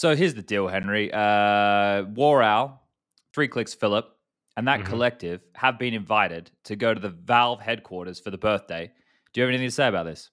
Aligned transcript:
So 0.00 0.16
here's 0.16 0.32
the 0.32 0.40
deal, 0.40 0.66
Henry. 0.66 1.12
Uh, 1.12 2.04
War 2.14 2.42
Owl, 2.42 2.88
3kliksphilip, 3.36 4.04
and 4.56 4.66
that 4.66 4.80
Mhm. 4.80 4.86
collective 4.86 5.42
have 5.54 5.78
been 5.78 5.92
invited 5.92 6.50
to 6.64 6.74
go 6.74 6.94
to 6.94 6.98
the 7.00 7.10
Valve 7.10 7.60
headquarters 7.60 8.18
for 8.18 8.30
the 8.30 8.38
birthday. 8.38 8.90
Do 9.34 9.40
you 9.40 9.42
have 9.42 9.50
anything 9.50 9.68
to 9.68 9.70
say 9.70 9.88
about 9.88 10.04
this? 10.04 10.30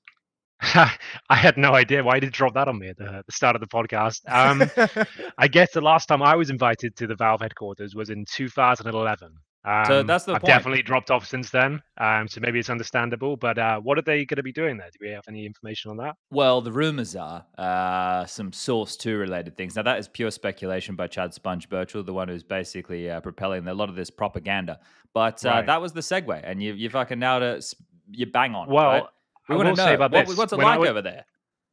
I 0.61 1.35
had 1.35 1.57
no 1.57 1.73
idea 1.73 2.01
why 2.01 2.21
did 2.21 2.27
you 2.27 2.31
drop 2.31 2.53
that 2.53 2.69
on 2.69 2.79
me 2.79 2.87
at 2.87 2.97
the, 2.97 3.23
the 3.25 3.31
start 3.33 3.57
of 3.57 3.59
the 3.59 3.67
podcast. 3.67 4.21
Um, 4.29 4.63
I 5.37 5.49
guess 5.49 5.73
the 5.73 5.81
last 5.81 6.05
time 6.05 6.23
I 6.23 6.37
was 6.37 6.49
invited 6.49 6.95
to 6.95 7.05
the 7.05 7.15
Valve 7.15 7.41
headquarters 7.41 7.93
was 7.93 8.09
in 8.09 8.23
2011. 8.23 9.33
Um, 9.67 9.85
So 9.85 10.01
that's 10.03 10.23
the 10.23 10.33
I've 10.33 10.41
point. 10.41 10.53
definitely 10.53 10.81
dropped 10.81 11.11
off 11.11 11.25
since 11.27 11.49
then, 11.49 11.81
um, 11.97 12.27
so 12.29 12.39
maybe 12.39 12.57
it's 12.57 12.69
understandable. 12.69 13.35
But 13.35 13.57
uh, 13.57 13.79
what 13.81 13.97
are 13.97 14.01
they 14.01 14.23
going 14.25 14.37
to 14.37 14.43
be 14.43 14.53
doing 14.53 14.77
there? 14.77 14.89
Do 14.91 14.97
we 15.05 15.09
have 15.11 15.25
any 15.27 15.45
information 15.45 15.91
on 15.91 15.97
that? 15.97 16.15
Well, 16.31 16.61
the 16.61 16.71
rumors 16.71 17.15
are 17.17 17.45
uh, 17.57 18.25
some 18.25 18.53
Source 18.53 18.95
2 18.95 19.17
related 19.17 19.57
things. 19.57 19.75
Now, 19.75 19.81
that 19.83 19.99
is 19.99 20.07
pure 20.07 20.31
speculation 20.31 20.95
by 20.95 21.07
Chad 21.07 21.31
SPUNJ 21.33 21.67
Burchill, 21.69 22.03
the 22.03 22.13
one 22.13 22.29
who's 22.29 22.43
basically 22.43 23.09
uh, 23.11 23.19
propelling 23.19 23.67
a 23.67 23.73
lot 23.73 23.89
of 23.89 23.95
this 23.95 24.09
propaganda. 24.09 24.79
But 25.13 25.45
uh, 25.45 25.49
Right. 25.49 25.65
that 25.65 25.81
was 25.81 25.91
the 25.91 26.01
segue, 26.01 26.39
and 26.43 26.63
you, 26.63 26.73
you 26.73 26.89
fucking 26.89 27.21
it. 27.21 27.43
s- 27.57 27.75
You 28.11 28.25
bang 28.27 28.55
on. 28.55 28.69
Well, 28.69 28.85
right? 28.89 29.03
we 29.49 29.55
I 29.55 29.57
want 29.57 29.75
to 29.75 29.85
know 29.85 29.97
what- 29.97 30.37
what's 30.37 30.53
it 30.53 30.57
When 30.57 30.65
like 30.65 30.79
was- 30.79 30.89
over 30.89 31.01
there. 31.01 31.25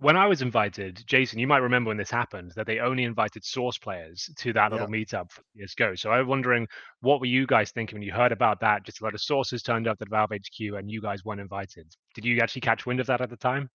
When 0.04 0.18
I 0.18 0.26
was 0.26 0.42
invited, 0.42 1.02
Jason, 1.06 1.38
you 1.38 1.46
might 1.46 1.62
remember 1.62 1.88
when 1.88 1.96
this 1.96 2.10
happened 2.10 2.52
that 2.56 2.66
they 2.66 2.78
only 2.78 3.04
invited 3.04 3.42
Source 3.42 3.78
players 3.78 4.28
to 4.36 4.52
that 4.52 4.70
little 4.70 4.86
meetup 4.86 5.32
for 5.32 5.40
CS:GO. 5.56 5.94
So 5.94 6.10
I'm 6.10 6.26
wondering, 6.26 6.68
what 7.00 7.20
were 7.20 7.26
you 7.26 7.46
guys 7.46 7.70
thinking 7.70 7.96
when 7.96 8.02
you 8.02 8.12
heard 8.12 8.30
about 8.30 8.60
that? 8.60 8.84
Just 8.84 9.00
a 9.00 9.04
lot 9.04 9.14
of 9.14 9.22
sources 9.22 9.62
turned 9.62 9.88
up 9.88 9.96
at 10.02 10.10
Valve 10.10 10.32
HQ, 10.32 10.74
and 10.76 10.90
you 10.90 11.00
guys 11.00 11.24
weren't 11.24 11.40
invited. 11.40 11.90
Did 12.14 12.26
you 12.26 12.38
actually 12.40 12.60
catch 12.60 12.84
wind 12.84 13.00
of 13.00 13.06
that 13.06 13.22
at 13.22 13.30
the 13.30 13.36
time? 13.38 13.70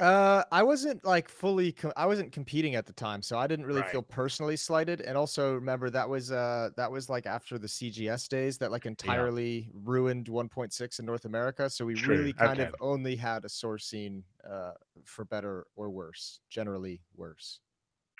Uh, 0.00 0.42
I 0.50 0.64
wasn't 0.64 1.04
like 1.04 1.28
fully. 1.28 1.70
Co- 1.70 1.92
I 1.96 2.06
wasn't 2.06 2.32
competing 2.32 2.74
at 2.74 2.84
the 2.84 2.92
time, 2.92 3.22
so 3.22 3.38
I 3.38 3.46
didn't 3.46 3.64
really 3.66 3.82
Right. 3.82 3.90
feel 3.92 4.02
personally 4.02 4.56
slighted. 4.56 5.00
And 5.00 5.16
also 5.16 5.54
remember 5.54 5.88
that 5.90 6.08
was 6.08 6.32
uh 6.32 6.70
that 6.76 6.90
was 6.90 7.08
like 7.08 7.26
after 7.26 7.58
the 7.58 7.68
CGS 7.68 8.26
days 8.28 8.58
that 8.58 8.72
like 8.72 8.86
entirely 8.86 9.70
ruined 9.72 10.26
1.6 10.28 10.98
in 10.98 11.06
North 11.06 11.26
America. 11.26 11.70
So 11.70 11.84
we 11.86 11.94
True, 11.94 12.16
really 12.16 12.32
kind 12.32 12.60
okay. 12.60 12.68
of 12.68 12.74
only 12.80 13.14
had 13.14 13.44
a 13.44 13.48
source 13.48 13.86
scene, 13.86 14.24
uh, 14.48 14.72
for 15.04 15.24
better 15.24 15.66
or 15.76 15.90
worse. 15.90 16.40
Generally 16.50 17.00
worse. 17.14 17.60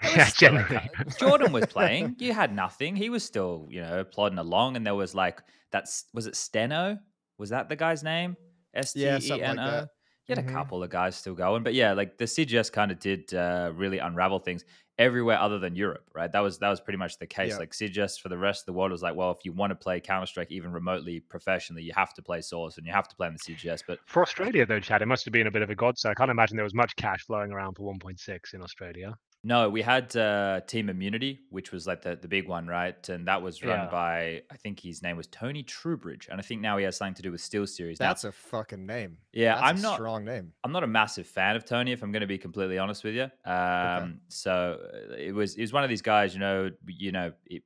Yeah, 0.03 0.31
generally. 0.31 0.91
Jordan 1.19 1.53
was 1.53 1.67
playing. 1.67 2.17
You 2.19 2.33
had 2.35 2.55
nothing. 2.55 2.97
He 2.97 3.11
was 3.11 3.25
still, 3.25 3.67
you 3.71 3.81
know, 3.81 4.05
plodding 4.05 4.39
along. 4.39 4.77
And 4.77 4.87
there 4.87 4.95
was 4.95 5.15
like 5.15 5.43
that's 5.71 6.05
was 6.13 6.27
it 6.27 6.37
Steno? 6.37 6.99
Was 7.39 7.51
that 7.51 7.69
the 7.69 7.77
guy's 7.77 8.03
name? 8.03 8.37
S 8.75 8.95
T 8.95 9.01
E 9.03 9.03
N 9.07 9.11
O. 9.11 9.11
Yeah, 9.11 9.19
something 9.19 9.47
like 9.47 9.59
N 9.59 9.59
O. 9.59 9.89
You 10.27 10.35
had 10.35 10.45
a 10.45 10.49
Mhm. 10.49 10.53
couple 10.53 10.83
of 10.83 10.89
guys 10.91 11.17
still 11.17 11.35
going, 11.35 11.63
but 11.63 11.75
yeah, 11.75 11.93
like 11.93 12.17
the 12.17 12.27
CGS 12.27 12.71
kind 12.73 12.91
of 12.91 12.99
did 12.99 13.35
uh, 13.35 13.73
really 13.75 13.99
unravel 13.99 14.39
things 14.39 14.65
everywhere 14.97 15.39
other 15.39 15.59
than 15.59 15.75
Europe, 15.77 16.09
right? 16.15 16.31
That 16.33 16.41
was 16.41 16.59
that 16.61 16.71
was 16.71 16.81
pretty 16.81 16.97
much 16.97 17.19
the 17.19 17.27
case. 17.27 17.53
Yeah. 17.53 17.59
Like 17.59 17.75
CGS 17.75 18.17
for 18.19 18.29
the 18.31 18.39
rest 18.39 18.63
of 18.63 18.67
the 18.67 18.73
world 18.73 18.91
was 18.93 19.03
like, 19.03 19.15
well, 19.17 19.31
if 19.33 19.45
you 19.45 19.53
want 19.53 19.71
to 19.73 19.75
play 19.77 20.01
Counter 20.01 20.27
Strike 20.27 20.51
even 20.51 20.73
remotely 20.73 21.21
professionally, 21.21 21.83
you 21.83 21.93
have 21.95 22.15
to 22.15 22.23
play 22.23 22.41
Source 22.41 22.79
and 22.79 22.87
you 22.87 22.93
have 22.93 23.09
to 23.09 23.17
play 23.17 23.27
in 23.27 23.35
the 23.35 23.39
CGS. 23.39 23.83
But 23.87 24.01
For 24.07 24.23
Australia, 24.23 24.65
though, 24.65 24.81
Chad, 24.81 25.03
it 25.03 25.07
must 25.07 25.25
have 25.27 25.33
been 25.33 25.47
a 25.47 25.51
bit 25.51 25.63
of 25.63 25.69
a 25.71 25.75
godsend. 25.75 26.13
I 26.13 26.15
can't 26.15 26.31
imagine 26.31 26.57
there 26.57 26.65
was 26.65 26.75
much 26.75 26.97
cash 26.97 27.23
flowing 27.25 27.53
around 27.53 27.75
for 27.75 27.83
1.6 27.83 28.55
in 28.55 28.63
Australia. 28.63 29.19
No, 29.47 29.69
we 29.69 29.83
had 29.83 30.17
uh, 30.17 30.63
Team 30.67 30.89
Immunity, 30.89 31.41
which 31.51 31.71
was 31.71 31.87
like 31.87 32.01
the, 32.01 32.17
the 32.17 32.29
big 32.29 32.49
one, 32.49 32.67
right? 32.67 33.07
And 33.11 33.29
that 33.29 33.43
was 33.43 33.63
run 33.63 33.81
Yeah. 33.81 33.91
by 33.91 34.43
I 34.51 34.57
think 34.57 34.81
his 34.81 35.03
name 35.03 35.19
was 35.19 35.27
Tony 35.27 35.63
Trubridge, 35.63 36.29
and 36.31 36.41
I 36.41 36.43
think 36.43 36.63
now 36.63 36.79
he 36.79 36.85
has 36.85 36.97
something 36.97 37.15
to 37.15 37.23
do 37.23 37.31
with 37.31 37.43
Steel 37.43 37.67
Series. 37.67 38.01
Now, 38.01 38.09
That's 38.09 38.25
a 38.25 38.33
fucking 38.33 38.87
name. 38.87 39.19
yeah, 39.35 39.57
That's 39.57 39.69
I'm 39.69 39.77
a 39.77 39.79
not 39.81 39.95
strong 39.97 40.25
name. 40.25 40.53
I'm 40.65 40.73
not 40.73 40.83
a 40.83 40.87
massive 40.87 41.27
fan 41.27 41.57
of 41.57 41.67
Tony, 41.67 41.93
if 41.93 42.03
I'm 42.03 42.11
going 42.11 42.23
to 42.23 42.27
be 42.27 42.39
completely 42.39 42.79
honest 42.79 43.05
with 43.05 43.15
you. 43.15 43.29
Um, 43.45 44.21
So 44.29 44.79
uh, 44.93 45.15
it 45.17 45.35
was 45.35 45.57
it 45.57 45.61
was 45.61 45.75
one 45.75 45.85
of 45.85 45.91
these 45.91 46.03
guys, 46.03 46.33
you 46.33 46.41
know, 46.41 46.71
you 46.87 47.13
know, 47.13 47.33
it, 47.45 47.63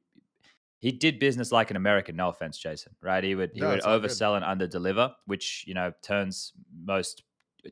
he 0.80 0.92
did 0.92 1.18
business 1.18 1.52
like 1.52 1.70
an 1.70 1.76
American. 1.76 2.16
No 2.16 2.28
offense, 2.28 2.58
Jason. 2.58 2.94
Right? 3.02 3.22
He 3.22 3.34
would 3.36 3.52
he 3.54 3.60
No, 3.60 3.68
would 3.68 3.80
all 3.80 3.98
good. 4.00 4.10
oversell 4.10 4.36
and 4.40 4.44
underdeliver, 4.60 5.12
which 5.26 5.64
you 5.66 5.74
know 5.74 5.92
turns 6.02 6.52
most 6.84 7.22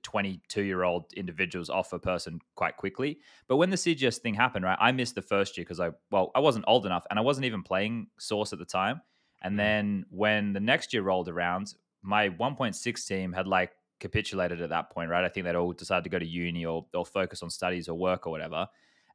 22 0.03 0.63
year 0.63 0.83
old 0.83 1.13
individuals 1.15 1.71
off 1.71 1.93
a 1.93 1.99
person 1.99 2.41
quite 2.55 2.77
quickly. 2.77 3.19
But 3.49 3.57
when 3.57 3.71
the 3.71 3.77
CGS 3.77 4.19
thing 4.19 4.35
happened, 4.35 4.65
right, 4.65 4.79
I 4.81 4.93
missed 4.93 5.15
the 5.15 5.23
first 5.23 5.57
year 5.57 5.65
because 5.65 5.81
I 5.81 5.91
well 6.11 6.31
I 6.35 6.41
wasn't 6.41 6.65
old 6.69 6.87
enough 6.87 7.07
and 7.11 7.19
I 7.19 7.23
wasn't 7.23 7.47
even 7.47 7.63
playing 7.63 8.09
Source 8.19 8.53
at 8.53 8.59
the 8.59 8.65
time. 8.65 9.01
And 9.43 9.59
then 9.59 10.07
when 10.11 10.53
the 10.53 10.61
next 10.61 10.93
year 10.93 11.03
rolled 11.03 11.29
around, 11.29 11.75
my 12.03 12.31
1.6 12.31 13.07
team 13.07 13.33
had 13.33 13.47
like 13.47 13.73
capitulated 14.01 14.61
at 14.61 14.71
that 14.71 14.91
point, 14.91 15.11
right? 15.11 15.25
I 15.25 15.29
think 15.29 15.45
they'd 15.45 15.55
all 15.55 15.73
decided 15.73 16.05
to 16.05 16.11
go 16.11 16.19
to 16.19 16.27
uni 16.27 16.65
or, 16.65 16.87
or 16.95 17.05
focus 17.05 17.43
on 17.43 17.51
studies 17.51 17.89
or 17.89 17.99
work 17.99 18.27
or 18.27 18.31
whatever. 18.31 18.67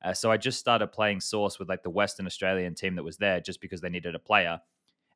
Uh, 0.03 0.13
so 0.13 0.31
I 0.31 0.37
just 0.37 0.59
started 0.59 0.87
playing 0.87 1.21
Source 1.21 1.59
with 1.59 1.69
like 1.69 1.83
the 1.83 1.89
Western 1.89 2.25
Australian 2.25 2.75
team 2.75 2.95
that 2.95 3.03
was 3.03 3.17
there 3.17 3.39
just 3.39 3.61
because 3.61 3.81
they 3.81 3.89
needed 3.89 4.15
a 4.15 4.19
player. 4.19 4.59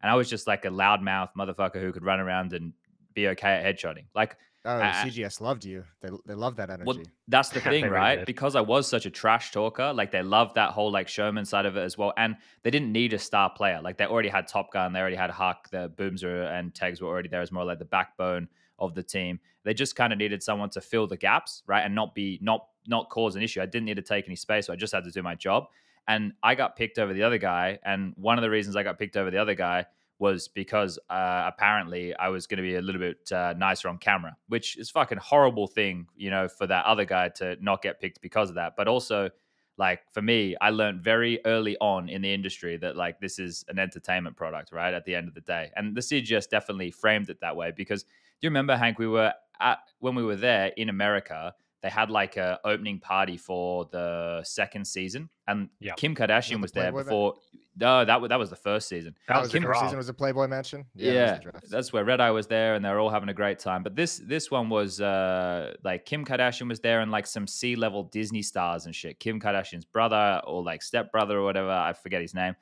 And 0.02 0.12
I 0.12 0.16
was 0.16 0.30
just 0.30 0.48
like 0.48 0.66
a 0.66 0.70
loudmouth 0.70 1.30
motherfucker 1.38 1.82
who 1.82 1.92
could 1.92 2.04
run 2.04 2.20
around 2.20 2.54
and 2.54 2.74
be 3.14 3.28
okay 3.30 3.56
at 3.56 3.66
headshotting. 3.66 4.06
Like, 4.14 4.38
Oh, 4.66 4.78
uh, 4.78 4.80
I- 4.80 5.02
I- 5.02 5.06
CGS 5.06 5.40
loved 5.42 5.64
you. 5.66 5.84
They 6.02 6.10
they 6.26 6.34
love 6.34 6.56
that 6.58 6.70
energy. 6.70 6.86
well, 6.86 7.00
that's 7.28 7.50
the 7.50 7.62
thing, 7.72 7.88
right? 7.90 8.18
did. 8.18 8.26
Because 8.26 8.56
I 8.56 8.62
was 8.62 8.88
such 8.88 9.06
a 9.06 9.10
trash 9.10 9.52
talker, 9.52 9.94
like 9.94 10.12
they 10.12 10.22
loved 10.24 10.56
that 10.56 10.72
whole 10.72 10.92
like 10.92 11.08
showman 11.08 11.46
side 11.46 11.66
of 11.66 11.78
it 11.78 11.82
as 11.82 11.98
well. 11.98 12.14
And 12.18 12.36
they 12.64 12.72
didn't 12.72 12.92
need 12.92 13.14
a 13.14 13.20
star 13.20 13.50
player. 13.50 13.80
Like 13.82 13.98
they 13.98 14.06
already 14.06 14.30
had 14.30 14.48
Top 14.48 14.72
Gun, 14.74 14.94
they 14.94 15.00
already 15.00 15.16
had 15.16 15.30
Huck, 15.30 15.70
the 15.70 15.90
Boomzer 15.96 16.52
and 16.52 16.74
Tags 16.74 17.02
were 17.02 17.08
already 17.08 17.30
there 17.30 17.42
as 17.42 17.52
more 17.52 17.64
like 17.64 17.80
the 17.80 17.86
backbone 17.86 18.48
of 18.80 18.94
the 18.94 19.04
team. 19.04 19.40
They 19.64 19.74
just 19.74 19.96
kind 19.96 20.12
of 20.12 20.20
needed 20.20 20.44
someone 20.44 20.70
to 20.72 20.82
fill 20.82 21.08
the 21.08 21.18
gaps, 21.18 21.64
right? 21.68 21.82
And 21.86 21.96
not 21.96 22.14
be 22.16 22.40
not 22.42 22.68
not 22.88 23.10
cause 23.10 23.36
an 23.36 23.42
issue. 23.42 23.62
I 23.62 23.66
didn't 23.66 23.86
need 23.86 23.96
to 23.96 24.02
take 24.04 24.26
any 24.28 24.36
space, 24.36 24.68
so 24.68 24.74
I 24.74 24.76
just 24.76 24.94
had 24.94 25.04
to 25.06 25.12
do 25.12 25.24
my 25.24 25.36
job. 25.36 25.66
And 26.08 26.34
I 26.44 26.54
got 26.54 26.76
picked 26.76 27.00
over 27.00 27.14
the 27.14 27.24
other 27.24 27.40
guy. 27.40 27.80
And 27.84 28.14
one 28.16 28.38
of 28.38 28.44
the 28.44 28.50
reasons 28.50 28.76
I 28.76 28.84
got 28.84 29.00
picked 29.00 29.18
over 29.18 29.32
the 29.32 29.40
other 29.40 29.56
guy 29.56 29.88
was 30.20 30.48
because 30.48 30.98
uh, 31.10 31.44
apparently 31.48 32.16
I 32.16 32.30
was 32.30 32.48
going 32.48 32.58
to 32.58 32.64
be 32.64 32.76
a 32.76 32.82
little 32.82 33.02
bit 33.02 33.32
uh, 33.32 33.54
nicer 33.58 33.90
on 33.90 33.98
camera, 33.98 34.38
which 34.48 34.78
is 34.78 34.90
fucking 34.90 35.18
horrible 35.18 35.68
thing, 35.68 36.08
you 36.16 36.30
know, 36.30 36.48
for 36.48 36.68
that 36.68 36.86
other 36.86 37.06
guy 37.06 37.30
to 37.30 37.58
not 37.62 37.82
get 37.82 38.00
picked 38.00 38.22
because 38.22 38.50
of 38.50 38.56
that. 38.56 38.76
But 38.78 38.88
also, 38.88 39.30
like 39.78 40.02
for 40.14 40.22
me, 40.22 40.56
I 40.62 40.70
learned 40.70 41.02
very 41.02 41.40
early 41.46 41.76
on 41.82 42.08
in 42.08 42.22
the 42.22 42.34
industry 42.34 42.78
that 42.78 42.96
like 42.96 43.20
this 43.20 43.40
is 43.40 43.66
an 43.68 43.78
entertainment 43.78 44.38
product, 44.38 44.72
right? 44.72 44.94
At 44.94 45.04
the 45.06 45.16
end 45.16 45.28
of 45.28 45.34
the 45.34 45.42
day, 45.42 45.72
and 45.76 45.96
the 45.96 46.02
CGS 46.02 46.50
definitely 46.50 46.92
framed 46.92 47.30
it 47.30 47.42
that 47.42 47.56
way 47.56 47.74
because 47.76 48.04
do 48.04 48.10
you 48.42 48.50
remember 48.50 48.78
Hank? 48.78 49.00
We 49.00 49.08
were 49.08 49.34
at 49.60 49.80
when 50.00 50.16
we 50.16 50.24
were 50.24 50.36
there 50.36 50.68
in 50.78 50.90
America. 50.90 51.54
They 51.82 51.90
had 51.90 52.10
like 52.10 52.36
a 52.38 52.60
opening 52.64 53.00
party 53.00 53.38
for 53.38 53.86
the 53.92 54.42
second 54.44 54.86
season, 54.88 55.30
and 55.48 55.70
Yeah. 55.80 55.94
Kim 55.94 56.16
Kardashian 56.16 56.62
was 56.62 56.72
there 56.72 56.92
before. 56.92 57.36
No, 57.78 58.06
that 58.06 58.22
was 58.22 58.30
that 58.30 58.40
was 58.40 58.50
the 58.50 58.56
first 58.56 58.88
season. 58.88 59.16
That 59.28 59.34
That 59.34 59.40
was 59.42 59.48
was 59.48 59.54
the 59.54 59.60
the 59.60 59.66
first 59.68 59.80
season 59.82 59.98
was 59.98 60.10
a 60.10 60.14
Playboy 60.14 60.48
Mansion. 60.48 60.86
Yeah, 60.96 61.40
that 61.40 61.62
was 61.62 61.70
that's 61.70 61.92
where 61.92 62.06
Red 62.06 62.22
Eye 62.22 62.32
was 62.32 62.48
there, 62.48 62.76
and 62.76 62.86
they 62.86 62.90
were 62.90 63.00
all 63.00 63.10
having 63.10 63.30
a 63.30 63.34
great 63.34 63.60
time. 63.60 63.84
But 63.84 63.96
this 63.96 64.18
this 64.18 64.50
one 64.50 64.70
was 64.70 65.02
uh 65.02 65.74
like 65.84 66.06
Kim 66.06 66.24
Kardashian 66.26 66.70
was 66.70 66.80
there, 66.80 67.02
and 67.02 67.12
like 67.12 67.28
some 67.28 67.48
C 67.48 67.76
level 67.76 68.04
Disney 68.04 68.42
stars 68.42 68.86
and 68.86 68.96
shit. 68.96 69.20
Kim 69.20 69.40
Kardashian's 69.42 69.86
brother 69.86 70.42
or 70.46 70.64
like 70.64 70.82
stepbrother 70.84 71.38
or 71.38 71.44
whatever, 71.44 71.70
I 71.72 71.94
forget 71.94 72.22
his 72.22 72.34
name. 72.34 72.56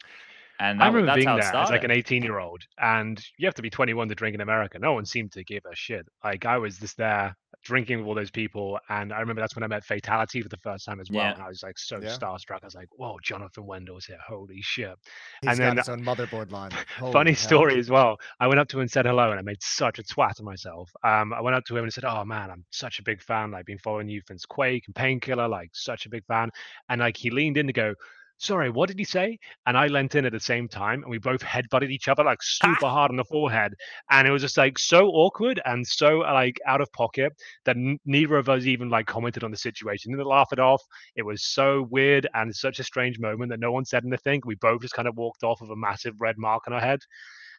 And 0.64 0.82
I 0.82 0.86
that, 0.86 0.92
wa- 0.94 0.98
remember 0.98 1.06
that's 1.08 1.16
being 1.18 1.28
how 1.28 1.38
it 1.38 1.42
there 1.52 1.62
as 1.62 1.70
like 1.70 1.84
an 1.84 1.92
18 1.92 2.24
year 2.24 2.40
old, 2.40 2.62
and 2.80 3.22
you 3.38 3.46
have 3.48 3.56
to 3.56 3.62
be 3.62 3.70
21 3.70 4.08
to 4.10 4.16
drink 4.16 4.34
in 4.36 4.42
America. 4.42 4.80
No 4.80 4.94
one 4.94 5.06
seemed 5.06 5.32
to 5.34 5.44
give 5.44 5.64
a 5.72 5.76
shit. 5.76 6.08
Like 6.24 6.46
I 6.46 6.58
was 6.58 6.78
just 6.78 6.98
there 6.98 7.36
drinking 7.64 7.98
with 8.00 8.08
all 8.08 8.16
those 8.16 8.32
people, 8.32 8.80
and 8.90 9.14
I 9.14 9.20
remember 9.20 9.42
that's 9.42 9.56
when 9.56 9.64
I 9.64 9.68
met 9.68 9.84
Fatality 9.86 10.42
for 10.42 10.50
the 10.50 10.58
first 10.58 10.86
time 10.86 11.00
as 11.00 11.10
well. 11.10 11.24
Yeah. 11.24 11.34
And 11.34 11.42
I 11.44 11.48
was 11.48 11.64
like 11.64 11.78
so 11.78 12.00
Yeah. 12.02 12.10
starstruck. 12.10 12.60
I 12.62 12.66
was 12.66 12.76
like, 12.76 12.88
"Whoa, 12.92 13.18
Jonathan 13.24 13.66
Wendell's 13.66 14.06
here! 14.06 14.18
Holy 14.28 14.62
shit!" 14.62 14.96
He's 15.42 15.50
and 15.52 15.60
got 15.60 15.66
then- 15.66 15.78
his 15.78 15.90
own 15.90 16.02
motherboard 16.04 16.52
line. 16.52 16.72
Holy 17.00 17.12
Funny 17.14 17.32
hell. 17.32 17.38
story 17.40 17.80
as 17.80 17.90
well. 17.90 18.18
I 18.40 18.48
went 18.48 18.60
up 18.60 18.68
to 18.70 18.78
him 18.78 18.82
and 18.82 18.92
said 18.92 19.06
hello, 19.06 19.32
and 19.32 19.40
I 19.40 19.44
made 19.44 19.62
such 19.62 20.00
a 20.00 20.04
twat 20.04 20.40
of 20.40 20.46
myself. 20.46 20.90
Um, 21.04 21.34
I 21.34 21.42
went 21.42 21.56
up 21.56 21.64
to 21.66 21.78
him 21.78 21.84
and 21.84 21.94
said, 21.94 22.06
"Oh 22.06 22.24
man, 22.26 22.50
I'm 22.52 22.64
such 22.72 23.00
a 23.00 23.04
big 23.04 23.22
fan. 23.22 23.52
Like, 23.52 23.66
been 23.66 23.78
following 23.80 24.10
you 24.10 24.22
since 24.28 24.46
Quake 24.46 24.84
and 24.88 24.96
Painkiller. 24.96 25.48
Like, 25.48 25.70
such 25.74 26.06
a 26.06 26.10
big 26.10 26.26
fan." 26.26 26.50
And 26.90 27.00
like, 27.02 27.18
he 27.18 27.30
leaned 27.32 27.58
in 27.58 27.68
to 27.68 27.74
go, 27.74 27.94
"Sorry, 28.38 28.70
what 28.70 28.88
did 28.90 29.00
he 29.00 29.06
say?" 29.06 29.40
And 29.66 29.78
I 29.78 29.88
leant 29.88 30.16
in 30.16 30.26
at 30.26 30.32
the 30.32 30.40
same 30.40 30.68
time, 30.68 31.02
and 31.04 31.10
we 31.10 31.18
both 31.18 31.42
headbutted 31.42 31.92
each 31.92 32.08
other 32.08 32.24
like 32.24 32.40
super 32.44 32.88
hard 32.88 33.12
on 33.12 33.18
the 33.18 33.24
forehead. 33.26 33.74
And 34.10 34.28
it 34.28 34.32
was 34.32 34.42
just 34.42 34.58
like 34.58 34.78
so 34.80 35.08
awkward 35.08 35.62
and 35.66 35.86
so 35.86 36.20
like 36.20 36.60
out 36.68 36.82
of 36.82 36.92
pocket 36.94 37.34
that 37.66 37.78
n- 37.78 38.00
neither 38.06 38.38
of 38.38 38.50
us 38.50 38.66
even 38.66 38.90
like 38.90 39.08
commented 39.08 39.44
on 39.44 39.52
the 39.52 39.58
situation. 39.58 40.12
Didn't 40.12 40.26
laugh 40.26 40.52
it 40.52 40.60
off. 40.60 40.82
It 41.16 41.24
was 41.24 41.46
so 41.46 41.88
weird 41.90 42.28
and 42.34 42.54
such 42.56 42.80
a 42.80 42.84
strange 42.84 43.20
moment 43.20 43.50
that 43.52 43.60
no 43.60 43.72
one 43.72 43.86
said 43.86 44.06
anything. 44.06 44.42
We 44.46 44.56
both 44.56 44.82
just 44.82 44.94
kind 44.94 45.08
of 45.08 45.18
walked 45.18 45.44
off 45.44 45.62
with 45.62 45.72
a 45.72 45.76
massive 45.76 46.16
red 46.20 46.38
mark 46.38 46.64
on 46.68 46.74
our 46.74 46.82
head. 46.82 47.00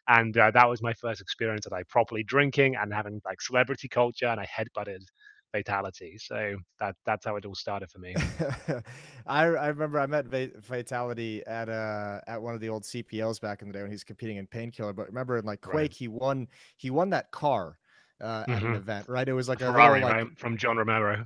And 0.07 0.37
uh, 0.37 0.51
that 0.51 0.69
was 0.69 0.83
my 0.83 0.93
first 0.93 1.21
experience 1.21 1.65
of 1.65 1.71
like 1.71 1.87
properly 1.87 2.23
drinking 2.23 2.75
and 2.75 2.93
having 2.93 3.21
like 3.25 3.41
celebrity 3.41 3.87
culture, 3.87 4.27
and 4.27 4.39
I 4.39 4.45
headbutted 4.45 5.03
fatality. 5.55 6.17
So 6.17 6.57
that 6.79 6.95
that's 7.05 7.25
how 7.25 7.35
it 7.37 7.45
all 7.45 7.55
started 7.55 7.89
for 7.91 7.99
me. 7.99 8.15
I 9.27 9.43
I 9.45 9.67
remember 9.67 9.99
I 9.99 10.05
met 10.07 10.25
Fatality 10.63 11.43
at 11.45 11.69
uh 11.69 12.19
at 12.27 12.41
one 12.41 12.53
of 12.55 12.61
the 12.61 12.69
old 12.69 12.83
CPLs 12.83 13.39
back 13.39 13.61
in 13.61 13.67
the 13.67 13.73
day 13.73 13.81
when 13.81 13.91
he's 13.91 14.03
competing 14.03 14.37
in 14.37 14.47
Painkiller. 14.47 14.93
But 14.93 15.07
remember 15.07 15.37
in 15.37 15.45
like 15.45 15.61
Right. 15.65 15.71
Quake, 15.71 15.93
he 15.93 16.07
won 16.07 16.47
he 16.77 16.89
won 16.89 17.09
that 17.11 17.31
car 17.31 17.77
uh, 18.21 18.45
at 18.51 18.63
an 18.63 18.73
Mhm. 18.73 18.75
event, 18.75 19.07
right? 19.09 19.27
It 19.27 19.33
was 19.33 19.49
like 19.49 19.61
a 19.61 19.65
Ferrari, 19.65 20.01
like, 20.01 20.13
right, 20.13 20.37
from 20.37 20.57
John 20.57 20.77
Romero. 20.77 21.25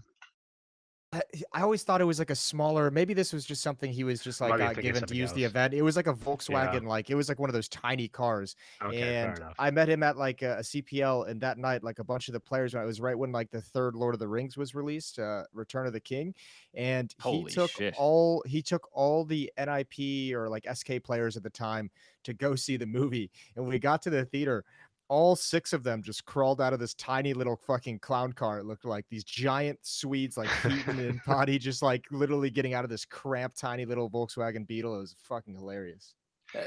I, 1.11 1.21
I 1.53 1.61
always 1.61 1.81
thought 1.81 2.01
it 2.01 2.05
was 2.05 2.19
like 2.19 2.29
a 2.29 2.35
smaller. 2.35 2.91
Maybe 2.91 3.15
this 3.15 3.33
was 3.33 3.43
just 3.43 3.63
something 3.63 3.91
he 3.91 4.03
was 4.03 4.21
just 4.21 4.39
like 4.41 4.51
Might 4.51 4.61
uh, 4.61 4.67
thinking 4.67 4.83
given 4.83 4.93
to 4.93 4.99
something 5.07 5.17
use 5.17 5.33
the 5.33 5.43
else. 5.45 5.51
event. 5.51 5.73
It 5.73 5.81
was 5.81 5.95
like 5.95 6.05
a 6.05 6.13
Volkswagen, 6.13 6.85
like 6.85 7.09
it 7.09 7.15
was 7.15 7.29
like 7.29 7.39
one 7.39 7.49
of 7.49 7.55
those 7.55 7.67
tiny 7.67 8.07
cars. 8.07 8.55
Okay, 8.79 9.01
fair 9.01 9.29
and 9.29 9.37
enough. 9.39 9.55
I 9.57 9.71
met 9.71 9.89
him 9.89 10.03
at 10.03 10.17
like 10.17 10.43
a, 10.43 10.57
a 10.57 10.61
CPL, 10.61 11.27
and 11.27 11.41
that 11.41 11.57
night, 11.57 11.83
like 11.83 11.97
a 11.97 12.03
bunch 12.03 12.27
of 12.27 12.33
the 12.33 12.39
players, 12.39 12.75
it 12.75 12.85
was 12.85 13.01
right 13.01 13.17
when 13.17 13.31
like 13.31 13.49
the 13.49 13.61
third 13.61 13.95
Lord 13.95 14.13
of 14.13 14.19
the 14.19 14.27
Rings 14.27 14.55
was 14.55 14.75
released, 14.75 15.17
uh, 15.17 15.43
Return 15.51 15.87
of 15.87 15.93
the 15.93 15.99
King, 15.99 16.35
and 16.75 17.11
he 17.17 17.21
Holy 17.23 17.51
took 17.51 17.71
shit. 17.71 17.95
all 17.97 18.43
he 18.45 18.61
took 18.61 18.87
all 18.91 19.25
the 19.25 19.51
NIP 19.57 20.35
or 20.35 20.47
like 20.47 20.67
SK 20.71 21.01
players 21.03 21.35
at 21.35 21.41
the 21.41 21.49
time 21.49 21.89
to 22.23 22.33
go 22.33 22.53
see 22.53 22.77
the 22.77 22.85
movie. 22.85 23.31
And 23.55 23.65
when 23.65 23.73
we 23.73 23.79
got 23.79 24.03
to 24.03 24.11
the 24.11 24.25
theater, 24.25 24.63
all 25.09 25.35
six 25.35 25.73
of 25.73 25.83
them 25.83 26.01
just 26.03 26.23
crawled 26.25 26.61
out 26.61 26.71
of 26.71 26.79
this 26.79 26.93
tiny 26.93 27.33
little 27.33 27.55
fucking 27.55 27.99
clown 27.99 28.31
car. 28.31 28.59
It 28.59 28.65
looked 28.65 28.85
like 28.85 29.05
these 29.09 29.23
giant 29.23 29.79
Swedes, 29.81 30.37
like 30.37 30.47
HeatoN 30.47 31.09
and 31.09 31.21
Potti, 31.27 31.59
just 31.59 31.81
like 31.81 32.05
literally 32.11 32.51
getting 32.51 32.75
out 32.75 32.83
of 32.83 32.89
this 32.89 33.05
cramped, 33.05 33.59
tiny 33.59 33.85
little 33.85 34.09
Volkswagen 34.09 34.65
Beetle. 34.65 34.95
It 34.95 34.99
was 34.99 35.15
fucking 35.19 35.55
hilarious. 35.55 36.13
Uh, 36.55 36.61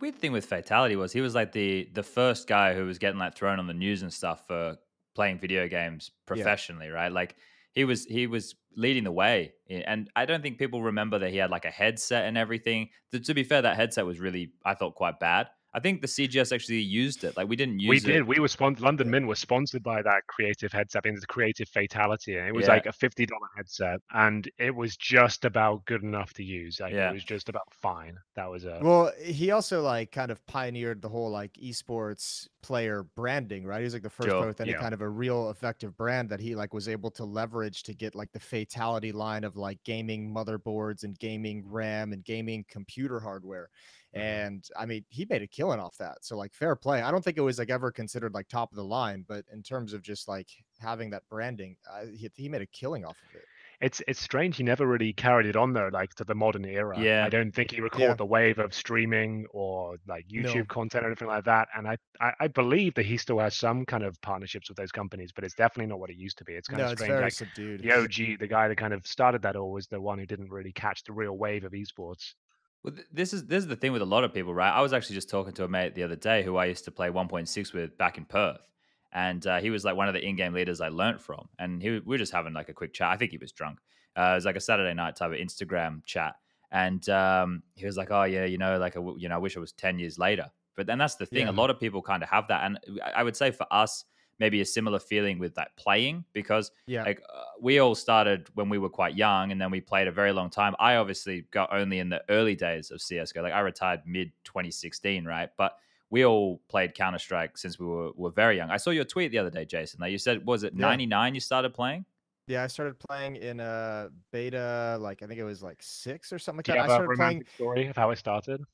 weird 0.00 0.16
thing 0.16 0.32
with 0.32 0.46
Fatality 0.46 0.96
was 0.96 1.12
he 1.12 1.20
was 1.20 1.34
like 1.34 1.52
the 1.52 1.88
the 1.92 2.02
first 2.02 2.46
guy 2.46 2.74
who 2.74 2.86
was 2.86 2.98
getting 2.98 3.18
like 3.18 3.34
thrown 3.34 3.58
on 3.58 3.66
the 3.66 3.74
news 3.74 4.02
and 4.02 4.12
stuff 4.12 4.46
for 4.46 4.76
playing 5.14 5.38
video 5.38 5.68
games 5.68 6.12
professionally, 6.26 6.88
right? 6.88 7.12
Like 7.12 7.36
he 7.72 7.84
was 7.84 8.04
he 8.06 8.26
was 8.26 8.54
leading 8.76 9.04
the 9.04 9.12
way, 9.12 9.52
and 9.68 10.08
I 10.14 10.26
don't 10.26 10.42
think 10.42 10.58
people 10.58 10.82
remember 10.82 11.18
that 11.18 11.30
he 11.30 11.38
had 11.38 11.50
like 11.50 11.64
a 11.64 11.70
headset 11.70 12.26
and 12.26 12.38
everything. 12.38 12.90
To 13.12 13.34
be 13.34 13.42
fair, 13.42 13.62
that 13.62 13.76
headset 13.76 14.06
was 14.06 14.20
really 14.20 14.52
I 14.64 14.74
thought 14.74 14.94
quite 14.94 15.18
bad. 15.18 15.48
I 15.72 15.78
think 15.80 16.00
the 16.00 16.08
CGS 16.08 16.52
actually 16.52 16.80
used 16.80 17.22
it. 17.22 17.36
Like 17.36 17.48
we 17.48 17.54
didn't 17.54 17.78
use 17.78 17.88
we 17.88 17.96
it. 17.98 18.12
did. 18.14 18.22
We 18.24 18.40
were 18.40 18.48
sponsored. 18.48 18.82
London 18.82 19.08
Mint 19.10 19.26
was 19.26 19.38
sponsored 19.38 19.82
by 19.84 20.02
that 20.02 20.26
creative 20.26 20.72
headset, 20.72 21.00
I 21.00 21.02
being 21.02 21.14
the 21.20 21.26
creative 21.26 21.68
fatality, 21.68 22.36
and 22.36 22.48
it 22.48 22.54
was 22.54 22.66
Yeah. 22.66 22.72
like 22.74 22.86
a 22.86 22.92
fifty 22.92 23.24
dollar 23.24 23.46
headset, 23.56 24.00
and 24.12 24.50
it 24.58 24.74
was 24.74 24.96
just 24.96 25.44
about 25.44 25.84
good 25.84 26.02
enough 26.02 26.32
to 26.34 26.42
use. 26.44 26.80
Like 26.80 26.92
Yeah. 26.92 27.10
it 27.10 27.14
was 27.14 27.24
just 27.24 27.48
about 27.48 27.72
fine. 27.72 28.16
That 28.34 28.50
was 28.50 28.64
a 28.64 28.80
Well, 28.82 29.12
he 29.22 29.52
also 29.52 29.80
like 29.82 30.10
kind 30.10 30.32
of 30.32 30.44
pioneered 30.46 31.02
the 31.02 31.08
whole 31.08 31.30
like 31.30 31.52
esports 31.54 32.48
player 32.62 33.04
branding, 33.14 33.64
right? 33.64 33.78
He 33.78 33.84
was 33.84 33.94
like 33.94 34.02
the 34.02 34.10
first 34.10 34.28
Sure, 34.28 34.38
player 34.38 34.48
with 34.48 34.60
any 34.60 34.72
yeah. 34.72 34.80
kind 34.80 34.92
of 34.92 35.00
a 35.02 35.08
real 35.08 35.50
effective 35.50 35.96
brand 35.96 36.28
that 36.30 36.40
he 36.40 36.54
like 36.56 36.74
was 36.74 36.88
able 36.88 37.10
to 37.12 37.24
leverage 37.24 37.84
to 37.84 37.94
get 37.94 38.14
like 38.14 38.32
the 38.32 38.40
fatality 38.40 39.12
line 39.12 39.44
of 39.44 39.56
like 39.56 39.78
gaming 39.84 40.34
motherboards 40.34 41.04
and 41.04 41.18
gaming 41.18 41.62
RAM 41.66 42.12
and 42.12 42.24
gaming 42.24 42.64
computer 42.68 43.20
hardware. 43.20 43.70
Mhm. 44.14 44.20
And 44.20 44.68
I 44.76 44.86
mean, 44.86 45.04
he 45.08 45.24
made 45.28 45.42
a 45.42 45.46
killing 45.46 45.78
off 45.80 45.96
that. 45.98 46.24
So 46.24 46.36
like 46.36 46.52
fair 46.52 46.74
play. 46.76 47.02
I 47.02 47.10
don't 47.10 47.22
think 47.22 47.36
it 47.36 47.42
was 47.42 47.58
like 47.58 47.70
ever 47.70 47.92
considered 47.92 48.34
like 48.34 48.48
top 48.48 48.72
of 48.72 48.76
the 48.76 48.84
line, 48.84 49.24
but 49.28 49.44
in 49.52 49.62
terms 49.62 49.92
of 49.92 50.02
just 50.02 50.26
like 50.28 50.48
having 50.80 51.10
that 51.10 51.22
branding, 51.28 51.76
uh, 51.90 52.06
he, 52.06 52.28
he 52.34 52.48
made 52.48 52.62
a 52.62 52.66
killing 52.66 53.04
off 53.04 53.16
of 53.28 53.36
it. 53.36 53.44
It's 53.80 54.02
it's 54.06 54.20
strange 54.20 54.58
he 54.58 54.62
never 54.62 54.86
really 54.86 55.12
carried 55.14 55.46
it 55.46 55.56
on 55.56 55.72
though, 55.72 55.88
like 55.90 56.14
to 56.16 56.24
the 56.24 56.34
modern 56.34 56.66
era. 56.66 57.00
Yeah. 57.00 57.24
I 57.24 57.30
don't 57.30 57.50
think 57.50 57.70
he 57.70 57.80
recalled 57.80 58.02
Yeah. 58.10 58.14
the 58.14 58.26
wave 58.26 58.58
of 58.58 58.74
streaming 58.74 59.46
or 59.52 59.96
like 60.06 60.26
YouTube 60.28 60.54
No. 60.56 60.64
content 60.66 61.04
or 61.04 61.06
anything 61.06 61.28
like 61.28 61.44
that. 61.44 61.68
And 61.74 61.88
I, 61.88 61.96
I 62.20 62.32
I 62.40 62.48
believe 62.48 62.92
that 62.96 63.06
he 63.06 63.16
still 63.16 63.38
has 63.38 63.54
some 63.56 63.86
kind 63.86 64.02
of 64.04 64.20
partnerships 64.20 64.68
with 64.68 64.76
those 64.76 64.92
companies, 64.92 65.32
but 65.32 65.44
it's 65.44 65.54
definitely 65.54 65.86
not 65.88 65.98
what 66.00 66.10
it 66.10 66.16
used 66.16 66.36
to 66.38 66.44
be. 66.44 66.54
It's 66.54 66.68
kind 66.68 66.78
No, 66.80 66.86
of 66.86 66.92
it's 66.92 67.00
strange. 67.00 67.12
very 67.12 67.22
Like 67.24 67.32
subdued. 67.32 67.80
the 67.82 67.92
OG, 67.92 68.36
the 68.38 68.46
guy 68.46 68.68
that 68.68 68.76
kind 68.76 68.92
of 68.92 69.06
started 69.06 69.40
that 69.42 69.56
all 69.56 69.70
was 69.72 69.86
the 69.86 70.00
one 70.00 70.18
who 70.18 70.26
didn't 70.26 70.50
really 70.50 70.72
catch 70.72 71.02
the 71.04 71.12
real 71.14 71.38
wave 71.38 71.64
of 71.64 71.72
esports. 71.72 72.34
Well, 72.82 72.94
this 73.12 73.32
is 73.34 73.46
this 73.46 73.62
is 73.62 73.68
the 73.68 73.76
thing 73.76 73.92
with 73.92 74.02
a 74.02 74.06
lot 74.06 74.24
of 74.24 74.32
people, 74.32 74.54
right? 74.54 74.70
I 74.72 74.80
was 74.80 74.92
actually 74.92 75.14
just 75.16 75.28
talking 75.28 75.52
to 75.54 75.64
a 75.64 75.68
mate 75.68 75.94
the 75.94 76.02
other 76.02 76.16
day 76.16 76.42
who 76.42 76.56
I 76.56 76.64
used 76.66 76.84
to 76.86 76.90
play 76.90 77.08
1.6 77.10 77.72
with 77.74 77.98
back 77.98 78.16
in 78.16 78.24
Perth, 78.24 78.66
and 79.12 79.46
uh, 79.46 79.60
he 79.60 79.68
was 79.70 79.84
like 79.84 79.96
one 79.96 80.08
of 80.08 80.14
the 80.14 80.24
in-game 80.24 80.54
leaders 80.54 80.80
I 80.80 80.88
learnt 80.88 81.20
from. 81.20 81.48
And 81.58 81.82
he, 81.82 81.90
we 81.90 82.00
were 82.00 82.18
just 82.18 82.32
having 82.32 82.54
like 82.54 82.68
a 82.70 82.72
quick 82.74 82.94
chat. 82.94 83.08
I 83.10 83.16
think 83.16 83.32
he 83.32 83.38
was 83.38 83.52
drunk. 83.52 83.78
Uh, 84.16 84.30
it 84.32 84.34
was 84.36 84.44
like 84.46 84.56
a 84.56 84.60
Saturday 84.60 84.94
night 84.94 85.16
type 85.16 85.30
of 85.32 85.36
Instagram 85.38 86.04
chat, 86.06 86.36
and 86.72 87.06
um, 87.10 87.62
he 87.74 87.84
was 87.84 87.96
like, 87.98 88.10
"Oh 88.10 88.24
yeah, 88.24 88.44
you 88.46 88.56
know, 88.58 88.78
like 88.78 88.94
you 88.94 89.28
know, 89.28 89.34
I 89.34 89.38
wish 89.38 89.56
it 89.56 89.60
was 89.60 89.72
10 89.72 89.98
years 89.98 90.18
later." 90.18 90.50
But 90.76 90.86
then 90.86 90.96
that's 90.98 91.16
the 91.16 91.26
thing. 91.26 91.44
Yeah. 91.46 91.50
A 91.50 91.52
lot 91.52 91.68
of 91.68 91.78
people 91.78 92.00
kind 92.00 92.22
of 92.22 92.30
have 92.30 92.48
that, 92.48 92.64
and 92.64 92.78
I- 93.04 93.10
I 93.20 93.22
would 93.22 93.36
say 93.36 93.50
for 93.50 93.66
us, 93.70 94.04
maybe 94.40 94.60
a 94.62 94.64
similar 94.64 94.98
feeling 94.98 95.38
with 95.38 95.54
that 95.54 95.76
playing 95.76 96.24
because 96.32 96.72
Yeah. 96.86 97.04
like 97.04 97.22
uh, 97.32 97.42
we 97.60 97.78
all 97.78 97.94
started 97.94 98.48
when 98.54 98.68
we 98.68 98.78
were 98.78 98.88
quite 98.88 99.14
young 99.14 99.52
and 99.52 99.60
then 99.60 99.70
we 99.70 99.80
played 99.80 100.08
a 100.08 100.12
very 100.12 100.32
long 100.32 100.50
time 100.50 100.74
i 100.80 100.96
obviously 100.96 101.42
got 101.52 101.72
only 101.72 101.98
in 102.00 102.08
the 102.08 102.22
early 102.30 102.56
days 102.56 102.90
of 102.90 102.98
csgo 102.98 103.42
like 103.42 103.52
i 103.52 103.60
retired 103.60 104.00
mid 104.06 104.32
2016 104.44 105.24
right 105.24 105.50
but 105.56 105.76
we 106.08 106.24
all 106.24 106.60
played 106.68 106.94
counter-strike 106.94 107.56
since 107.56 107.78
we 107.78 107.86
were, 107.86 108.10
were 108.16 108.30
very 108.30 108.56
young 108.56 108.70
i 108.70 108.76
saw 108.78 108.90
your 108.90 109.04
tweet 109.04 109.30
the 109.30 109.38
other 109.38 109.50
day 109.50 109.64
jason 109.64 110.00
like 110.00 110.10
you 110.10 110.18
said 110.18 110.44
was 110.46 110.64
it 110.64 110.72
Yeah. 110.74 110.86
99 110.86 111.34
you 111.34 111.40
started 111.40 111.72
playing 111.74 112.04
Yeah, 112.48 112.64
I 112.64 112.66
started 112.68 112.98
playing 112.98 113.36
in 113.36 113.60
a 113.60 114.08
beta, 114.32 114.96
like 115.00 115.22
I 115.22 115.26
think 115.28 115.38
it 115.38 115.44
was 115.44 115.62
like 115.62 115.78
six 115.82 116.32
or 116.32 116.38
something 116.40 116.58
like 116.58 116.64
Do 116.66 116.72
that. 116.72 116.90
I 116.90 116.94
started 116.96 117.16
playing, 117.16 117.44
story 117.54 117.86
of 117.86 117.96
how 117.96 118.10
I 118.10 118.14
started? 118.14 118.64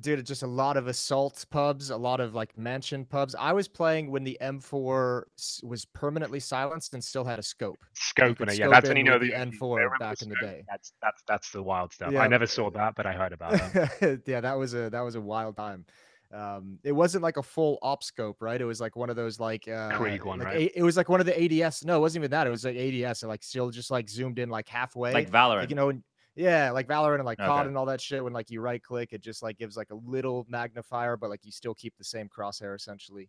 Dude, 0.00 0.24
just 0.24 0.42
a 0.42 0.46
lot 0.46 0.76
of 0.76 0.86
assault 0.86 1.44
pubs, 1.50 1.90
a 1.90 1.96
lot 1.96 2.20
of 2.20 2.34
like 2.34 2.56
mansion 2.56 3.04
pubs. 3.04 3.34
I 3.38 3.52
was 3.52 3.68
playing 3.68 4.10
when 4.10 4.24
the 4.24 4.38
M4 4.40 5.22
was 5.62 5.84
permanently 5.86 6.40
silenced 6.40 6.94
and 6.94 7.02
still 7.02 7.24
had 7.24 7.38
a 7.38 7.42
scope. 7.42 7.78
Scope 7.94 8.38
could 8.38 8.48
in 8.48 8.54
it, 8.54 8.58
yeah. 8.58 8.68
That's 8.68 8.88
when 8.88 8.96
you 8.96 9.04
know 9.04 9.18
the 9.18 9.28
the 9.28 9.40
OG. 9.40 9.52
N4 9.52 9.62
I 9.62 9.82
remember 9.82 9.96
back 9.98 10.22
in 10.22 10.28
the 10.28 10.36
day. 10.36 10.64
That's 10.68 10.92
that's 11.02 11.22
that's 11.26 11.50
the 11.50 11.62
wild 11.62 11.92
stuff. 11.92 12.12
Yeah, 12.12 12.22
I 12.22 12.28
never 12.28 12.46
saw 12.46 12.70
that, 12.70 12.94
but 12.94 13.06
I 13.06 13.12
heard 13.12 13.32
about 13.32 13.54
it. 13.74 14.22
yeah, 14.26 14.40
that 14.40 14.58
was 14.58 14.74
a 14.74 14.90
that 14.90 15.00
was 15.00 15.14
a 15.14 15.20
wild 15.20 15.56
time. 15.56 15.84
Um, 16.32 16.78
it 16.82 16.92
wasn't 16.92 17.22
like 17.22 17.36
a 17.36 17.42
full 17.42 17.78
op 17.82 18.02
scope, 18.02 18.42
right? 18.42 18.60
It 18.60 18.64
was 18.64 18.80
like 18.80 18.96
one 18.96 19.10
of 19.10 19.16
those 19.16 19.38
like 19.38 19.68
uh, 19.68 19.96
Krieg 19.96 20.24
one, 20.24 20.40
like 20.40 20.48
right? 20.48 20.56
A- 20.56 20.78
it 20.78 20.82
was 20.82 20.96
like 20.96 21.08
one 21.08 21.20
of 21.20 21.26
the 21.26 21.62
ADS. 21.64 21.84
No, 21.84 21.96
it 21.96 22.00
wasn't 22.00 22.22
even 22.22 22.32
that. 22.32 22.46
It 22.46 22.50
was 22.50 22.64
like 22.64 22.76
ADS, 22.76 23.22
and 23.22 23.30
like 23.30 23.42
still 23.42 23.70
just 23.70 23.90
like 23.90 24.08
zoomed 24.08 24.38
in 24.38 24.48
like 24.48 24.68
halfway. 24.68 25.12
like 25.12 25.30
valorant 25.30 25.60
like 25.60 25.70
you 25.70 25.76
know, 25.76 25.86
when, 25.86 26.02
yeah, 26.36 26.70
like 26.70 26.86
Valorant 26.86 27.16
and 27.16 27.24
like 27.24 27.38
COD 27.38 27.66
and 27.66 27.78
all 27.78 27.86
that 27.86 28.00
shit. 28.00 28.22
When 28.22 28.32
like 28.32 28.50
you 28.50 28.60
right 28.60 28.82
click, 28.82 29.12
it 29.12 29.22
just 29.22 29.42
like 29.42 29.58
gives 29.58 29.76
like 29.76 29.90
a 29.90 29.94
little 29.94 30.46
magnifier, 30.48 31.16
but 31.16 31.30
like 31.30 31.44
you 31.44 31.50
still 31.50 31.74
keep 31.74 31.96
the 31.96 32.04
same 32.04 32.28
crosshair 32.28 32.76
essentially. 32.76 33.28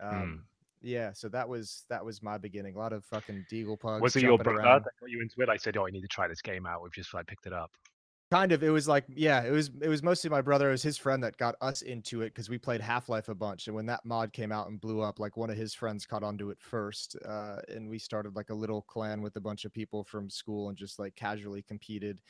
Hmm. 0.00 0.16
Um, 0.16 0.44
Yeah, 0.82 1.12
so 1.12 1.28
that 1.28 1.48
was 1.48 1.84
that 1.90 2.04
was 2.04 2.22
my 2.22 2.38
beginning. 2.38 2.74
A 2.74 2.78
lot 2.78 2.92
of 2.92 3.04
fucking 3.04 3.46
deagle 3.52 3.78
pugs. 3.78 4.02
Was 4.02 4.16
it 4.16 4.22
your 4.22 4.38
brother 4.38 4.58
around. 4.58 4.84
that 4.84 4.92
got 5.00 5.10
you 5.10 5.20
into 5.20 5.40
it? 5.42 5.48
I 5.48 5.56
said, 5.56 5.76
"Oh, 5.76 5.86
you 5.86 5.92
need 5.92 6.00
to 6.00 6.08
try 6.08 6.26
this 6.26 6.40
game 6.40 6.66
out." 6.66 6.82
We've 6.82 6.92
just 6.92 7.12
like 7.14 7.26
picked 7.26 7.46
it 7.46 7.52
up. 7.52 7.70
Kind 8.30 8.52
of. 8.52 8.62
It 8.62 8.70
was 8.70 8.86
like, 8.86 9.06
yeah, 9.08 9.42
it 9.42 9.50
was 9.50 9.72
it 9.82 9.88
was 9.88 10.04
mostly 10.04 10.30
my 10.30 10.40
brother. 10.40 10.68
It 10.68 10.72
was 10.72 10.84
his 10.84 10.96
friend 10.96 11.20
that 11.24 11.36
got 11.36 11.56
us 11.60 11.82
into 11.82 12.22
it 12.22 12.26
because 12.26 12.48
we 12.48 12.58
played 12.58 12.80
Half 12.80 13.08
Life 13.08 13.28
a 13.28 13.34
bunch. 13.34 13.66
And 13.66 13.74
when 13.74 13.86
that 13.86 14.04
mod 14.04 14.32
came 14.32 14.52
out 14.52 14.68
and 14.68 14.80
blew 14.80 15.00
up, 15.00 15.18
like 15.18 15.36
one 15.36 15.50
of 15.50 15.56
his 15.56 15.74
friends 15.74 16.06
caught 16.06 16.22
onto 16.22 16.50
it 16.50 16.58
first. 16.60 17.16
Uh, 17.26 17.56
and 17.68 17.90
we 17.90 17.98
started 17.98 18.36
like 18.36 18.50
a 18.50 18.54
little 18.54 18.82
clan 18.82 19.20
with 19.20 19.34
a 19.34 19.40
bunch 19.40 19.64
of 19.64 19.72
people 19.72 20.04
from 20.04 20.30
school 20.30 20.68
and 20.68 20.78
just 20.78 21.00
like 21.00 21.16
casually 21.16 21.62
competed. 21.62 22.20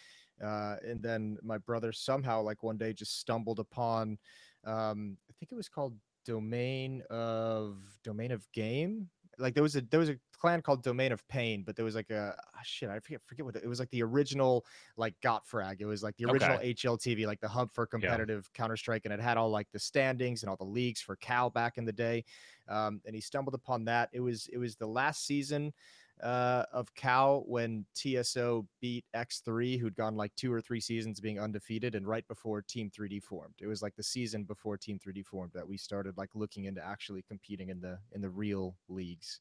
Uh, 0.42 0.76
and 0.82 1.02
then 1.02 1.36
my 1.42 1.58
brother 1.58 1.92
somehow 1.92 2.40
like 2.40 2.62
one 2.62 2.78
day 2.78 2.94
just 2.94 3.20
stumbled 3.20 3.58
upon 3.58 4.16
um, 4.64 5.16
I 5.28 5.32
think 5.38 5.52
it 5.52 5.54
was 5.54 5.68
called 5.68 5.96
Domain 6.26 7.02
of 7.10 7.76
Domain 8.04 8.30
of 8.30 8.50
Game. 8.52 9.08
Like 9.40 9.54
there 9.54 9.62
was 9.62 9.76
a 9.76 9.80
there 9.82 10.00
was 10.00 10.10
a 10.10 10.16
clan 10.38 10.62
called 10.62 10.82
Domain 10.82 11.12
of 11.12 11.26
Pain, 11.28 11.62
but 11.64 11.76
there 11.76 11.84
was 11.84 11.94
like 11.94 12.10
a 12.10 12.34
ah, 12.38 12.60
shit, 12.62 12.88
I 12.88 12.98
forget 13.00 13.20
forget 13.26 13.44
what 13.44 13.56
it, 13.56 13.64
it 13.64 13.68
was 13.68 13.80
like 13.80 13.90
the 13.90 14.02
original 14.02 14.64
like 14.96 15.14
GotFrag. 15.22 15.80
It 15.80 15.86
was 15.86 16.02
like 16.02 16.16
the 16.16 16.26
original 16.26 16.58
HLTV, 16.58 17.26
like 17.26 17.40
the 17.40 17.48
hub 17.48 17.72
for 17.72 17.86
competitive 17.86 18.50
Counter 18.54 18.76
Strike, 18.76 19.02
and 19.04 19.14
it 19.14 19.20
had 19.20 19.36
all 19.36 19.50
like 19.50 19.68
the 19.72 19.78
standings 19.78 20.42
and 20.42 20.50
all 20.50 20.56
the 20.56 20.64
leagues 20.64 21.00
for 21.00 21.16
Cal 21.16 21.50
back 21.50 21.78
in 21.78 21.84
the 21.84 21.92
day. 21.92 22.24
Um, 22.68 23.00
and 23.04 23.14
he 23.14 23.20
stumbled 23.20 23.54
upon 23.54 23.84
that. 23.86 24.10
It 24.12 24.20
was 24.20 24.48
it 24.52 24.58
was 24.58 24.76
the 24.76 24.86
last 24.86 25.26
season 25.26 25.72
uh, 26.22 26.64
of 26.72 26.94
Cal 26.94 27.44
when 27.46 27.84
TSO 27.94 28.66
beat 28.80 29.04
X3, 29.14 29.78
who'd 29.78 29.96
gone 29.96 30.16
like 30.16 30.34
two 30.36 30.52
or 30.52 30.60
three 30.60 30.80
seasons 30.80 31.20
being 31.20 31.40
undefeated, 31.40 31.94
and 31.94 32.06
right 32.06 32.26
before 32.28 32.62
Team 32.62 32.90
3D 32.90 33.22
formed. 33.22 33.54
It 33.60 33.66
was 33.66 33.82
like 33.82 33.96
the 33.96 34.02
season 34.02 34.44
before 34.44 34.76
Team 34.76 34.98
3D 34.98 35.26
formed 35.26 35.52
that 35.54 35.66
we 35.66 35.76
started 35.76 36.16
like 36.16 36.30
looking 36.34 36.64
into 36.64 36.84
actually 36.84 37.22
competing 37.22 37.70
in 37.70 37.80
the 37.80 37.98
in 38.12 38.20
the 38.20 38.30
real 38.30 38.76
leagues. 38.88 39.40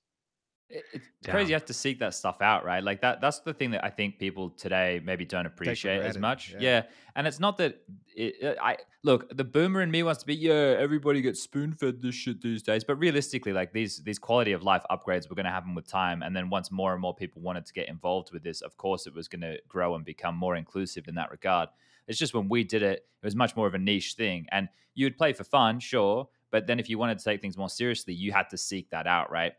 It- 0.69 0.85
It's 0.93 1.07
crazy. 1.31 1.49
You 1.49 1.55
have 1.55 1.65
to 1.65 1.73
seek 1.73 1.99
that 1.99 2.13
stuff 2.13 2.41
out, 2.41 2.63
right? 2.63 2.83
Like 2.83 3.01
that. 3.01 3.19
That's 3.21 3.39
the 3.39 3.53
thing 3.53 3.71
that 3.71 3.83
I 3.83 3.89
think 3.89 4.19
people 4.19 4.51
today 4.51 5.01
maybe 5.03 5.25
don't 5.25 5.45
appreciate 5.45 5.97
as 6.09 6.17
much. 6.21 6.51
yeah. 6.51 6.57
Yeah. 6.59 6.83
and 7.15 7.25
it's 7.27 7.39
not 7.39 7.57
that. 7.57 7.81
It, 8.15 8.35
it- 8.41 8.57
I 8.61 8.77
look. 9.03 9.35
The 9.35 9.43
boomer 9.43 9.81
in 9.81 9.89
me 9.91 10.03
wants 10.03 10.21
to 10.21 10.27
be. 10.27 10.35
Yeah, 10.35 10.75
everybody 10.79 11.21
gets 11.21 11.41
spoon 11.41 11.73
fed 11.73 12.01
this 12.01 12.15
shit 12.15 12.41
these 12.41 12.61
days. 12.63 12.83
But 12.83 12.95
realistically, 12.99 13.51
like 13.51 13.73
these 13.73 14.03
these 14.03 14.19
quality 14.19 14.51
of 14.51 14.61
life 14.63 14.83
upgrades 14.91 15.27
were 15.29 15.35
going 15.35 15.45
to 15.45 15.51
happen 15.51 15.73
with 15.75 15.87
time. 15.87 16.21
And 16.23 16.35
then 16.35 16.49
once 16.49 16.71
more 16.71 16.93
and 16.93 17.01
more 17.01 17.15
people 17.15 17.41
wanted 17.41 17.65
to 17.65 17.73
get 17.73 17.89
involved 17.89 18.31
with 18.31 18.43
this, 18.43 18.61
of 18.61 18.77
course, 18.77 19.07
it 19.07 19.13
was 19.13 19.27
going 19.27 19.41
to 19.41 19.57
grow 19.67 19.95
and 19.95 20.05
become 20.05 20.35
more 20.35 20.55
inclusive 20.55 21.07
in 21.07 21.15
that 21.15 21.31
regard. 21.31 21.69
It's 22.07 22.17
just 22.19 22.33
when 22.33 22.47
we 22.47 22.63
did 22.63 22.81
it, 22.83 23.05
it 23.21 23.25
was 23.25 23.35
much 23.35 23.55
more 23.55 23.67
of 23.67 23.73
a 23.73 23.79
niche 23.79 24.13
thing. 24.13 24.45
And 24.51 24.69
you 24.95 25.05
would 25.05 25.17
play 25.17 25.33
for 25.33 25.43
fun, 25.43 25.79
sure. 25.79 26.27
But 26.51 26.65
then 26.67 26.79
if 26.79 26.89
you 26.89 26.97
wanted 26.97 27.17
to 27.19 27.23
take 27.23 27.41
things 27.41 27.55
more 27.57 27.69
seriously, 27.69 28.13
you 28.15 28.31
had 28.31 28.49
to 28.49 28.57
seek 28.57 28.89
that 28.89 29.05
out, 29.05 29.29
right? 29.31 29.53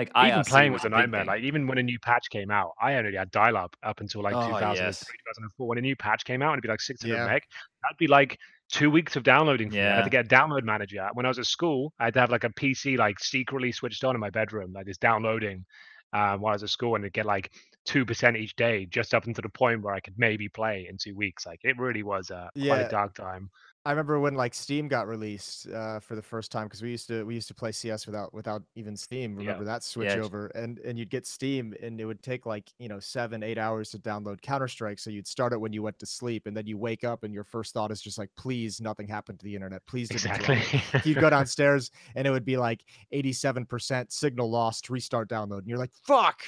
Like 0.00 0.10
I 0.14 0.28
even 0.30 0.44
playing 0.44 0.72
was 0.72 0.84
a 0.84 0.88
nightmare. 0.88 1.20
thing. 1.22 1.26
Like 1.28 1.42
even 1.42 1.66
when 1.66 1.78
a 1.78 1.82
new 1.82 1.98
patch 1.98 2.30
came 2.30 2.50
out, 2.50 2.72
I 2.80 2.94
only 2.94 3.14
had 3.16 3.30
dial 3.30 3.56
up 3.56 3.76
up 3.82 4.00
until 4.00 4.22
like 4.22 4.34
Oh, 4.34 4.46
2003, 4.48 4.84
yes. 4.86 5.00
2004. 5.00 5.66
When 5.68 5.78
a 5.78 5.80
new 5.80 5.96
patch 5.96 6.24
came 6.24 6.42
out, 6.42 6.52
it'd 6.52 6.62
be 6.62 6.68
like 6.68 6.80
600 6.80 7.14
Yeah. 7.14 7.26
meg. 7.26 7.42
That'd 7.82 7.98
be 7.98 8.06
like 8.06 8.38
two 8.70 8.90
weeks 8.90 9.16
of 9.16 9.22
downloading. 9.24 9.68
Me. 9.70 9.80
I 9.80 9.84
had 9.84 9.96
Yeah. 9.98 10.02
to 10.04 10.10
get 10.10 10.24
a 10.26 10.28
download 10.28 10.62
manager. 10.64 11.08
When 11.14 11.26
I 11.26 11.28
was 11.28 11.38
at 11.38 11.46
school, 11.46 11.92
I 11.98 12.04
had 12.06 12.14
to 12.14 12.20
have 12.20 12.30
like 12.30 12.44
a 12.44 12.50
PC 12.50 12.96
like 12.96 13.18
secretly 13.20 13.72
switched 13.72 14.04
on 14.04 14.14
in 14.14 14.20
my 14.20 14.30
bedroom, 14.30 14.72
like 14.72 14.86
this 14.86 14.98
downloading. 14.98 15.64
Um, 16.12 16.40
while 16.40 16.50
I 16.50 16.54
was 16.56 16.64
at 16.64 16.70
school, 16.70 16.96
and 16.96 17.04
it'd 17.04 17.12
get 17.12 17.24
like 17.24 17.52
two 17.84 18.04
percent 18.04 18.36
each 18.36 18.56
day, 18.56 18.84
just 18.86 19.14
up 19.14 19.26
until 19.26 19.42
the 19.42 19.48
point 19.48 19.82
where 19.82 19.94
I 19.94 20.00
could 20.00 20.14
maybe 20.18 20.48
play 20.48 20.86
in 20.90 20.96
two 20.98 21.14
weeks. 21.14 21.46
Like 21.46 21.60
it 21.62 21.78
really 21.78 22.02
was 22.02 22.30
a 22.30 22.50
quite 22.56 22.64
Yeah. 22.66 22.74
a 22.78 22.90
dark 22.90 23.14
time. 23.14 23.48
I 23.86 23.92
remember 23.92 24.20
when 24.20 24.34
like 24.34 24.52
Steam 24.52 24.88
got 24.88 25.08
released 25.08 25.66
uh, 25.70 26.00
for 26.00 26.14
the 26.14 26.20
first 26.20 26.52
time 26.52 26.64
because 26.66 26.82
we 26.82 26.90
used 26.90 27.08
to 27.08 27.24
we 27.24 27.34
used 27.34 27.48
to 27.48 27.54
play 27.54 27.72
CS 27.72 28.06
without 28.06 28.34
without 28.34 28.62
even 28.74 28.94
Steam. 28.94 29.32
Yeah. 29.40 29.46
Remember 29.46 29.64
that 29.64 29.82
switch 29.82 30.08
Yeah. 30.14 30.22
over, 30.22 30.48
and 30.48 30.78
and 30.80 30.98
you'd 30.98 31.08
get 31.08 31.26
Steam, 31.26 31.72
and 31.82 31.98
it 31.98 32.04
would 32.04 32.22
take 32.22 32.44
like 32.44 32.68
you 32.78 32.88
know 32.90 33.00
seven 33.00 33.42
eight 33.42 33.56
hours 33.56 33.90
to 33.92 33.98
download 33.98 34.42
Counter 34.42 34.68
Strike. 34.68 34.98
So 34.98 35.08
you'd 35.08 35.26
start 35.26 35.54
it 35.54 35.60
when 35.60 35.72
you 35.72 35.82
went 35.82 35.98
to 36.00 36.04
sleep, 36.06 36.46
and 36.46 36.54
then 36.54 36.66
you 36.66 36.76
wake 36.76 37.04
up, 37.04 37.24
and 37.24 37.32
your 37.32 37.42
first 37.42 37.72
thought 37.72 37.90
is 37.90 38.02
just 38.02 38.18
like, 38.18 38.28
please, 38.36 38.82
nothing 38.82 39.08
happened 39.08 39.38
to 39.40 39.44
the 39.44 39.54
internet. 39.54 39.80
Please, 39.86 40.10
Exactly. 40.10 40.60
You'd 41.10 41.18
go 41.18 41.30
downstairs, 41.30 41.90
and 42.14 42.26
it 42.26 42.30
would 42.30 42.44
be 42.44 42.58
like 42.58 42.84
eighty 43.12 43.32
seven 43.32 43.64
percent 43.64 44.12
signal 44.12 44.50
lost. 44.50 44.90
Restart 44.90 45.30
download, 45.30 45.60
and 45.60 45.68
you're 45.68 45.78
like, 45.78 45.94
fuck. 46.04 46.42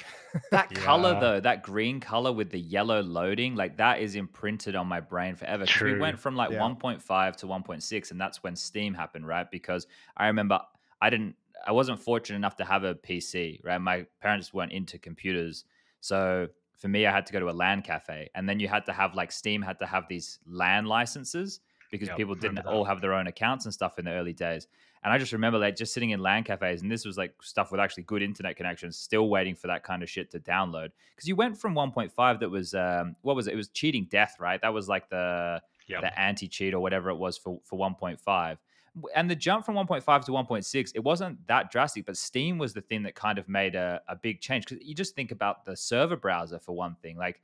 That 0.51 0.71
color 0.75 1.19
though, 1.19 1.39
that 1.39 1.63
green 1.63 1.99
color 1.99 2.31
with 2.31 2.51
the 2.51 2.59
yellow 2.59 3.01
loading, 3.01 3.55
like 3.55 3.77
that 3.77 4.01
is 4.01 4.13
imprinted 4.15 4.75
on 4.75 4.85
my 4.85 4.99
brain 4.99 5.35
forever. 5.35 5.65
'Cause 5.65 5.81
we 5.81 5.97
went 5.97 6.19
from 6.19 6.35
like 6.35 6.51
Yeah. 6.51 6.59
1.5 7.31 7.35
to 7.37 7.47
1.6, 7.47 8.11
and 8.11 8.19
that's 8.19 8.43
when 8.43 8.55
Steam 8.55 8.93
happened, 8.93 9.27
right? 9.27 9.49
Because 9.49 9.87
I 10.17 10.27
remember 10.27 10.59
I 11.01 11.09
didn't, 11.09 11.35
I 11.65 11.71
wasn't 11.71 11.99
fortunate 11.99 12.37
enough 12.37 12.57
to 12.57 12.65
have 12.65 12.83
a 12.83 12.95
PC, 12.95 13.59
right? 13.63 13.79
My 13.79 14.05
parents 14.21 14.53
weren't 14.53 14.71
into 14.71 14.97
computers, 14.97 15.65
so 15.99 16.47
for 16.77 16.87
me, 16.87 17.05
I 17.05 17.11
had 17.11 17.25
to 17.27 17.33
go 17.33 17.39
to 17.39 17.49
a 17.49 17.51
LAN 17.51 17.81
cafe, 17.81 18.29
and 18.35 18.47
then 18.47 18.59
you 18.59 18.67
had 18.67 18.85
to 18.87 18.93
have 18.93 19.15
like 19.15 19.31
Steam 19.31 19.61
had 19.61 19.79
to 19.79 19.85
have 19.85 20.07
these 20.09 20.39
LAN 20.45 20.85
licenses 20.85 21.59
because 21.91 22.09
Yep, 22.09 22.17
people 22.17 22.35
didn't 22.35 22.65
all 22.65 22.83
have 22.83 23.01
their 23.01 23.13
own 23.13 23.27
accounts 23.27 23.65
and 23.65 23.73
stuff 23.73 23.99
in 23.99 24.05
the 24.05 24.11
early 24.11 24.33
days. 24.33 24.67
And 25.03 25.13
I 25.13 25.17
just 25.17 25.31
remember 25.31 25.59
like 25.59 25.75
just 25.75 25.93
sitting 25.93 26.09
in 26.09 26.19
LAN 26.19 26.43
cafes, 26.43 26.81
and 26.81 26.91
this 26.91 27.05
was 27.05 27.17
like 27.17 27.35
stuff 27.41 27.71
with 27.71 27.79
actually 27.79 28.03
good 28.03 28.21
internet 28.21 28.55
connections, 28.55 28.97
still 28.97 29.29
waiting 29.29 29.53
for 29.55 29.67
that 29.67 29.83
kind 29.83 30.01
of 30.01 30.09
shit 30.09 30.31
to 30.31 30.39
download. 30.39 30.89
Because 31.15 31.27
you 31.27 31.35
went 31.35 31.57
from 31.57 31.75
1.5 31.75 32.39
that 32.39 32.49
was 32.49 32.73
um, 32.73 33.15
what 33.21 33.35
was 33.35 33.47
it? 33.47 33.53
It 33.53 33.57
was 33.57 33.69
cheating 33.69 34.07
death, 34.09 34.37
right? 34.39 34.61
That 34.61 34.73
was 34.73 34.89
like 34.89 35.09
the 35.09 35.61
Yep. 35.87 36.01
the 36.01 36.19
anti 36.19 36.47
cheat 36.47 36.73
or 36.73 36.79
whatever 36.79 37.09
it 37.09 37.15
was 37.15 37.37
for 37.37 37.59
for 37.63 37.77
1.5. 37.77 38.57
And 39.15 39.29
the 39.29 39.35
jump 39.35 39.65
from 39.65 39.73
1.5 39.75 40.25
to 40.25 40.31
1.6, 40.31 40.91
it 40.93 41.03
wasn't 41.03 41.47
that 41.47 41.71
drastic, 41.71 42.05
but 42.05 42.15
Steam 42.15 42.59
was 42.59 42.73
the 42.73 42.81
thing 42.81 43.01
that 43.03 43.15
kind 43.15 43.39
of 43.39 43.49
made 43.49 43.73
a, 43.73 43.99
a 44.07 44.15
big 44.15 44.39
change. 44.39 44.67
Because 44.67 44.85
you 44.85 44.93
just 44.93 45.15
think 45.15 45.31
about 45.31 45.65
the 45.65 45.75
server 45.75 46.15
browser 46.15 46.59
for 46.59 46.73
one 46.73 46.95
thing, 47.01 47.17
like 47.17 47.41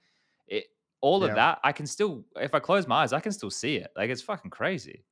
it, 0.47 0.65
all 1.01 1.23
of 1.23 1.33
that, 1.33 1.59
I 1.63 1.71
can 1.71 1.87
still, 1.87 2.23
if 2.35 2.53
I 2.53 2.59
close 2.59 2.87
my 2.87 3.03
eyes, 3.03 3.13
I 3.13 3.19
can 3.19 3.31
still 3.31 3.49
see 3.49 3.77
it. 3.77 3.91
Like 3.95 4.11
it's 4.11 4.21
fucking 4.21 4.51
crazy. 4.51 5.05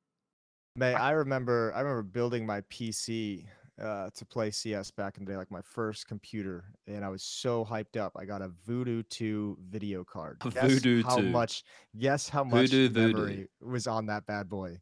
May 0.76 0.94
I 0.94 1.10
remember 1.10 1.72
I 1.74 1.80
remember 1.80 2.04
building 2.04 2.46
my 2.46 2.60
PC 2.62 3.46
uh, 3.82 4.10
to 4.14 4.24
play 4.24 4.50
CS 4.50 4.90
back 4.90 5.18
in 5.18 5.24
the 5.24 5.30
day, 5.32 5.36
like 5.36 5.50
my 5.50 5.62
first 5.62 6.06
computer, 6.08 6.64
and 6.86 7.04
I 7.04 7.08
was 7.08 7.22
so 7.22 7.64
hyped 7.64 7.96
up. 7.96 8.12
I 8.16 8.24
got 8.24 8.42
a 8.42 8.48
Voodoo 8.66 9.02
2 9.04 9.58
video 9.68 10.04
card. 10.04 10.38
Guess 10.54 10.54
Voodoo 10.72 11.02
how 11.02 11.16
2. 11.16 11.30
much? 11.30 11.64
Guess 11.98 12.28
how 12.28 12.44
much 12.44 12.70
Voodoo, 12.70 12.88
voodoo. 12.88 13.46
was 13.60 13.86
on 13.86 14.06
that 14.06 14.26
bad 14.26 14.48
boy? 14.48 14.78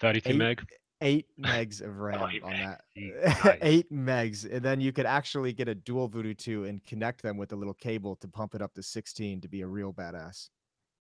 32 0.00 0.30
Eight- 0.30 0.36
meg. 0.36 0.62
Eight 1.02 1.26
megs 1.38 1.82
of 1.82 1.98
RAM 1.98 2.26
eight 2.32 2.42
on 2.42 2.52
that. 2.52 2.80
Nice. 3.44 3.58
Eight 3.60 3.92
megs, 3.92 4.50
and 4.50 4.62
then 4.64 4.80
you 4.80 4.92
could 4.92 5.04
actually 5.04 5.52
get 5.52 5.68
a 5.68 5.74
dual 5.74 6.08
Voodoo 6.08 6.32
2 6.32 6.64
and 6.64 6.82
connect 6.84 7.22
them 7.22 7.36
with 7.36 7.52
a 7.52 7.56
little 7.56 7.74
cable 7.74 8.16
to 8.16 8.28
pump 8.28 8.54
it 8.54 8.62
up 8.62 8.72
to 8.74 8.82
16 8.82 9.42
to 9.42 9.48
be 9.48 9.60
a 9.60 9.66
real 9.66 9.92
badass. 9.92 10.48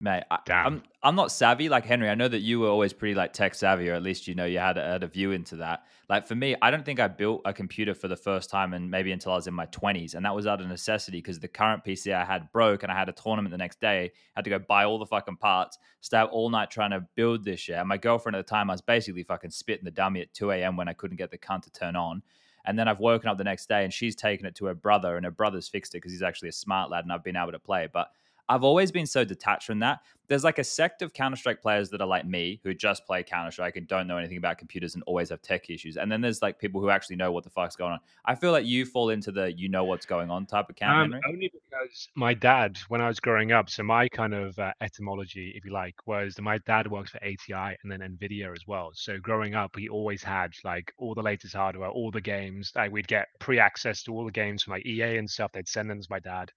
Mate, 0.03 0.23
I, 0.31 0.39
Damn. 0.45 0.65
I'm 0.65 0.83
I'm 1.03 1.15
not 1.15 1.31
savvy 1.31 1.69
like 1.69 1.85
Henry. 1.85 2.09
I 2.09 2.15
know 2.15 2.27
that 2.27 2.39
you 2.39 2.59
were 2.59 2.69
always 2.69 2.91
pretty 2.91 3.13
like 3.13 3.33
tech 3.33 3.53
savvy, 3.53 3.87
or 3.87 3.93
at 3.93 4.01
least 4.01 4.27
you 4.27 4.33
know 4.33 4.45
you 4.45 4.57
had 4.57 4.79
a, 4.79 4.81
had 4.81 5.03
a 5.03 5.07
view 5.07 5.31
into 5.31 5.57
that. 5.57 5.83
Like 6.09 6.27
for 6.27 6.33
me, 6.33 6.55
I 6.59 6.71
don't 6.71 6.83
think 6.83 6.99
I 6.99 7.07
built 7.07 7.43
a 7.45 7.53
computer 7.53 7.93
for 7.93 8.07
the 8.07 8.15
first 8.15 8.49
time, 8.49 8.73
and 8.73 8.89
maybe 8.89 9.11
until 9.11 9.33
I 9.33 9.35
was 9.35 9.45
in 9.45 9.53
my 9.53 9.67
20s, 9.67 10.15
and 10.15 10.25
that 10.25 10.33
was 10.33 10.47
out 10.47 10.59
of 10.59 10.67
necessity 10.67 11.19
because 11.19 11.39
the 11.39 11.47
current 11.47 11.85
PC 11.85 12.13
I 12.13 12.25
had 12.25 12.51
broke, 12.51 12.81
and 12.81 12.91
I 12.91 12.97
had 12.97 13.09
a 13.09 13.11
tournament 13.11 13.51
the 13.51 13.59
next 13.59 13.79
day. 13.79 14.11
had 14.35 14.43
to 14.43 14.49
go 14.49 14.57
buy 14.57 14.85
all 14.85 14.97
the 14.97 15.05
fucking 15.05 15.37
parts, 15.37 15.77
stay 16.01 16.17
up 16.17 16.31
all 16.33 16.49
night 16.49 16.71
trying 16.71 16.91
to 16.91 17.05
build 17.15 17.45
this 17.45 17.59
shit. 17.59 17.75
And 17.75 17.87
my 17.87 17.97
girlfriend 17.97 18.35
at 18.35 18.45
the 18.45 18.49
time, 18.49 18.71
I 18.71 18.73
was 18.73 18.81
basically 18.81 19.21
fucking 19.21 19.51
spitting 19.51 19.85
the 19.85 19.91
dummy 19.91 20.21
at 20.21 20.33
2 20.33 20.49
a.m. 20.49 20.77
when 20.77 20.87
I 20.87 20.93
couldn't 20.93 21.17
get 21.17 21.29
the 21.29 21.37
cunt 21.37 21.61
to 21.63 21.71
turn 21.71 21.95
on. 21.95 22.23
And 22.65 22.77
then 22.77 22.87
I've 22.87 22.99
woken 22.99 23.29
up 23.29 23.37
the 23.37 23.43
next 23.43 23.69
day, 23.69 23.83
and 23.83 23.93
she's 23.93 24.15
taken 24.15 24.47
it 24.47 24.55
to 24.55 24.65
her 24.65 24.75
brother, 24.75 25.15
and 25.15 25.25
her 25.25 25.31
brother's 25.31 25.67
fixed 25.67 25.93
it 25.93 25.97
because 25.97 26.11
he's 26.11 26.23
actually 26.23 26.49
a 26.49 26.53
smart 26.53 26.89
lad, 26.89 27.05
and 27.05 27.13
I've 27.13 27.23
been 27.23 27.37
able 27.37 27.51
to 27.51 27.59
play. 27.59 27.87
But 27.91 28.09
I've 28.51 28.65
always 28.65 28.91
been 28.91 29.05
so 29.05 29.23
detached 29.23 29.65
from 29.65 29.79
that. 29.79 30.01
There's 30.27 30.43
like 30.43 30.59
a 30.59 30.63
sect 30.63 31.01
of 31.01 31.13
Counter 31.13 31.37
Strike 31.37 31.61
players 31.61 31.89
that 31.89 32.01
are 32.01 32.07
like 32.07 32.25
me, 32.25 32.59
who 32.63 32.73
just 32.73 33.05
play 33.05 33.23
Counter 33.23 33.51
Strike 33.51 33.77
and 33.77 33.87
don't 33.87 34.07
know 34.07 34.17
anything 34.17 34.37
about 34.37 34.57
computers 34.57 34.93
and 34.93 35.03
always 35.07 35.29
have 35.29 35.41
tech 35.41 35.69
issues. 35.69 35.95
And 35.95 36.11
then 36.11 36.19
there's 36.19 36.41
like 36.41 36.59
people 36.59 36.81
who 36.81 36.89
actually 36.89 37.15
know 37.15 37.31
what 37.31 37.45
the 37.45 37.49
fuck's 37.49 37.77
going 37.77 37.93
on. 37.93 37.99
I 38.25 38.35
feel 38.35 38.51
like 38.51 38.65
you 38.65 38.85
fall 38.85 39.09
into 39.09 39.31
the 39.31 39.53
you 39.53 39.69
know 39.69 39.85
what's 39.85 40.05
going 40.05 40.29
on 40.29 40.45
type 40.45 40.69
of 40.69 40.75
camp, 40.75 41.13
Um, 41.13 41.19
only 41.29 41.49
because 41.53 42.09
my 42.15 42.33
dad, 42.33 42.77
when 42.89 42.99
I 42.99 43.07
was 43.07 43.21
growing 43.21 43.53
up, 43.53 43.69
so 43.69 43.83
my 43.83 44.09
kind 44.09 44.33
of 44.33 44.59
uh, 44.59 44.73
etymology, 44.81 45.53
if 45.55 45.63
you 45.63 45.71
like, 45.71 45.95
was 46.05 46.35
that 46.35 46.41
my 46.41 46.57
dad 46.59 46.91
works 46.91 47.11
for 47.11 47.23
ATI 47.23 47.77
and 47.83 47.89
then 47.91 47.99
Nvidia 47.99 48.53
as 48.53 48.67
well. 48.67 48.91
So 48.93 49.17
growing 49.17 49.55
up, 49.55 49.77
he 49.77 49.87
always 49.87 50.23
had 50.23 50.51
like 50.65 50.93
all 50.97 51.13
the 51.13 51.21
latest 51.21 51.55
hardware, 51.55 51.89
all 51.89 52.11
the 52.11 52.19
games. 52.21 52.73
Like 52.75 52.91
we'd 52.91 53.07
get 53.07 53.27
pre-access 53.39 54.03
to 54.03 54.13
all 54.13 54.25
the 54.25 54.31
games 54.31 54.63
from 54.63 54.71
like 54.71 54.85
EA 54.85 55.17
and 55.17 55.29
stuff. 55.29 55.53
They'd 55.53 55.69
send 55.69 55.89
them 55.89 56.01
to 56.01 56.07
my 56.09 56.19
dad. 56.19 56.51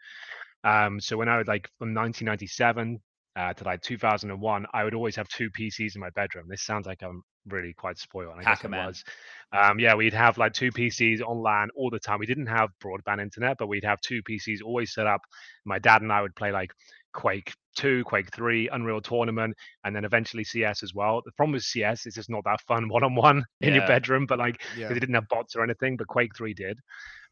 Um, 0.65 1.01
so 1.01 1.17
when 1.17 1.29
I 1.29 1.39
was 1.39 1.47
like 1.47 1.69
from 1.79 1.95
1997 1.95 2.99
uh, 3.37 3.53
to 3.53 3.65
like 3.65 3.83
2001, 3.83 4.67
I 4.73 4.85
would 4.85 4.95
always 4.95 5.17
have 5.17 5.29
two 5.29 5.51
PCs 5.51 5.95
in 5.95 6.01
my 6.01 6.11
bedroom. 6.11 6.47
This 6.49 6.63
sounds 6.63 6.87
like 6.87 7.03
I'm 7.03 7.23
really 7.49 7.75
quite 7.75 7.99
spoiled. 7.99 8.33
and 8.39 8.47
I 8.47 8.55
guess 8.55 8.65
man. 8.65 8.87
was. 8.87 9.05
Um, 9.53 9.79
yeah, 9.79 9.95
we'd 9.95 10.15
have 10.15 10.39
like 10.39 10.55
two 10.55 10.71
PCs 10.73 11.21
on 11.21 11.43
LAN 11.43 11.69
all 11.77 11.91
the 11.91 11.99
time. 11.99 12.19
We 12.19 12.27
didn't 12.27 12.47
have 12.47 12.71
broadband 12.83 13.21
internet, 13.21 13.57
but 13.59 13.67
we'd 13.69 13.85
have 13.85 14.01
two 14.01 14.23
PCs 14.23 14.63
always 14.65 14.95
set 14.95 15.07
up. 15.07 15.21
My 15.65 15.79
dad 15.79 16.03
and 16.03 16.13
I 16.13 16.23
would 16.23 16.35
play 16.35 16.51
like 16.53 16.71
Quake 17.13 17.53
2, 17.77 18.03
Quake 18.05 18.33
3, 18.35 18.69
Unreal 18.73 19.01
Tournament, 19.01 19.55
and 19.85 19.95
then 19.95 20.05
eventually 20.05 20.43
CS 20.45 20.83
as 20.83 20.95
well. 20.95 21.23
The 21.25 21.33
problem 21.33 21.53
with 21.53 21.63
CS 21.63 22.07
is 22.07 22.17
it's 22.17 22.31
not 22.31 22.43
that 22.45 22.61
fun 22.63 22.89
one 22.89 23.05
on 23.05 23.15
one 23.15 23.45
in 23.61 23.75
your 23.75 23.87
bedroom, 23.87 24.27
but 24.27 24.39
like 24.39 24.63
Yeah. 24.77 24.91
it 24.91 24.95
didn't 24.95 25.15
have 25.15 25.29
bots 25.29 25.55
or 25.55 25.63
anything, 25.63 25.97
but 25.97 26.07
Quake 26.09 26.35
3 26.37 26.55
did. 26.55 26.79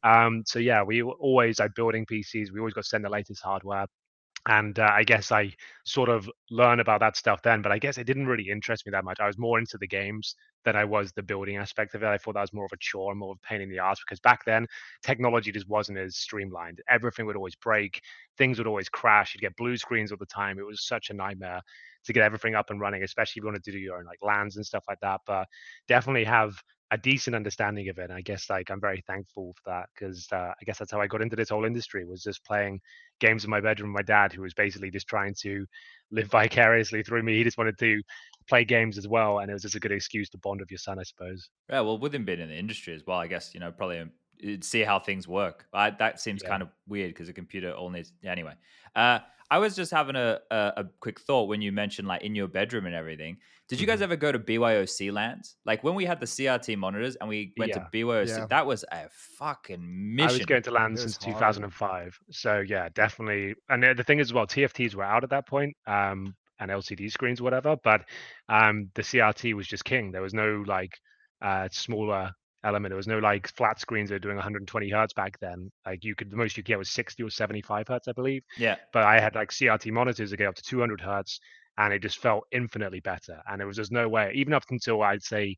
Um, 0.02 0.42
so 0.47 0.59
yeah, 0.59 0.82
we 0.82 1.02
always 1.02 1.59
like 1.61 1.75
building 1.75 2.06
PCs. 2.06 2.50
We 2.52 2.59
always 2.61 2.75
got 2.75 2.82
to 2.82 2.88
send 2.88 3.04
the 3.04 3.11
latest 3.11 3.42
hardware. 3.42 3.87
And 4.49 4.76
uh, 4.80 4.90
I 4.92 5.04
guess 5.04 5.30
I 5.30 5.54
sort 5.85 6.09
of 6.09 6.28
learn 6.50 6.80
about 6.80 6.99
that 6.99 7.16
stuff 7.16 7.42
then, 7.42 7.62
but 7.62 7.71
I 7.71 7.78
guess 7.78 7.97
it 7.97 8.09
didn't 8.09 8.26
really 8.26 8.50
interest 8.50 8.85
me 8.85 8.90
that 8.90 9.04
much. 9.04 9.21
I 9.21 9.26
was 9.28 9.38
more 9.38 9.61
into 9.61 9.78
the 9.78 9.87
games 9.87 10.35
than 10.64 10.75
I 10.75 10.85
was 10.85 11.12
the 11.12 11.23
building 11.23 11.59
aspect 11.59 11.94
of 11.94 12.02
it. 12.02 12.06
I 12.09 12.18
thought 12.18 12.35
that 12.35 12.40
was 12.40 12.52
more 12.52 12.64
of 12.64 12.73
a 12.73 12.76
chore, 12.80 13.14
more 13.14 13.32
of 13.32 13.38
a 13.42 13.47
pain 13.47 13.61
in 13.61 13.71
the 13.71 13.78
ass 13.78 14.00
because 14.00 14.18
back 14.18 14.44
then 14.44 14.66
technology 15.04 15.52
just 15.52 15.68
wasn't 15.68 15.99
as 15.99 16.16
streamlined. 16.16 16.80
Everything 16.88 17.25
would 17.26 17.37
always 17.37 17.54
break, 17.54 18.00
things 18.37 18.59
would 18.59 18.66
always 18.66 18.88
crash. 18.88 19.32
You'd 19.32 19.42
get 19.42 19.56
blue 19.56 19.76
screens 19.76 20.11
all 20.11 20.18
the 20.18 20.26
time. 20.26 20.59
It 20.59 20.66
was 20.66 20.87
such 20.88 21.11
a 21.11 21.14
nightmare 21.14 21.61
to 22.04 22.12
get 22.12 22.25
everything 22.25 22.56
up 22.56 22.71
and 22.71 22.80
running, 22.80 23.04
especially 23.04 23.38
if 23.38 23.44
you 23.44 23.47
wanted 23.47 23.62
to 23.64 23.71
do 23.73 23.78
your 23.78 23.99
own 23.99 24.06
like 24.06 24.18
lands 24.23 24.56
and 24.56 24.66
stuff 24.66 24.85
like 24.88 24.99
that. 25.02 25.21
But 25.25 25.47
definitely 25.87 26.25
have 26.25 26.61
a 26.93 26.99
decent 26.99 27.35
understanding 27.35 27.89
of 27.89 27.99
it. 27.99 28.05
And 28.05 28.13
I 28.13 28.21
guess 28.21 28.51
like 28.51 28.71
I'm 28.71 28.81
very 28.81 29.03
thankful 29.07 29.55
for 29.57 29.71
that 29.71 29.89
because 29.95 30.29
uh, 30.31 30.53
I 30.61 30.65
guess 30.67 30.79
that's 30.79 30.93
how 30.93 31.01
I 31.01 31.07
got 31.07 31.23
into 31.23 31.35
this 31.35 31.49
whole 31.49 31.65
industry 31.65 32.05
was 32.05 32.23
just 32.23 32.45
playing 32.45 32.81
games 33.19 33.45
in 33.45 33.51
my 33.51 33.61
bedroom 33.61 33.93
with 33.93 34.07
my 34.07 34.15
dad, 34.15 34.33
who 34.33 34.43
was 34.43 34.53
basically 34.53 34.91
just 34.91 35.09
trying 35.09 35.35
to 35.41 35.65
live 36.11 36.27
vicariously 36.31 37.03
through 37.03 37.23
me. 37.23 37.39
He 37.39 37.45
just 37.45 37.57
wanted 37.57 37.79
to 37.79 38.03
play 38.47 38.65
games 38.67 38.99
as 38.99 39.09
well, 39.09 39.39
and 39.39 39.51
it 39.51 39.55
was 39.55 39.63
just 39.63 39.75
a 39.75 39.81
good 39.81 39.91
excuse 39.91 40.29
to 40.31 40.39
bond 40.39 40.61
with 40.61 40.71
your 40.71 40.79
son, 40.79 40.99
I 40.99 41.03
suppose. 41.05 41.49
Yeah, 41.71 41.81
well, 41.81 41.99
with 41.99 42.15
him 42.15 42.27
being 42.27 42.41
in 42.41 42.51
the 42.51 42.59
industry 42.59 42.95
as 42.95 43.03
well, 43.07 43.19
I 43.19 43.27
guess 43.27 43.55
you 43.55 43.61
know 43.61 43.73
probably 43.73 43.99
um, 43.99 44.11
see 44.61 44.83
how 44.83 44.99
things 44.99 45.27
work. 45.29 45.67
I, 45.73 45.91
that 45.91 46.21
seems 46.21 46.43
Yeah. 46.43 46.49
kind 46.51 46.63
of 46.63 46.69
weird 46.89 47.11
because 47.11 47.29
a 47.29 47.33
computer 47.33 47.73
all 47.73 47.91
needs. 47.91 48.13
Anyway, 48.25 48.55
uh, 48.97 49.21
I 49.51 49.59
was 49.59 49.77
just 49.77 49.91
having 49.93 50.17
a, 50.17 50.39
a 50.51 50.73
a 50.79 50.85
quick 51.01 51.21
thought 51.21 51.49
when 51.49 51.61
you 51.63 51.73
mentioned 51.73 52.09
like 52.09 52.23
in 52.23 52.35
your 52.35 52.49
bedroom 52.49 52.87
and 52.87 52.95
everything. 52.95 53.37
Did 53.69 53.81
you 53.81 53.87
guys 53.87 53.97
Mm-hmm. 53.97 54.05
ever 54.05 54.17
go 54.17 54.33
to 54.33 54.39
BYOC 54.39 55.13
land? 55.13 55.49
Like 55.65 55.83
when 55.85 55.95
we 55.95 56.05
had 56.05 56.21
the 56.21 56.27
CRT 56.27 56.77
monitors 56.77 57.17
and 57.17 57.29
we 57.29 57.55
went 57.57 57.71
Yeah. 57.71 57.79
to 57.85 57.89
BYOC, 57.93 58.49
that 58.49 58.67
was 58.67 58.85
a 58.93 59.09
fucking 59.11 59.81
mission. 60.17 60.29
I 60.29 60.33
was 60.33 60.47
going 60.47 60.63
to 60.65 60.71
land 60.71 60.99
since 60.99 61.17
hard. 61.17 61.35
2005, 61.35 62.19
so 62.31 62.61
yeah, 62.61 62.89
definitely. 62.95 63.55
And 63.69 63.83
the 63.83 63.95
the 63.95 64.05
thing 64.05 64.19
is, 64.19 64.29
as 64.29 64.33
well, 64.35 64.47
TFTs 64.47 64.95
were 64.95 65.05
out 65.05 65.25
at 65.25 65.31
that 65.31 65.47
point, 65.47 65.75
um, 65.87 66.35
and 66.59 66.71
LCD 66.71 67.11
screens, 67.11 67.41
whatever. 67.43 67.77
But 67.83 68.03
um, 68.49 68.91
the 68.95 69.03
CRT 69.03 69.55
was 69.55 69.67
just 69.67 69.85
king. 69.85 70.13
There 70.13 70.23
was 70.23 70.35
no 70.35 70.63
like 70.67 70.99
uh, 71.41 71.69
smaller 71.73 72.33
element. 72.64 72.90
There 72.90 72.97
was 72.97 73.07
no 73.07 73.19
like 73.19 73.49
flat 73.49 73.81
screens 73.81 74.09
that 74.09 74.16
were 74.16 74.19
doing 74.21 74.37
120 74.37 74.90
hertz 74.90 75.12
back 75.12 75.38
then. 75.40 75.71
Like 75.87 76.04
you 76.04 76.14
could, 76.14 76.31
the 76.31 76.37
most 76.37 76.57
you 76.57 76.62
could 76.62 76.69
get 76.69 76.78
was 76.78 76.90
60 76.90 77.23
or 77.23 77.31
75 77.31 77.88
hertz, 77.88 78.09
I 78.09 78.12
believe. 78.12 78.42
yeah, 78.57 78.76
but 78.92 79.04
I 79.04 79.21
had 79.21 79.35
like 79.35 79.50
CRT 79.50 79.92
monitors 79.92 80.31
that 80.31 80.37
get 80.37 80.49
up 80.49 80.54
to 80.57 80.62
200 80.62 81.00
hertz, 81.00 81.40
and 81.78 81.92
it 81.92 82.00
just 82.00 82.19
felt 82.19 82.45
infinitely 82.52 83.00
better. 83.00 83.40
And 83.49 83.61
there 83.61 83.66
was 83.66 83.76
just 83.76 83.92
no 83.92 84.09
way, 84.09 84.33
even 84.35 84.52
up 84.52 84.64
until 84.71 85.02
I'd 85.02 85.23
say 85.23 85.57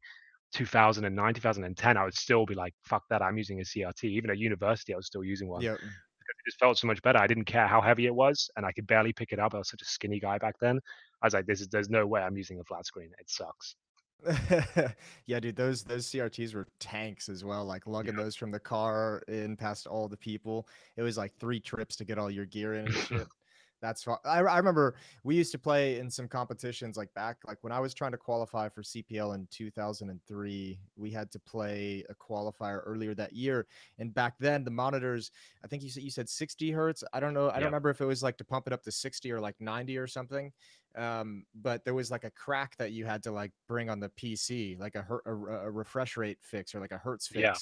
2009, 0.53 1.35
2010, 1.35 1.97
I 1.97 2.05
would 2.05 2.15
still 2.15 2.47
be 2.47 2.55
like, 2.55 2.75
"Fuck 2.83 3.05
that! 3.11 3.23
I'm 3.23 3.37
using 3.37 3.61
a 3.61 3.65
CRT." 3.65 4.05
Even 4.05 4.31
at 4.31 4.39
university, 4.39 4.95
I 4.95 4.97
was 4.97 5.07
still 5.07 5.25
using 5.25 5.49
one. 5.49 5.63
Yeah. 5.63 5.75
It 5.75 6.37
just 6.47 6.59
felt 6.59 6.79
so 6.79 6.87
much 6.87 7.03
better. 7.03 7.19
I 7.19 7.27
didn't 7.27 7.45
care 7.45 7.67
how 7.67 7.81
heavy 7.81 8.07
it 8.07 8.15
was, 8.15 8.51
and 8.57 8.65
I 8.65 8.73
could 8.73 8.87
barely 8.87 9.13
pick 9.13 9.33
it 9.33 9.39
up. 9.39 9.55
I 9.55 9.59
was 9.59 9.69
such 9.69 9.83
a 9.83 9.87
skinny 9.87 10.21
guy 10.21 10.39
back 10.39 10.55
then. 10.59 10.81
I 11.21 11.27
was 11.27 11.35
like, 11.35 11.47
"This 11.47 11.61
is 11.61 11.69
there's 11.69 11.91
no 11.91 12.07
way 12.07 12.23
I'm 12.23 12.37
using 12.37 12.61
a 12.61 12.65
flat 12.65 12.87
screen. 12.87 13.11
It 13.19 13.29
sucks." 13.29 13.77
yeah, 15.27 15.41
dude, 15.41 15.57
those 15.57 15.83
those 15.83 16.07
CRTs 16.11 16.55
were 16.55 16.67
tanks 16.79 17.29
as 17.29 17.45
well. 17.45 17.65
Like 17.65 17.87
lugging 17.87 18.17
those 18.17 18.37
from 18.37 18.51
the 18.51 18.61
car 18.61 19.23
in 19.29 19.57
past 19.57 19.87
all 19.87 20.09
the 20.09 20.17
people. 20.17 20.69
It 20.97 21.03
was 21.03 21.17
like 21.17 21.37
three 21.39 21.61
trips 21.61 21.97
to 21.97 22.05
get 22.05 22.19
all 22.19 22.31
your 22.31 22.47
gear 22.47 22.75
in 22.75 22.87
and 22.87 22.95
shit. 22.95 23.27
That's 23.85 24.03
fun. 24.03 24.17
I, 24.25 24.39
I 24.39 24.57
remember 24.57 24.95
we 25.25 25.37
used 25.37 25.53
to 25.53 25.59
play 25.59 25.99
in 25.99 26.11
some 26.11 26.27
competitions 26.27 26.97
like 26.97 27.13
back, 27.13 27.37
like 27.47 27.59
when 27.61 27.71
I 27.71 27.81
was 27.81 27.93
trying 27.93 28.13
to 28.13 28.17
qualify 28.17 28.71
for 28.71 28.81
CPL 28.81 29.35
in 29.35 29.47
2003, 29.51 30.79
we 30.97 31.11
had 31.11 31.31
to 31.31 31.39
play 31.39 32.03
a 32.09 32.15
qualifier 32.15 32.81
earlier 32.87 33.15
that 33.15 33.35
year. 33.35 33.67
And 33.99 34.15
back 34.15 34.37
then, 34.41 34.65
the 34.65 34.71
monitors, 34.71 35.33
I 35.63 35.69
think 35.69 35.83
you 35.83 35.91
said 35.91 36.03
you 36.03 36.11
said 36.11 36.31
60 36.31 36.71
hertz. 36.71 37.05
I 37.13 37.21
don't 37.21 37.35
know. 37.35 37.51
I 37.51 37.57
don't 37.57 37.65
remember 37.65 37.91
if 37.91 38.01
it 38.01 38.07
was 38.07 38.23
like 38.23 38.39
to 38.39 38.45
pump 38.45 38.67
it 38.67 38.73
up 38.73 38.83
to 38.85 38.91
60 38.91 39.31
or 39.31 39.39
like 39.39 39.57
90 39.61 39.99
or 39.99 40.07
something. 40.07 40.51
Um, 40.97 41.45
but 41.55 41.85
there 41.85 41.95
was 41.95 42.11
like 42.11 42.25
a 42.25 42.31
crack 42.31 42.77
that 42.79 42.93
you 42.93 43.05
had 43.05 43.23
to 43.25 43.33
like 43.33 43.53
bring 43.69 43.91
on 43.91 44.01
the 44.01 44.11
PC, 44.11 44.79
like 44.79 44.95
a, 44.95 45.03
her- 45.03 45.23
a, 45.27 45.67
a 45.67 45.71
refresh 45.71 46.17
rate 46.17 46.39
fix 46.41 46.75
or 46.75 46.81
like 46.81 46.93
a 46.93 46.99
hertz 46.99 47.27
fix. 47.27 47.41
Yeah 47.43 47.55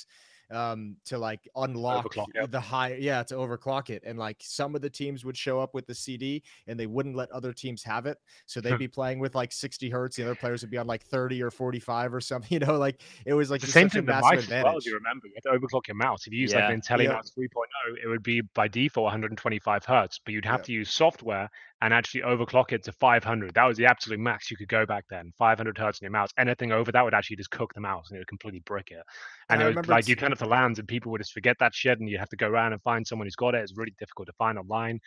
um 0.53 0.97
to 1.05 1.19
like 1.19 1.49
unlock 1.57 2.15
the 2.51 2.61
high 2.61 2.95
yeah 2.95 3.23
to 3.23 3.35
overclock 3.35 3.91
it 3.91 4.03
and 4.05 4.19
like 4.19 4.37
some 4.41 4.75
of 4.75 4.83
the 4.83 4.91
teams 4.91 5.25
would 5.25 5.37
show 5.37 5.59
up 5.59 5.73
with 5.73 5.87
the 5.87 5.95
cd 5.95 6.43
and 6.67 6.79
they 6.79 6.87
wouldn't 6.87 7.17
let 7.17 7.31
other 7.31 7.53
teams 7.53 7.83
have 7.83 8.07
it 8.07 8.19
so 8.47 8.61
they'd 8.61 8.79
be 8.79 8.89
playing 8.89 9.19
with 9.19 9.35
like 9.35 9.51
60 9.51 9.89
hertz 9.89 10.17
the 10.17 10.23
other 10.23 10.35
players 10.35 10.63
would 10.63 10.71
be 10.71 10.77
on 10.77 10.87
like 10.87 11.03
30 11.05 11.43
or 11.43 11.51
45 11.51 12.15
or 12.15 12.21
something 12.21 12.49
you 12.51 12.59
know 12.59 12.77
like 12.77 13.01
it 13.25 13.35
was 13.35 13.51
like 13.51 13.61
the 13.61 13.67
same 13.67 13.89
thing 13.89 14.05
with 14.05 14.21
mice 14.21 14.51
as 14.51 14.63
well 14.63 14.79
you 14.83 14.95
remember 14.95 15.27
you 15.27 15.33
had 15.35 15.51
to 15.51 15.59
overclock 15.59 15.87
your 15.89 15.97
mouse 15.97 16.27
if 16.27 16.33
you 16.33 16.41
use 16.41 16.53
yeah. 16.53 16.67
like 16.67 16.75
an 16.75 16.81
IntelliMouse 16.81 17.33
yeah. 17.37 17.45
3.0 17.45 18.05
it 18.05 18.09
would 18.09 18.23
be 18.23 18.43
by 18.55 18.69
default 18.69 19.05
125 19.05 19.85
hertz 19.85 20.21
but 20.25 20.35
you'd 20.35 20.45
have 20.45 20.63
to 20.63 20.73
use 20.73 20.91
software 20.91 21.49
and 21.83 21.93
actually 21.93 22.21
overclock 22.21 22.71
it 22.71 22.85
to 22.85 22.93
500. 22.93 23.55
That 23.55 23.65
was 23.65 23.77
the 23.77 23.87
absolute 23.87 24.21
max 24.21 24.53
you 24.53 24.57
could 24.57 24.69
go 24.69 24.87
back 24.87 25.05
then. 25.11 25.33
500 25.37 25.77
hertz 25.77 26.01
in 26.01 26.05
your 26.05 26.13
mouse. 26.13 26.31
Anything 26.39 26.71
over 26.71 26.93
that 26.93 27.05
would 27.05 27.13
actually 27.13 27.37
just 27.37 27.51
cook 27.51 27.75
the 27.75 27.81
mouse 27.81 28.09
and 28.09 28.17
it 28.17 28.21
would 28.21 28.29
completely 28.29 28.61
brick 28.61 28.93
it. 28.93 29.03
And, 29.51 29.61
it 29.61 29.75
was 29.75 29.89
like 29.89 30.07
you 30.07 30.15
turn 30.15 30.31
it 30.31 30.39
to 30.39 30.47
lands 30.47 30.79
and 30.79 30.87
people 30.87 31.11
would 31.11 31.21
just 31.21 31.33
forget 31.33 31.57
that 31.59 31.75
shit 31.75 31.99
and 31.99 32.09
you 32.09 32.19
have 32.19 32.29
to 32.29 32.37
go 32.37 32.47
around 32.47 32.73
and 32.73 32.81
find 32.83 33.05
someone 33.05 33.27
who's 33.27 33.35
got 33.35 33.57
it. 33.57 33.63
It's 33.63 33.77
really 33.77 33.95
difficult 33.99 34.27
to 34.29 34.33
find 34.35 34.59
online. 34.59 35.01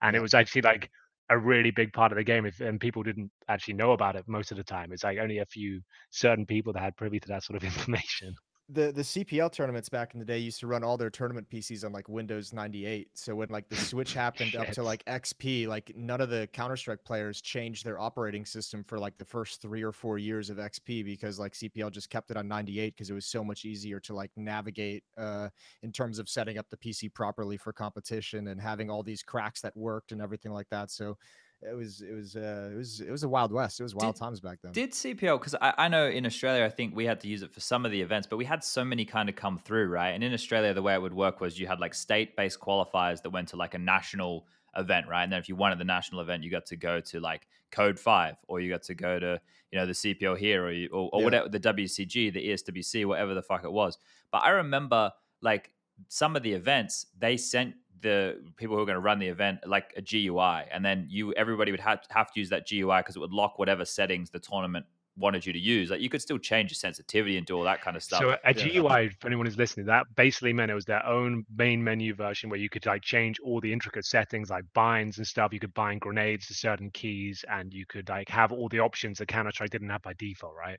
And 0.00 0.14
yeah. 0.14 0.20
it 0.20 0.22
was 0.22 0.32
actually 0.32 0.62
like 0.62 0.90
a 1.28 1.38
really 1.38 1.70
big 1.70 1.92
part 1.92 2.12
of 2.12 2.16
the 2.16 2.24
game 2.24 2.46
if, 2.46 2.60
and 2.60 2.80
people 2.80 3.02
didn't 3.02 3.30
actually 3.48 3.74
know 3.74 3.92
about 3.92 4.16
it 4.16 4.24
most 4.26 4.52
of 4.52 4.56
the 4.56 4.64
time. 4.64 4.90
It's 4.90 5.04
like 5.04 5.18
only 5.18 5.38
a 5.38 5.46
few 5.46 5.82
certain 6.08 6.46
people 6.46 6.72
that 6.72 6.82
had 6.82 6.96
privy 6.96 7.20
to 7.20 7.28
that 7.28 7.44
sort 7.44 7.58
of 7.58 7.64
information 7.76 8.34
the 8.72 8.92
the 8.92 9.02
CPL 9.02 9.52
tournaments 9.52 9.88
back 9.88 10.14
in 10.14 10.20
the 10.20 10.26
day 10.26 10.38
used 10.38 10.60
to 10.60 10.66
run 10.66 10.82
all 10.82 10.96
their 10.96 11.10
tournament 11.10 11.48
PCs 11.50 11.84
on 11.84 11.92
like 11.92 12.08
Windows 12.08 12.52
98. 12.52 13.08
So 13.14 13.34
when 13.34 13.48
like 13.48 13.68
the 13.68 13.76
switch 13.76 14.14
happened 14.14 14.56
up 14.56 14.68
to 14.72 14.82
like 14.82 15.04
XP, 15.04 15.66
like 15.68 15.92
none 15.94 16.20
of 16.20 16.30
the 16.30 16.48
Counter 16.52 16.76
Strike 16.76 17.04
players 17.04 17.40
changed 17.40 17.84
their 17.84 18.00
operating 18.00 18.44
system 18.44 18.84
for 18.84 18.98
like 18.98 19.18
the 19.18 19.24
first 19.24 19.60
three 19.60 19.82
or 19.82 19.92
four 19.92 20.18
years 20.18 20.50
of 20.50 20.56
XP 20.56 21.04
because 21.04 21.38
like 21.38 21.52
CPL 21.52 21.90
just 21.90 22.10
kept 22.10 22.30
it 22.30 22.36
on 22.36 22.48
98 22.48 22.94
because 22.94 23.10
it 23.10 23.14
was 23.14 23.26
so 23.26 23.44
much 23.44 23.64
easier 23.64 24.00
to 24.00 24.14
like 24.14 24.30
navigate 24.36 25.04
uh, 25.18 25.48
in 25.82 25.92
terms 25.92 26.18
of 26.18 26.28
setting 26.28 26.58
up 26.58 26.66
the 26.70 26.76
PC 26.76 27.12
properly 27.12 27.56
for 27.56 27.72
competition 27.72 28.48
and 28.48 28.60
having 28.60 28.90
all 28.90 29.02
these 29.02 29.22
cracks 29.22 29.60
that 29.60 29.76
worked 29.76 30.12
and 30.12 30.22
everything 30.22 30.52
like 30.52 30.68
that. 30.70 30.90
So 30.90 31.18
it 31.62 31.76
was 31.76 32.00
it 32.00 32.12
was 32.12 32.36
uh, 32.36 32.70
it 32.72 32.76
was 32.76 33.00
it 33.00 33.10
was 33.10 33.22
a 33.22 33.28
wild 33.28 33.52
west. 33.52 33.80
It 33.80 33.82
was 33.82 33.94
wild 33.94 34.14
did, 34.14 34.20
times 34.20 34.40
back 34.40 34.58
then. 34.62 34.72
Did 34.72 34.92
CPL 34.92 35.38
because 35.38 35.54
I, 35.60 35.74
I 35.78 35.88
know 35.88 36.06
in 36.06 36.26
Australia 36.26 36.64
I 36.64 36.68
think 36.68 36.94
we 36.94 37.04
had 37.04 37.20
to 37.20 37.28
use 37.28 37.42
it 37.42 37.52
for 37.52 37.60
some 37.60 37.84
of 37.84 37.92
the 37.92 38.00
events, 38.00 38.26
but 38.28 38.36
we 38.36 38.44
had 38.44 38.64
so 38.64 38.84
many 38.84 39.04
kind 39.04 39.28
of 39.28 39.36
come 39.36 39.58
through, 39.58 39.88
right? 39.88 40.10
And 40.10 40.24
in 40.24 40.32
Australia 40.32 40.74
the 40.74 40.82
way 40.82 40.94
it 40.94 41.02
would 41.02 41.14
work 41.14 41.40
was 41.40 41.58
you 41.58 41.66
had 41.66 41.80
like 41.80 41.94
state 41.94 42.36
based 42.36 42.60
qualifiers 42.60 43.22
that 43.22 43.30
went 43.30 43.48
to 43.48 43.56
like 43.56 43.74
a 43.74 43.78
national 43.78 44.46
event, 44.76 45.06
right? 45.08 45.22
And 45.22 45.32
then 45.32 45.38
if 45.38 45.48
you 45.48 45.56
wanted 45.56 45.78
the 45.78 45.84
national 45.84 46.20
event, 46.20 46.42
you 46.42 46.50
got 46.50 46.66
to 46.66 46.76
go 46.76 47.00
to 47.00 47.20
like 47.20 47.46
Code 47.70 47.98
Five, 47.98 48.36
or 48.48 48.60
you 48.60 48.70
got 48.70 48.82
to 48.84 48.94
go 48.94 49.18
to 49.18 49.40
you 49.70 49.78
know 49.78 49.86
the 49.86 49.92
CPL 49.92 50.36
here, 50.38 50.64
or 50.64 50.72
you, 50.72 50.88
or, 50.88 51.10
or 51.12 51.20
yeah. 51.20 51.24
whatever 51.24 51.48
the 51.48 51.60
WCG, 51.60 52.32
the 52.32 52.48
ESWC, 52.48 53.06
whatever 53.06 53.34
the 53.34 53.42
fuck 53.42 53.64
it 53.64 53.72
was. 53.72 53.98
But 54.30 54.38
I 54.38 54.50
remember 54.50 55.12
like 55.40 55.70
some 56.08 56.36
of 56.36 56.42
the 56.42 56.52
events 56.52 57.06
they 57.18 57.36
sent 57.36 57.74
the 58.02 58.42
people 58.56 58.76
who 58.76 58.82
are 58.82 58.86
going 58.86 58.96
to 58.96 59.00
run 59.00 59.18
the 59.18 59.28
event 59.28 59.60
like 59.66 59.94
a 59.96 60.02
GUI, 60.02 60.68
and 60.70 60.84
then 60.84 61.06
you 61.08 61.32
everybody 61.34 61.70
would 61.70 61.80
have, 61.80 62.00
have 62.10 62.32
to 62.32 62.40
use 62.40 62.50
that 62.50 62.68
GUI 62.68 62.98
because 62.98 63.16
it 63.16 63.20
would 63.20 63.32
lock 63.32 63.58
whatever 63.58 63.84
settings 63.84 64.30
the 64.30 64.38
tournament 64.38 64.84
wanted 65.16 65.44
you 65.44 65.52
to 65.52 65.58
use. 65.58 65.90
Like 65.90 66.00
you 66.00 66.08
could 66.08 66.22
still 66.22 66.38
change 66.38 66.70
your 66.70 66.76
sensitivity 66.76 67.36
and 67.36 67.46
do 67.46 67.56
all 67.56 67.64
that 67.64 67.82
kind 67.82 67.96
of 67.96 68.02
stuff. 68.02 68.20
So 68.20 68.36
a. 68.44 68.54
GUI, 68.54 69.10
for 69.20 69.26
anyone 69.26 69.46
who's 69.46 69.58
listening, 69.58 69.86
that 69.86 70.06
basically 70.16 70.52
meant 70.52 70.70
it 70.70 70.74
was 70.74 70.84
their 70.84 71.04
own 71.06 71.44
main 71.56 71.82
menu 71.82 72.14
version 72.14 72.48
where 72.50 72.58
you 72.58 72.68
could 72.68 72.86
like 72.86 73.02
change 73.02 73.38
all 73.40 73.60
the 73.60 73.72
intricate 73.72 74.04
settings 74.04 74.50
like 74.50 74.64
binds 74.74 75.18
and 75.18 75.26
stuff. 75.26 75.52
You 75.52 75.60
could 75.60 75.74
bind 75.74 76.00
grenades 76.00 76.46
to 76.46 76.54
certain 76.54 76.90
keys, 76.90 77.44
and 77.50 77.72
you 77.72 77.84
could 77.86 78.08
like 78.08 78.28
have 78.28 78.52
all 78.52 78.68
the 78.68 78.80
options 78.80 79.18
that 79.18 79.28
Counter 79.28 79.50
Strike 79.52 79.70
didn't 79.70 79.90
have 79.90 80.02
by 80.02 80.14
default, 80.14 80.54
right? 80.54 80.78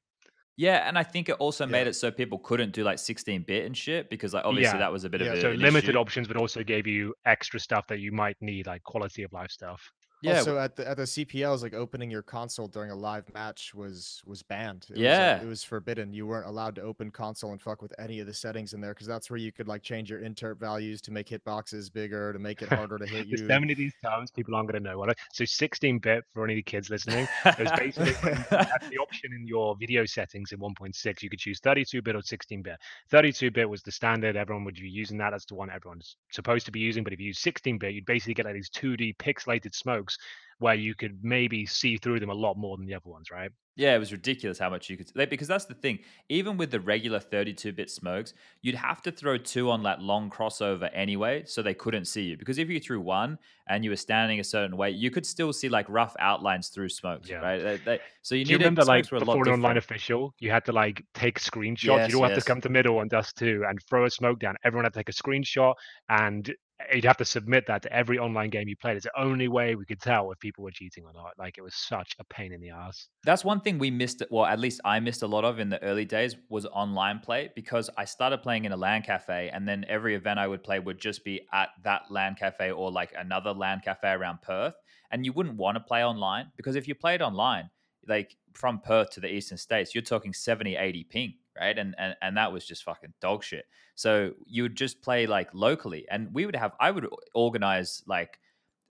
Yeah, 0.55 0.87
and 0.87 0.99
I 0.99 1.03
think 1.03 1.29
it 1.29 1.33
also 1.39 1.65
made 1.65 1.87
it 1.87 1.95
so 1.95 2.11
people 2.11 2.37
couldn't 2.37 2.73
do 2.73 2.83
like 2.83 2.99
16 2.99 3.43
bit 3.47 3.65
and 3.65 3.75
shit 3.75 4.09
because 4.09 4.35
like 4.35 4.45
obviously 4.45 4.77
yeah. 4.77 4.83
that 4.83 4.91
was 4.91 5.03
a 5.03 5.09
bit 5.09 5.21
yeah, 5.21 5.31
of 5.31 5.37
a 5.37 5.41
so 5.41 5.49
limited 5.51 5.91
issue. 5.91 5.97
options, 5.97 6.27
but 6.27 6.37
also 6.37 6.63
gave 6.63 6.85
you 6.85 7.13
extra 7.25 7.59
stuff 7.59 7.87
that 7.87 7.99
you 7.99 8.11
might 8.11 8.37
need, 8.39 8.67
like 8.67 8.83
quality 8.83 9.23
of 9.23 9.33
life 9.33 9.49
stuff. 9.49 9.91
Yeah. 10.23 10.37
Also, 10.37 10.57
at 10.57 10.75
the 10.77 10.87
at 10.87 10.95
the 10.95 11.03
CPLs, 11.03 11.63
like 11.63 11.73
opening 11.73 12.09
your 12.09 12.21
console 12.21 12.67
during 12.67 12.91
a 12.91 12.95
live 12.95 13.31
match 13.33 13.73
was 13.75 14.21
was 14.25 14.41
banned. 14.41 14.87
It 14.89 14.97
yeah, 14.97 15.33
was, 15.33 15.41
uh, 15.41 15.45
it 15.45 15.49
was 15.49 15.63
forbidden. 15.63 16.13
You 16.13 16.25
weren't 16.25 16.47
allowed 16.47 16.75
to 16.75 16.81
open 16.81 17.11
console 17.11 17.51
and 17.51 17.61
fuck 17.61 17.81
with 17.81 17.93
any 17.99 18.21
of 18.21 18.27
the 18.27 18.33
settings 18.33 18.73
in 18.73 18.79
there 18.79 18.93
because 18.93 19.05
that's 19.05 19.29
where 19.29 19.37
you 19.37 19.51
could 19.51 19.67
like 19.67 19.83
change 19.83 20.09
your 20.09 20.21
interp 20.21 20.59
values 20.59 21.01
to 21.01 21.11
make 21.11 21.27
hitboxes 21.27 21.91
bigger, 21.91 22.31
to 22.31 22.39
make 22.39 22.61
it 22.61 22.69
harder 22.73 22.97
to 22.97 23.05
hit 23.05 23.27
you. 23.27 23.37
So 23.37 23.47
many 23.47 23.73
of 23.73 23.77
these 23.77 23.93
terms 24.01 24.31
people 24.31 24.55
aren't 24.55 24.71
going 24.71 24.81
to 24.81 24.89
know 24.89 24.97
what. 24.97 25.17
So 25.33 25.43
16 25.43 25.99
bit 25.99 26.23
for 26.33 26.45
any 26.45 26.53
of 26.53 26.57
the 26.57 26.63
kids 26.63 26.89
listening 26.89 27.27
is 27.59 27.71
basically 27.77 28.13
the 28.21 28.97
option 29.01 29.33
in 29.33 29.45
your 29.45 29.75
video 29.75 30.05
settings 30.05 30.53
in 30.53 30.59
1.6. 30.59 31.21
You 31.21 31.29
could 31.29 31.39
choose 31.39 31.59
32 31.59 32.01
bit 32.01 32.15
or 32.15 32.21
16 32.21 32.61
bit. 32.61 32.77
32 33.09 33.51
bit 33.51 33.69
was 33.69 33.81
the 33.83 33.91
standard. 33.91 34.37
Everyone 34.37 34.63
would 34.63 34.75
be 34.75 34.89
using 34.89 35.17
that. 35.17 35.31
That's 35.31 35.45
the 35.45 35.55
one 35.55 35.69
everyone's 35.69 36.15
supposed 36.31 36.65
to 36.67 36.71
be 36.71 36.79
using. 36.79 37.03
But 37.03 37.11
if 37.11 37.19
you 37.19 37.27
use 37.27 37.39
16 37.39 37.77
bit, 37.77 37.93
you'd 37.93 38.05
basically 38.05 38.35
get 38.35 38.45
like 38.45 38.55
these 38.55 38.69
2D 38.69 39.17
pixelated 39.17 39.75
smokes 39.75 40.12
where 40.59 40.75
you 40.75 40.95
could 40.95 41.19
maybe 41.23 41.65
see 41.65 41.97
through 41.97 42.19
them 42.19 42.29
a 42.29 42.33
lot 42.33 42.57
more 42.57 42.77
than 42.77 42.85
the 42.85 42.93
other 42.93 43.09
ones, 43.09 43.31
right? 43.31 43.51
Yeah, 43.75 43.95
it 43.95 43.99
was 43.99 44.11
ridiculous 44.11 44.59
how 44.59 44.69
much 44.69 44.87
you 44.89 44.97
could 44.97 45.11
like, 45.15 45.31
because 45.31 45.47
that's 45.47 45.65
the 45.65 45.73
thing. 45.73 45.99
Even 46.29 46.57
with 46.57 46.69
the 46.69 46.79
regular 46.79 47.19
32-bit 47.19 47.89
smokes, 47.89 48.33
you'd 48.61 48.75
have 48.75 49.01
to 49.01 49.11
throw 49.11 49.37
two 49.37 49.71
on 49.71 49.81
that 49.83 49.99
long 49.99 50.29
crossover 50.29 50.91
anyway, 50.93 51.43
so 51.47 51.63
they 51.63 51.73
couldn't 51.73 52.05
see 52.05 52.21
you. 52.21 52.37
Because 52.37 52.59
if 52.59 52.69
you 52.69 52.79
threw 52.79 53.01
one 53.01 53.39
and 53.67 53.83
you 53.83 53.89
were 53.89 53.95
standing 53.95 54.39
a 54.39 54.43
certain 54.43 54.77
way, 54.77 54.91
you 54.91 55.09
could 55.09 55.25
still 55.25 55.51
see 55.51 55.69
like 55.69 55.87
rough 55.89 56.15
outlines 56.19 56.67
through 56.67 56.89
smokes, 56.89 57.29
yeah. 57.29 57.37
right? 57.37 57.63
They, 57.63 57.77
they, 57.77 57.99
so 58.21 58.35
you 58.35 58.45
Do 58.45 58.51
you 58.51 58.57
remember 58.59 58.85
like 58.85 59.09
before 59.09 59.49
online 59.49 59.77
official, 59.77 60.35
you 60.37 60.51
had 60.51 60.65
to 60.65 60.71
like 60.71 61.03
take 61.15 61.39
screenshots. 61.39 61.83
Yes, 61.83 62.09
you 62.09 62.19
don't 62.19 62.29
yes. 62.29 62.35
have 62.35 62.43
to 62.43 62.45
come 62.45 62.61
to 62.61 62.69
middle 62.69 62.99
on 62.99 63.07
dust 63.07 63.37
two 63.37 63.63
and 63.67 63.79
throw 63.89 64.05
a 64.05 64.09
smoke 64.09 64.39
down. 64.39 64.55
Everyone 64.63 64.85
had 64.85 64.93
to 64.93 64.99
take 64.99 65.09
a 65.09 65.13
screenshot 65.13 65.73
and 66.09 66.53
you'd 66.93 67.05
have 67.05 67.17
to 67.17 67.25
submit 67.25 67.65
that 67.67 67.81
to 67.83 67.93
every 67.93 68.19
online 68.19 68.49
game 68.49 68.67
you 68.67 68.75
played. 68.75 68.97
It's 68.97 69.05
the 69.05 69.19
only 69.19 69.47
way 69.47 69.75
we 69.75 69.85
could 69.85 70.01
tell 70.01 70.31
if 70.31 70.39
people 70.39 70.63
were 70.63 70.71
cheating 70.71 71.05
or 71.05 71.13
not. 71.13 71.33
Like 71.37 71.57
it 71.57 71.61
was 71.61 71.75
such 71.75 72.15
a 72.19 72.23
pain 72.25 72.51
in 72.51 72.61
the 72.61 72.71
ass. 72.71 73.07
That's 73.23 73.45
one 73.45 73.61
thing 73.61 73.77
we 73.77 73.91
missed. 73.91 74.23
Well, 74.29 74.45
at 74.45 74.59
least 74.59 74.81
I 74.85 74.99
missed 74.99 75.23
a 75.23 75.27
lot 75.27 75.45
of 75.45 75.59
in 75.59 75.69
the 75.69 75.81
early 75.83 76.05
days 76.05 76.35
was 76.49 76.65
online 76.65 77.19
play 77.19 77.51
because 77.55 77.89
I 77.97 78.05
started 78.05 78.41
playing 78.41 78.65
in 78.65 78.71
a 78.71 78.77
LAN 78.77 79.03
cafe, 79.03 79.49
and 79.53 79.67
then 79.67 79.85
every 79.87 80.15
event 80.15 80.39
I 80.39 80.47
would 80.47 80.63
play 80.63 80.79
would 80.79 80.99
just 80.99 81.23
be 81.23 81.41
at 81.51 81.69
that 81.83 82.03
LAN 82.09 82.35
cafe 82.35 82.71
or 82.71 82.91
like 82.91 83.13
another 83.17 83.51
LAN 83.51 83.81
cafe 83.83 84.11
around 84.11 84.41
Perth. 84.41 84.75
And 85.11 85.25
you 85.25 85.33
wouldn't 85.33 85.57
want 85.57 85.75
to 85.75 85.81
play 85.81 86.03
online 86.03 86.51
because 86.57 86.75
if 86.75 86.87
you 86.87 86.95
played 86.95 87.21
online, 87.21 87.69
like 88.07 88.35
from 88.53 88.79
Perth 88.79 89.11
to 89.11 89.19
the 89.19 89.31
eastern 89.31 89.57
states, 89.57 89.93
you're 89.93 90.01
talking 90.01 90.33
70, 90.33 90.75
80 90.75 91.03
ping 91.05 91.33
right? 91.59 91.77
And 91.77 91.95
and 91.97 92.15
and 92.21 92.37
that 92.37 92.51
was 92.51 92.65
just 92.65 92.83
fucking 92.83 93.13
dog 93.21 93.43
shit. 93.43 93.65
So 93.95 94.33
you 94.45 94.63
would 94.63 94.75
just 94.75 95.01
play 95.01 95.27
like 95.27 95.49
locally, 95.53 96.05
and 96.09 96.33
we 96.33 96.45
would 96.45 96.55
have 96.55 96.73
I 96.79 96.91
would 96.91 97.07
organize 97.33 98.03
like 98.07 98.39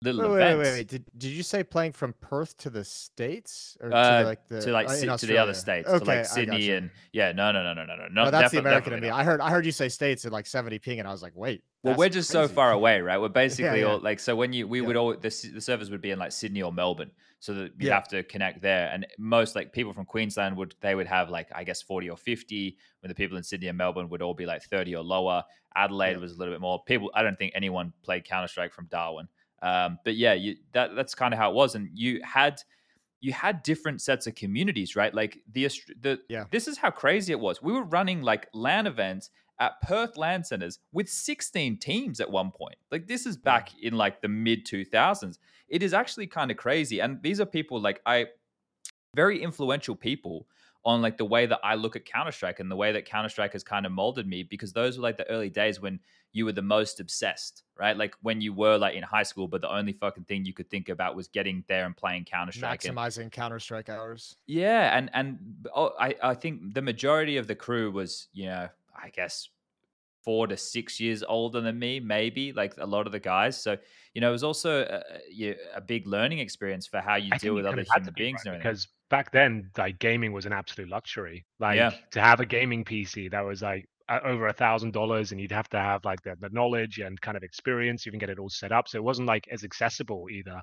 little 0.02 0.32
wait, 0.32 0.42
events. 0.42 0.58
Wait, 0.58 0.64
wait, 0.64 0.78
wait. 0.78 0.88
Did, 0.88 1.04
did 1.16 1.28
you 1.28 1.42
say 1.42 1.62
playing 1.62 1.92
from 1.92 2.14
Perth 2.20 2.56
to 2.58 2.70
the 2.70 2.84
states 2.84 3.76
or 3.80 3.92
uh, 3.92 4.20
to 4.20 4.24
like 4.24 4.48
the 4.48 4.60
to 4.60 4.72
like 4.72 4.88
uh, 4.88 5.16
to 5.16 5.26
the 5.26 5.38
other 5.38 5.54
states 5.54 5.88
okay, 5.88 5.98
to 5.98 6.04
like 6.04 6.26
Sydney 6.26 6.70
and 6.70 6.90
yeah 7.12 7.32
no 7.32 7.52
no 7.52 7.62
no 7.62 7.74
no 7.74 7.84
no 7.84 7.96
no 7.96 8.08
no 8.08 8.30
that's 8.30 8.52
the 8.52 8.58
American 8.58 8.92
in 8.92 9.00
me. 9.00 9.10
I 9.10 9.24
heard 9.24 9.40
I 9.40 9.50
heard 9.50 9.64
you 9.64 9.72
say 9.72 9.88
states 9.88 10.24
at 10.24 10.32
like 10.32 10.46
70 10.46 10.78
ping 10.80 10.98
and 10.98 11.08
I 11.08 11.12
was 11.12 11.22
like 11.22 11.32
wait. 11.34 11.62
Well, 11.82 11.96
we're 11.96 12.08
just 12.08 12.30
crazy. 12.30 12.48
so 12.48 12.54
far 12.54 12.70
away, 12.78 13.00
right? 13.00 13.20
We're 13.20 13.28
basically 13.28 13.80
yeah, 13.80 13.86
yeah. 13.86 13.92
all 13.92 13.98
like 13.98 14.20
so 14.20 14.36
when 14.36 14.52
you 14.52 14.66
we 14.66 14.80
yeah. 14.80 14.86
would 14.86 14.96
all 14.96 15.16
the 15.16 15.50
the 15.54 15.60
servers 15.60 15.90
would 15.90 16.02
be 16.02 16.10
in 16.10 16.18
like 16.18 16.32
Sydney 16.32 16.62
or 16.62 16.72
Melbourne, 16.72 17.10
so 17.42 17.52
that 17.54 17.72
you 17.76 17.90
have 17.90 18.06
to 18.06 18.22
connect 18.22 18.62
there. 18.62 18.88
And 18.92 19.04
most 19.18 19.56
like 19.56 19.72
people 19.72 19.92
from 19.92 20.04
Queensland 20.04 20.56
would 20.56 20.76
they 20.80 20.94
would 20.94 21.08
have 21.08 21.28
like 21.28 21.48
I 21.52 21.64
guess 21.64 21.82
40 21.82 22.08
or 22.08 22.16
50, 22.16 22.78
when 23.00 23.08
the 23.08 23.16
people 23.16 23.36
in 23.36 23.42
Sydney 23.42 23.66
and 23.66 23.76
Melbourne 23.76 24.08
would 24.10 24.22
all 24.22 24.32
be 24.32 24.46
like 24.46 24.62
30 24.62 24.94
or 24.94 25.02
lower. 25.02 25.42
Adelaide 25.74 26.18
was 26.18 26.34
a 26.34 26.38
little 26.38 26.54
bit 26.54 26.60
more. 26.60 26.84
People 26.84 27.10
I 27.14 27.24
don't 27.24 27.36
think 27.36 27.50
anyone 27.56 27.92
played 28.04 28.24
Counter 28.24 28.46
Strike 28.46 28.72
from 28.72 28.86
Darwin. 28.86 29.26
Um, 29.60 29.98
but 30.04 30.14
yeah, 30.14 30.34
you, 30.34 30.54
that 30.72 30.94
that's 30.94 31.16
kind 31.16 31.34
of 31.34 31.38
how 31.38 31.50
it 31.50 31.54
was, 31.54 31.74
and 31.74 31.90
you 31.92 32.20
had 32.22 32.62
you 33.20 33.32
had 33.32 33.64
different 33.64 34.00
sets 34.00 34.28
of 34.28 34.36
communities, 34.36 34.94
right? 34.94 35.12
Like 35.12 35.38
the 35.50 35.68
the 36.00 36.20
yeah. 36.28 36.44
This 36.52 36.68
is 36.68 36.78
how 36.78 36.92
crazy 36.92 37.32
it 37.32 37.40
was. 37.40 37.60
We 37.60 37.72
were 37.72 37.82
running 37.82 38.22
like 38.22 38.46
LAN 38.54 38.86
events 38.86 39.30
at 39.62 39.80
Perth 39.80 40.16
Land 40.16 40.44
centers 40.44 40.80
with 40.92 41.08
16 41.08 41.78
teams 41.78 42.20
at 42.20 42.28
one 42.28 42.50
point. 42.50 42.74
Like 42.90 43.06
this 43.06 43.26
is 43.26 43.36
back 43.36 43.70
in 43.80 43.96
like 43.96 44.20
the 44.20 44.26
mid 44.26 44.66
2000s. 44.66 45.38
It 45.68 45.84
is 45.84 45.94
actually 45.94 46.26
kind 46.26 46.50
of 46.50 46.56
crazy, 46.56 47.00
and 47.00 47.22
these 47.22 47.40
are 47.40 47.46
people 47.46 47.80
like 47.80 48.02
I 48.04 48.26
very 49.14 49.40
influential 49.40 49.94
people 49.94 50.48
on 50.84 51.00
like 51.00 51.16
the 51.16 51.24
way 51.24 51.46
that 51.46 51.60
I 51.62 51.76
look 51.76 51.94
at 51.94 52.04
Counter 52.04 52.32
Strike 52.32 52.58
and 52.58 52.68
the 52.68 52.74
way 52.74 52.90
that 52.90 53.04
Counter 53.04 53.28
Strike 53.28 53.52
has 53.52 53.62
kind 53.62 53.86
of 53.86 53.92
molded 53.92 54.26
me 54.26 54.42
because 54.42 54.72
those 54.72 54.98
were 54.98 55.02
like 55.04 55.16
the 55.16 55.30
early 55.30 55.48
days 55.48 55.80
when 55.80 56.00
you 56.32 56.44
were 56.44 56.52
the 56.52 56.62
most 56.62 56.98
obsessed, 56.98 57.62
right? 57.78 57.96
Like 57.96 58.16
when 58.22 58.40
you 58.40 58.52
were 58.52 58.76
like 58.76 58.96
in 58.96 59.04
high 59.04 59.22
school, 59.22 59.46
but 59.46 59.60
the 59.60 59.72
only 59.72 59.92
fucking 59.92 60.24
thing 60.24 60.44
you 60.44 60.52
could 60.52 60.68
think 60.70 60.88
about 60.88 61.14
was 61.14 61.28
getting 61.28 61.62
there 61.68 61.86
and 61.86 61.96
playing 61.96 62.24
Counter 62.24 62.50
Strike, 62.50 62.80
maximizing 62.80 63.30
Counter 63.30 63.60
Strike 63.60 63.88
hours. 63.88 64.34
Yeah, 64.46 64.96
and 64.96 65.08
and 65.14 65.38
oh, 65.72 65.92
I 66.00 66.16
I 66.20 66.34
think 66.34 66.74
the 66.74 66.82
majority 66.82 67.36
of 67.36 67.46
the 67.46 67.54
crew 67.54 67.92
was 67.92 68.26
you 68.32 68.46
know 68.46 68.68
I 68.94 69.10
guess 69.10 69.48
four 70.24 70.46
to 70.46 70.56
six 70.56 71.00
years 71.00 71.22
older 71.22 71.60
than 71.60 71.78
me, 71.78 72.00
maybe 72.00 72.52
like 72.52 72.74
a 72.78 72.86
lot 72.86 73.06
of 73.06 73.12
the 73.12 73.20
guys. 73.20 73.60
So 73.60 73.76
you 74.14 74.20
know, 74.20 74.28
it 74.28 74.32
was 74.32 74.44
also 74.44 74.82
a, 74.82 75.54
a 75.74 75.80
big 75.80 76.06
learning 76.06 76.38
experience 76.38 76.86
for 76.86 77.00
how 77.00 77.16
you 77.16 77.30
I 77.32 77.38
deal 77.38 77.54
with 77.54 77.66
other 77.66 77.84
human 77.94 78.14
beings. 78.14 78.42
Right, 78.46 78.58
because 78.58 78.88
back 79.10 79.32
then, 79.32 79.70
like 79.76 79.98
gaming 79.98 80.32
was 80.32 80.46
an 80.46 80.52
absolute 80.52 80.90
luxury. 80.90 81.44
Like 81.58 81.76
yeah. 81.76 81.92
to 82.12 82.20
have 82.20 82.40
a 82.40 82.46
gaming 82.46 82.84
PC 82.84 83.30
that 83.30 83.40
was 83.40 83.62
like 83.62 83.88
over 84.08 84.48
a 84.48 84.52
thousand 84.52 84.92
dollars 84.92 85.32
and 85.32 85.40
you'd 85.40 85.52
have 85.52 85.68
to 85.70 85.78
have 85.78 86.04
like 86.04 86.22
the, 86.22 86.36
the 86.40 86.48
knowledge 86.50 86.98
and 86.98 87.20
kind 87.20 87.36
of 87.36 87.42
experience 87.42 88.04
you 88.04 88.12
can 88.12 88.18
get 88.18 88.30
it 88.30 88.38
all 88.38 88.48
set 88.48 88.72
up. 88.72 88.88
So 88.88 88.98
it 88.98 89.04
wasn't 89.04 89.28
like 89.28 89.48
as 89.50 89.64
accessible 89.64 90.26
either. 90.30 90.60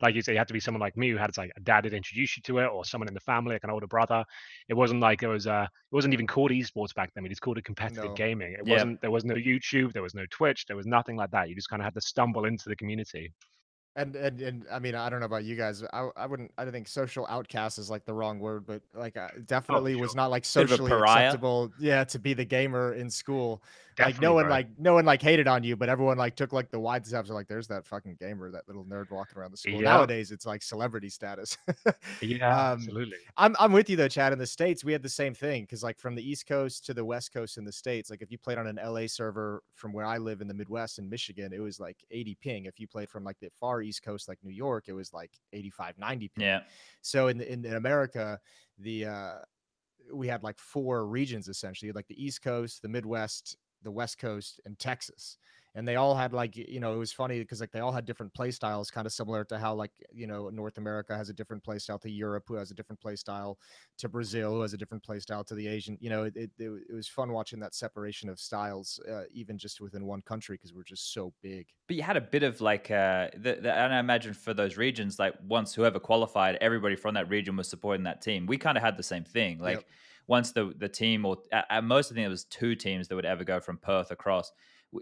Like 0.00 0.14
you 0.14 0.22
say 0.22 0.32
you 0.32 0.38
had 0.38 0.48
to 0.48 0.54
be 0.54 0.60
someone 0.60 0.80
like 0.80 0.96
me 0.96 1.10
who 1.10 1.16
had 1.16 1.36
like 1.36 1.52
a 1.56 1.60
dad 1.60 1.84
that 1.84 1.94
introduced 1.94 2.36
you 2.36 2.42
to 2.44 2.58
it 2.58 2.66
or 2.66 2.84
someone 2.84 3.08
in 3.08 3.14
the 3.14 3.20
family 3.20 3.54
like 3.54 3.64
an 3.64 3.70
older 3.70 3.86
brother. 3.86 4.24
It 4.68 4.74
wasn't 4.74 5.00
like 5.00 5.22
it 5.22 5.28
was 5.28 5.46
uh 5.46 5.66
it 5.70 5.94
wasn't 5.94 6.14
even 6.14 6.26
called 6.26 6.50
esports 6.50 6.94
back 6.94 7.12
then. 7.14 7.24
It 7.24 7.28
was 7.28 7.40
called 7.40 7.62
competitive 7.64 8.04
no. 8.04 8.14
gaming. 8.14 8.52
It 8.52 8.66
wasn't 8.66 9.00
there 9.00 9.10
was 9.10 9.24
no 9.24 9.34
youtube 9.34 9.92
there 9.92 10.02
was 10.02 10.14
no 10.14 10.24
twitch 10.30 10.66
there 10.66 10.76
was 10.76 10.86
nothing 10.86 11.16
like 11.16 11.30
that. 11.30 11.48
You 11.48 11.54
just 11.54 11.68
kind 11.68 11.80
of 11.80 11.84
had 11.84 11.94
to 11.94 12.00
stumble 12.00 12.44
into 12.44 12.68
the 12.68 12.76
community 12.76 13.32
and, 13.96 14.16
and 14.16 14.40
and 14.40 14.66
I 14.72 14.78
mean 14.78 14.94
I 14.94 15.10
don't 15.10 15.20
know 15.20 15.26
about 15.26 15.44
you 15.44 15.56
guys. 15.56 15.82
I 15.92 16.08
I 16.16 16.26
wouldn't 16.26 16.50
I 16.56 16.64
don't 16.64 16.72
think 16.72 16.88
social 16.88 17.26
outcast 17.28 17.78
is 17.78 17.90
like 17.90 18.04
the 18.04 18.14
wrong 18.14 18.38
word, 18.38 18.66
but 18.66 18.82
like 18.94 19.16
uh, 19.16 19.28
definitely 19.46 19.92
oh, 19.92 19.96
sure. 19.96 20.02
was 20.02 20.14
not 20.14 20.30
like 20.30 20.44
socially 20.44 20.90
acceptable. 20.90 21.70
Yeah, 21.78 22.04
to 22.04 22.18
be 22.18 22.34
the 22.34 22.44
gamer 22.44 22.94
in 22.94 23.10
school. 23.10 23.62
Definitely, 23.96 24.12
like 24.12 24.22
no 24.22 24.34
one 24.34 24.48
like 24.48 24.66
no 24.78 24.94
one 24.94 25.04
like 25.04 25.22
hated 25.22 25.46
on 25.46 25.62
you, 25.62 25.76
but 25.76 25.88
everyone 25.88 26.16
like 26.16 26.34
took 26.34 26.52
like 26.52 26.70
the 26.70 26.80
wide 26.80 27.06
steps. 27.06 27.28
Like 27.30 27.48
there's 27.48 27.66
that 27.68 27.86
fucking 27.86 28.16
gamer, 28.18 28.50
that 28.50 28.66
little 28.66 28.84
nerd 28.84 29.10
walking 29.10 29.38
around 29.38 29.52
the 29.52 29.56
school. 29.56 29.74
Yeah. 29.74 29.90
Nowadays 29.90 30.30
it's 30.30 30.46
like 30.46 30.62
celebrity 30.62 31.08
status. 31.08 31.56
yeah, 32.22 32.46
um, 32.46 32.78
absolutely. 32.78 33.18
I'm 33.36 33.54
I'm 33.58 33.72
with 33.72 33.90
you 33.90 33.96
though, 33.96 34.08
Chad. 34.08 34.32
In 34.32 34.38
the 34.38 34.46
states, 34.46 34.84
we 34.84 34.92
had 34.92 35.02
the 35.02 35.08
same 35.08 35.34
thing 35.34 35.64
because 35.64 35.82
like 35.82 35.98
from 35.98 36.14
the 36.14 36.28
East 36.28 36.46
Coast 36.46 36.86
to 36.86 36.94
the 36.94 37.04
West 37.04 37.32
Coast 37.32 37.58
in 37.58 37.64
the 37.64 37.72
states, 37.72 38.08
like 38.10 38.22
if 38.22 38.30
you 38.30 38.38
played 38.38 38.58
on 38.58 38.66
an 38.66 38.78
LA 38.82 39.06
server 39.06 39.62
from 39.74 39.92
where 39.92 40.06
I 40.06 40.18
live 40.18 40.40
in 40.40 40.48
the 40.48 40.54
Midwest 40.54 40.98
in 40.98 41.08
Michigan, 41.08 41.52
it 41.52 41.60
was 41.60 41.78
like 41.78 41.98
80 42.10 42.38
ping. 42.40 42.64
If 42.66 42.80
you 42.80 42.88
played 42.88 43.10
from 43.10 43.24
like 43.24 43.38
the 43.40 43.50
far 43.60 43.82
East 43.82 44.02
Coast, 44.02 44.28
like 44.28 44.38
New 44.42 44.54
York, 44.54 44.84
it 44.88 44.94
was 44.94 45.12
like 45.12 45.32
85, 45.52 45.98
90 45.98 46.28
ping. 46.28 46.44
Yeah. 46.44 46.60
So 47.02 47.28
in 47.28 47.40
in, 47.40 47.64
in 47.64 47.74
America, 47.74 48.40
the 48.78 49.06
uh 49.06 49.34
we 50.12 50.28
had 50.28 50.42
like 50.42 50.58
four 50.58 51.06
regions 51.06 51.48
essentially, 51.48 51.92
like 51.92 52.06
the 52.06 52.22
East 52.22 52.42
Coast, 52.42 52.82
the 52.82 52.88
Midwest, 52.88 53.56
the 53.82 53.90
West 53.90 54.18
Coast, 54.18 54.60
and 54.64 54.78
Texas. 54.78 55.38
And 55.74 55.88
they 55.88 55.96
all 55.96 56.14
had 56.14 56.34
like 56.34 56.54
you 56.54 56.80
know 56.80 56.92
it 56.92 56.98
was 56.98 57.12
funny 57.12 57.38
because 57.38 57.62
like 57.62 57.72
they 57.72 57.80
all 57.80 57.92
had 57.92 58.04
different 58.04 58.34
play 58.34 58.50
styles, 58.50 58.90
kind 58.90 59.06
of 59.06 59.12
similar 59.12 59.42
to 59.44 59.58
how 59.58 59.74
like 59.74 59.92
you 60.12 60.26
know 60.26 60.50
North 60.50 60.76
America 60.76 61.16
has 61.16 61.30
a 61.30 61.32
different 61.32 61.64
play 61.64 61.78
style 61.78 61.98
to 62.00 62.10
Europe, 62.10 62.44
who 62.46 62.56
has 62.56 62.70
a 62.70 62.74
different 62.74 63.00
play 63.00 63.16
style 63.16 63.58
to 63.96 64.08
Brazil, 64.10 64.50
who 64.52 64.60
has 64.60 64.74
a 64.74 64.76
different 64.76 65.02
play 65.02 65.18
style 65.18 65.42
to 65.44 65.54
the 65.54 65.66
Asian. 65.66 65.96
You 65.98 66.10
know, 66.10 66.24
it 66.24 66.36
it, 66.36 66.50
it 66.58 66.92
was 66.94 67.08
fun 67.08 67.32
watching 67.32 67.58
that 67.60 67.74
separation 67.74 68.28
of 68.28 68.38
styles, 68.38 69.00
uh, 69.10 69.22
even 69.32 69.56
just 69.56 69.80
within 69.80 70.04
one 70.04 70.20
country 70.20 70.56
because 70.56 70.74
we're 70.74 70.82
just 70.82 71.14
so 71.14 71.32
big. 71.40 71.68
But 71.86 71.96
you 71.96 72.02
had 72.02 72.18
a 72.18 72.20
bit 72.20 72.42
of 72.42 72.60
like, 72.60 72.90
uh, 72.90 73.28
the, 73.34 73.54
the, 73.54 73.72
and 73.72 73.94
I 73.94 73.98
imagine 73.98 74.34
for 74.34 74.52
those 74.52 74.76
regions, 74.76 75.18
like 75.18 75.32
once 75.42 75.74
whoever 75.74 75.98
qualified, 75.98 76.58
everybody 76.60 76.96
from 76.96 77.14
that 77.14 77.30
region 77.30 77.56
was 77.56 77.66
supporting 77.66 78.04
that 78.04 78.20
team. 78.20 78.44
We 78.44 78.58
kind 78.58 78.76
of 78.76 78.84
had 78.84 78.98
the 78.98 79.02
same 79.02 79.24
thing, 79.24 79.58
like. 79.58 79.76
Yep 79.76 79.84
once 80.26 80.52
the 80.52 80.72
the 80.76 80.88
team 80.88 81.24
or 81.24 81.38
at, 81.52 81.66
at 81.70 81.84
most 81.84 82.10
I 82.10 82.14
think 82.14 82.26
it 82.26 82.30
was 82.30 82.44
two 82.44 82.74
teams 82.74 83.08
that 83.08 83.16
would 83.16 83.24
ever 83.24 83.44
go 83.44 83.60
from 83.60 83.78
Perth 83.78 84.10
across. 84.10 84.52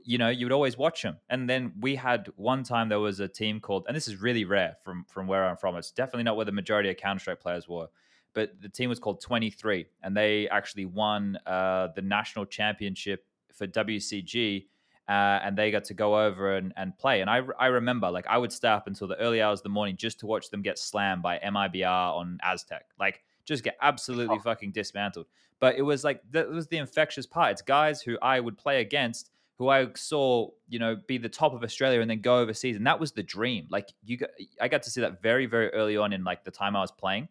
You 0.04 0.18
know, 0.18 0.28
you 0.28 0.46
would 0.46 0.52
always 0.52 0.78
watch 0.78 1.02
them. 1.02 1.16
And 1.30 1.50
then 1.50 1.72
we 1.80 1.96
had 1.96 2.28
one 2.36 2.62
time 2.62 2.88
there 2.88 3.00
was 3.00 3.18
a 3.18 3.26
team 3.26 3.58
called, 3.58 3.86
and 3.88 3.96
this 3.96 4.06
is 4.06 4.22
really 4.22 4.44
rare 4.44 4.76
from 4.84 5.04
from 5.08 5.26
where 5.26 5.44
I'm 5.44 5.56
from. 5.56 5.76
It's 5.76 5.90
definitely 5.90 6.24
not 6.24 6.36
where 6.36 6.46
the 6.46 6.52
majority 6.52 6.90
of 6.90 6.96
Counter 6.96 7.18
Strike 7.20 7.40
players 7.40 7.68
were, 7.68 7.88
but 8.32 8.60
the 8.60 8.68
team 8.68 8.88
was 8.88 8.98
called 8.98 9.20
23, 9.20 9.86
and 10.02 10.16
they 10.16 10.48
actually 10.48 10.86
won 10.86 11.38
uh, 11.46 11.88
the 11.94 12.02
national 12.02 12.46
championship 12.46 13.24
for 13.54 13.66
WCG. 13.66 14.66
Uh, 15.08 15.40
and 15.42 15.58
they 15.58 15.72
got 15.72 15.82
to 15.82 15.92
go 15.92 16.24
over 16.24 16.54
and, 16.54 16.72
and 16.76 16.96
play. 16.96 17.20
And 17.20 17.28
I, 17.28 17.40
I 17.58 17.66
remember, 17.66 18.08
like, 18.12 18.28
I 18.28 18.38
would 18.38 18.52
stay 18.52 18.68
up 18.68 18.86
until 18.86 19.08
the 19.08 19.16
early 19.16 19.42
hours 19.42 19.58
of 19.58 19.64
the 19.64 19.68
morning 19.68 19.96
just 19.96 20.20
to 20.20 20.26
watch 20.26 20.50
them 20.50 20.62
get 20.62 20.78
slammed 20.78 21.20
by 21.20 21.36
MIBR 21.38 22.16
on 22.16 22.38
Aztec. 22.44 22.84
Like, 22.96 23.20
just 23.50 23.64
get 23.64 23.76
absolutely 23.82 24.38
oh. 24.38 24.42
fucking 24.42 24.72
dismantled. 24.72 25.26
But 25.58 25.76
it 25.76 25.82
was 25.82 26.04
like 26.04 26.22
that 26.30 26.48
was 26.48 26.68
the 26.68 26.78
infectious 26.78 27.26
part. 27.26 27.52
It's 27.52 27.62
guys 27.62 28.00
who 28.00 28.16
I 28.22 28.40
would 28.40 28.56
play 28.56 28.80
against 28.80 29.30
who 29.60 29.68
I 29.68 29.88
saw, 29.94 30.48
you 30.70 30.78
know, 30.78 30.96
be 31.06 31.18
the 31.18 31.28
top 31.28 31.52
of 31.52 31.62
Australia 31.62 32.00
and 32.00 32.08
then 32.10 32.22
go 32.22 32.38
overseas, 32.38 32.76
and 32.76 32.86
that 32.86 32.98
was 32.98 33.12
the 33.12 33.22
dream. 33.22 33.66
Like 33.68 33.90
you, 34.02 34.16
got, 34.16 34.30
I 34.58 34.68
got 34.68 34.82
to 34.84 34.90
see 34.90 35.02
that 35.02 35.20
very, 35.20 35.44
very 35.44 35.68
early 35.74 35.98
on 35.98 36.14
in 36.14 36.24
like 36.24 36.44
the 36.44 36.50
time 36.50 36.74
I 36.74 36.80
was 36.80 36.90
playing. 36.90 37.28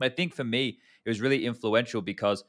But 0.00 0.10
I 0.10 0.14
think 0.16 0.34
for 0.34 0.42
me, 0.42 0.80
it 1.04 1.08
was 1.08 1.20
really 1.20 1.46
influential 1.46 2.02
because, 2.02 2.42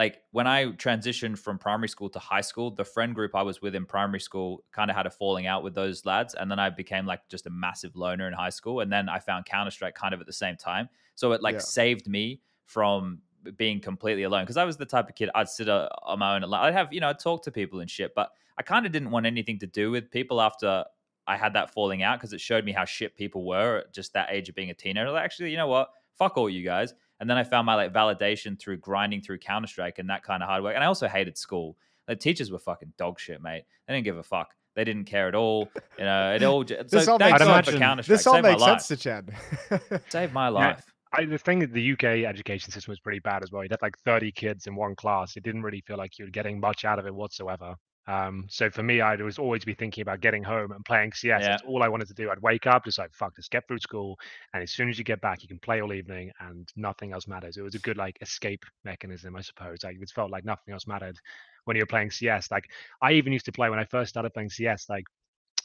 like, 0.00 0.22
when 0.30 0.46
I 0.46 0.64
transitioned 0.64 1.38
from 1.38 1.58
primary 1.58 1.90
school 1.90 2.08
to 2.08 2.18
high 2.18 2.40
school, 2.40 2.70
the 2.70 2.86
friend 2.86 3.14
group 3.14 3.34
I 3.34 3.42
was 3.42 3.60
with 3.60 3.74
in 3.74 3.84
primary 3.84 4.18
school 4.18 4.64
kind 4.72 4.90
of 4.90 4.96
had 4.96 5.04
a 5.04 5.10
falling 5.10 5.46
out 5.46 5.62
with 5.62 5.74
those 5.74 6.06
lads, 6.06 6.32
and 6.32 6.50
then 6.50 6.58
I 6.58 6.70
became 6.70 7.04
like 7.04 7.28
just 7.28 7.46
a 7.46 7.50
massive 7.50 7.94
loner 7.96 8.26
in 8.26 8.32
high 8.32 8.48
school, 8.48 8.80
and 8.80 8.90
then 8.90 9.10
I 9.10 9.18
found 9.18 9.44
Counter 9.44 9.70
Strike 9.70 9.94
kind 9.94 10.14
of 10.14 10.20
at 10.20 10.26
the 10.26 10.32
same 10.32 10.56
time. 10.56 10.88
So 11.16 11.32
it 11.32 11.42
like 11.42 11.56
yeah. 11.56 11.60
saved 11.60 12.08
me 12.08 12.40
from 12.64 13.18
being 13.58 13.78
completely 13.78 14.22
alone 14.22 14.44
because 14.44 14.56
I 14.56 14.64
was 14.64 14.78
the 14.78 14.86
type 14.86 15.10
of 15.10 15.16
kid 15.16 15.28
I'd 15.34 15.50
sit 15.50 15.68
uh, 15.68 15.90
on 16.02 16.18
my 16.18 16.34
own. 16.34 16.54
I'd 16.54 16.72
have 16.72 16.90
you 16.94 17.00
know 17.00 17.10
I'd 17.10 17.18
talk 17.18 17.42
to 17.42 17.50
people 17.50 17.80
and 17.80 17.90
shit, 17.90 18.12
but 18.16 18.30
I 18.56 18.62
kind 18.62 18.86
of 18.86 18.92
didn't 18.92 19.10
want 19.10 19.26
anything 19.26 19.58
to 19.58 19.66
do 19.66 19.90
with 19.90 20.10
people 20.10 20.40
after 20.40 20.86
I 21.26 21.36
had 21.36 21.52
that 21.52 21.74
falling 21.74 22.02
out 22.02 22.18
because 22.18 22.32
it 22.32 22.40
showed 22.40 22.64
me 22.64 22.72
how 22.72 22.86
shit 22.86 23.16
people 23.16 23.44
were 23.44 23.80
at 23.80 23.92
just 23.92 24.14
that 24.14 24.28
age 24.30 24.48
of 24.48 24.54
being 24.54 24.70
a 24.70 24.74
teenager. 24.74 25.10
Like, 25.10 25.24
actually, 25.24 25.50
you 25.50 25.58
know 25.58 25.68
what? 25.68 25.90
Fuck 26.16 26.38
all 26.38 26.48
you 26.48 26.64
guys. 26.64 26.94
And 27.20 27.28
then 27.28 27.36
I 27.36 27.44
found 27.44 27.66
my 27.66 27.74
like 27.74 27.92
validation 27.92 28.58
through 28.58 28.78
grinding 28.78 29.20
through 29.20 29.38
Counter 29.38 29.68
Strike 29.68 29.98
and 29.98 30.08
that 30.08 30.22
kind 30.22 30.42
of 30.42 30.48
hard 30.48 30.62
work. 30.62 30.74
And 30.74 30.82
I 30.82 30.86
also 30.86 31.06
hated 31.06 31.36
school. 31.36 31.76
The 32.06 32.16
teachers 32.16 32.50
were 32.50 32.58
fucking 32.58 32.94
dog 32.96 33.20
shit, 33.20 33.42
mate. 33.42 33.64
They 33.86 33.94
didn't 33.94 34.04
give 34.04 34.16
a 34.16 34.22
fuck. 34.22 34.54
They 34.74 34.84
didn't 34.84 35.04
care 35.04 35.28
at 35.28 35.34
all. 35.34 35.68
You 35.98 36.04
know, 36.04 36.34
it 36.34 36.42
all. 36.42 36.64
Just, 36.64 36.88
this 36.90 37.04
so 37.04 37.12
all 37.12 37.18
makes 37.18 37.38
sense. 37.38 37.68
For 37.68 37.76
Counter 37.76 38.02
Strike. 38.02 38.18
This 38.18 38.26
all 38.26 38.40
makes 38.40 38.62
sense 38.62 38.88
to 38.88 38.96
Chad. 38.96 39.30
Saved 40.08 40.32
my 40.32 40.48
life. 40.48 40.82
I, 41.12 41.24
the 41.24 41.38
thing 41.38 41.58
the 41.72 41.92
UK 41.92 42.04
education 42.24 42.70
system 42.70 42.92
was 42.92 43.00
pretty 43.00 43.18
bad 43.18 43.42
as 43.42 43.50
well. 43.50 43.64
You 43.64 43.68
had 43.70 43.82
like 43.82 43.98
30 43.98 44.30
kids 44.32 44.66
in 44.66 44.76
one 44.76 44.94
class. 44.94 45.36
It 45.36 45.42
didn't 45.42 45.62
really 45.62 45.80
feel 45.80 45.96
like 45.96 46.18
you 46.18 46.24
were 46.24 46.30
getting 46.30 46.60
much 46.60 46.84
out 46.84 46.98
of 46.98 47.06
it 47.06 47.14
whatsoever. 47.14 47.74
Um, 48.10 48.46
so 48.48 48.68
for 48.70 48.82
me, 48.82 49.00
I'd 49.00 49.20
always 49.20 49.38
always 49.38 49.64
be 49.64 49.72
thinking 49.72 50.02
about 50.02 50.20
getting 50.20 50.42
home 50.42 50.72
and 50.72 50.84
playing 50.84 51.12
CS. 51.12 51.42
Yeah. 51.42 51.48
That's 51.50 51.62
all 51.62 51.84
I 51.84 51.88
wanted 51.88 52.08
to 52.08 52.14
do. 52.14 52.28
I'd 52.28 52.42
wake 52.42 52.66
up, 52.66 52.84
just 52.84 52.98
like 52.98 53.14
fuck, 53.14 53.36
just 53.36 53.52
get 53.52 53.68
through 53.68 53.78
school, 53.78 54.18
and 54.52 54.64
as 54.64 54.72
soon 54.72 54.88
as 54.88 54.98
you 54.98 55.04
get 55.04 55.20
back, 55.20 55.42
you 55.42 55.48
can 55.48 55.60
play 55.60 55.80
all 55.80 55.92
evening, 55.92 56.32
and 56.40 56.68
nothing 56.74 57.12
else 57.12 57.28
matters. 57.28 57.56
It 57.56 57.62
was 57.62 57.76
a 57.76 57.78
good 57.78 57.96
like 57.96 58.18
escape 58.20 58.64
mechanism, 58.84 59.36
I 59.36 59.42
suppose. 59.42 59.84
Like 59.84 59.96
it 60.00 60.10
felt 60.10 60.32
like 60.32 60.44
nothing 60.44 60.74
else 60.74 60.88
mattered 60.88 61.18
when 61.66 61.76
you 61.76 61.82
were 61.82 61.86
playing 61.86 62.10
CS. 62.10 62.50
Like 62.50 62.64
I 63.00 63.12
even 63.12 63.32
used 63.32 63.44
to 63.44 63.52
play 63.52 63.70
when 63.70 63.78
I 63.78 63.84
first 63.84 64.08
started 64.08 64.34
playing 64.34 64.50
CS. 64.50 64.86
Like 64.88 65.04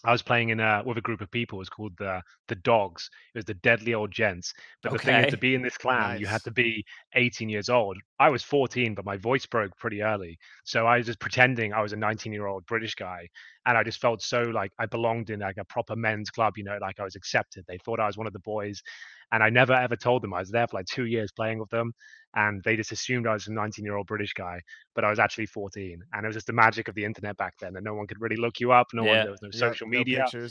I 0.06 0.12
was 0.12 0.22
playing 0.22 0.50
in 0.50 0.60
a, 0.60 0.84
with 0.86 0.98
a 0.98 1.02
group 1.02 1.22
of 1.22 1.32
people. 1.32 1.58
It 1.58 1.60
was 1.60 1.70
called 1.70 1.94
the 1.98 2.22
the 2.48 2.56
Dogs. 2.56 3.10
It 3.34 3.39
was 3.39 3.46
the 3.46 3.56
Deadly 3.56 3.94
Old 3.94 4.12
Gents. 4.12 4.54
But 4.84 4.94
okay. 4.94 4.98
the 4.98 5.04
thing 5.04 5.26
is, 5.26 5.32
to 5.32 5.38
be 5.38 5.56
in 5.56 5.62
this 5.62 5.78
clan, 5.78 6.02
nice. 6.02 6.20
you 6.20 6.28
had 6.28 6.44
to 6.44 6.52
be 6.52 6.86
18 7.15 7.50
years 7.50 7.70
old. 7.70 7.98
I 8.20 8.30
was 8.30 8.44
14, 8.44 8.94
but 8.94 9.06
my 9.06 9.18
voice 9.18 9.46
broke 9.46 9.76
pretty 9.78 10.04
early. 10.04 10.38
So 10.63 10.86
I 10.86 10.98
was 10.98 11.08
just 11.08 11.20
pretending 11.20 11.74
I 11.74 11.82
was 11.82 11.94
a 11.94 11.98
19 11.98 12.32
year 12.32 12.46
old 12.46 12.65
British 12.68 12.96
guy, 12.96 13.28
and 13.65 13.78
I 13.78 13.84
just 13.84 13.99
felt 13.99 14.21
so 14.21 14.41
like 14.41 14.71
I 14.80 14.86
belonged 14.86 15.30
in 15.30 15.39
like 15.39 15.58
a 15.58 15.65
proper 15.65 15.95
men's 15.95 16.30
club. 16.30 16.58
You 16.58 16.63
know, 16.63 16.78
like 16.82 16.99
I 16.99 17.04
was 17.04 17.15
accepted. 17.15 17.65
They 17.67 17.78
thought 17.80 17.99
I 17.99 18.08
was 18.08 18.17
one 18.17 18.28
of 18.28 18.34
the 18.34 18.39
boys, 18.39 18.82
and 19.32 19.43
I 19.43 19.49
never 19.49 19.73
ever 19.73 19.95
told 19.95 20.21
them 20.21 20.34
I 20.34 20.39
was 20.39 20.51
there 20.51 20.67
for 20.67 20.78
like 20.78 20.88
two 20.88 21.06
years 21.06 21.32
playing 21.32 21.60
with 21.60 21.69
them 21.69 21.93
and 22.36 22.62
they 22.63 22.75
just 22.75 22.91
assumed 22.91 23.28
I 23.28 23.34
was 23.34 23.47
a 23.47 23.54
19 23.54 23.84
year 23.84 23.95
old 23.95 24.08
British 24.08 24.34
guy, 24.34 24.62
but 24.93 25.04
I 25.04 25.10
was 25.10 25.19
actually 25.19 25.45
14. 25.47 25.99
And 26.13 26.23
it 26.23 26.28
was 26.28 26.36
just 26.36 26.47
the 26.47 26.54
magic 26.54 26.88
of 26.88 26.95
the 26.95 27.06
internet 27.06 27.38
back 27.38 27.54
then, 27.60 27.75
and 27.75 27.84
no 27.84 27.93
one 27.93 28.08
could 28.08 28.21
really 28.21 28.36
look 28.36 28.60
you 28.60 28.71
up. 28.71 28.88
No 28.93 29.04
yeah. 29.04 29.10
one, 29.10 29.19
there 29.23 29.32
was 29.32 29.41
no 29.41 29.51
social 29.51 29.88
yeah, 29.88 29.99
media. 29.99 30.25
No 30.34 30.47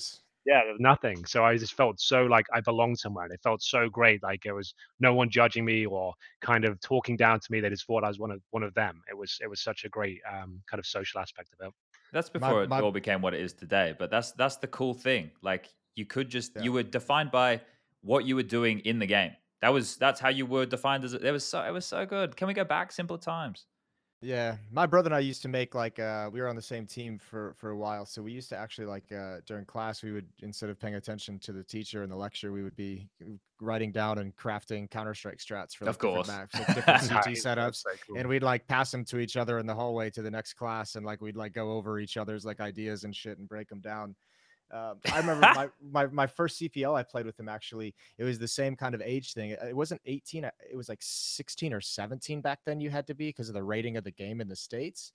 yeah, 0.47 0.61
there 0.63 0.73
was 0.73 0.81
nothing. 0.81 1.25
So 1.25 1.43
I 1.43 1.57
just 1.57 1.75
felt 1.75 1.99
so 2.01 2.25
like 2.25 2.47
I 2.53 2.61
belonged 2.61 2.99
somewhere, 2.99 3.25
and 3.25 3.33
it 3.33 3.41
felt 3.43 3.63
so 3.63 3.89
great. 3.89 4.23
Like 4.23 4.45
it 4.47 4.53
was 4.53 4.75
no 5.01 5.15
one 5.15 5.31
judging 5.31 5.65
me 5.65 5.87
or 5.87 6.13
kind 6.43 6.65
of 6.65 6.81
talking 6.81 7.17
down 7.17 7.41
to 7.41 7.47
me. 7.51 7.61
They 7.61 7.71
just 7.71 7.87
thought 7.87 8.05
I 8.05 8.09
was 8.09 8.19
one 8.19 8.31
of 8.31 8.41
one 8.51 8.63
of 8.63 8.75
them. 8.75 9.01
It 9.11 9.17
was 9.17 9.39
it 9.43 9.49
was 9.49 9.61
such 9.61 9.85
a 9.85 9.89
great 9.89 10.21
um, 10.31 10.61
kind 10.71 10.79
of 10.79 10.87
social 10.87 11.21
aspect 11.21 11.51
of 11.59 11.67
it. 11.67 11.73
That's 12.13 12.29
before 12.29 12.63
my, 12.63 12.67
my... 12.67 12.79
it 12.79 12.83
all 12.83 12.93
became 12.93 13.23
what 13.23 13.35
it 13.35 13.41
is 13.41 13.53
today. 13.53 13.95
But 13.99 14.11
that's 14.11 14.33
that's 14.33 14.57
the 14.57 14.67
cool 14.69 14.95
thing. 14.95 15.31
Like 15.43 15.69
you 15.95 16.07
could 16.07 16.29
just 16.29 16.53
yeah. 16.57 16.63
you 16.63 16.73
were 16.73 16.83
defined 16.83 17.31
by 17.31 17.61
what 18.03 18.25
you 18.25 18.37
were 18.37 18.43
doing 18.43 18.81
in 18.81 18.99
the 18.99 19.07
game. 19.07 19.33
That 19.61 19.73
was 19.73 19.97
that's 19.97 20.21
how 20.21 20.29
you 20.29 20.47
were 20.47 20.67
defined 20.67 21.05
as 21.05 21.15
it 21.15 21.31
was 21.31 21.45
so 21.45 21.63
it 21.63 21.73
was 21.73 21.87
so 21.87 22.05
good. 22.07 22.37
Can 22.37 22.49
we 22.49 22.55
go 22.55 22.65
back 22.65 22.93
simpler 22.93 23.19
times? 23.19 23.67
Yeah, 24.25 24.57
my 24.73 24.87
brother 24.87 25.09
and 25.09 25.15
I 25.15 25.19
used 25.19 25.43
to 25.43 25.49
make 25.49 25.75
like 25.75 25.99
uh 25.99 26.31
we 26.33 26.41
were 26.41 26.49
on 26.49 26.57
the 26.57 26.63
same 26.63 26.87
team 26.87 27.19
for 27.19 27.53
for 27.59 27.71
a 27.71 27.77
while, 27.77 28.07
so 28.07 28.23
we 28.23 28.33
used 28.33 28.49
to 28.49 28.57
actually 28.57 28.87
like 28.87 29.13
uh 29.13 29.41
during 29.45 29.67
class 29.67 30.03
we 30.03 30.13
would 30.13 30.27
instead 30.43 30.71
of 30.71 30.81
paying 30.81 30.95
attention 30.95 31.39
to 31.41 31.53
the 31.53 31.63
teacher 31.63 32.03
and 32.03 32.11
the 32.11 32.17
lecture, 32.17 32.51
we 32.51 32.63
would 32.63 32.75
be 32.75 33.07
writing 33.61 33.93
down 33.93 34.19
and 34.19 34.35
crafting 34.35 34.91
Counter 34.91 35.13
Strike 35.15 35.39
strats 35.39 35.77
for 35.77 35.85
like, 35.85 35.91
Of 35.91 35.99
course. 35.99 36.27
different 36.27 36.55
maps, 36.55 36.69
like 36.69 36.75
different 36.75 37.01
CT 37.03 37.27
setups, 37.37 37.85
cool. 38.07 38.17
and 38.17 38.27
we'd 38.27 38.43
like 38.43 38.67
pass 38.67 38.91
them 38.91 39.05
to 39.07 39.19
each 39.19 39.37
other 39.37 39.59
in 39.59 39.67
the 39.67 39.75
hallway 39.75 40.09
to 40.11 40.23
the 40.23 40.31
next 40.31 40.55
class, 40.55 40.95
and 40.97 41.05
like 41.05 41.21
we'd 41.21 41.37
like 41.37 41.53
go 41.53 41.73
over 41.73 41.99
each 41.99 42.17
other's 42.17 42.47
like 42.47 42.61
ideas 42.61 43.05
and 43.05 43.15
shit 43.15 43.37
and 43.39 43.47
break 43.47 43.69
them 43.69 43.81
down. 43.81 44.17
Um, 44.75 44.99
I 45.13 45.19
remember 45.21 45.41
my, 45.55 45.69
my 45.93 46.07
my 46.09 46.27
first 46.27 46.61
CPL 46.61 46.95
I 46.99 47.03
played 47.03 47.27
with 47.27 47.39
him 47.39 47.49
actually. 47.49 47.95
It 48.19 48.25
was 48.25 48.39
the 48.39 48.49
same 48.49 48.77
kind 48.77 48.95
of 48.95 49.01
age 49.03 49.33
thing. 49.33 49.51
It 49.51 49.77
wasn't 49.77 50.01
18. 50.05 50.45
uh, 50.45 50.51
It 50.71 50.77
was 50.77 50.89
like 50.89 51.01
16 51.01 51.73
or 51.73 51.81
17 51.81 52.41
back 52.41 52.61
then. 52.67 52.81
You 52.81 52.91
had 52.91 53.07
to 53.07 53.15
be 53.15 53.29
because 53.29 53.49
of 53.49 53.55
the 53.55 53.63
rating 53.63 53.97
of 53.97 54.05
the 54.05 54.11
game 54.11 54.41
in 54.41 54.49
the 54.49 54.57
states. 54.57 55.13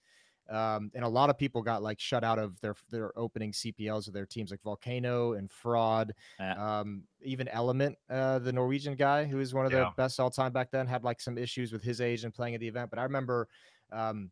Um, 0.49 0.89
and 0.95 1.05
a 1.05 1.07
lot 1.07 1.29
of 1.29 1.37
people 1.37 1.61
got 1.61 1.83
like 1.83 1.99
shut 1.99 2.23
out 2.23 2.39
of 2.39 2.59
their 2.61 2.73
their 2.89 3.11
opening 3.17 3.51
CPLs 3.51 4.07
of 4.07 4.13
their 4.13 4.25
teams, 4.25 4.49
like 4.49 4.63
Volcano 4.63 5.33
and 5.33 5.47
fRoD. 5.49 6.11
Yeah. 6.39 6.79
Um, 6.79 7.03
even 7.21 7.47
Element, 7.49 7.95
uh, 8.09 8.39
the 8.39 8.51
Norwegian 8.51 8.95
guy 8.95 9.25
who 9.25 9.37
was 9.37 9.53
one 9.53 9.67
of 9.67 9.71
the 9.71 9.91
best 9.95 10.19
all 10.19 10.31
time 10.31 10.51
back 10.51 10.71
then, 10.71 10.87
had 10.87 11.03
like 11.03 11.21
some 11.21 11.37
issues 11.37 11.71
with 11.71 11.83
his 11.83 12.01
age 12.01 12.23
and 12.23 12.33
playing 12.33 12.55
at 12.55 12.61
the 12.61 12.67
event. 12.67 12.89
But 12.89 12.97
I 12.97 13.03
remember 13.03 13.47
um, 13.91 14.31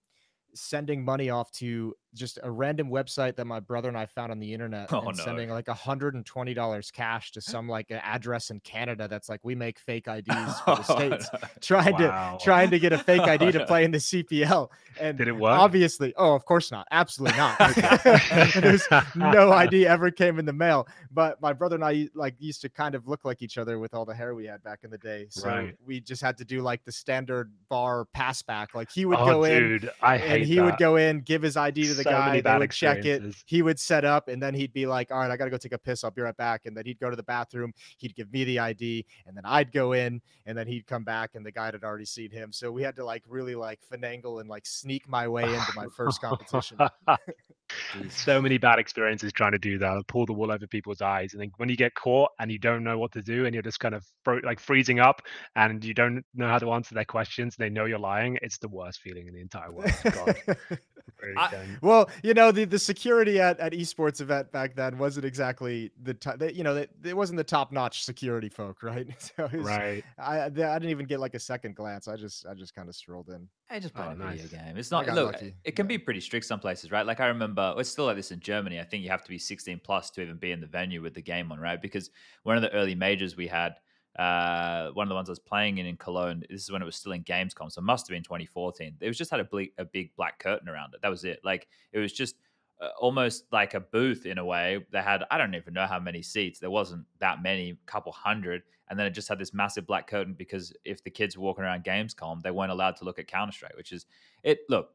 sending 0.56 1.06
money 1.06 1.30
off 1.30 1.52
to 1.52 1.94
just 2.13 2.39
a 2.43 2.50
random 2.50 2.89
website 2.89 3.36
that 3.36 3.46
my 3.46 3.60
brother 3.60 3.89
and 3.89 3.98
I 3.98 4.06
found 4.06 4.32
on 4.32 4.39
the 4.39 4.54
internet 4.54 4.91
Oh, 4.93 5.08
and 5.08 5.17
no. 5.17 5.24
sending 5.24 5.50
like 5.50 5.65
$120 5.65 6.91
cash 6.93 7.32
to 7.32 7.41
some 7.41 7.67
like 7.67 7.91
address 7.91 8.50
in 8.50 8.60
Canada 8.62 9.08
that's 9.08 9.30
like 9.30 9.39
we 9.43 9.56
make 9.56 9.78
fake 9.80 10.08
IDs 10.08 10.60
for 10.62 10.76
the 10.76 10.84
states 10.84 11.30
trying 11.62 11.93
Wow. 11.96 12.38
to 12.38 12.43
trying 12.43 12.70
to 12.72 12.80
get 12.80 12.93
a 12.93 12.98
fake 12.98 13.22
ID 13.22 13.52
to 13.54 13.65
play 13.65 13.84
in 13.86 13.91
the 13.91 13.98
CPL 13.98 14.70
and 15.00 15.17
Did 15.17 15.28
it 15.28 15.34
work? 15.36 15.58
obviously 15.58 16.13
oh 16.17 16.34
of 16.34 16.46
course 16.46 16.72
not 16.72 16.88
absolutely 16.91 17.38
not 17.38 17.58
there's 18.56 18.88
no 19.15 19.52
ID 19.52 19.86
ever 19.88 20.12
came 20.12 20.39
in 20.39 20.46
the 20.46 20.54
mail 20.54 20.88
but 21.12 21.41
my 21.41 21.54
brother 21.54 21.76
and 21.76 21.84
I 21.86 22.10
like 22.13 22.36
used 22.39 22.62
to 22.62 22.70
kind 22.70 22.96
of 22.96 23.08
look 23.08 23.26
like 23.26 23.41
each 23.41 23.58
other 23.58 23.80
with 23.80 23.93
all 23.93 24.06
the 24.06 24.13
hair 24.15 24.34
we 24.36 24.46
had 24.46 24.63
back 24.63 24.80
in 24.84 24.89
the 24.91 24.98
day 24.98 25.28
so 25.30 25.48
Right. 25.48 25.76
we 25.86 26.00
just 26.02 26.22
had 26.22 26.38
to 26.39 26.46
do 26.46 26.62
like 26.62 26.84
the 26.84 26.91
standard 26.91 27.52
bar 27.70 28.06
pass 28.13 28.41
back 28.41 28.76
like 28.76 28.91
he 28.91 29.06
would 29.06 29.20
oh, 29.20 29.26
go 29.26 29.43
in 29.43 29.89
I 30.02 30.17
hate 30.17 30.38
and 30.41 30.46
he 30.46 30.60
would 30.62 30.78
go 30.78 30.96
in, 30.98 31.22
give 31.22 31.41
his 31.41 31.58
ID 31.58 31.88
to 31.88 31.93
the 31.98 32.04
So 32.04 32.12
guy, 32.12 32.42
they 32.42 32.58
would 32.58 32.72
check 32.72 33.06
it. 33.06 33.24
He 33.46 33.62
would 33.62 33.80
set 33.80 34.06
up, 34.06 34.28
and 34.28 34.42
then 34.42 34.54
he'd 34.54 34.74
be 34.74 34.86
like, 34.86 35.12
"All 35.12 35.20
right, 35.20 35.30
I 35.32 35.38
gotta 35.38 35.52
go 35.52 35.58
take 35.58 35.74
a 35.74 35.78
piss. 35.78 36.04
I'll 36.04 36.12
be 36.12 36.22
right 36.22 36.38
back." 36.38 36.66
And 36.66 36.76
then 36.76 36.86
he'd 36.86 37.00
go 37.00 37.10
to 37.10 37.16
the 37.16 37.24
bathroom. 37.24 37.74
He'd 37.98 38.16
give 38.16 38.32
me 38.32 38.44
the 38.44 38.60
ID, 38.60 39.06
and 39.26 39.36
then 39.36 39.44
I'd 39.46 39.72
go 39.72 39.94
in, 39.94 40.22
and 40.46 40.58
then 40.58 40.68
he'd 40.68 40.88
come 40.88 41.04
back, 41.04 41.36
and 41.36 41.46
the 41.46 41.52
guy 41.52 41.66
had 41.66 41.84
already 41.84 42.06
seen 42.06 42.32
him. 42.32 42.52
So 42.52 42.72
we 42.72 42.82
had 42.84 42.96
to 42.98 43.06
like 43.06 43.24
really 43.28 43.56
like 43.56 43.80
finagle 43.92 44.40
and 44.40 44.50
like 44.50 44.66
sneak 44.66 45.08
my 45.08 45.28
way 45.28 45.44
into 45.44 45.72
my 45.76 45.88
first 45.96 46.22
competition. 46.22 46.78
so 48.10 48.42
many 48.42 48.58
bad 48.58 48.80
experiences 48.80 49.34
trying 49.34 49.52
to 49.52 49.60
do 49.60 49.78
that, 49.78 50.04
pull 50.08 50.26
the 50.26 50.34
wool 50.34 50.52
over 50.52 50.68
people's 50.68 51.02
eyes, 51.02 51.34
and 51.34 51.42
then 51.42 51.52
when 51.58 51.70
you 51.70 51.76
get 51.76 51.94
caught 51.96 52.32
and 52.40 52.52
you 52.52 52.60
don't 52.60 52.84
know 52.84 52.98
what 52.98 53.12
to 53.14 53.22
do, 53.22 53.46
and 53.46 53.54
you're 53.54 53.64
just 53.64 53.80
kind 53.80 53.96
of 53.96 54.06
fro- 54.24 54.42
like 54.44 54.60
freezing 54.60 55.00
up, 55.00 55.22
and 55.56 55.84
you 55.84 55.94
don't 55.94 56.24
know 56.34 56.48
how 56.48 56.60
to 56.60 56.72
answer 56.72 56.96
their 56.96 57.06
questions, 57.06 57.56
they 57.56 57.70
know 57.70 57.86
you're 57.86 58.00
lying. 58.00 58.38
It's 58.42 58.58
the 58.58 58.70
worst 58.70 59.02
feeling 59.02 59.28
in 59.28 59.34
the 59.34 59.42
entire 59.42 59.72
world. 59.72 59.92
God, 60.04 60.36
I- 61.38 61.52
don't. 61.52 61.82
Well, 61.88 62.10
you 62.23 62.34
know, 62.34 62.52
the, 62.52 62.65
the 62.65 62.78
security 62.80 63.39
at, 63.39 63.60
at 63.60 63.73
esports 63.73 64.21
event 64.21 64.52
back 64.52 64.76
then 64.76 64.97
wasn't 64.97 65.26
exactly 65.26 65.91
the 66.04 66.13
top. 66.13 66.41
You 66.41 66.63
know, 66.63 66.76
it, 66.76 66.91
it 67.04 67.15
wasn't 67.15 67.38
the 67.38 67.43
top 67.43 67.71
notch 67.71 68.04
security 68.04 68.50
folk, 68.50 68.84
right? 68.84 69.08
So 69.19 69.50
was, 69.52 69.65
right. 69.65 70.04
I 70.17 70.41
I 70.45 70.50
didn't 70.50 70.89
even 70.89 71.06
get 71.06 71.19
like 71.19 71.34
a 71.34 71.39
second 71.39 71.76
glance. 71.76 72.08
I 72.08 72.15
just 72.15 72.45
I 72.45 72.54
just 72.54 72.76
kind 72.76 72.89
of 72.89 72.95
strolled 72.95 73.30
in. 73.30 73.47
I 73.69 73.80
just 73.80 73.93
Oh, 73.97 74.04
played 74.04 74.19
a 74.19 74.32
video 74.32 74.47
game. 74.47 74.78
It's 74.78 74.91
not 74.91 75.08
look. 75.08 75.34
lucky, 75.34 75.56
It 75.63 75.76
can 75.76 75.86
yeah. 75.86 75.97
be 75.97 75.97
pretty 75.97 76.21
strict 76.21 76.45
some 76.45 76.60
places, 76.60 76.91
right? 76.91 77.06
Like 77.06 77.19
I 77.19 77.28
remember, 77.28 77.73
it's 77.78 77.89
still 77.89 78.06
like 78.06 78.15
this 78.15 78.32
in 78.32 78.39
Germany. 78.39 78.80
I 78.80 78.84
think 78.84 79.04
you 79.04 79.10
have 79.10 79.23
to 79.23 79.30
be 79.30 79.38
16 79.38 79.82
plus 79.84 80.10
to 80.12 80.21
even 80.21 80.38
be 80.38 80.52
in 80.52 80.62
the 80.62 80.67
venue 80.67 81.02
with 81.02 81.13
the 81.13 81.21
game 81.21 81.52
on, 81.52 81.60
right? 81.60 81.82
Because 81.82 82.10
one 82.43 82.56
of 82.56 82.62
the 82.62 82.71
early 82.73 82.95
majors 82.95 83.36
we 83.36 83.47
had, 83.47 83.76
uh, 84.17 84.89
one 84.91 85.06
of 85.06 85.10
the 85.10 85.15
ones 85.15 85.30
I 85.30 85.32
was 85.32 85.39
playing 85.39 85.77
in 85.77 85.86
in 85.86 85.97
Cologne. 85.97 86.43
This 86.49 86.63
is 86.63 86.71
when 86.71 86.82
it 86.82 86.86
was 86.86 86.95
still 86.95 87.12
in 87.12 87.23
Gamescom, 87.23 87.71
so 87.71 87.80
it 87.80 87.86
must 87.86 88.08
have 88.08 88.15
been 88.15 88.23
2014. 88.23 88.97
It 88.99 89.08
was 89.08 89.17
just 89.17 89.30
had 89.32 89.39
a 89.39 89.43
big, 89.45 89.71
a 89.77 89.86
big 89.86 90.15
black 90.15 90.39
curtain 90.39 90.67
around 90.69 90.93
it. 90.93 91.01
That 91.01 91.10
was 91.10 91.23
it. 91.23 91.39
Like 91.43 91.67
it 91.91 91.99
was 91.99 92.12
just 92.13 92.36
uh, 92.82 92.89
almost 92.99 93.45
like 93.51 93.73
a 93.73 93.80
booth 93.80 94.25
in 94.25 94.38
a 94.38 94.45
way. 94.45 94.86
They 94.91 95.01
had 95.01 95.23
I 95.30 95.38
don't 95.38 95.53
even 95.56 95.73
know 95.73 95.86
how 95.86 95.99
many 95.99 96.21
seats. 96.21 96.60
There 96.60 96.71
wasn't 96.71 97.06
that 97.19 97.41
many, 97.43 97.71
a 97.71 97.77
couple 97.86 98.12
hundred, 98.12 98.63
and 98.89 98.97
then 98.97 99.06
it 99.06 99.12
just 99.12 99.27
had 99.27 99.39
this 99.39 99.53
massive 99.53 99.86
black 99.86 100.08
curtain 100.08 100.34
because 100.34 100.73
if 100.84 101.03
the 101.03 101.10
kids 101.10 101.38
were 101.38 101.43
walking 101.43 101.63
around 101.63 101.84
Gamescom, 101.84 102.41
they 102.41 102.51
weren't 102.51 102.71
allowed 102.71 102.95
to 102.97 103.03
look 103.06 103.19
at 103.19 103.27
Counter 103.27 103.51
Strike, 103.51 103.75
which 103.77 103.91
is 103.91 104.06
it. 104.43 104.60
Look, 104.69 104.89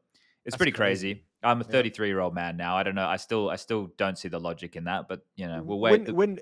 it's 0.45 0.53
That's 0.53 0.57
pretty 0.57 0.71
crazy. 0.71 1.13
crazy. 1.15 1.25
I'm 1.43 1.59
a 1.61 1.65
Yeah. 1.65 1.71
33 1.71 2.07
year 2.07 2.19
old 2.19 2.33
man 2.33 2.57
now. 2.57 2.77
I 2.77 2.83
don't 2.83 2.95
know. 2.95 3.05
I 3.07 3.17
still 3.17 3.49
I 3.49 3.57
still 3.57 3.91
don't 3.97 4.17
see 4.17 4.29
the 4.29 4.39
logic 4.39 4.75
in 4.75 4.85
that, 4.85 5.07
but 5.07 5.21
you 5.35 5.47
know, 5.47 5.61
we'll 5.61 5.79
wait. 5.79 6.05
when 6.07 6.15
when 6.15 6.39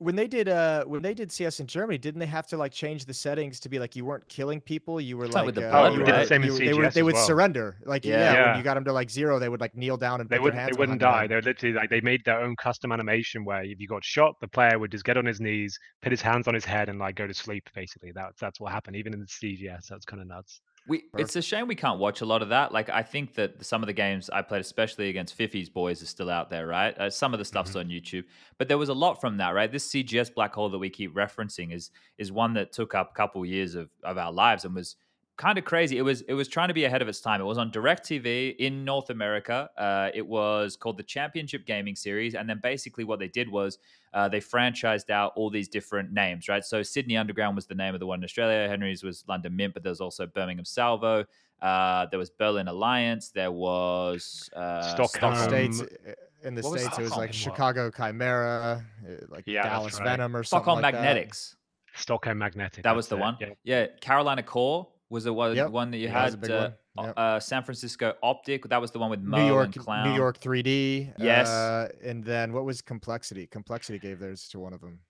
when 0.00 0.14
they 0.14 0.28
did 0.28 0.48
uh 0.48 0.84
when 0.84 1.02
they 1.02 1.12
did 1.12 1.30
CS 1.32 1.58
in 1.60 1.66
Germany, 1.66 1.98
didn't 1.98 2.20
they 2.20 2.26
have 2.26 2.46
to 2.48 2.56
like 2.56 2.70
change 2.72 3.04
the 3.04 3.12
settings 3.14 3.58
to 3.60 3.68
be 3.68 3.78
like 3.80 3.96
you 3.96 4.04
weren't 4.04 4.28
killing 4.28 4.60
people, 4.60 5.00
you 5.00 5.16
were 5.16 5.26
Not 5.26 5.46
like 5.46 5.54
the 5.54 5.66
uh, 5.66 5.70
blood, 5.70 5.92
you 5.94 5.98
we 6.00 6.04
the 6.04 6.12
were- 6.18 6.24
same 6.24 6.42
in 6.44 6.52
you- 6.52 6.58
they, 6.58 6.72
were, 6.72 6.84
CGS 6.84 6.94
they 6.94 7.02
would 7.02 7.14
well. 7.14 7.26
surrender. 7.26 7.76
Like 7.84 8.04
yeah, 8.04 8.16
Yeah. 8.18 8.32
when 8.32 8.40
Yeah. 8.52 8.56
you 8.58 8.62
got 8.62 8.74
them 8.74 8.84
to 8.84 8.92
like 8.92 9.10
zero, 9.10 9.38
they 9.40 9.48
would 9.48 9.60
like 9.60 9.74
kneel 9.76 9.96
down 9.96 10.20
and 10.20 10.30
They 10.30 10.36
put 10.36 10.44
wouldn't. 10.44 10.56
their 10.62 10.70
They 10.74 10.78
wouldn't 10.78 11.00
die. 11.00 11.26
their 11.26 11.28
They 11.28 11.34
head. 11.34 11.44
were 11.44 11.50
literally 11.50 11.74
like 11.74 11.90
they 11.90 12.00
made 12.00 12.24
their 12.24 12.40
own 12.40 12.54
custom 12.56 12.92
animation 12.92 13.44
where 13.44 13.64
if 13.64 13.80
you 13.80 13.88
got 13.88 14.04
shot, 14.04 14.34
the 14.40 14.48
player 14.48 14.78
would 14.78 14.92
just 14.92 15.04
get 15.04 15.16
on 15.16 15.24
his 15.26 15.40
knees, 15.40 15.76
put 16.02 16.12
his 16.12 16.22
hands 16.22 16.46
on 16.48 16.54
his 16.54 16.64
head, 16.64 16.88
and 16.88 16.98
like 16.98 17.16
go 17.16 17.26
to 17.26 17.34
sleep. 17.34 17.68
Basically, 17.74 18.12
that's 18.14 18.40
that's 18.40 18.60
what 18.60 18.72
happened. 18.72 18.96
Even 18.96 19.12
in 19.14 19.20
the 19.20 19.26
CGS, 19.26 19.86
that's 19.88 20.04
kind 20.04 20.22
of 20.22 20.28
nuts. 20.28 20.60
We, 20.88 21.04
it's 21.18 21.36
a 21.36 21.42
shame 21.42 21.68
we 21.68 21.74
can't 21.74 21.98
watch 21.98 22.22
a 22.22 22.24
lot 22.24 22.40
of 22.40 22.48
that. 22.48 22.72
Like, 22.72 22.88
I 22.88 23.02
think 23.02 23.34
that 23.34 23.64
some 23.64 23.82
of 23.82 23.86
the 23.86 23.92
games 23.92 24.30
I 24.30 24.40
played, 24.40 24.62
especially 24.62 25.10
against 25.10 25.36
Fifi's 25.36 25.68
boys, 25.68 26.02
are 26.02 26.06
still 26.06 26.30
out 26.30 26.48
there, 26.48 26.66
right? 26.66 26.98
Uh, 26.98 27.10
some 27.10 27.34
of 27.34 27.38
the 27.38 27.44
stuff's 27.44 27.76
on 27.76 27.88
YouTube, 27.88 28.24
but 28.56 28.68
there 28.68 28.78
was 28.78 28.88
a 28.88 28.94
lot 28.94 29.20
from 29.20 29.36
that, 29.36 29.50
right? 29.50 29.70
This 29.70 29.86
CGS 29.86 30.34
black 30.34 30.54
hole 30.54 30.70
that 30.70 30.78
we 30.78 30.88
keep 30.88 31.14
referencing 31.14 31.74
is 31.74 31.90
is 32.16 32.32
one 32.32 32.54
that 32.54 32.72
took 32.72 32.94
up 32.94 33.10
a 33.10 33.14
couple 33.14 33.44
years 33.44 33.74
of, 33.74 33.90
of 34.02 34.16
our 34.16 34.32
lives 34.32 34.64
and 34.64 34.74
was 34.74 34.96
kind 35.38 35.56
of 35.56 35.64
crazy. 35.64 35.96
It 35.96 36.02
was 36.02 36.20
it 36.22 36.34
was 36.34 36.48
trying 36.48 36.68
to 36.68 36.74
be 36.74 36.84
ahead 36.84 37.00
of 37.00 37.08
its 37.08 37.20
time. 37.20 37.40
It 37.40 37.44
was 37.44 37.56
on 37.56 37.70
DirecTV 37.70 38.56
in 38.56 38.84
North 38.84 39.08
America. 39.08 39.70
Uh, 39.78 40.10
it 40.12 40.26
was 40.26 40.76
called 40.76 40.98
the 40.98 41.02
Championship 41.02 41.64
Gaming 41.64 41.96
Series, 41.96 42.34
and 42.34 42.50
then 42.50 42.60
basically 42.62 43.04
what 43.04 43.18
they 43.18 43.28
did 43.28 43.48
was 43.48 43.78
uh, 44.12 44.28
they 44.28 44.40
franchised 44.40 45.08
out 45.08 45.32
all 45.36 45.48
these 45.48 45.68
different 45.68 46.12
names, 46.12 46.48
right? 46.48 46.64
So 46.64 46.82
Sydney 46.82 47.16
Underground 47.16 47.56
was 47.56 47.66
the 47.66 47.74
name 47.74 47.94
of 47.94 48.00
the 48.00 48.06
one 48.06 48.18
in 48.18 48.24
Australia. 48.24 48.68
Henry's 48.68 49.02
was 49.02 49.24
London 49.28 49.56
Mint, 49.56 49.72
but 49.74 49.82
there 49.82 49.90
was 49.90 50.00
also 50.00 50.26
Birmingham 50.26 50.64
Salvo. 50.64 51.24
Uh, 51.62 52.06
there 52.10 52.18
was 52.18 52.30
Berlin 52.30 52.68
Alliance. 52.68 53.30
There 53.30 53.52
was 53.52 54.50
uh, 54.54 54.82
Stockholm. 54.94 55.36
States 55.36 55.80
uh, 55.80 56.12
in 56.44 56.54
the 56.54 56.62
what 56.62 56.72
was 56.72 56.82
states, 56.82 56.98
it 56.98 57.02
was 57.02 57.16
like 57.16 57.32
Stockholm? 57.32 57.54
Chicago 57.54 57.90
Chimera, 57.90 58.84
uh, 59.04 59.12
like 59.28 59.44
Yeah, 59.46 59.62
Dallas 59.64 59.94
right. 59.98 60.04
Venom 60.04 60.36
or 60.36 60.42
Stockholm 60.42 60.76
something 60.76 60.82
like 60.82 60.94
that. 60.94 61.02
Magnetics. 61.02 61.56
Stockholm 61.94 62.38
Magnetic. 62.38 62.84
That 62.84 62.94
was 62.94 63.08
the 63.08 63.16
it, 63.16 63.20
one. 63.20 63.36
Yeah. 63.40 63.48
Yeah, 63.64 63.86
Carolina 64.00 64.42
Core 64.42 64.86
was 65.10 65.24
the 65.24 65.32
one, 65.32 65.56
Yep. 65.56 65.70
one 65.70 65.90
that 65.90 65.98
you 65.98 66.08
Yeah, 66.08 66.14
that 66.14 66.24
was 66.24 66.34
a 66.34 66.36
had. 66.36 66.40
big 66.42 66.50
Uh, 66.50 66.70
one. 66.94 67.06
Yep. 67.06 67.14
uh, 67.18 67.40
San 67.40 67.62
Francisco 67.62 68.14
Optic. 68.22 68.68
That 68.68 68.80
was 68.80 68.90
the 68.90 68.98
one 68.98 69.10
with 69.10 69.20
Mo 69.20 69.38
New 69.38 69.46
York, 69.46 69.74
and 69.74 69.84
Clown. 69.84 70.08
New 70.08 70.14
York 70.14 70.38
3D. 70.38 71.12
Yes. 71.18 71.48
uh, 71.48 71.88
and 72.02 72.22
then 72.24 72.52
what 72.52 72.64
was 72.64 72.82
Complexity? 72.82 73.46
Complexity 73.46 73.98
gave 73.98 74.18
theirs 74.18 74.48
to 74.48 74.58
one 74.58 74.72
of 74.72 74.80
them. 74.80 75.00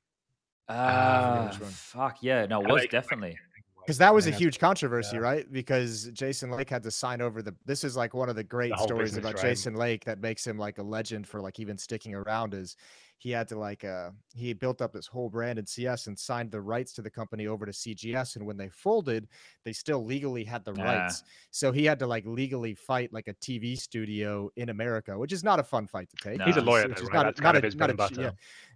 Uh, 0.69 1.49
one. 1.59 1.71
fuck 1.71 2.19
yeah, 2.23 2.45
no, 2.47 2.61
it 2.61 2.69
LA 2.69 2.75
was 2.75 2.87
definitely. 2.91 3.37
Because 3.81 3.97
that 3.99 4.13
was 4.15 4.27
a 4.27 4.31
huge 4.31 4.59
controversy, 4.59 5.17
Yeah. 5.17 5.23
right? 5.23 5.51
Because 5.51 6.11
Jason 6.13 6.51
Lake 6.51 6.69
had 6.69 6.83
to 6.83 6.91
sign 6.91 7.23
over 7.23 7.41
the. 7.41 7.55
This 7.65 7.85
is 7.85 7.97
like 7.97 8.13
one 8.13 8.29
of 8.29 8.37
the 8.37 8.45
great 8.45 8.71
whole 8.73 8.87
stories 8.87 9.17
about 9.17 9.35
right? 9.35 9.43
Jason 9.43 9.77
Lake 9.77 10.05
that 10.05 10.21
makes 10.21 10.47
him 10.47 10.59
like 10.59 10.77
a 10.77 10.83
legend 10.83 11.27
for 11.27 11.41
like 11.41 11.59
even 11.59 11.79
sticking 11.79 12.15
around. 12.15 12.53
Is 12.53 12.77
he 13.21 13.31
had 13.33 13.49
to 13.49 13.59
like 13.59 13.85
uh 13.85 14.11
he 14.35 14.53
built 14.53 14.81
up 14.81 14.93
this 14.93 15.07
whole 15.09 15.29
brand 15.29 15.59
in 15.59 15.67
CS 15.67 16.07
and 16.07 16.17
signed 16.17 16.51
the 16.53 16.61
rights 16.61 16.93
to 16.93 17.03
the 17.03 17.11
company 17.11 17.47
over 17.49 17.67
to 17.67 17.73
CGS, 17.73 18.37
and 18.37 18.47
when 18.47 18.57
they 18.57 18.69
folded, 18.69 19.27
they 19.65 19.73
still 19.73 20.05
legally 20.05 20.45
had 20.45 20.65
the 20.65 20.73
Ah. 20.79 20.83
rights. 20.85 21.25
So 21.51 21.73
he 21.73 21.85
had 21.85 21.99
to 21.99 22.07
like 22.07 22.25
legally 22.27 22.75
fight 22.75 23.13
like 23.13 23.27
a 23.29 23.35
TV 23.35 23.77
studio 23.77 24.49
in 24.57 24.69
America, 24.69 25.19
which 25.19 25.33
is 25.33 25.43
not 25.43 25.59
a 25.59 25.65
fun 25.65 25.87
fight 25.89 26.09
to 26.11 26.17
take. 26.23 26.39
No. 26.39 26.45
He's 26.45 26.57
a 26.57 26.61
lawyer, 26.61 26.87
which 26.89 26.99
though, 26.99 27.03
is 27.03 27.09
right? 27.09 27.15
not 27.15 27.25
That's 27.27 27.41
not 27.41 27.45
kind 27.45 27.57
a- 27.57 27.59
of 27.59 27.65
his 27.65 27.77
not 27.77 27.91
a 27.91 28.21
yeah. 28.23 28.31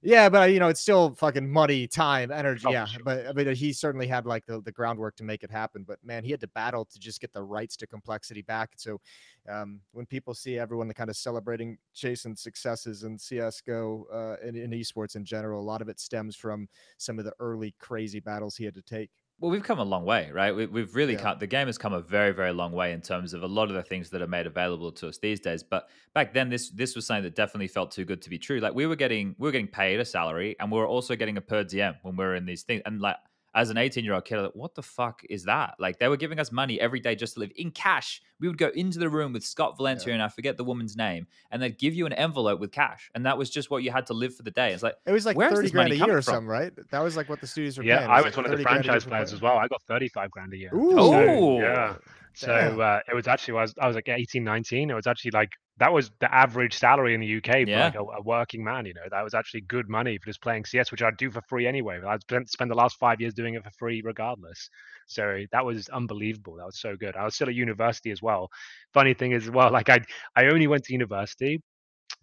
Yeah, 0.05 0.29
but 0.29 0.51
you 0.53 0.59
know, 0.59 0.69
it's 0.69 0.81
still 0.81 1.15
fucking 1.15 1.49
money, 1.49 1.87
time, 1.87 2.33
energy. 2.33 2.65
Oh, 2.67 2.73
yeah, 2.73 2.87
sure. 2.87 3.03
but 3.05 3.27
I 3.29 3.33
mean, 3.33 3.55
he 3.55 3.73
certainly 3.73 4.09
had 4.09 4.27
like 4.27 4.45
the, 4.47 4.61
the 4.61 4.73
groundwork 4.73 5.15
to 5.17 5.25
make 5.25 5.45
it 5.45 5.51
happen. 5.53 5.85
But 5.87 5.99
man, 6.05 6.25
he 6.25 6.33
had 6.33 6.41
to 6.41 6.49
battle 6.49 6.85
to 6.87 6.99
just 6.99 7.21
get 7.21 7.33
the 7.33 7.43
rights 7.45 7.77
to 7.77 7.87
complexity 7.87 8.43
back. 8.43 8.71
So 8.77 9.01
um, 9.49 9.81
when 9.93 10.07
people 10.07 10.35
see 10.35 10.59
everyone 10.59 10.93
kind 10.93 11.09
of 11.11 11.17
celebrating 11.17 11.79
Jason's 11.95 12.41
successes 12.43 13.05
in 13.05 13.17
CS:GO 13.17 14.07
uh, 14.13 14.32
Uh, 14.33 14.47
and 14.47 14.57
in 14.57 14.71
esports 14.71 15.17
in 15.17 15.25
general, 15.25 15.61
a 15.61 15.65
lot 15.65 15.83
of 15.83 15.89
it 15.89 16.01
stems 16.01 16.37
from 16.37 16.69
some 16.99 17.19
of 17.19 17.25
the 17.25 17.35
early 17.41 17.75
crazy 17.79 18.21
battles 18.21 18.57
he 18.57 18.65
had 18.65 18.75
to 18.75 18.83
take. 18.83 19.11
Well, 19.41 19.51
we've 19.51 19.63
come 19.65 19.81
a 19.81 19.85
long 19.85 20.05
way, 20.05 20.31
right? 20.31 20.55
We, 20.55 20.67
we've 20.67 20.95
really 20.95 21.17
Yeah. 21.17 21.17
come. 21.17 21.39
The 21.39 21.49
game 21.49 21.67
has 21.67 21.77
come 21.77 21.93
a 21.93 22.01
very, 22.01 22.31
very 22.33 22.53
long 22.53 22.71
way 22.73 22.93
in 22.93 23.01
terms 23.01 23.35
of 23.35 23.43
a 23.43 23.49
lot 23.49 23.69
of 23.71 23.75
the 23.75 23.83
things 23.83 24.11
that 24.11 24.23
are 24.23 24.29
made 24.29 24.47
available 24.47 24.93
to 24.93 25.09
us 25.09 25.19
these 25.19 25.41
days. 25.41 25.65
But 25.65 25.89
back 26.15 26.33
then, 26.33 26.49
this 26.49 26.71
this 26.71 26.95
was 26.95 27.07
something 27.07 27.25
that 27.25 27.35
definitely 27.35 27.67
felt 27.67 27.91
too 27.91 28.05
good 28.05 28.23
to 28.23 28.31
be 28.31 28.39
true. 28.39 28.61
Like 28.61 28.75
we 28.75 28.87
were 28.87 28.95
getting 28.95 29.35
we 29.39 29.49
were 29.49 29.53
getting 29.53 29.67
paid 29.67 29.99
a 29.99 30.05
salary, 30.05 30.55
and 30.61 30.71
we 30.71 30.79
were 30.79 30.87
also 30.87 31.17
getting 31.17 31.37
a 31.39 31.41
per 31.41 31.65
diem 31.65 31.97
when 32.03 32.15
we 32.17 32.25
were 32.25 32.37
in 32.37 32.47
these 32.47 32.63
things. 32.63 32.83
And 32.87 33.01
like 33.01 33.17
as 33.55 33.71
an 33.71 33.77
18 33.77 34.05
year 34.05 34.15
old 34.15 34.25
kid, 34.25 34.41
like, 34.41 34.55
what 34.55 34.75
the 34.75 34.83
fuck 34.83 35.23
is 35.29 35.45
that? 35.45 35.75
Like 35.79 35.99
they 35.99 36.09
were 36.09 36.17
giving 36.17 36.39
us 36.39 36.51
money 36.53 36.81
every 36.81 37.01
day 37.01 37.15
just 37.15 37.35
to 37.35 37.41
live 37.41 37.53
in 37.57 37.71
cash. 37.71 38.23
We 38.41 38.49
would 38.49 38.59
go 38.59 38.69
into 38.69 38.99
the 38.99 39.09
room 39.09 39.33
with 39.33 39.45
Scott 39.45 39.77
Valencia 39.77 40.09
yeah. 40.09 40.15
and 40.15 40.23
I 40.23 40.29
forget 40.29 40.57
the 40.57 40.65
woman's 40.65 40.97
name, 40.97 41.27
and 41.51 41.63
they'd 41.63 41.79
give 41.79 41.95
you 41.95 42.07
an 42.07 42.13
envelope 42.15 42.61
with 42.61 42.73
cash, 42.73 43.11
and 43.15 43.25
that 43.27 43.39
was 43.39 43.51
just 43.51 43.71
what 43.71 43.83
you 43.83 43.93
had 43.93 44.07
to 44.07 44.15
live 44.15 44.35
for 44.35 44.43
the 44.43 44.51
day. 44.51 44.73
It's 44.73 44.83
like 44.83 44.97
it 45.07 45.13
was 45.13 45.27
like 45.27 45.37
thirty 45.37 45.71
grand 45.71 45.93
a 45.93 45.97
year 45.97 46.17
or 46.17 46.23
something, 46.23 46.47
right? 46.47 46.73
That 46.91 47.01
was 47.01 47.17
like 47.17 47.29
what 47.29 47.41
the 47.41 47.47
studios 47.47 47.79
were. 47.79 47.85
Yeah, 47.85 47.99
paying. 47.99 48.11
I 48.11 48.17
was, 48.17 48.25
was 48.25 48.37
like 48.37 48.45
one 48.45 48.53
of 48.53 48.59
the 48.59 48.65
franchise 48.65 49.05
players 49.05 49.33
as 49.33 49.41
well. 49.41 49.59
I 49.59 49.69
got 49.69 49.83
thirty-five 49.83 50.31
grand 50.31 50.53
a 50.53 50.57
year. 50.57 50.75
Ooh, 50.75 50.93
so, 50.93 51.61
yeah. 51.61 51.95
So 52.35 52.81
uh, 52.81 53.01
it 53.09 53.15
was 53.15 53.29
actually 53.29 53.59
I 53.59 53.63
was, 53.63 53.75
I 53.81 53.87
was 53.87 53.95
like 53.95 54.09
18, 54.09 54.43
19. 54.43 54.91
It 54.91 54.95
was 54.95 55.07
actually 55.07 55.33
like 55.33 55.51
that 55.79 55.93
was 55.93 56.11
the 56.21 56.33
average 56.33 56.75
salary 56.75 57.15
in 57.15 57.21
the 57.21 57.37
UK 57.39 57.65
for 57.65 57.71
yeah. 57.71 57.85
like 57.87 57.95
a, 57.95 58.03
a, 58.03 58.23
working 58.23 58.63
man. 58.63 58.87
You 58.87 58.95
know, 58.95 59.03
that 59.11 59.23
was 59.23 59.35
actually 59.35 59.63
good 59.63 59.89
money 59.89 60.19
for 60.19 60.27
just 60.27 60.43
playing 60.43 60.65
CS, 60.65 60.91
which 60.91 61.03
I'd 61.03 61.17
do 61.17 61.31
for 61.31 61.43
free 61.49 61.67
anyway. 61.67 62.01
I'd 62.07 62.23
spend 62.49 62.71
the 62.71 62.75
last 62.75 62.97
five 62.99 63.21
years 63.21 63.35
doing 63.35 63.55
it 63.55 63.65
for 63.65 63.71
free 63.79 64.03
regardless. 64.05 64.69
So 65.07 65.45
that 65.51 65.65
was 65.65 65.89
unbelievable. 65.89 66.57
That 66.57 66.67
was 66.67 66.81
so 66.81 66.97
good. 66.97 67.17
I 67.17 67.25
was 67.25 67.35
still 67.35 67.49
at 67.49 67.55
university 67.55 68.11
as 68.11 68.23
well. 68.23 68.49
Funny 68.93 69.15
thing 69.15 69.33
is, 69.33 69.51
well, 69.51 69.73
like 69.73 69.89
I 69.89 70.01
I 70.37 70.47
only 70.47 70.67
went 70.67 70.85
to 70.85 70.93
university 70.93 71.63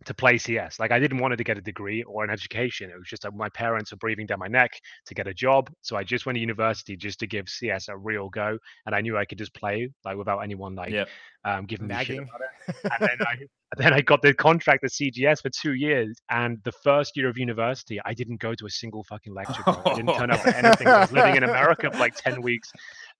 to 0.05 0.13
play 0.13 0.37
CS. 0.37 0.79
Like 0.79 0.91
I 0.91 0.99
didn't 0.99 1.19
want 1.19 1.37
to 1.37 1.43
get 1.43 1.57
a 1.57 1.61
degree 1.61 2.03
or 2.03 2.23
an 2.23 2.29
education. 2.29 2.89
It 2.89 2.97
was 2.97 3.07
just 3.07 3.23
that 3.23 3.35
my 3.35 3.49
parents 3.49 3.91
were 3.91 3.97
breathing 3.97 4.25
down 4.25 4.39
my 4.39 4.47
neck 4.47 4.71
to 5.07 5.13
get 5.13 5.27
a 5.27 5.33
job. 5.33 5.69
So 5.81 5.95
I 5.95 6.03
just 6.03 6.25
went 6.25 6.35
to 6.35 6.39
university 6.39 6.95
just 6.95 7.19
to 7.19 7.27
give 7.27 7.49
CS 7.49 7.89
a 7.89 7.97
real 7.97 8.29
go. 8.29 8.57
And 8.85 8.95
I 8.95 9.01
knew 9.01 9.17
I 9.17 9.25
could 9.25 9.37
just 9.37 9.53
play 9.53 9.89
like 10.05 10.17
without 10.17 10.39
anyone 10.39 10.75
like 10.75 10.91
yep. 10.91 11.09
um, 11.45 11.65
giving 11.65 11.87
Nagging. 11.87 12.21
me 12.21 12.25
shit 12.25 12.29
about 12.29 12.41
it. 12.41 12.91
And 12.99 13.09
then 13.09 13.27
I 13.27 13.35
then 13.77 13.93
I 13.93 14.01
got 14.01 14.21
the 14.21 14.33
contract 14.33 14.83
at 14.83 14.91
CGS 14.91 15.41
for 15.41 15.49
two 15.49 15.73
years. 15.73 16.19
And 16.29 16.57
the 16.63 16.71
first 16.71 17.15
year 17.15 17.29
of 17.29 17.37
university, 17.37 17.99
I 18.03 18.13
didn't 18.13 18.39
go 18.39 18.55
to 18.55 18.65
a 18.65 18.69
single 18.69 19.03
fucking 19.03 19.33
lecture. 19.33 19.61
I 19.67 19.95
didn't 19.95 20.15
turn 20.15 20.31
up 20.31 20.39
for 20.39 20.49
anything. 20.49 20.87
I 20.87 21.01
was 21.01 21.11
living 21.11 21.35
in 21.35 21.43
America 21.43 21.91
for 21.91 21.97
like 21.97 22.15
10 22.15 22.41
weeks 22.41 22.71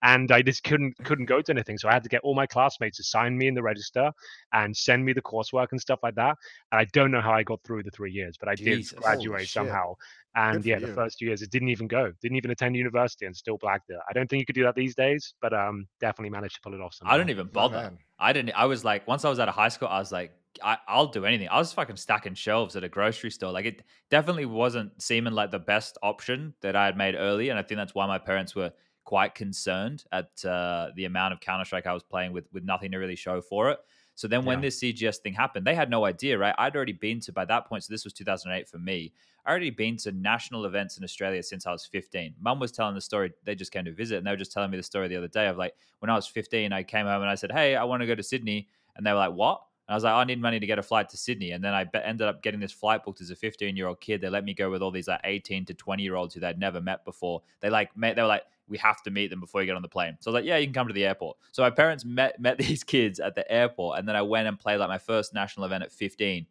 and 0.02 0.32
I 0.32 0.42
just 0.42 0.64
couldn't 0.64 0.96
couldn't 1.04 1.26
go 1.26 1.40
to 1.40 1.52
anything. 1.52 1.78
So 1.78 1.88
I 1.88 1.92
had 1.92 2.02
to 2.02 2.08
get 2.08 2.22
all 2.22 2.34
my 2.34 2.46
classmates 2.46 2.96
to 2.96 3.04
sign 3.04 3.36
me 3.36 3.48
in 3.48 3.54
the 3.54 3.62
register 3.62 4.10
and 4.52 4.76
send 4.76 5.04
me 5.04 5.12
the 5.12 5.22
coursework 5.22 5.68
and 5.72 5.80
stuff 5.80 6.00
like 6.02 6.14
that. 6.16 6.36
And 6.72 6.80
I 6.80 6.86
don't 6.92 7.10
know 7.10 7.20
how 7.20 7.32
I 7.32 7.42
got 7.42 7.60
through 7.64 7.82
the 7.82 7.90
three 7.90 8.12
years, 8.12 8.36
but 8.38 8.48
I 8.48 8.54
Jesus. 8.54 8.90
did 8.90 9.02
graduate 9.02 9.48
somehow. 9.48 9.94
And 10.36 10.64
yeah, 10.64 10.78
the 10.78 10.88
first 10.88 11.18
two 11.18 11.26
years 11.26 11.42
it 11.42 11.50
didn't 11.50 11.70
even 11.70 11.88
go, 11.88 12.12
didn't 12.22 12.36
even 12.36 12.52
attend 12.52 12.76
university, 12.76 13.26
and 13.26 13.36
still 13.36 13.58
blacked 13.58 13.90
it. 13.90 13.96
I 14.08 14.12
don't 14.12 14.28
think 14.30 14.40
you 14.40 14.46
could 14.46 14.54
do 14.54 14.62
that 14.62 14.76
these 14.76 14.94
days, 14.94 15.34
but 15.42 15.52
um, 15.52 15.86
definitely 16.00 16.30
managed 16.30 16.54
to 16.56 16.60
pull 16.62 16.72
it 16.72 16.80
off. 16.80 16.94
Somehow. 16.94 17.14
I 17.14 17.18
don't 17.18 17.30
even 17.30 17.48
bother. 17.48 17.90
Oh, 17.92 17.98
I 18.18 18.32
didn't. 18.32 18.52
I 18.52 18.66
was 18.66 18.84
like, 18.84 19.08
once 19.08 19.24
I 19.24 19.28
was 19.28 19.40
out 19.40 19.48
of 19.48 19.54
high 19.54 19.70
school, 19.70 19.88
I 19.88 19.98
was 19.98 20.12
like, 20.12 20.32
I, 20.62 20.78
will 20.94 21.06
do 21.06 21.24
anything. 21.24 21.48
I 21.50 21.58
was 21.58 21.72
fucking 21.72 21.96
stacking 21.96 22.34
shelves 22.34 22.76
at 22.76 22.84
a 22.84 22.88
grocery 22.88 23.30
store. 23.30 23.52
Like 23.52 23.66
it 23.66 23.82
definitely 24.10 24.46
wasn't 24.46 25.00
seeming 25.00 25.32
like 25.32 25.50
the 25.50 25.58
best 25.58 25.98
option 26.02 26.54
that 26.60 26.76
I 26.76 26.86
had 26.86 26.96
made 26.96 27.14
early, 27.14 27.48
and 27.50 27.58
I 27.58 27.62
think 27.62 27.78
that's 27.78 27.94
why 27.94 28.06
my 28.06 28.18
parents 28.18 28.54
were 28.54 28.72
quite 29.04 29.34
concerned 29.34 30.04
at 30.12 30.44
uh, 30.44 30.90
the 30.94 31.04
amount 31.04 31.32
of 31.32 31.40
Counter 31.40 31.64
Strike 31.64 31.86
I 31.86 31.94
was 31.94 32.02
playing 32.02 32.32
with 32.32 32.46
with 32.52 32.64
nothing 32.64 32.90
to 32.92 32.98
really 32.98 33.16
show 33.16 33.40
for 33.40 33.70
it. 33.70 33.78
So 34.14 34.28
then 34.28 34.44
when 34.44 34.58
yeah. 34.58 34.66
this 34.66 34.80
CGS 34.80 35.16
thing 35.18 35.32
happened, 35.32 35.66
they 35.66 35.74
had 35.74 35.88
no 35.88 36.04
idea, 36.04 36.36
right? 36.36 36.54
I'd 36.58 36.76
already 36.76 36.92
been 36.92 37.20
to 37.20 37.32
by 37.32 37.46
that 37.46 37.66
point. 37.66 37.84
So 37.84 37.92
this 37.92 38.04
was 38.04 38.12
2008 38.12 38.68
for 38.68 38.78
me. 38.78 39.14
I 39.46 39.50
already 39.50 39.70
been 39.70 39.96
to 39.98 40.12
national 40.12 40.66
events 40.66 40.98
in 40.98 41.04
Australia 41.04 41.42
since 41.42 41.66
I 41.66 41.72
was 41.72 41.86
15. 41.86 42.34
Mum 42.38 42.60
was 42.60 42.70
telling 42.70 42.94
the 42.94 43.00
story. 43.00 43.32
They 43.44 43.54
just 43.54 43.72
came 43.72 43.86
to 43.86 43.92
visit, 43.92 44.18
and 44.18 44.26
they 44.26 44.30
were 44.30 44.36
just 44.36 44.52
telling 44.52 44.70
me 44.70 44.76
the 44.76 44.82
story 44.82 45.08
the 45.08 45.16
other 45.16 45.28
day 45.28 45.46
of 45.46 45.56
like 45.56 45.74
when 46.00 46.10
I 46.10 46.14
was 46.14 46.26
15, 46.26 46.72
I 46.72 46.82
came 46.82 47.06
home 47.06 47.22
and 47.22 47.30
I 47.30 47.34
said, 47.34 47.50
"Hey, 47.50 47.76
I 47.76 47.84
want 47.84 48.02
to 48.02 48.06
go 48.06 48.14
to 48.14 48.22
Sydney," 48.22 48.68
and 48.94 49.06
they 49.06 49.12
were 49.12 49.18
like, 49.18 49.32
"What?" 49.32 49.62
And 49.90 49.94
I 49.94 49.96
was 49.96 50.04
like, 50.04 50.14
I 50.14 50.22
need 50.22 50.40
money 50.40 50.60
to 50.60 50.66
get 50.66 50.78
a 50.78 50.84
flight 50.84 51.08
to 51.08 51.16
Sydney. 51.16 51.50
And 51.50 51.64
then 51.64 51.74
I 51.74 51.84
ended 52.04 52.28
up 52.28 52.44
getting 52.44 52.60
this 52.60 52.70
flight 52.70 53.04
booked 53.04 53.20
as 53.20 53.30
a 53.30 53.34
15 53.34 53.74
year 53.74 53.88
old 53.88 54.00
kid. 54.00 54.20
They 54.20 54.28
let 54.28 54.44
me 54.44 54.54
go 54.54 54.70
with 54.70 54.82
all 54.82 54.92
these 54.92 55.08
like 55.08 55.18
18 55.24 55.64
to 55.64 55.74
20 55.74 56.00
year 56.00 56.14
olds 56.14 56.32
who 56.32 56.38
they'd 56.38 56.60
never 56.60 56.80
met 56.80 57.04
before. 57.04 57.42
They 57.58 57.70
like 57.70 57.96
met, 57.96 58.14
they 58.14 58.22
were 58.22 58.28
like, 58.28 58.44
we 58.68 58.78
have 58.78 59.02
to 59.02 59.10
meet 59.10 59.30
them 59.30 59.40
before 59.40 59.62
you 59.62 59.66
get 59.66 59.74
on 59.74 59.82
the 59.82 59.88
plane. 59.88 60.16
So 60.20 60.30
I 60.30 60.32
was 60.32 60.42
like, 60.42 60.48
yeah, 60.48 60.58
you 60.58 60.66
can 60.68 60.74
come 60.74 60.86
to 60.86 60.94
the 60.94 61.04
airport. 61.04 61.38
So 61.50 61.64
my 61.64 61.70
parents 61.70 62.04
met 62.04 62.38
met 62.38 62.56
these 62.68 62.84
kids 62.84 63.18
at 63.18 63.34
the 63.34 63.50
airport, 63.50 63.98
and 63.98 64.06
then 64.06 64.14
I 64.14 64.22
went 64.22 64.46
and 64.46 64.56
played 64.56 64.76
like 64.76 64.88
my 64.88 64.98
first 64.98 65.34
national 65.34 65.66
event 65.66 65.82
at 65.82 65.90
15. 65.90 66.46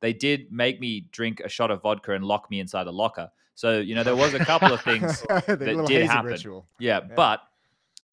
They 0.00 0.12
did 0.12 0.52
make 0.52 0.78
me 0.78 1.06
drink 1.12 1.40
a 1.40 1.48
shot 1.48 1.70
of 1.70 1.80
vodka 1.80 2.12
and 2.12 2.26
lock 2.26 2.50
me 2.50 2.60
inside 2.60 2.88
a 2.88 2.90
locker. 2.90 3.30
So 3.54 3.80
you 3.80 3.94
know 3.94 4.02
there 4.02 4.16
was 4.16 4.34
a 4.34 4.44
couple 4.44 4.70
of 4.70 4.82
things 4.82 5.22
that 5.30 5.46
did 5.86 6.04
happen. 6.06 6.38
Yeah, 6.78 7.00
yeah, 7.00 7.00
but 7.00 7.40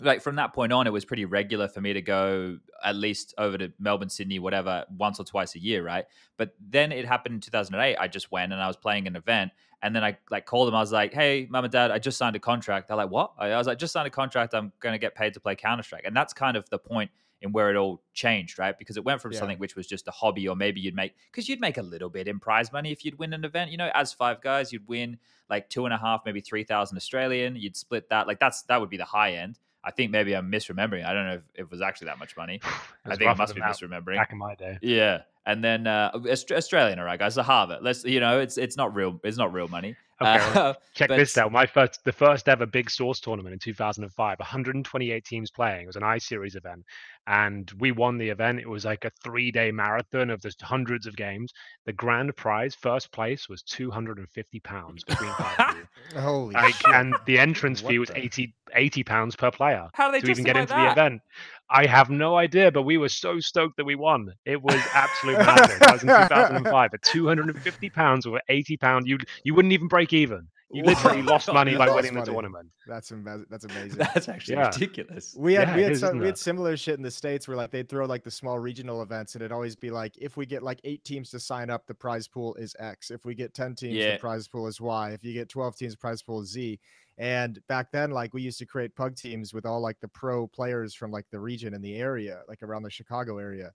like 0.02 0.22
from 0.22 0.36
that 0.36 0.54
point 0.54 0.72
on, 0.72 0.88
it 0.88 0.94
was 0.94 1.06
pretty 1.06 1.26
regular 1.26 1.68
for 1.68 1.82
me 1.82 1.94
to 1.94 2.02
go 2.02 2.58
at 2.84 2.96
least 2.96 3.34
over 3.38 3.58
to 3.58 3.72
Melbourne, 3.80 4.10
Sydney, 4.10 4.40
whatever, 4.40 4.86
once 4.98 5.20
or 5.20 5.26
twice 5.26 5.56
a 5.56 5.60
year, 5.60 5.84
right? 5.84 6.06
But 6.38 6.54
then 6.60 6.92
it 6.92 7.06
happened 7.06 7.36
in 7.36 7.42
2008. 7.42 7.98
I 8.00 8.08
just 8.08 8.32
went 8.32 8.54
and 8.54 8.62
I 8.62 8.68
was 8.68 8.78
playing 8.78 9.08
an 9.08 9.16
event, 9.16 9.52
and 9.82 9.96
then 9.96 10.04
I 10.04 10.18
like 10.30 10.46
called 10.46 10.68
them. 10.68 10.76
I 10.76 10.80
was 10.80 10.92
like, 10.92 11.14
"Hey, 11.14 11.48
mom 11.50 11.66
and 11.66 11.72
dad, 11.72 11.92
I 11.92 12.00
just 12.00 12.18
signed 12.18 12.36
a 12.36 12.40
contract." 12.40 12.88
They're 12.88 12.98
like, 12.98 13.10
"What?" 13.10 13.34
I 13.38 13.58
was 13.58 13.68
like, 13.68 13.78
"Just 13.78 13.94
signed 13.94 14.08
a 14.08 14.12
contract. 14.12 14.54
I'm 14.54 14.72
going 14.80 14.94
to 14.94 15.00
get 15.00 15.16
paid 15.16 15.34
to 15.34 15.40
play 15.40 15.56
Counter 15.56 15.84
Strike," 15.84 16.04
and 16.06 16.16
that's 16.16 16.34
kind 16.34 16.56
of 16.56 16.70
the 16.70 16.80
point 16.80 17.12
in 17.42 17.52
where 17.52 17.70
it 17.70 17.78
all 17.78 18.02
changed, 18.14 18.60
right? 18.60 18.78
Because 18.78 18.98
it 18.98 19.04
went 19.04 19.22
from 19.22 19.32
yeah. 19.32 19.40
something 19.40 19.58
which 19.60 19.76
was 19.76 19.88
just 19.88 20.08
a 20.08 20.12
hobby, 20.12 20.48
or 20.48 20.56
maybe 20.56 20.82
you'd 20.82 20.96
make 20.96 21.14
because 21.32 21.48
you'd 21.48 21.62
make 21.62 21.78
a 21.78 21.82
little 21.82 22.10
bit 22.10 22.28
in 22.28 22.40
prize 22.40 22.72
money 22.72 22.92
if 22.92 23.06
you'd 23.06 23.18
win 23.18 23.34
an 23.34 23.46
event. 23.46 23.72
You 23.72 23.78
know, 23.78 23.90
as 23.94 24.14
five 24.14 24.42
guys, 24.42 24.74
you'd 24.74 24.88
win 24.88 25.18
like 25.50 25.70
two 25.70 25.86
and 25.86 25.94
a 25.94 25.98
half, 25.98 26.22
maybe 26.26 26.42
three 26.42 26.64
thousand 26.64 26.98
Australian. 26.98 27.56
You'd 27.56 27.76
split 27.76 28.10
that. 28.10 28.28
Like 28.28 28.40
that's 28.40 28.64
that 28.64 28.80
would 28.80 28.90
be 28.90 28.98
the 28.98 29.06
high 29.06 29.34
end. 29.34 29.60
I 29.84 29.92
think 29.92 30.12
maybe 30.12 30.36
I'm 30.36 30.52
misremembering. 30.52 31.06
I 31.06 31.14
don't 31.14 31.26
know 31.28 31.34
if, 31.34 31.42
it 31.56 31.72
was 31.72 31.82
actually 31.82 32.06
that 32.06 32.20
much 32.20 32.36
money. 32.36 32.60
I 33.06 33.16
think 33.16 33.30
I 33.30 33.34
must 33.34 33.56
be 33.56 33.62
misremembering. 33.62 34.18
Back 34.18 34.32
in 34.32 34.38
my 34.38 34.56
day. 34.56 34.78
Yeah, 34.82 35.22
and 35.46 35.64
then 35.64 35.88
uh, 35.88 36.12
Australian, 36.52 37.00
all 37.00 37.06
right, 37.06 37.20
guys. 37.20 37.36
The 37.36 37.44
Harvard. 37.44 37.80
Let's 37.82 38.04
you 38.04 38.20
know, 38.20 38.40
it's 38.40 38.58
it's 38.58 38.78
not 38.78 38.94
real. 38.96 39.20
It's 39.24 39.38
not 39.38 39.54
real 39.54 39.68
money. 39.68 39.96
Okay, 40.22 40.60
uh, 40.60 40.74
check 40.94 41.10
but, 41.10 41.18
this 41.18 41.38
out. 41.38 41.52
My 41.52 41.66
first, 41.66 42.04
the 42.04 42.12
first 42.12 42.50
ever 42.50 42.66
big 42.66 42.90
source 42.90 43.20
tournament 43.20 43.54
in 43.54 43.60
2005. 43.60 44.40
128 44.40 45.26
teams 45.26 45.52
playing. 45.52 45.84
It 45.84 45.88
was 45.88 45.96
an 45.96 46.04
iSeries 46.04 46.56
event, 46.56 46.84
and 47.28 47.72
we 47.80 47.92
won 47.92 48.18
the 48.18 48.30
event. 48.30 48.60
It 48.60 48.68
was 48.68 48.86
like 48.86 49.06
a 49.06 49.12
three 49.24 49.52
day 49.52 49.72
marathon 49.72 50.30
of 50.30 50.42
just 50.42 50.62
hundreds 50.62 51.08
of 51.08 51.16
games. 51.16 51.54
The 51.86 51.94
grand 51.94 52.36
prize, 52.36 52.76
first 52.76 53.12
place, 53.12 53.48
was 53.48 53.62
250 53.64 54.60
pounds 54.60 55.04
between 55.04 55.32
five 55.34 55.60
of 55.60 55.78
you. 55.78 55.88
Holy 56.20 56.54
like, 56.54 56.76
shit. 56.76 56.94
And 56.94 57.16
the 57.26 57.40
entrance 57.40 57.82
fee 57.82 58.00
was 58.00 58.12
80 58.14 58.54
80 58.76 59.04
pounds 59.04 59.36
per 59.36 59.50
player 59.50 59.90
How 59.94 60.12
do 60.12 60.12
they 60.14 60.22
to 60.22 60.32
even 60.32 60.44
get 60.44 60.56
into 60.56 60.74
that? 60.74 60.96
the 60.96 61.02
event. 61.02 61.22
I 61.70 61.86
have 61.86 62.10
no 62.10 62.36
idea, 62.36 62.72
but 62.72 62.84
we 62.84 62.98
were 62.98 63.10
so 63.10 63.40
stoked 63.40 63.78
that 63.78 63.86
we 63.86 63.96
won. 63.96 64.34
It 64.46 64.62
was 64.62 64.82
absolute 64.94 65.38
madness. 65.38 65.80
That 65.80 65.94
was 65.94 66.02
in 66.02 66.08
2005 66.30 66.94
at 66.94 67.02
250 67.04 67.90
pounds 67.92 68.26
or 68.26 68.42
80 68.50 68.78
pounds. 68.78 69.08
You 69.08 69.18
you 69.44 69.54
wouldn't 69.54 69.74
even 69.74 69.88
break 69.88 70.14
even. 70.14 70.48
You 70.72 70.84
literally 70.84 71.24
lost 71.24 71.52
money 71.52 71.76
by 71.78 71.90
winning 71.90 72.14
money. 72.14 72.26
the 72.26 72.32
tournament. 72.32 72.70
That's 72.88 73.12
that's 73.50 73.66
amazing. 73.70 73.98
That's 73.98 74.30
actually 74.30 74.58
yeah. 74.58 74.68
ridiculous. 74.68 75.36
We 75.38 75.56
had 75.56 75.70
yeah, 75.70 75.76
we 75.76 75.82
had 75.82 75.98
some, 75.98 76.20
we 76.20 76.28
had 76.28 76.38
similar 76.38 76.78
shit 76.78 76.96
in 76.96 77.02
the 77.02 77.12
states 77.12 77.48
where 77.48 77.58
like 77.58 77.72
they'd 77.72 77.90
throw 77.90 78.06
like 78.06 78.24
the 78.24 78.32
small 78.32 78.60
regional 78.60 79.02
events 79.02 79.34
and 79.34 79.42
it'd 79.42 79.52
always 79.52 79.76
be 79.76 79.90
like 79.90 80.16
if 80.20 80.38
we 80.38 80.46
get 80.46 80.62
like 80.62 80.80
eight 80.84 81.04
teams 81.04 81.32
to 81.32 81.40
sign 81.40 81.70
up, 81.72 81.88
the 81.88 81.94
prize 81.94 82.28
pool 82.28 82.54
is 82.56 82.76
X. 82.80 83.10
If 83.10 83.26
we 83.26 83.34
get 83.34 83.54
ten 83.54 83.74
teams, 83.74 83.96
yeah. 83.96 84.14
the 84.14 84.20
prize 84.20 84.48
pool 84.48 84.68
is 84.68 84.80
Y. 84.80 85.12
If 85.12 85.24
you 85.24 85.34
get 85.34 85.50
twelve 85.50 85.76
teams, 85.76 85.96
prize 85.96 86.22
pool 86.22 86.42
is 86.42 86.52
Z. 86.52 86.80
And 87.20 87.60
back 87.68 87.92
then, 87.92 88.12
like 88.12 88.34
we 88.34 88.42
used 88.42 88.60
to 88.60 88.66
create 88.66 88.96
pug 88.96 89.16
teams 89.16 89.54
with 89.54 89.66
all 89.66 89.82
like 89.82 90.00
the 90.00 90.08
pro 90.08 90.48
players 90.48 90.96
from 90.96 91.12
like 91.12 91.26
the 91.32 91.40
region 91.40 91.74
and 91.74 91.84
the 91.84 91.98
area, 91.98 92.42
like 92.48 92.64
around 92.64 92.84
the 92.84 92.90
Chicago 92.90 93.38
area 93.38 93.72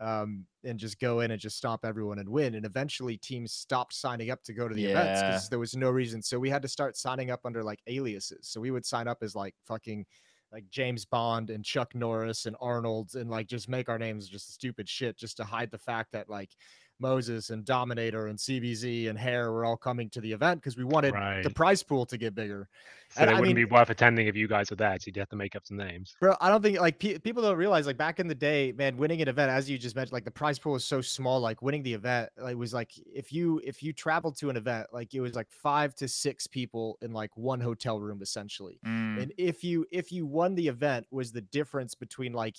um, 0.00 0.44
and 0.64 0.78
just 0.78 1.00
go 1.00 1.20
in 1.20 1.30
and 1.30 1.40
just 1.40 1.56
stomp 1.56 1.84
everyone 1.84 2.18
and 2.18 2.28
win. 2.28 2.54
And 2.54 2.66
eventually, 2.66 3.16
teams 3.16 3.52
stopped 3.52 3.94
signing 3.94 4.30
up 4.30 4.42
to 4.44 4.52
go 4.52 4.68
to 4.68 4.74
the 4.74 4.82
yeah. 4.82 4.88
events 4.90 5.22
because 5.22 5.48
there 5.48 5.58
was 5.58 5.76
no 5.76 5.90
reason. 5.90 6.22
So 6.22 6.38
we 6.38 6.50
had 6.50 6.62
to 6.62 6.68
start 6.68 6.96
signing 6.96 7.30
up 7.30 7.40
under 7.44 7.62
like 7.62 7.80
aliases. 7.86 8.48
So 8.48 8.60
we 8.60 8.70
would 8.70 8.84
sign 8.84 9.08
up 9.08 9.18
as 9.22 9.34
like 9.34 9.54
fucking 9.66 10.04
like 10.52 10.64
James 10.70 11.04
Bond 11.04 11.50
and 11.50 11.64
Chuck 11.64 11.94
Norris 11.94 12.46
and 12.46 12.56
Arnold 12.60 13.14
and 13.14 13.30
like 13.30 13.46
just 13.46 13.68
make 13.68 13.88
our 13.88 13.98
names 13.98 14.28
just 14.28 14.54
stupid 14.54 14.88
shit 14.88 15.18
just 15.18 15.36
to 15.38 15.44
hide 15.44 15.70
the 15.70 15.78
fact 15.78 16.12
that 16.12 16.28
like 16.28 16.50
Moses 16.98 17.50
and 17.50 17.64
Dominator 17.64 18.28
and 18.28 18.38
CBZ 18.38 19.08
and 19.08 19.18
Hair 19.18 19.52
were 19.52 19.64
all 19.64 19.76
coming 19.76 20.08
to 20.10 20.20
the 20.20 20.32
event 20.32 20.60
because 20.60 20.76
we 20.76 20.84
wanted 20.84 21.14
right. 21.14 21.42
the 21.42 21.50
prize 21.50 21.82
pool 21.82 22.06
to 22.06 22.16
get 22.16 22.34
bigger. 22.34 22.68
So 23.10 23.20
and 23.20 23.30
it 23.30 23.34
I 23.34 23.40
wouldn't 23.40 23.56
mean, 23.56 23.66
be 23.66 23.72
worth 23.72 23.90
attending 23.90 24.26
if 24.26 24.34
you 24.34 24.48
guys 24.48 24.70
were 24.70 24.76
there. 24.76 24.96
So 24.98 25.04
you'd 25.06 25.16
have 25.16 25.28
to 25.28 25.36
make 25.36 25.54
up 25.54 25.66
some 25.66 25.76
names. 25.76 26.16
Bro, 26.20 26.36
I 26.40 26.48
don't 26.48 26.62
think 26.62 26.80
like 26.80 26.98
pe- 26.98 27.18
people 27.18 27.42
don't 27.42 27.56
realize 27.56 27.86
like 27.86 27.96
back 27.96 28.18
in 28.18 28.26
the 28.26 28.34
day, 28.34 28.72
man, 28.72 28.96
winning 28.96 29.22
an 29.22 29.28
event, 29.28 29.50
as 29.50 29.70
you 29.70 29.78
just 29.78 29.94
mentioned, 29.94 30.12
like 30.12 30.24
the 30.24 30.30
prize 30.30 30.58
pool 30.58 30.72
was 30.72 30.84
so 30.84 31.00
small. 31.00 31.40
Like 31.40 31.62
winning 31.62 31.82
the 31.82 31.94
event, 31.94 32.30
like 32.38 32.56
was 32.56 32.74
like 32.74 32.90
if 33.06 33.32
you 33.32 33.60
if 33.64 33.82
you 33.82 33.92
traveled 33.92 34.36
to 34.38 34.50
an 34.50 34.56
event, 34.56 34.88
like 34.92 35.14
it 35.14 35.20
was 35.20 35.34
like 35.34 35.50
five 35.50 35.94
to 35.96 36.08
six 36.08 36.46
people 36.46 36.98
in 37.00 37.12
like 37.12 37.36
one 37.36 37.60
hotel 37.60 38.00
room 38.00 38.22
essentially. 38.22 38.80
Mm. 38.84 39.22
And 39.22 39.32
if 39.38 39.62
you 39.62 39.86
if 39.90 40.10
you 40.10 40.26
won 40.26 40.54
the 40.54 40.66
event, 40.66 41.06
was 41.10 41.30
the 41.30 41.42
difference 41.42 41.94
between 41.94 42.32
like 42.32 42.56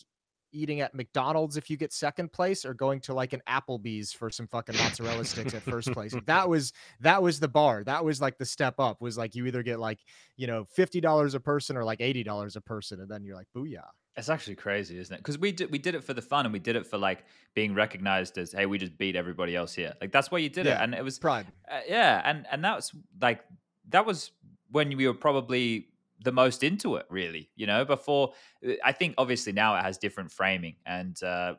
eating 0.52 0.82
at 0.82 0.94
McDonald's 0.94 1.58
if 1.58 1.70
you 1.70 1.78
get 1.78 1.94
second 1.94 2.32
place 2.32 2.66
or 2.66 2.74
going 2.74 3.00
to 3.02 3.14
like 3.14 3.34
an 3.34 3.42
Applebee's 3.48 4.12
for 4.14 4.30
some 4.30 4.48
fucking 4.48 4.76
mozzarella 4.78 5.26
sticks 5.26 5.54
at 5.54 5.62
first 5.64 5.92
place. 5.92 6.16
That 6.28 6.50
was 6.50 6.74
that 7.00 7.22
was 7.22 7.40
the 7.40 7.48
bar. 7.48 7.84
That 7.84 8.04
was 8.04 8.20
like 8.20 8.38
the 8.38 8.46
step 8.46 8.80
up 8.80 9.02
was 9.02 9.18
like 9.18 9.36
you 9.36 9.46
either 9.46 9.64
get 9.64 9.80
like, 9.80 10.00
you 10.36 10.46
know, 10.46 10.66
$50 10.78 11.36
a 11.36 11.40
person 11.40 11.78
or 11.78 11.84
like 11.86 12.00
$80 12.00 12.56
a 12.56 12.62
person 12.62 13.00
and 13.00 13.10
then 13.10 13.24
you're 13.24 13.36
like 13.36 13.48
booyah. 13.56 13.86
It's 14.18 14.30
actually 14.30 14.56
crazy, 14.56 14.98
isn't 14.98 15.14
it? 15.14 15.20
Because 15.20 15.38
we 15.38 15.52
did 15.52 15.72
we 15.72 15.78
did 15.78 15.96
it 15.96 16.04
for 16.04 16.14
the 16.14 16.22
fun 16.22 16.46
and 16.46 16.52
we 16.52 16.60
did 16.60 16.76
it 16.76 16.88
for 16.88 16.98
like 16.98 17.24
being 17.54 17.76
recognized 17.76 18.38
as 18.38 18.52
hey, 18.52 18.66
we 18.66 18.78
just 18.78 18.98
beat 18.98 19.16
everybody 19.16 19.56
else 19.56 19.74
here. 19.74 19.94
Like 20.02 20.12
that's 20.12 20.32
why 20.32 20.40
you 20.40 20.50
did 20.50 20.66
yeah, 20.66 20.80
it, 20.80 20.84
and 20.84 20.96
it 20.96 21.04
was 21.04 21.20
pride. 21.20 21.46
Uh, 21.70 21.82
yeah, 21.88 22.22
and 22.26 22.46
and 22.52 22.64
that 22.66 22.76
was 22.76 22.92
like 23.22 23.44
that 23.90 24.06
was 24.06 24.32
when 24.72 24.96
we 24.98 25.08
were 25.08 25.14
probably 25.14 25.88
the 26.24 26.32
most 26.32 26.64
into 26.64 26.96
it 26.96 27.06
really 27.10 27.50
you 27.56 27.68
know 27.68 27.86
before 27.86 28.34
uh, 28.68 28.74
i 28.84 28.92
think 28.92 29.14
obviously 29.18 29.54
now 29.54 29.76
it 29.76 29.84
has 29.84 29.98
different 29.98 30.32
framing 30.32 30.76
and 30.86 31.22
uh, 31.24 31.54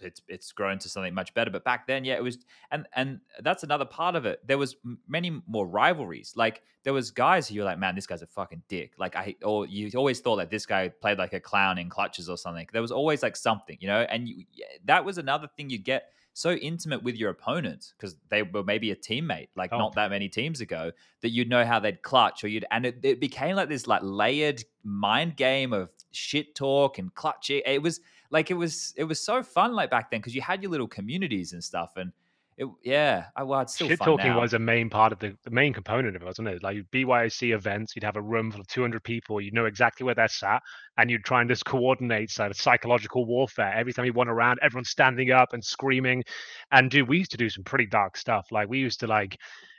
it's 0.00 0.20
it's 0.28 0.52
grown 0.52 0.78
to 0.78 0.88
something 0.88 1.14
much 1.14 1.32
better 1.34 1.50
but 1.50 1.64
back 1.64 1.86
then 1.86 2.04
yeah 2.04 2.14
it 2.14 2.22
was 2.22 2.38
and 2.70 2.86
and 2.94 3.20
that's 3.42 3.62
another 3.62 3.84
part 3.84 4.14
of 4.14 4.26
it. 4.26 4.46
There 4.46 4.58
was 4.58 4.76
many 5.08 5.42
more 5.46 5.66
rivalries. 5.66 6.34
Like 6.36 6.62
there 6.84 6.92
was 6.92 7.10
guys 7.10 7.48
who 7.48 7.54
you're 7.54 7.64
like 7.64 7.78
man 7.78 7.94
this 7.94 8.06
guy's 8.06 8.22
a 8.22 8.26
fucking 8.26 8.62
dick. 8.68 8.92
Like 8.98 9.16
i 9.16 9.34
or 9.42 9.66
you 9.66 9.90
always 9.96 10.20
thought 10.20 10.36
that 10.36 10.50
this 10.50 10.66
guy 10.66 10.88
played 10.88 11.18
like 11.18 11.32
a 11.32 11.40
clown 11.40 11.78
in 11.78 11.88
clutches 11.88 12.28
or 12.28 12.36
something. 12.36 12.66
There 12.72 12.82
was 12.82 12.92
always 12.92 13.22
like 13.22 13.36
something 13.36 13.76
you 13.80 13.88
know 13.88 14.00
and 14.02 14.28
you, 14.28 14.44
that 14.84 15.04
was 15.04 15.18
another 15.18 15.48
thing 15.56 15.70
you 15.70 15.78
get 15.78 16.12
so 16.32 16.52
intimate 16.52 17.02
with 17.02 17.16
your 17.16 17.30
opponents 17.30 17.92
because 17.96 18.16
they 18.28 18.42
were 18.42 18.62
maybe 18.62 18.90
a 18.90 18.96
teammate 18.96 19.48
like 19.56 19.72
oh. 19.72 19.78
not 19.78 19.94
that 19.94 20.10
many 20.10 20.28
teams 20.28 20.60
ago 20.60 20.90
that 21.22 21.30
you'd 21.30 21.48
know 21.48 21.64
how 21.64 21.78
they'd 21.80 22.02
clutch 22.02 22.44
or 22.44 22.48
you'd 22.48 22.64
and 22.70 22.86
it, 22.86 22.98
it 23.02 23.20
became 23.20 23.56
like 23.56 23.68
this 23.68 23.86
like 23.86 24.00
layered 24.02 24.62
mind 24.84 25.36
game 25.36 25.72
of 25.72 25.90
shit 26.12 26.54
talk 26.54 26.98
and 26.98 27.14
clutching 27.14 27.62
it 27.66 27.82
was 27.82 28.00
like 28.30 28.50
it 28.50 28.54
was 28.54 28.94
it 28.96 29.04
was 29.04 29.20
so 29.20 29.42
fun 29.42 29.74
like 29.74 29.90
back 29.90 30.10
then 30.10 30.20
because 30.20 30.34
you 30.34 30.40
had 30.40 30.62
your 30.62 30.70
little 30.70 30.88
communities 30.88 31.52
and 31.52 31.62
stuff 31.62 31.92
and 31.96 32.12
it, 32.60 32.68
yeah, 32.84 33.24
I, 33.34 33.42
well, 33.42 33.66
still 33.66 33.88
shit 33.88 34.00
talking 34.00 34.34
was 34.34 34.52
a 34.52 34.58
main 34.58 34.90
part 34.90 35.12
of 35.12 35.18
the, 35.18 35.34
the 35.44 35.50
main 35.50 35.72
component 35.72 36.14
of 36.14 36.20
it, 36.20 36.26
wasn't 36.26 36.48
it? 36.48 36.62
Like 36.62 36.76
BYOC 36.92 37.54
events, 37.54 37.96
you'd 37.96 38.04
have 38.04 38.16
a 38.16 38.22
room 38.22 38.50
full 38.50 38.60
of 38.60 38.66
200 38.66 39.02
people, 39.02 39.40
you 39.40 39.50
know 39.50 39.64
exactly 39.64 40.04
where 40.04 40.14
they're 40.14 40.28
sat, 40.28 40.60
and 40.98 41.10
you'd 41.10 41.24
try 41.24 41.40
and 41.40 41.48
just 41.48 41.64
coordinate 41.64 42.30
sort 42.30 42.50
of 42.50 42.58
psychological 42.58 43.24
warfare. 43.24 43.72
Every 43.74 43.94
time 43.94 44.04
you 44.04 44.12
went 44.12 44.28
around, 44.28 44.58
everyone's 44.60 44.90
standing 44.90 45.30
up 45.30 45.54
and 45.54 45.64
screaming. 45.64 46.22
And 46.70 46.90
dude, 46.90 47.08
we 47.08 47.16
used 47.16 47.30
to 47.30 47.38
do 47.38 47.48
some 47.48 47.64
pretty 47.64 47.86
dark 47.86 48.18
stuff. 48.18 48.48
Like 48.50 48.68
we 48.68 48.78
used 48.78 49.00
to 49.00 49.06
like 49.06 49.38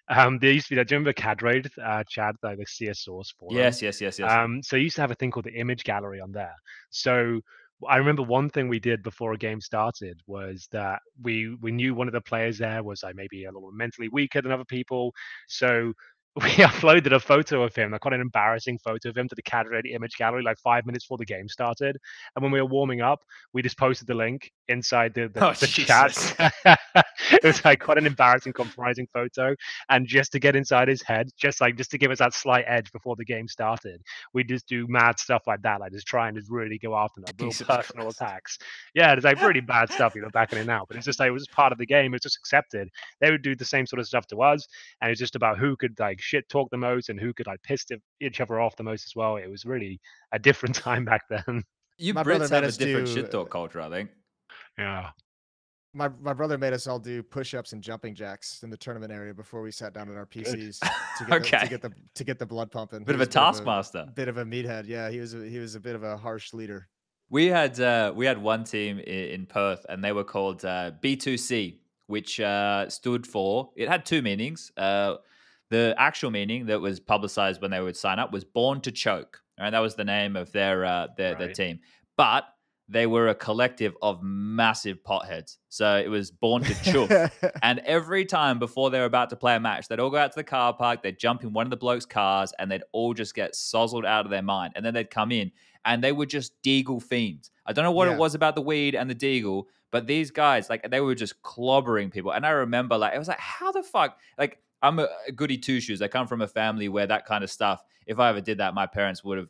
um, 0.09 0.39
there 0.39 0.51
used 0.51 0.65
to 0.67 0.71
be 0.71 0.75
that. 0.77 0.87
Do 0.87 0.95
you 0.95 0.99
remember 0.99 1.13
CAD 1.13 1.69
uh, 1.83 2.03
Chad, 2.09 2.35
like 2.41 2.57
the 2.57 2.65
CS 2.65 3.01
source 3.01 3.31
for 3.37 3.49
Yes, 3.51 3.81
yes, 3.81 4.01
yes, 4.01 4.17
yes. 4.17 4.31
Um, 4.31 4.63
so 4.63 4.75
you 4.75 4.83
used 4.83 4.95
to 4.95 5.01
have 5.01 5.11
a 5.11 5.15
thing 5.15 5.29
called 5.29 5.45
the 5.45 5.53
image 5.53 5.83
gallery 5.83 6.19
on 6.19 6.31
there. 6.31 6.55
So 6.89 7.41
I 7.89 7.97
remember 7.97 8.23
one 8.23 8.49
thing 8.49 8.67
we 8.67 8.79
did 8.79 9.03
before 9.03 9.33
a 9.33 9.37
game 9.37 9.61
started 9.61 10.21
was 10.27 10.67
that 10.71 11.01
we 11.21 11.55
we 11.61 11.71
knew 11.71 11.95
one 11.95 12.07
of 12.07 12.13
the 12.13 12.21
players 12.21 12.57
there 12.57 12.83
was 12.83 13.03
like 13.03 13.15
maybe 13.15 13.45
a 13.45 13.51
little 13.51 13.71
mentally 13.71 14.09
weaker 14.09 14.41
than 14.41 14.51
other 14.51 14.65
people, 14.65 15.13
so 15.47 15.93
we 16.41 16.49
uploaded 16.63 17.11
a 17.11 17.19
photo 17.19 17.61
of 17.61 17.75
him, 17.75 17.91
like 17.91 17.99
quite 17.99 18.13
an 18.13 18.21
embarrassing 18.21 18.77
photo 18.77 19.09
of 19.09 19.17
him 19.17 19.27
to 19.27 19.35
the 19.35 19.41
CAD 19.41 19.65
image 19.85 20.15
gallery 20.15 20.41
like 20.41 20.57
five 20.59 20.85
minutes 20.85 21.03
before 21.03 21.17
the 21.17 21.25
game 21.25 21.49
started. 21.49 21.97
And 22.35 22.43
when 22.43 22.53
we 22.53 22.61
were 22.61 22.67
warming 22.67 23.01
up, 23.01 23.19
we 23.51 23.61
just 23.61 23.77
posted 23.77 24.07
the 24.07 24.13
link 24.13 24.49
inside 24.69 25.13
the, 25.13 25.27
the, 25.27 25.45
oh, 25.45 25.51
the 25.51 25.67
chat. 25.67 26.35
it 27.33 27.43
was 27.43 27.65
like 27.65 27.81
quite 27.81 27.97
an 27.97 28.05
embarrassing, 28.05 28.53
compromising 28.53 29.07
photo. 29.13 29.53
And 29.89 30.07
just 30.07 30.31
to 30.31 30.39
get 30.39 30.55
inside 30.55 30.87
his 30.87 31.01
head, 31.01 31.27
just 31.35 31.59
like 31.59 31.75
just 31.75 31.91
to 31.91 31.97
give 31.97 32.11
us 32.11 32.19
that 32.19 32.33
slight 32.33 32.63
edge 32.65 32.93
before 32.93 33.17
the 33.17 33.25
game 33.25 33.49
started, 33.49 34.01
we 34.33 34.45
just 34.45 34.67
do 34.67 34.87
mad 34.87 35.19
stuff 35.19 35.43
like 35.47 35.61
that, 35.63 35.81
like 35.81 35.91
just 35.91 36.07
trying 36.07 36.35
to 36.35 36.41
really 36.49 36.77
go 36.77 36.95
after 36.95 37.19
them, 37.19 37.35
real 37.41 37.51
personal 37.51 38.05
Christ. 38.05 38.21
attacks. 38.21 38.57
Yeah, 38.95 39.11
it's 39.11 39.25
like 39.25 39.41
really 39.41 39.59
bad 39.59 39.89
stuff, 39.91 40.15
you 40.15 40.21
know, 40.21 40.29
back 40.29 40.53
in 40.53 40.59
it 40.59 40.65
now. 40.65 40.85
But 40.87 40.95
it's 40.95 41.05
just 41.05 41.19
like 41.19 41.27
it 41.27 41.31
was 41.31 41.43
just 41.43 41.55
part 41.55 41.73
of 41.73 41.77
the 41.77 41.85
game, 41.85 42.13
it's 42.13 42.23
just 42.23 42.37
accepted. 42.37 42.87
They 43.19 43.31
would 43.31 43.41
do 43.41 43.53
the 43.53 43.65
same 43.65 43.85
sort 43.85 43.99
of 43.99 44.07
stuff 44.07 44.27
to 44.27 44.41
us, 44.41 44.65
and 45.01 45.11
it's 45.11 45.19
just 45.19 45.35
about 45.35 45.57
who 45.57 45.75
could 45.75 45.99
like 45.99 46.20
shit 46.21 46.47
talk 46.49 46.69
the 46.71 46.77
most 46.77 47.09
and 47.09 47.19
who 47.19 47.33
could 47.33 47.47
like 47.47 47.61
piss 47.63 47.85
each 48.21 48.41
other 48.41 48.59
off 48.59 48.75
the 48.75 48.83
most 48.83 49.05
as 49.05 49.15
well. 49.15 49.37
It 49.37 49.49
was 49.49 49.65
really 49.65 49.99
a 50.31 50.39
different 50.39 50.75
time 50.87 51.05
back 51.05 51.23
then. 51.29 51.63
You 51.97 52.13
My 52.13 52.23
Brits 52.23 52.49
have 52.49 52.63
a 52.63 52.71
different 52.71 53.07
do... 53.07 53.13
shit 53.13 53.31
talk 53.31 53.49
culture, 53.49 53.81
I 53.81 53.89
think. 53.89 54.09
Yeah. 54.77 55.09
My 55.93 56.09
my 56.21 56.31
brother 56.33 56.57
made 56.57 56.71
us 56.71 56.87
all 56.87 56.99
do 56.99 57.21
push-ups 57.21 57.73
and 57.73 57.83
jumping 57.83 58.15
jacks 58.15 58.63
in 58.63 58.69
the 58.69 58.77
tournament 58.77 59.11
area 59.11 59.33
before 59.33 59.61
we 59.61 59.71
sat 59.71 59.93
down 59.93 60.09
at 60.09 60.15
our 60.15 60.25
PCs 60.25 60.79
to 60.79 61.25
get, 61.27 61.41
okay. 61.41 61.57
the, 61.57 61.65
to 61.65 61.69
get 61.69 61.81
the 61.81 61.91
to 62.15 62.23
get 62.23 62.39
the 62.39 62.45
blood 62.45 62.71
pumping. 62.71 63.03
Bit 63.03 63.15
of 63.15 63.21
a 63.21 63.25
taskmaster. 63.25 64.07
Bit 64.15 64.29
of 64.29 64.37
a 64.37 64.45
meathead. 64.45 64.87
Yeah, 64.87 65.09
he 65.09 65.19
was 65.19 65.33
a, 65.33 65.45
he 65.45 65.59
was 65.59 65.75
a 65.75 65.81
bit 65.81 65.95
of 65.95 66.03
a 66.03 66.15
harsh 66.15 66.53
leader. 66.53 66.87
We 67.29 67.47
had 67.47 67.79
uh, 67.79 68.13
we 68.15 68.25
had 68.25 68.37
one 68.37 68.63
team 68.63 68.99
in, 68.99 69.25
in 69.29 69.45
Perth, 69.45 69.85
and 69.89 70.01
they 70.01 70.13
were 70.13 70.23
called 70.23 70.63
uh, 70.63 70.91
B2C, 71.03 71.77
which 72.07 72.39
uh, 72.39 72.89
stood 72.89 73.27
for 73.27 73.71
it 73.75 73.89
had 73.89 74.05
two 74.05 74.21
meanings. 74.21 74.71
The 75.71 75.95
actual 75.97 76.31
meaning 76.31 76.67
that 76.67 76.79
was 76.79 76.99
publicized 76.99 77.61
when 77.61 77.71
they 77.71 77.81
would 77.81 77.97
sign 77.97 78.19
up 78.19 78.31
was 78.31 78.43
"Born 78.43 78.81
to 78.81 78.91
Choke," 78.91 79.41
and 79.57 79.73
that 79.73 79.79
was 79.79 79.95
the 79.95 80.05
name 80.05 80.35
of 80.35 80.51
their 80.51 80.85
uh, 80.85 81.07
their, 81.17 81.31
right. 81.31 81.39
their 81.39 81.53
team. 81.53 81.79
But 82.17 82.43
they 82.91 83.07
were 83.07 83.29
a 83.29 83.35
collective 83.35 83.95
of 84.01 84.21
massive 84.21 85.01
potheads. 85.01 85.57
So 85.69 85.97
it 85.97 86.09
was 86.09 86.29
born 86.29 86.63
to 86.63 86.83
chuff. 86.83 87.33
and 87.63 87.79
every 87.79 88.25
time 88.25 88.59
before 88.59 88.89
they 88.89 88.99
were 88.99 89.05
about 89.05 89.29
to 89.29 89.37
play 89.37 89.55
a 89.55 89.61
match, 89.61 89.87
they'd 89.87 89.99
all 89.99 90.09
go 90.09 90.17
out 90.17 90.33
to 90.33 90.35
the 90.35 90.43
car 90.43 90.73
park, 90.73 91.01
they'd 91.01 91.17
jump 91.17 91.43
in 91.43 91.53
one 91.53 91.65
of 91.65 91.69
the 91.69 91.77
blokes' 91.77 92.05
cars, 92.05 92.53
and 92.59 92.69
they'd 92.69 92.83
all 92.91 93.13
just 93.13 93.33
get 93.33 93.53
sozzled 93.53 94.05
out 94.05 94.25
of 94.25 94.31
their 94.31 94.41
mind. 94.41 94.73
And 94.75 94.85
then 94.85 94.93
they'd 94.93 95.09
come 95.09 95.31
in 95.31 95.53
and 95.85 96.03
they 96.03 96.11
were 96.11 96.25
just 96.25 96.61
deagle 96.61 97.01
fiends. 97.01 97.49
I 97.65 97.71
don't 97.71 97.85
know 97.85 97.91
what 97.91 98.09
yeah. 98.09 98.15
it 98.15 98.19
was 98.19 98.35
about 98.35 98.55
the 98.55 98.61
weed 98.61 98.93
and 98.93 99.09
the 99.09 99.15
deagle, 99.15 99.65
but 99.89 100.05
these 100.05 100.29
guys, 100.29 100.69
like, 100.69 100.89
they 100.89 100.99
were 100.99 101.15
just 101.15 101.41
clobbering 101.41 102.11
people. 102.11 102.31
And 102.31 102.45
I 102.45 102.49
remember, 102.49 102.97
like, 102.97 103.13
it 103.15 103.19
was 103.19 103.27
like, 103.27 103.39
how 103.39 103.71
the 103.71 103.83
fuck? 103.83 104.17
Like, 104.37 104.59
I'm 104.81 104.99
a 104.99 105.07
goody 105.35 105.57
two 105.57 105.79
shoes. 105.79 106.01
I 106.01 106.07
come 106.07 106.27
from 106.27 106.41
a 106.41 106.47
family 106.47 106.89
where 106.89 107.07
that 107.07 107.25
kind 107.25 107.43
of 107.43 107.51
stuff, 107.51 107.83
if 108.05 108.19
I 108.19 108.29
ever 108.29 108.41
did 108.41 108.57
that, 108.57 108.73
my 108.73 108.87
parents 108.87 109.23
would 109.23 109.37
have, 109.37 109.49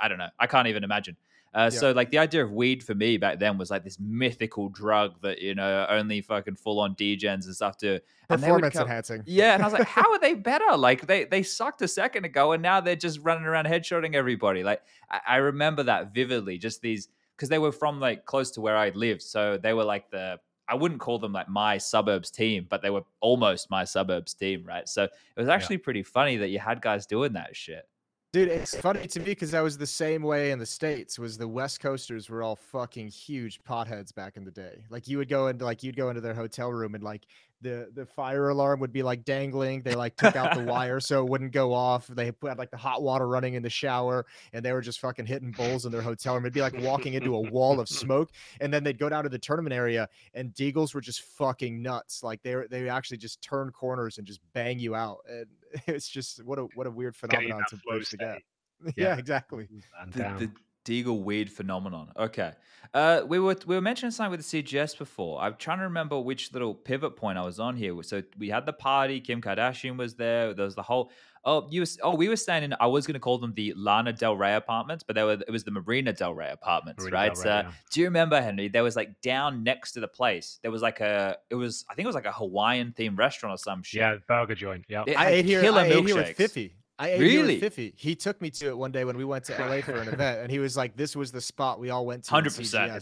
I 0.00 0.08
don't 0.08 0.18
know, 0.18 0.28
I 0.38 0.46
can't 0.46 0.68
even 0.68 0.84
imagine. 0.84 1.16
Uh, 1.56 1.70
yeah. 1.72 1.78
So 1.78 1.92
like 1.92 2.10
the 2.10 2.18
idea 2.18 2.44
of 2.44 2.52
weed 2.52 2.82
for 2.82 2.94
me 2.94 3.16
back 3.16 3.38
then 3.38 3.56
was 3.56 3.70
like 3.70 3.82
this 3.82 3.98
mythical 3.98 4.68
drug 4.68 5.14
that 5.22 5.40
you 5.40 5.54
know 5.54 5.86
only 5.88 6.20
fucking 6.20 6.56
full 6.56 6.78
on 6.80 6.94
degens 6.94 7.46
and 7.46 7.54
stuff 7.54 7.78
do. 7.78 7.98
Performance 8.28 8.74
come, 8.74 8.82
enhancing. 8.82 9.22
Yeah, 9.24 9.54
and 9.54 9.62
I 9.62 9.66
was 9.66 9.72
like, 9.72 9.86
how 9.88 10.12
are 10.12 10.18
they 10.18 10.34
better? 10.34 10.76
Like 10.76 11.06
they 11.06 11.24
they 11.24 11.42
sucked 11.42 11.80
a 11.80 11.88
second 11.88 12.26
ago, 12.26 12.52
and 12.52 12.62
now 12.62 12.82
they're 12.82 12.94
just 12.94 13.20
running 13.20 13.44
around 13.44 13.64
headshotting 13.66 14.14
everybody. 14.14 14.64
Like 14.64 14.82
I, 15.10 15.20
I 15.26 15.36
remember 15.36 15.84
that 15.84 16.12
vividly. 16.12 16.58
Just 16.58 16.82
these 16.82 17.08
because 17.34 17.48
they 17.48 17.58
were 17.58 17.72
from 17.72 18.00
like 18.00 18.26
close 18.26 18.50
to 18.52 18.60
where 18.60 18.76
I 18.76 18.90
lived, 18.90 19.22
so 19.22 19.56
they 19.56 19.72
were 19.72 19.84
like 19.84 20.10
the 20.10 20.38
I 20.68 20.74
wouldn't 20.74 21.00
call 21.00 21.18
them 21.18 21.32
like 21.32 21.48
my 21.48 21.78
suburbs 21.78 22.30
team, 22.30 22.66
but 22.68 22.82
they 22.82 22.90
were 22.90 23.02
almost 23.20 23.70
my 23.70 23.84
suburbs 23.84 24.34
team, 24.34 24.64
right? 24.64 24.88
So 24.88 25.04
it 25.04 25.10
was 25.36 25.48
actually 25.48 25.76
yeah. 25.76 25.84
pretty 25.84 26.02
funny 26.02 26.36
that 26.38 26.48
you 26.48 26.58
had 26.58 26.82
guys 26.82 27.06
doing 27.06 27.32
that 27.34 27.54
shit. 27.54 27.88
Dude, 28.32 28.48
it's 28.48 28.76
funny 28.76 29.06
to 29.06 29.20
me 29.20 29.26
because 29.26 29.54
I 29.54 29.62
was 29.62 29.78
the 29.78 29.86
same 29.86 30.22
way 30.22 30.50
in 30.50 30.58
the 30.58 30.66
states. 30.66 31.18
Was 31.18 31.38
the 31.38 31.48
West 31.48 31.80
Coasters 31.80 32.28
were 32.28 32.42
all 32.42 32.56
fucking 32.56 33.08
huge 33.08 33.62
potheads 33.62 34.14
back 34.14 34.36
in 34.36 34.44
the 34.44 34.50
day. 34.50 34.84
Like 34.90 35.08
you 35.08 35.16
would 35.18 35.28
go 35.28 35.46
into 35.46 35.64
like 35.64 35.82
you'd 35.82 35.96
go 35.96 36.10
into 36.10 36.20
their 36.20 36.34
hotel 36.34 36.70
room 36.70 36.94
and 36.94 37.02
like 37.02 37.22
the 37.62 37.88
the 37.94 38.06
fire 38.06 38.48
alarm 38.48 38.80
would 38.80 38.92
be 38.92 39.02
like 39.02 39.24
dangling. 39.24 39.82
They 39.82 39.94
like 39.94 40.16
took 40.16 40.36
out 40.36 40.54
the 40.54 40.64
wire 40.64 41.00
so 41.00 41.24
it 41.24 41.30
wouldn't 41.30 41.52
go 41.52 41.72
off. 41.72 42.06
They 42.06 42.26
had 42.26 42.58
like 42.58 42.70
the 42.70 42.76
hot 42.76 43.02
water 43.02 43.26
running 43.26 43.54
in 43.54 43.62
the 43.62 43.70
shower, 43.70 44.26
and 44.52 44.64
they 44.64 44.72
were 44.72 44.80
just 44.80 45.00
fucking 45.00 45.26
hitting 45.26 45.52
bowls 45.52 45.86
in 45.86 45.92
their 45.92 46.02
hotel 46.02 46.34
room. 46.34 46.44
It'd 46.44 46.54
be 46.54 46.60
like 46.60 46.78
walking 46.80 47.14
into 47.14 47.34
a 47.34 47.40
wall 47.40 47.80
of 47.80 47.88
smoke, 47.88 48.30
and 48.60 48.72
then 48.72 48.84
they'd 48.84 48.98
go 48.98 49.08
down 49.08 49.24
to 49.24 49.30
the 49.30 49.38
tournament 49.38 49.74
area, 49.74 50.08
and 50.34 50.52
Deagles 50.54 50.94
were 50.94 51.00
just 51.00 51.22
fucking 51.22 51.82
nuts. 51.82 52.22
Like 52.22 52.42
they 52.42 52.54
were, 52.54 52.66
they 52.68 52.88
actually 52.88 53.18
just 53.18 53.42
turn 53.42 53.70
corners 53.70 54.18
and 54.18 54.26
just 54.26 54.40
bang 54.52 54.78
you 54.78 54.94
out. 54.94 55.18
And 55.28 55.46
it's 55.86 56.08
just 56.08 56.44
what 56.44 56.58
a 56.58 56.66
what 56.74 56.86
a 56.86 56.90
weird 56.90 57.16
phenomenon 57.16 57.62
to 57.70 57.78
boost 57.88 58.14
again. 58.14 58.38
Yeah, 58.84 58.92
yeah, 58.96 59.16
exactly. 59.16 59.68
The, 60.12 60.22
the, 60.38 60.50
Deagle 60.86 61.22
weed 61.22 61.50
phenomenon. 61.50 62.12
Okay. 62.16 62.52
Uh, 62.94 63.22
we 63.26 63.38
were 63.38 63.56
we 63.66 63.74
were 63.74 63.80
mentioning 63.80 64.10
something 64.10 64.30
with 64.30 64.48
the 64.48 64.62
CGS 64.62 64.96
before. 64.96 65.40
I'm 65.40 65.56
trying 65.56 65.78
to 65.78 65.84
remember 65.84 66.18
which 66.20 66.52
little 66.52 66.74
pivot 66.74 67.16
point 67.16 67.36
I 67.36 67.44
was 67.44 67.58
on 67.58 67.76
here. 67.76 68.00
So 68.02 68.22
we 68.38 68.48
had 68.48 68.64
the 68.64 68.72
party. 68.72 69.20
Kim 69.20 69.42
Kardashian 69.42 69.96
was 69.96 70.14
there. 70.14 70.54
There 70.54 70.64
was 70.64 70.76
the 70.76 70.82
whole. 70.82 71.10
Oh, 71.44 71.66
you. 71.70 71.80
Was, 71.80 71.98
oh, 72.02 72.14
we 72.14 72.28
were 72.28 72.36
staying 72.36 72.62
in. 72.62 72.74
I 72.80 72.86
was 72.86 73.06
going 73.06 73.14
to 73.14 73.20
call 73.20 73.38
them 73.38 73.52
the 73.54 73.72
Lana 73.76 74.12
Del 74.12 74.36
Rey 74.36 74.54
apartments, 74.54 75.04
but 75.04 75.14
they 75.14 75.24
were. 75.24 75.32
It 75.32 75.50
was 75.50 75.64
the 75.64 75.72
Marina 75.72 76.12
Del 76.12 76.34
Rey 76.34 76.50
apartments, 76.50 77.02
Marina 77.02 77.16
right? 77.16 77.30
Rey, 77.30 77.34
so, 77.34 77.48
yeah. 77.48 77.70
Do 77.92 78.00
you 78.00 78.06
remember 78.06 78.40
Henry? 78.40 78.68
There 78.68 78.82
was 78.82 78.96
like 78.96 79.20
down 79.20 79.62
next 79.62 79.92
to 79.92 80.00
the 80.00 80.08
place. 80.08 80.58
There 80.62 80.70
was 80.70 80.82
like 80.82 81.00
a. 81.00 81.36
It 81.50 81.56
was. 81.56 81.84
I 81.90 81.94
think 81.94 82.04
it 82.04 82.08
was 82.08 82.14
like 82.14 82.26
a 82.26 82.32
Hawaiian 82.32 82.94
themed 82.96 83.18
restaurant 83.18 83.54
or 83.54 83.58
some 83.58 83.82
shit. 83.82 84.00
Yeah, 84.00 84.16
burger 84.26 84.54
joint. 84.54 84.84
Yeah. 84.88 85.04
I 85.16 85.30
ate 85.30 85.44
here. 85.44 85.60
I 85.72 85.86
ate 85.86 86.06
here 86.06 86.16
with 86.16 86.36
Fifi. 86.36 86.75
I 86.98 87.10
ate 87.10 87.20
really? 87.20 87.60
Fifi. 87.60 87.92
He 87.96 88.14
took 88.14 88.40
me 88.40 88.50
to 88.50 88.68
it 88.68 88.76
one 88.76 88.90
day 88.90 89.04
when 89.04 89.16
we 89.16 89.24
went 89.24 89.44
to 89.44 89.52
LA 89.52 89.82
for 89.82 89.96
an 89.96 90.08
event, 90.12 90.40
and 90.40 90.50
he 90.50 90.58
was 90.58 90.76
like, 90.76 90.96
"This 90.96 91.14
was 91.14 91.30
the 91.30 91.40
spot 91.40 91.78
we 91.78 91.90
all 91.90 92.06
went 92.06 92.24
to." 92.24 92.30
Hundred 92.30 92.54
percent 92.54 92.92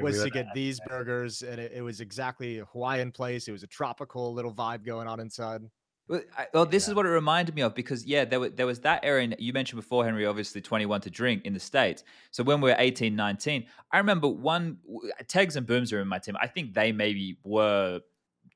was 0.00 0.22
to 0.22 0.30
get 0.30 0.46
these 0.54 0.80
burgers, 0.88 1.42
and 1.42 1.60
it, 1.60 1.72
it, 1.76 1.82
was 1.82 2.00
exactly 2.00 2.58
a 2.58 2.64
Hawaiian 2.66 3.12
place. 3.12 3.46
It 3.46 3.52
was 3.52 3.62
a 3.62 3.68
tropical 3.68 4.34
little 4.34 4.52
vibe 4.52 4.84
going 4.84 5.06
on 5.06 5.20
inside. 5.20 5.62
Well, 6.08 6.20
I, 6.36 6.46
well 6.52 6.66
this 6.66 6.86
yeah. 6.86 6.90
is 6.90 6.96
what 6.96 7.06
it 7.06 7.10
reminded 7.10 7.54
me 7.54 7.62
of 7.62 7.74
because 7.74 8.04
yeah, 8.04 8.24
there 8.24 8.40
was 8.40 8.52
there 8.56 8.66
was 8.66 8.80
that 8.80 9.04
area 9.04 9.34
you 9.38 9.52
mentioned 9.52 9.80
before, 9.80 10.04
Henry. 10.04 10.26
Obviously, 10.26 10.60
twenty 10.60 10.86
one 10.86 11.00
to 11.02 11.10
drink 11.10 11.44
in 11.44 11.54
the 11.54 11.60
states. 11.60 12.02
So 12.32 12.42
when 12.42 12.60
we 12.60 12.70
were 12.70 12.76
18, 12.78 13.14
19, 13.14 13.66
I 13.92 13.98
remember 13.98 14.26
one 14.26 14.78
Tegs 15.28 15.54
and 15.54 15.66
Booms 15.66 15.92
are 15.92 16.00
in 16.00 16.08
my 16.08 16.18
team. 16.18 16.36
I 16.40 16.48
think 16.48 16.74
they 16.74 16.90
maybe 16.90 17.38
were 17.44 18.00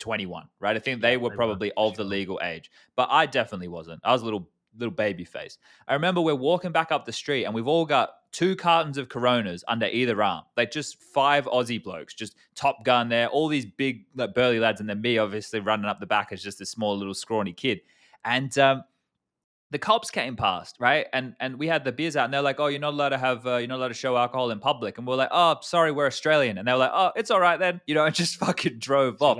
21, 0.01 0.49
right? 0.61 0.77
I 0.77 0.79
think 0.79 1.01
they 1.01 1.17
were 1.17 1.31
probably 1.31 1.73
of 1.77 1.97
the 1.97 2.05
legal 2.05 2.41
age, 2.43 2.71
but 2.97 3.09
I 3.11 3.27
definitely 3.27 3.69
wasn't. 3.69 4.01
I 4.05 4.13
was 4.13 4.23
a 4.23 4.25
little 4.25 4.49
little 4.77 4.95
baby 4.95 5.25
face. 5.25 5.59
I 5.87 5.95
remember 5.95 6.21
we're 6.21 6.35
walking 6.35 6.73
back 6.73 6.93
up 6.93 7.05
the 7.05 7.13
street 7.13 7.45
and 7.45 7.55
we've 7.55 7.69
all 7.69 7.87
got 7.87 8.11
two 8.33 8.57
cartons 8.57 8.99
of 8.99 9.09
Coronas 9.09 9.65
under 9.69 9.87
either 9.87 10.23
arm. 10.23 10.45
Like 10.57 10.71
just 10.71 11.03
five 11.03 11.47
Aussie 11.47 11.83
blokes, 11.83 12.15
just 12.15 12.37
Top 12.55 12.85
Gun 12.85 13.09
there, 13.09 13.29
all 13.29 13.49
these 13.49 13.67
big 13.67 14.07
like 14.15 14.35
burly 14.35 14.59
lads, 14.59 14.81
and 14.81 14.89
then 14.89 15.01
me 15.01 15.19
obviously 15.19 15.61
running 15.61 15.87
up 15.87 16.01
the 16.01 16.07
back 16.07 16.33
as 16.33 16.43
just 16.43 16.61
a 16.61 16.67
small 16.67 16.97
little 16.97 17.15
scrawny 17.15 17.53
kid. 17.53 17.81
And 18.25 18.57
um, 18.59 18.85
the 19.71 19.79
cops 19.79 20.11
came 20.11 20.37
past, 20.37 20.77
right? 20.81 21.07
And 21.13 21.35
and 21.41 21.59
we 21.59 21.67
had 21.67 21.85
the 21.85 21.93
beers 21.93 22.17
out, 22.17 22.25
and 22.25 22.35
they're 22.35 22.43
like, 22.43 22.59
"Oh, 22.59 22.67
you're 22.67 22.81
not 22.81 22.95
allowed 22.95 23.11
to 23.11 23.19
have, 23.19 23.47
uh, 23.47 23.57
you're 23.57 23.69
not 23.69 23.77
allowed 23.77 23.89
to 23.89 23.95
show 23.95 24.17
alcohol 24.17 24.51
in 24.51 24.61
public." 24.61 24.99
And 24.99 25.07
we're 25.07 25.17
like, 25.17 25.29
"Oh, 25.31 25.57
sorry, 25.61 25.93
we're 25.93 26.07
Australian." 26.07 26.59
And 26.59 26.67
they 26.67 26.73
were 26.73 26.79
like, 26.79 26.91
"Oh, 26.93 27.13
it's 27.17 27.31
all 27.31 27.41
right 27.41 27.59
then," 27.59 27.81
you 27.87 27.95
know, 27.95 28.05
and 28.05 28.15
just 28.15 28.37
fucking 28.37 28.79
drove 28.79 29.21
off. 29.21 29.39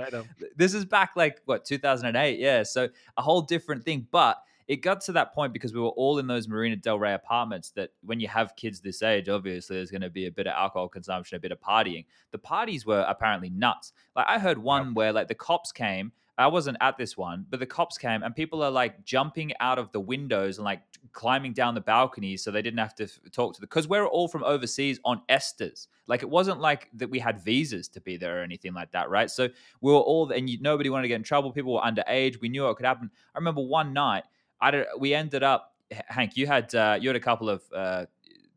This 0.55 0.73
is 0.73 0.85
back 0.85 1.11
like 1.15 1.41
what 1.45 1.65
2008, 1.65 2.39
yeah. 2.39 2.63
So 2.63 2.89
a 3.17 3.21
whole 3.21 3.41
different 3.41 3.83
thing, 3.83 4.07
but 4.11 4.37
it 4.69 4.83
got 4.83 5.01
to 5.01 5.11
that 5.13 5.33
point 5.33 5.51
because 5.51 5.73
we 5.73 5.81
were 5.81 5.87
all 5.89 6.19
in 6.19 6.27
those 6.27 6.47
Marina 6.47 6.75
Del 6.75 6.99
Rey 6.99 7.15
apartments 7.15 7.71
that 7.71 7.89
when 8.03 8.19
you 8.19 8.27
have 8.27 8.55
kids 8.55 8.79
this 8.79 9.01
age, 9.01 9.27
obviously 9.27 9.77
there's 9.77 9.89
going 9.89 10.03
to 10.03 10.11
be 10.11 10.27
a 10.27 10.31
bit 10.31 10.45
of 10.45 10.53
alcohol 10.53 10.87
consumption, 10.87 11.35
a 11.35 11.39
bit 11.39 11.51
of 11.51 11.59
partying. 11.59 12.05
The 12.31 12.37
parties 12.37 12.85
were 12.85 13.03
apparently 13.09 13.49
nuts. 13.49 13.93
Like 14.15 14.27
I 14.29 14.37
heard 14.37 14.59
one 14.59 14.89
yep. 14.89 14.95
where 14.95 15.11
like 15.11 15.27
the 15.27 15.33
cops 15.33 15.71
came. 15.71 16.11
I 16.37 16.47
wasn't 16.47 16.77
at 16.81 16.97
this 16.97 17.17
one, 17.17 17.47
but 17.49 17.59
the 17.59 17.65
cops 17.65 17.97
came 17.97 18.21
and 18.21 18.33
people 18.33 18.61
are 18.63 18.69
like 18.69 19.03
jumping 19.03 19.51
out 19.59 19.77
of 19.79 19.91
the 19.91 19.99
windows 19.99 20.57
and 20.59 20.63
like 20.63 20.81
climbing 21.11 21.51
down 21.51 21.73
the 21.73 21.81
balconies 21.81 22.43
so 22.43 22.51
they 22.51 22.61
didn't 22.61 22.79
have 22.79 22.95
to 22.95 23.05
f- 23.05 23.19
talk 23.31 23.55
to 23.55 23.59
the 23.59 23.67
because 23.67 23.89
we're 23.89 24.05
all 24.05 24.27
from 24.27 24.43
overseas 24.43 24.99
on 25.03 25.21
ESTAs. 25.29 25.87
Like 26.07 26.21
it 26.21 26.29
wasn't 26.29 26.61
like 26.61 26.89
that 26.93 27.09
we 27.09 27.19
had 27.19 27.43
visas 27.43 27.89
to 27.89 28.01
be 28.01 28.17
there 28.17 28.39
or 28.39 28.43
anything 28.43 28.73
like 28.73 28.91
that, 28.91 29.09
right? 29.09 29.29
So 29.29 29.49
we 29.81 29.91
were 29.91 29.99
all 29.99 30.31
and 30.31 30.49
you, 30.49 30.59
nobody 30.61 30.89
wanted 30.89 31.01
to 31.01 31.07
get 31.09 31.15
in 31.15 31.23
trouble. 31.23 31.51
People 31.51 31.73
were 31.73 31.81
underage. 31.81 32.39
We 32.39 32.49
knew 32.49 32.63
what 32.63 32.77
could 32.77 32.85
happen. 32.85 33.09
I 33.35 33.37
remember 33.37 33.61
one 33.61 33.91
night 33.91 34.23
I 34.61 34.71
don't. 34.71 34.87
We 34.99 35.13
ended 35.13 35.43
up, 35.43 35.75
Hank. 35.91 36.35
You 36.35 36.47
had 36.47 36.73
uh, 36.75 36.97
you 36.99 37.09
had 37.09 37.15
a 37.15 37.21
couple 37.21 37.49
of 37.49 37.63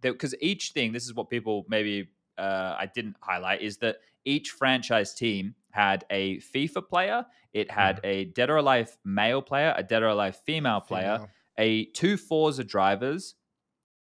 because 0.01 0.35
uh, 0.35 0.39
each 0.41 0.71
thing. 0.71 0.93
This 0.93 1.07
is 1.07 1.15
what 1.15 1.31
people 1.31 1.65
maybe 1.69 2.09
uh, 2.39 2.77
I 2.79 2.87
didn't 2.87 3.17
highlight 3.21 3.63
is 3.63 3.79
that 3.79 3.99
each 4.25 4.51
franchise 4.51 5.15
team 5.15 5.55
had 5.71 6.05
a 6.11 6.39
FIFA 6.39 6.89
player. 6.89 7.27
It 7.53 7.71
had 7.71 7.97
mm. 8.03 8.07
a 8.07 8.25
Dead 8.27 8.51
or 8.51 8.57
Alive 8.57 8.97
male 9.05 9.43
player, 9.43 9.75
a 9.77 9.83
Dead 9.83 10.03
or 10.03 10.09
Alive 10.09 10.37
female 10.45 10.81
player, 10.81 11.17
female. 11.17 11.31
a 11.59 11.85
two 11.87 12.17
Forza 12.17 12.65
drivers, 12.65 13.35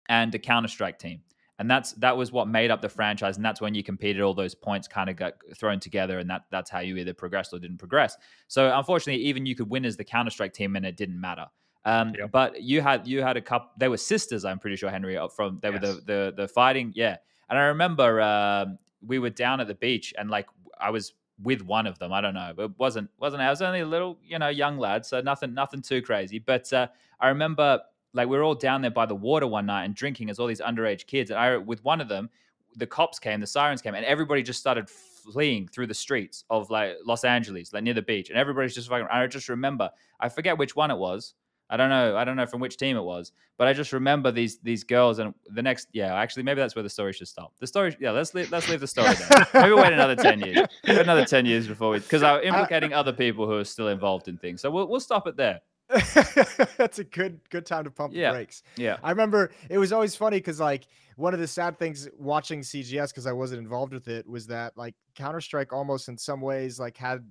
and 0.07 0.33
a 0.33 0.39
Counter 0.39 0.67
Strike 0.67 0.99
team. 0.99 1.21
And 1.57 1.69
that's 1.69 1.91
that 1.93 2.15
was 2.15 2.31
what 2.31 2.47
made 2.47 2.71
up 2.71 2.81
the 2.81 2.87
franchise, 2.89 3.35
and 3.35 3.45
that's 3.45 3.59
when 3.59 3.75
you 3.75 3.83
competed. 3.83 4.21
All 4.21 4.33
those 4.33 4.55
points 4.55 4.87
kind 4.87 5.09
of 5.09 5.17
got 5.17 5.33
thrown 5.57 5.79
together, 5.79 6.19
and 6.19 6.29
that 6.29 6.43
that's 6.49 6.69
how 6.69 6.79
you 6.79 6.95
either 6.97 7.13
progressed 7.13 7.53
or 7.53 7.59
didn't 7.59 7.79
progress. 7.79 8.15
So 8.47 8.75
unfortunately, 8.75 9.23
even 9.25 9.45
you 9.45 9.55
could 9.55 9.69
win 9.69 9.83
as 9.83 9.97
the 9.97 10.05
Counter 10.05 10.31
Strike 10.31 10.53
team, 10.53 10.77
and 10.77 10.85
it 10.85 10.95
didn't 10.95 11.19
matter. 11.19 11.47
Um, 11.85 12.13
yep. 12.17 12.31
But 12.31 12.61
you 12.61 12.81
had 12.81 13.07
you 13.07 13.21
had 13.21 13.37
a 13.37 13.41
couple. 13.41 13.71
They 13.77 13.87
were 13.87 13.97
sisters, 13.97 14.45
I'm 14.45 14.59
pretty 14.59 14.75
sure, 14.75 14.89
Henry. 14.89 15.17
From 15.35 15.59
they 15.61 15.69
yes. 15.69 15.81
were 15.81 15.87
the, 15.87 16.01
the 16.01 16.33
the 16.37 16.47
fighting, 16.47 16.91
yeah. 16.95 17.17
And 17.49 17.57
I 17.57 17.63
remember 17.63 18.21
uh, 18.21 18.65
we 19.05 19.19
were 19.19 19.29
down 19.29 19.59
at 19.59 19.67
the 19.67 19.75
beach, 19.75 20.13
and 20.17 20.29
like 20.29 20.47
I 20.79 20.89
was 20.89 21.13
with 21.41 21.61
one 21.61 21.87
of 21.87 21.97
them. 21.99 22.11
I 22.11 22.21
don't 22.21 22.33
know, 22.33 22.53
but 22.55 22.63
it 22.63 22.71
wasn't 22.77 23.09
wasn't. 23.17 23.41
I 23.41 23.49
was 23.49 23.61
only 23.61 23.79
a 23.79 23.85
little, 23.85 24.19
you 24.23 24.39
know, 24.39 24.49
young 24.49 24.77
lad, 24.77 25.05
so 25.05 25.21
nothing 25.21 25.53
nothing 25.53 25.81
too 25.81 26.01
crazy. 26.01 26.39
But 26.39 26.71
uh, 26.73 26.87
I 27.19 27.29
remember 27.29 27.79
like 28.13 28.27
we 28.27 28.37
were 28.37 28.43
all 28.43 28.55
down 28.55 28.81
there 28.81 28.91
by 28.91 29.05
the 29.05 29.15
water 29.15 29.47
one 29.47 29.65
night 29.65 29.85
and 29.85 29.95
drinking 29.95 30.29
as 30.29 30.39
all 30.39 30.47
these 30.47 30.61
underage 30.61 31.05
kids. 31.05 31.29
And 31.31 31.39
I 31.39 31.57
with 31.57 31.83
one 31.83 32.01
of 32.01 32.07
them, 32.07 32.29
the 32.75 32.87
cops 32.87 33.19
came, 33.19 33.39
the 33.39 33.47
sirens 33.47 33.81
came, 33.81 33.95
and 33.95 34.05
everybody 34.05 34.43
just 34.43 34.59
started 34.59 34.89
fleeing 34.89 35.67
through 35.67 35.87
the 35.87 35.93
streets 35.93 36.43
of 36.49 36.69
like 36.69 36.97
Los 37.05 37.23
Angeles, 37.23 37.71
like 37.73 37.83
near 37.83 37.93
the 37.93 38.01
beach, 38.01 38.29
and 38.29 38.37
everybody's 38.37 38.75
just 38.75 38.89
fucking. 38.89 39.07
I 39.09 39.25
just 39.27 39.49
remember, 39.49 39.89
I 40.19 40.29
forget 40.29 40.57
which 40.57 40.75
one 40.75 40.91
it 40.91 40.97
was 40.97 41.35
I 41.69 41.77
don't 41.77 41.89
know. 41.89 42.17
I 42.17 42.23
don't 42.23 42.35
know 42.35 42.47
from 42.47 42.61
which 42.61 42.77
team 42.77 42.97
it 42.97 43.03
was, 43.03 43.31
but 43.57 43.67
I 43.67 43.73
just 43.73 43.93
remember 43.93 44.31
these 44.31 44.57
these 44.59 44.83
girls 44.83 45.19
and 45.19 45.33
the 45.47 45.61
next. 45.61 45.87
Yeah, 45.93 46.15
actually, 46.15 46.43
maybe 46.43 46.59
that's 46.59 46.75
where 46.75 46.83
the 46.83 46.89
story 46.89 47.13
should 47.13 47.27
stop. 47.27 47.53
The 47.59 47.67
story. 47.67 47.95
Yeah, 47.99 48.11
let's 48.11 48.33
leave, 48.33 48.51
let's 48.51 48.67
leave 48.69 48.79
the 48.79 48.87
story 48.87 49.13
there. 49.13 49.47
maybe 49.53 49.73
wait 49.73 49.93
another 49.93 50.15
ten 50.15 50.39
years. 50.39 50.67
Another 50.83 51.25
ten 51.25 51.45
years 51.45 51.67
before 51.67 51.91
we, 51.91 51.99
because 51.99 52.23
I'm 52.23 52.41
implicating 52.41 52.93
other 52.93 53.13
people 53.13 53.45
who 53.45 53.57
are 53.57 53.63
still 53.63 53.89
involved 53.89 54.27
in 54.27 54.37
things. 54.37 54.61
So 54.61 54.71
we'll 54.71 54.87
we'll 54.87 54.99
stop 54.99 55.27
it 55.27 55.37
there. 55.37 55.61
that's 56.77 56.99
a 56.99 57.03
good 57.03 57.39
good 57.49 57.65
time 57.65 57.83
to 57.83 57.91
pump 57.91 58.13
yeah. 58.13 58.29
the 58.29 58.37
brakes. 58.37 58.63
Yeah, 58.75 58.97
I 59.03 59.09
remember 59.11 59.51
it 59.69 59.77
was 59.77 59.91
always 59.91 60.15
funny 60.15 60.37
because 60.37 60.59
like 60.59 60.85
one 61.15 61.33
of 61.33 61.39
the 61.39 61.47
sad 61.47 61.77
things 61.77 62.07
watching 62.17 62.61
CGS 62.61 63.09
because 63.09 63.25
I 63.27 63.31
wasn't 63.31 63.61
involved 63.61 63.93
with 63.93 64.07
it 64.07 64.27
was 64.27 64.47
that 64.47 64.77
like 64.77 64.95
Counter 65.15 65.41
Strike 65.41 65.73
almost 65.73 66.07
in 66.07 66.17
some 66.17 66.41
ways 66.41 66.79
like 66.79 66.95
had 66.95 67.25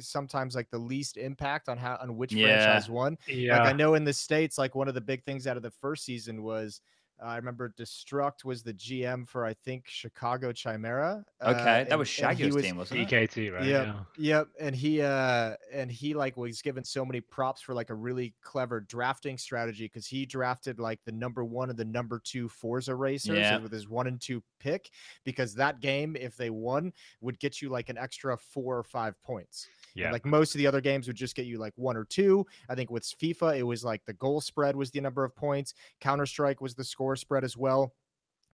sometimes 0.00 0.54
like 0.54 0.70
the 0.70 0.78
least 0.78 1.16
impact 1.16 1.68
on 1.68 1.78
how 1.78 1.98
on 2.00 2.16
which 2.16 2.32
yeah. 2.32 2.46
franchise 2.46 2.90
won. 2.90 3.18
Yeah. 3.26 3.58
Like 3.58 3.68
I 3.68 3.76
know 3.76 3.94
in 3.94 4.04
the 4.04 4.12
states, 4.12 4.58
like 4.58 4.74
one 4.74 4.88
of 4.88 4.94
the 4.94 5.00
big 5.00 5.24
things 5.24 5.46
out 5.46 5.56
of 5.56 5.62
the 5.62 5.70
first 5.70 6.04
season 6.04 6.42
was 6.42 6.80
uh, 7.22 7.26
I 7.26 7.36
remember 7.36 7.72
Destruct 7.78 8.44
was 8.44 8.62
the 8.62 8.74
GM 8.74 9.28
for 9.28 9.44
I 9.44 9.54
think 9.54 9.84
Chicago 9.86 10.52
Chimera. 10.52 11.24
Okay, 11.42 11.82
uh, 11.82 11.84
that 11.88 11.98
was 11.98 12.08
Shaggy's 12.08 12.54
team, 12.56 12.76
wasn't 12.76 13.00
it? 13.00 13.08
EKT, 13.08 13.52
right? 13.52 13.64
Yep, 13.64 13.86
yeah. 13.86 13.94
yep. 14.16 14.48
And 14.58 14.74
he 14.74 15.02
uh 15.02 15.54
and 15.72 15.90
he 15.90 16.14
like 16.14 16.36
was 16.36 16.62
given 16.62 16.84
so 16.84 17.04
many 17.04 17.20
props 17.20 17.60
for 17.60 17.74
like 17.74 17.90
a 17.90 17.94
really 17.94 18.34
clever 18.42 18.80
drafting 18.80 19.38
strategy 19.38 19.84
because 19.84 20.06
he 20.06 20.26
drafted 20.26 20.78
like 20.78 21.00
the 21.04 21.12
number 21.12 21.44
one 21.44 21.70
and 21.70 21.78
the 21.78 21.84
number 21.84 22.20
two 22.22 22.48
Forza 22.48 22.94
racers 22.94 23.38
yeah. 23.38 23.58
with 23.58 23.72
his 23.72 23.88
one 23.88 24.06
and 24.06 24.20
two 24.20 24.42
pick 24.58 24.90
because 25.24 25.54
that 25.54 25.80
game 25.80 26.16
if 26.16 26.36
they 26.36 26.50
won 26.50 26.92
would 27.20 27.38
get 27.40 27.60
you 27.60 27.68
like 27.68 27.88
an 27.88 27.98
extra 27.98 28.36
four 28.36 28.78
or 28.78 28.84
five 28.84 29.20
points. 29.22 29.66
Yeah. 29.94 30.06
And 30.06 30.12
like 30.12 30.24
most 30.24 30.54
of 30.54 30.58
the 30.58 30.66
other 30.66 30.80
games 30.80 31.06
would 31.06 31.16
just 31.16 31.34
get 31.34 31.46
you 31.46 31.58
like 31.58 31.72
one 31.76 31.96
or 31.96 32.04
two. 32.04 32.46
I 32.68 32.74
think 32.74 32.90
with 32.90 33.02
FIFA, 33.02 33.58
it 33.58 33.62
was 33.62 33.84
like 33.84 34.04
the 34.04 34.12
goal 34.12 34.40
spread 34.40 34.76
was 34.76 34.90
the 34.90 35.00
number 35.00 35.24
of 35.24 35.34
points. 35.34 35.74
Counter 36.00 36.26
Strike 36.26 36.60
was 36.60 36.74
the 36.74 36.84
score 36.84 37.09
spread 37.16 37.44
as 37.44 37.56
well. 37.56 37.94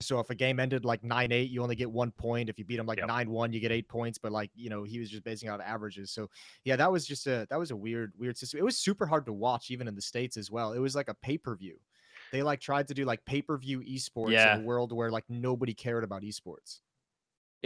So 0.00 0.20
if 0.20 0.28
a 0.28 0.34
game 0.34 0.60
ended 0.60 0.84
like 0.84 1.02
9 1.02 1.32
8, 1.32 1.50
you 1.50 1.62
only 1.62 1.74
get 1.74 1.90
one 1.90 2.10
point. 2.10 2.50
If 2.50 2.58
you 2.58 2.64
beat 2.64 2.76
them 2.76 2.86
like 2.86 3.00
9 3.04 3.08
yep. 3.08 3.28
1, 3.28 3.52
you 3.52 3.60
get 3.60 3.72
eight 3.72 3.88
points. 3.88 4.18
But 4.18 4.30
like, 4.30 4.50
you 4.54 4.68
know, 4.68 4.84
he 4.84 4.98
was 4.98 5.10
just 5.10 5.24
basing 5.24 5.48
out 5.48 5.60
averages. 5.60 6.10
So 6.10 6.28
yeah, 6.64 6.76
that 6.76 6.92
was 6.92 7.06
just 7.06 7.26
a 7.26 7.46
that 7.48 7.58
was 7.58 7.70
a 7.70 7.76
weird, 7.76 8.12
weird 8.18 8.36
system. 8.36 8.60
It 8.60 8.64
was 8.64 8.76
super 8.76 9.06
hard 9.06 9.24
to 9.26 9.32
watch, 9.32 9.70
even 9.70 9.88
in 9.88 9.94
the 9.94 10.02
States 10.02 10.36
as 10.36 10.50
well. 10.50 10.72
It 10.72 10.80
was 10.80 10.94
like 10.94 11.08
a 11.08 11.14
pay-per-view. 11.14 11.78
They 12.30 12.42
like 12.42 12.60
tried 12.60 12.88
to 12.88 12.94
do 12.94 13.04
like 13.04 13.24
pay-per-view 13.24 13.80
esports 13.80 14.32
yeah. 14.32 14.56
in 14.56 14.62
a 14.62 14.64
world 14.64 14.92
where 14.92 15.10
like 15.10 15.24
nobody 15.28 15.72
cared 15.72 16.04
about 16.04 16.22
esports 16.22 16.80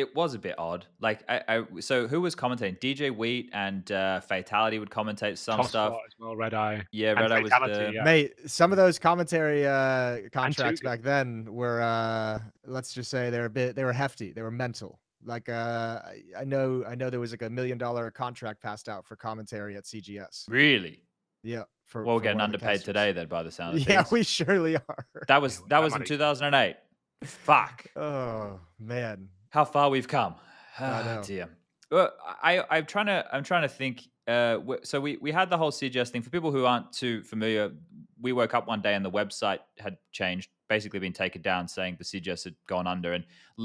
it 0.01 0.17
was 0.17 0.35
a 0.35 0.39
bit 0.39 0.59
odd. 0.59 0.87
Like, 1.01 1.23
I, 1.29 1.43
I 1.47 1.81
so 1.81 2.09
who 2.09 2.21
was 2.23 2.35
commentating? 2.35 2.79
DJ 2.81 3.15
Wheat 3.15 3.51
and 3.53 3.91
uh, 3.93 4.21
Fatality 4.21 4.79
would 4.79 4.91
commentate 4.91 5.37
some 5.39 5.59
Toss 5.59 5.69
stuff 5.69 5.99
as 6.07 6.15
well. 6.19 6.35
Redeye, 6.35 6.81
yeah, 6.91 7.13
Redeye 7.13 7.43
was 7.43 7.51
the 7.51 7.91
yeah. 7.95 8.03
mate. 8.03 8.33
Some 8.47 8.73
of 8.73 8.77
those 8.79 8.99
commentary 8.99 9.67
uh, 9.67 10.29
contracts 10.33 10.81
back 10.81 11.03
then 11.03 11.47
were, 11.53 11.83
uh, 11.83 12.39
let's 12.67 12.93
just 12.95 13.11
say, 13.11 13.31
they're 13.31 13.45
a 13.45 13.51
bit, 13.51 13.77
they 13.77 13.85
were 13.85 13.93
hefty, 13.93 14.33
they 14.33 14.43
were 14.43 14.51
mental. 14.51 14.99
Like, 15.23 15.51
uh, 15.51 16.01
I 16.37 16.45
know, 16.45 16.83
I 16.89 16.95
know 16.95 17.11
there 17.11 17.21
was 17.21 17.33
like 17.33 17.43
a 17.43 17.51
million 17.51 17.77
dollar 17.77 18.11
contract 18.11 18.63
passed 18.63 18.89
out 18.89 19.05
for 19.05 19.17
commentary 19.17 19.77
at 19.77 19.85
CGS. 19.85 20.45
Really? 20.49 21.03
Yeah. 21.43 21.65
For, 21.85 22.05
well, 22.05 22.17
we're 22.17 22.23
getting 22.23 22.41
underpaid 22.41 22.81
today, 22.81 23.13
then, 23.13 23.27
by 23.27 23.43
the 23.43 23.51
sound 23.51 23.77
of 23.77 23.81
Yeah, 23.89 24.03
things. 24.03 24.13
we 24.13 24.23
surely 24.23 24.77
are. 24.77 25.07
That 25.29 25.43
was 25.43 25.61
that 25.69 25.83
was 25.83 25.95
in 25.95 26.05
2008. 26.05 26.77
Fuck. 27.25 27.85
Oh 27.97 28.61
man 28.79 29.29
how 29.51 29.65
far 29.65 29.91
we've 29.91 30.09
come. 30.09 30.35
Oh, 30.83 31.23
dear. 31.23 31.51
Well, 31.91 32.13
I 32.43 32.65
I'm 32.71 32.87
trying 32.87 33.07
to 33.07 33.27
I'm 33.31 33.45
trying 33.45 33.63
to 33.63 33.69
think. 33.69 34.09
Uh, 34.27 34.59
so 34.83 35.01
we 35.01 35.19
we 35.21 35.31
had 35.31 35.51
the 35.51 35.59
whole 35.59 35.73
CGS 35.73 36.09
thing 36.09 36.23
for 36.23 36.31
people 36.31 36.53
who 36.53 36.65
aren't 36.65 36.93
too 36.93 37.23
familiar. 37.25 37.73
We 38.21 38.33
woke 38.33 38.55
up 38.55 38.67
one 38.67 38.81
day 38.81 38.95
and 38.95 39.05
the 39.05 39.11
website 39.11 39.59
had 39.79 39.99
changed, 40.13 40.49
basically 40.71 41.01
been 41.01 41.13
taken 41.13 41.43
down, 41.43 41.67
saying 41.67 41.97
the 41.99 42.05
CGS 42.05 42.45
had 42.45 42.55
gone 42.69 42.87
under, 42.87 43.13
and 43.13 43.25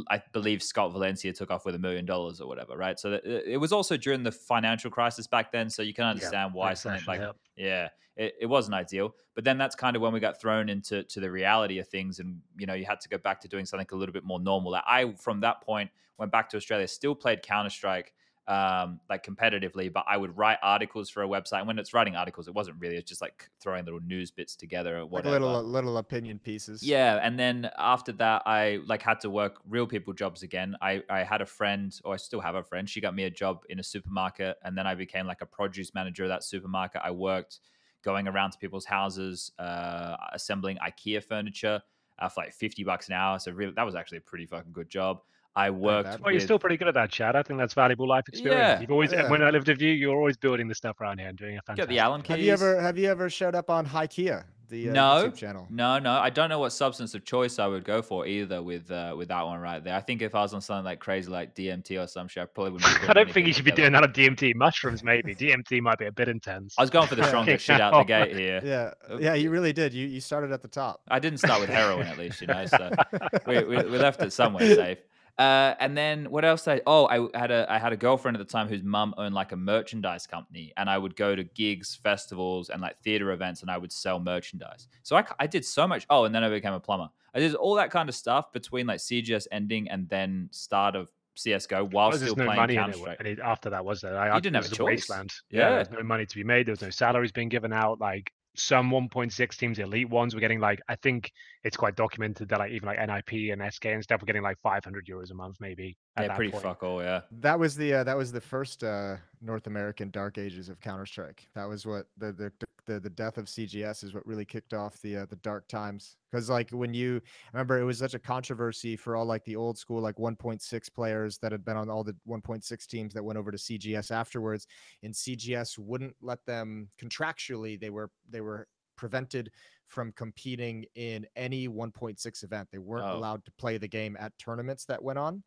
I 0.10 0.22
believe 0.34 0.64
Scott 0.64 0.92
Valencia 0.92 1.32
took 1.32 1.52
off 1.52 1.64
with 1.64 1.76
a 1.76 1.80
million 1.80 2.04
dollars 2.04 2.42
or 2.42 2.48
whatever, 2.48 2.76
right? 2.76 3.00
So 3.00 3.20
it 3.24 3.62
was 3.62 3.72
also 3.72 3.96
during 3.96 4.24
the 4.24 4.32
financial 4.32 4.90
crisis 4.90 5.28
back 5.28 5.52
then, 5.52 5.70
so 5.70 5.84
you 5.84 5.94
can 5.94 6.06
understand 6.06 6.52
yeah, 6.54 6.60
why 6.60 6.74
something 6.74 7.04
like 7.08 7.20
help. 7.22 7.38
yeah, 7.56 7.90
it, 8.18 8.34
it 8.42 8.46
wasn't 8.48 8.74
ideal. 8.74 9.16
But 9.36 9.44
then 9.44 9.60
that's 9.60 9.76
kind 9.76 9.96
of 9.96 10.02
when 10.02 10.14
we 10.14 10.20
got 10.20 10.42
thrown 10.42 10.68
into 10.68 11.04
to 11.04 11.20
the 11.20 11.30
reality 11.30 11.78
of 11.78 11.88
things, 11.88 12.20
and 12.20 12.42
you 12.58 12.66
know 12.66 12.74
you 12.74 12.86
had 12.86 13.00
to 13.02 13.10
go 13.10 13.20
back 13.20 13.40
to 13.42 13.48
doing 13.48 13.68
something 13.68 13.88
a 13.92 13.96
little 13.96 14.14
bit 14.14 14.26
more 14.26 14.40
normal. 14.40 14.76
I 14.76 15.14
from 15.18 15.40
that 15.42 15.62
point 15.62 15.92
went 16.18 16.32
back 16.32 16.50
to 16.50 16.58
Australia, 16.58 16.88
still 16.88 17.14
played 17.14 17.44
Counter 17.44 17.70
Strike 17.70 18.14
um, 18.48 19.00
like 19.10 19.26
competitively, 19.26 19.92
but 19.92 20.06
I 20.08 20.18
would 20.18 20.38
write 20.38 20.60
articles 20.62 21.10
for 21.10 21.24
a 21.24 21.28
website. 21.28 21.60
And 21.60 21.68
when 21.68 21.80
it's 21.80 21.94
writing 21.94 22.16
articles, 22.16 22.48
it 22.48 22.54
wasn't 22.54 22.78
really, 22.80 22.96
it's 22.96 23.10
just 23.10 23.22
like 23.22 23.50
throwing 23.60 23.86
little 23.86 24.00
news 24.02 24.30
bits 24.30 24.56
together 24.56 25.00
or 25.00 25.06
whatever. 25.06 25.40
Like 25.40 25.42
little, 25.42 25.64
little 25.64 25.98
opinion 25.98 26.40
pieces. 26.40 26.84
Yeah. 26.84 27.20
And 27.22 27.40
then 27.40 27.70
after 27.78 28.12
that, 28.14 28.44
I 28.46 28.80
like 28.86 29.02
had 29.02 29.20
to 29.22 29.30
work 29.30 29.62
real 29.68 29.88
people 29.88 30.14
jobs 30.14 30.44
again. 30.44 30.76
I, 30.82 31.02
I 31.10 31.24
had 31.24 31.42
a 31.42 31.46
friend, 31.46 31.98
or 32.04 32.14
I 32.14 32.18
still 32.18 32.42
have 32.42 32.56
a 32.56 32.64
friend. 32.64 32.88
She 32.88 33.02
got 33.02 33.16
me 33.16 33.24
a 33.24 33.32
job 33.32 33.64
in 33.70 33.80
a 33.80 33.84
supermarket. 33.84 34.58
And 34.64 34.78
then 34.78 34.86
I 34.86 34.94
became 34.94 35.26
like 35.26 35.42
a 35.42 35.48
produce 35.48 35.94
manager 35.96 36.24
of 36.24 36.30
that 36.30 36.44
supermarket. 36.44 37.02
I 37.04 37.12
worked 37.12 37.60
going 38.04 38.28
around 38.28 38.52
to 38.52 38.60
people's 38.60 38.86
houses, 38.86 39.52
uh, 39.58 40.16
assembling 40.34 40.78
IKEA 40.78 41.24
furniture 41.24 41.82
uh, 42.20 42.30
for 42.30 42.44
like 42.44 42.54
50 42.54 42.84
bucks 42.84 43.08
an 43.08 43.16
hour. 43.16 43.40
So 43.40 43.52
really, 43.52 43.74
that 43.76 43.86
was 43.86 43.96
actually 43.96 44.20
a 44.20 44.22
pretty 44.22 44.46
fucking 44.46 44.72
good 44.72 44.90
job. 44.90 45.22
I 45.56 45.70
worked. 45.70 46.08
Well, 46.08 46.20
with... 46.26 46.34
you're 46.34 46.42
still 46.42 46.60
pretty 46.60 46.78
good 46.78 46.88
at 46.88 46.94
that, 46.96 47.12
Chad. 47.12 47.36
I 47.36 47.44
think 47.44 47.60
that's 47.60 47.74
valuable 47.74 48.08
life 48.08 48.28
experience. 48.28 48.60
Yeah, 48.60 48.82
You've 48.82 48.92
always, 48.92 49.12
yeah. 49.12 49.30
when 49.30 49.42
I 49.42 49.50
lived 49.50 49.68
with 49.68 49.82
you, 49.82 49.92
you're 49.92 50.16
always 50.16 50.38
building 50.38 50.68
the 50.68 50.76
stuff 50.76 51.00
around 51.00 51.20
here 51.20 51.30
and 51.30 51.38
doing 51.38 51.58
a 51.58 51.62
fantastic. 51.62 51.90
Got 51.90 51.90
the 51.90 52.00
Allen 52.00 52.22
keys. 52.22 52.30
Have 52.30 52.40
you 52.42 52.52
ever, 52.52 52.82
have 52.82 52.98
you 52.98 53.10
ever 53.10 53.30
showed 53.30 53.56
up 53.56 53.70
on 53.70 53.86
IKEA? 53.86 54.44
the 54.70 54.90
uh, 54.90 54.94
no 54.94 55.02
YouTube 55.02 55.36
channel. 55.36 55.68
No, 55.70 56.00
no, 56.00 56.12
I 56.12 56.30
don't 56.30 56.50
know 56.50 56.60
what 56.60 56.72
substance 56.72 57.14
of 57.14 57.24
choice 57.24 57.60
I 57.60 57.68
would 57.68 57.84
go 57.84 58.02
for 58.02 58.26
either 58.26 58.62
with 58.62 58.90
uh, 58.92 59.14
with 59.18 59.30
that 59.30 59.46
one 59.46 59.60
right 59.60 59.84
there. 59.84 59.96
I 59.96 60.02
think 60.02 60.22
if 60.22 60.36
I 60.36 60.42
was 60.42 60.54
on 60.54 60.62
something 60.62 60.86
like 60.86 61.00
crazy 61.00 61.30
like 61.30 61.56
DMT 61.56 62.02
or 62.04 62.08
some 62.08 62.28
shit, 62.28 62.44
I 62.44 62.46
probably 62.46 62.74
wouldn't. 62.74 63.10
I 63.10 63.14
don't 63.14 63.26
think 63.26 63.36
you 63.36 63.44
anything 63.44 63.54
should 63.54 63.66
be 63.66 63.72
doing 63.72 63.92
that 63.94 64.04
on 64.04 64.14
DMT. 64.14 64.56
Mushrooms, 64.56 65.04
maybe. 65.04 65.36
DMT 65.36 65.82
might 65.82 66.00
be 66.00 66.06
a 66.06 66.12
bit 66.12 66.28
intense. 66.28 66.76
I 66.78 66.82
was 66.82 66.90
going 66.90 67.08
for 67.08 67.16
the 67.16 67.24
strongest 67.24 67.66
shit 67.66 67.82
out 67.82 67.94
the 67.94 68.04
gate 68.04 68.36
here. 68.36 68.62
Yeah, 68.64 69.18
yeah, 69.20 69.34
you 69.34 69.50
really 69.50 69.74
did. 69.74 69.94
You 69.94 70.08
you 70.08 70.22
started 70.22 70.52
at 70.52 70.62
the 70.62 70.68
top. 70.68 71.02
I 71.08 71.20
didn't 71.20 71.40
start 71.40 71.62
with 71.62 71.70
heroin 71.70 72.08
at 72.08 72.18
least, 72.18 72.42
you 72.42 72.48
know. 72.48 72.66
So 72.66 72.92
we, 73.48 73.64
we, 73.64 73.78
we 73.78 73.98
left 73.98 74.22
it 74.22 74.34
somewhere 74.34 74.76
safe. 74.76 74.98
Uh, 75.38 75.76
and 75.80 75.98
then 75.98 76.32
what 76.32 76.46
else? 76.46 76.66
I 76.68 76.82
oh, 76.88 77.08
I 77.08 77.38
had 77.38 77.52
a 77.52 77.66
I 77.70 77.78
had 77.78 77.92
a 77.92 77.98
girlfriend 77.98 78.38
at 78.38 78.40
the 78.40 78.50
time 78.52 78.70
whose 78.70 78.84
mum 78.84 79.14
owned 79.18 79.36
like 79.36 79.52
a 79.52 79.58
merchandise 79.58 80.26
company, 80.26 80.72
and 80.78 80.90
I 80.90 80.98
would 80.98 81.16
go 81.18 81.36
to 81.36 81.44
gigs, 81.44 81.94
festivals, 81.94 82.70
and 82.70 82.82
like 82.82 82.98
theater 83.02 83.32
events, 83.32 83.62
and 83.62 83.70
I 83.70 83.78
would 83.78 83.92
sell 83.92 84.20
merchandise. 84.20 84.88
So 85.04 85.18
I 85.18 85.26
I 85.38 85.48
did 85.48 85.66
so 85.66 85.88
much. 85.88 86.06
Oh, 86.10 86.24
and 86.24 86.34
then 86.34 86.44
I 86.44 86.50
became 86.50 86.74
a 86.74 86.80
plumber. 86.80 87.10
I 87.34 87.40
did 87.40 87.54
all 87.56 87.76
that 87.76 87.92
kind 87.92 88.08
of 88.08 88.16
stuff 88.16 88.54
between 88.54 88.88
like 88.88 89.00
CGS 89.00 89.48
ending 89.52 89.90
and 89.90 90.08
then 90.08 90.48
start 90.52 90.96
of 90.96 91.12
CS:GO 91.36 91.84
while 91.92 92.14
still 92.14 92.36
no 92.36 92.46
playing 92.46 92.62
money 92.62 92.76
Counter 92.76 92.94
Strike. 92.98 93.40
after 93.44 93.70
that, 93.72 93.84
was 93.84 94.00
there? 94.00 94.18
I, 94.18 94.36
You 94.36 94.42
didn't 94.42 94.56
have 94.56 94.72
a 94.72 94.76
choice. 94.76 95.10
wasteland. 95.10 95.34
Yeah. 95.50 95.70
there 95.70 95.80
was 95.80 95.92
no 95.92 96.04
money 96.04 96.26
to 96.26 96.36
be 96.36 96.46
made. 96.46 96.66
There 96.66 96.72
was 96.72 96.82
no 96.82 96.90
salaries 96.90 97.34
being 97.34 97.50
given 97.50 97.74
out. 97.74 98.00
Like 98.00 98.32
some 98.58 98.90
1.6 98.92 99.58
teams, 99.58 99.80
elite 99.80 100.10
ones, 100.10 100.34
were 100.34 100.42
getting 100.42 100.60
like 100.60 100.82
I 100.88 100.96
think 100.96 101.32
it's 101.64 101.78
quite 101.78 101.96
documented 101.96 102.50
that 102.50 102.60
like 102.60 102.72
even 102.72 102.88
like 102.88 103.00
NIP 103.00 103.52
and 103.52 103.74
SK 103.74 103.86
and 103.86 104.04
stuff 104.04 104.22
were 104.22 104.26
getting 104.26 104.44
like 104.44 104.58
500 104.62 105.06
euros 105.06 105.32
a 105.32 105.34
month, 105.34 105.58
maybe. 105.60 105.98
Yeah, 106.18 106.28
that 106.28 106.36
pretty 106.36 106.52
point. 106.52 106.64
fuck 106.64 106.84
all. 106.84 107.02
Yeah. 107.02 107.22
That 107.40 107.60
was 107.60 107.76
the 107.76 107.94
uh, 107.94 108.04
that 108.04 108.18
was 108.18 108.32
the 108.32 108.42
first 108.42 108.84
uh, 108.84 109.18
North 109.42 109.68
American 109.68 110.10
dark 110.12 110.38
ages 110.38 110.70
of 110.70 110.80
Counter 110.80 111.06
Strike. 111.06 111.48
That 111.56 111.66
was 111.66 111.86
what 111.86 112.08
the, 112.18 112.32
the 112.32 112.52
the 112.86 113.00
the 113.00 113.10
death 113.10 113.38
of 113.38 113.46
CGS 113.50 114.04
is 114.04 114.14
what 114.14 114.26
really 114.26 114.46
kicked 114.46 114.74
off 114.74 115.02
the 115.02 115.18
uh, 115.18 115.26
the 115.26 115.36
dark 115.38 115.68
times. 115.68 116.18
Because 116.32 116.50
like 116.50 116.72
when 116.72 116.94
you 116.94 117.22
remember, 117.54 117.80
it 117.80 117.84
was 117.84 117.98
such 118.00 118.14
a 118.14 118.20
controversy 118.20 118.96
for 118.96 119.16
all 119.16 119.26
like 119.26 119.44
the 119.46 119.56
old 119.56 119.78
school 119.78 120.02
like 120.02 120.18
1.6 120.18 120.90
players 120.94 121.38
that 121.40 121.52
had 121.52 121.66
been 121.66 121.78
on 121.78 121.90
all 121.90 122.04
the 122.04 122.16
1.6 122.26 122.88
teams 122.88 123.14
that 123.14 123.24
went 123.24 123.38
over 123.38 123.52
to 123.52 123.58
CGS 123.58 124.12
afterwards, 124.12 124.68
and 125.04 125.14
CGS 125.16 125.78
wouldn't 125.78 126.16
let 126.22 126.46
them 126.46 126.90
contractually. 127.00 127.80
They 127.80 127.90
were 127.90 128.12
they 128.30 128.42
were 128.42 128.68
prevented 128.96 129.52
from 129.88 130.12
competing 130.14 130.86
in 130.96 131.28
any 131.36 131.68
1.6 131.68 132.44
event. 132.44 132.70
They 132.72 132.78
weren't 132.80 133.08
Oh. 133.08 133.18
allowed 133.18 133.44
to 133.46 133.52
play 133.54 133.78
the 133.78 133.88
game 133.90 134.16
at 134.18 134.38
tournaments 134.38 134.86
that 134.86 135.04
went 135.04 135.20
on. 135.20 135.44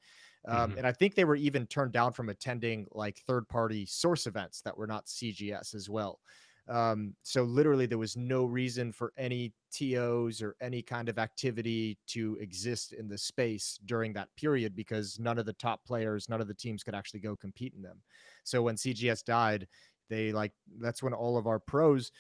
Um, 0.47 0.73
Mhm. 0.73 0.79
And 0.79 0.87
I 0.87 0.93
think 0.93 1.15
they 1.15 1.25
were 1.25 1.35
even 1.37 1.67
turned 1.67 1.93
down 1.93 2.13
from 2.13 2.29
attending 2.29 2.87
like 2.93 3.19
third 3.27 3.49
party 3.49 3.87
source 3.87 4.27
events 4.27 4.61
that 4.63 4.77
were 4.77 4.87
not 4.87 5.09
CGS 5.09 5.75
as 5.75 5.89
well. 5.91 6.21
Um, 6.69 7.17
so 7.23 7.45
literally, 7.45 7.87
there 7.87 7.99
was 7.99 8.17
no 8.17 8.45
reason 8.45 8.93
for 8.93 9.13
any 9.17 9.55
TOs 9.71 10.43
or 10.43 10.57
any 10.61 10.83
kind 10.83 11.09
of 11.09 11.19
activity 11.19 11.99
to 12.09 12.37
exist 12.37 12.93
in 12.93 13.09
the 13.09 13.19
space 13.19 13.79
during 13.85 14.13
that 14.15 14.35
period 14.37 14.75
because 14.75 15.19
none 15.19 15.39
of 15.39 15.47
the 15.47 15.53
top 15.55 15.85
players, 15.85 16.29
none 16.29 16.41
of 16.41 16.49
the 16.49 16.55
teams 16.55 16.83
could 16.85 16.95
actually 16.95 17.21
go 17.21 17.37
compete 17.37 17.75
in 17.75 17.83
them. 17.83 18.03
So 18.45 18.63
when 18.63 18.77
CGS 18.77 19.23
died, 19.23 19.69
they 20.09 20.33
like 20.33 20.53
that's 20.79 21.03
when 21.03 21.15
all 21.15 21.37
of 21.39 21.47
our 21.47 21.61
pros 21.61 22.13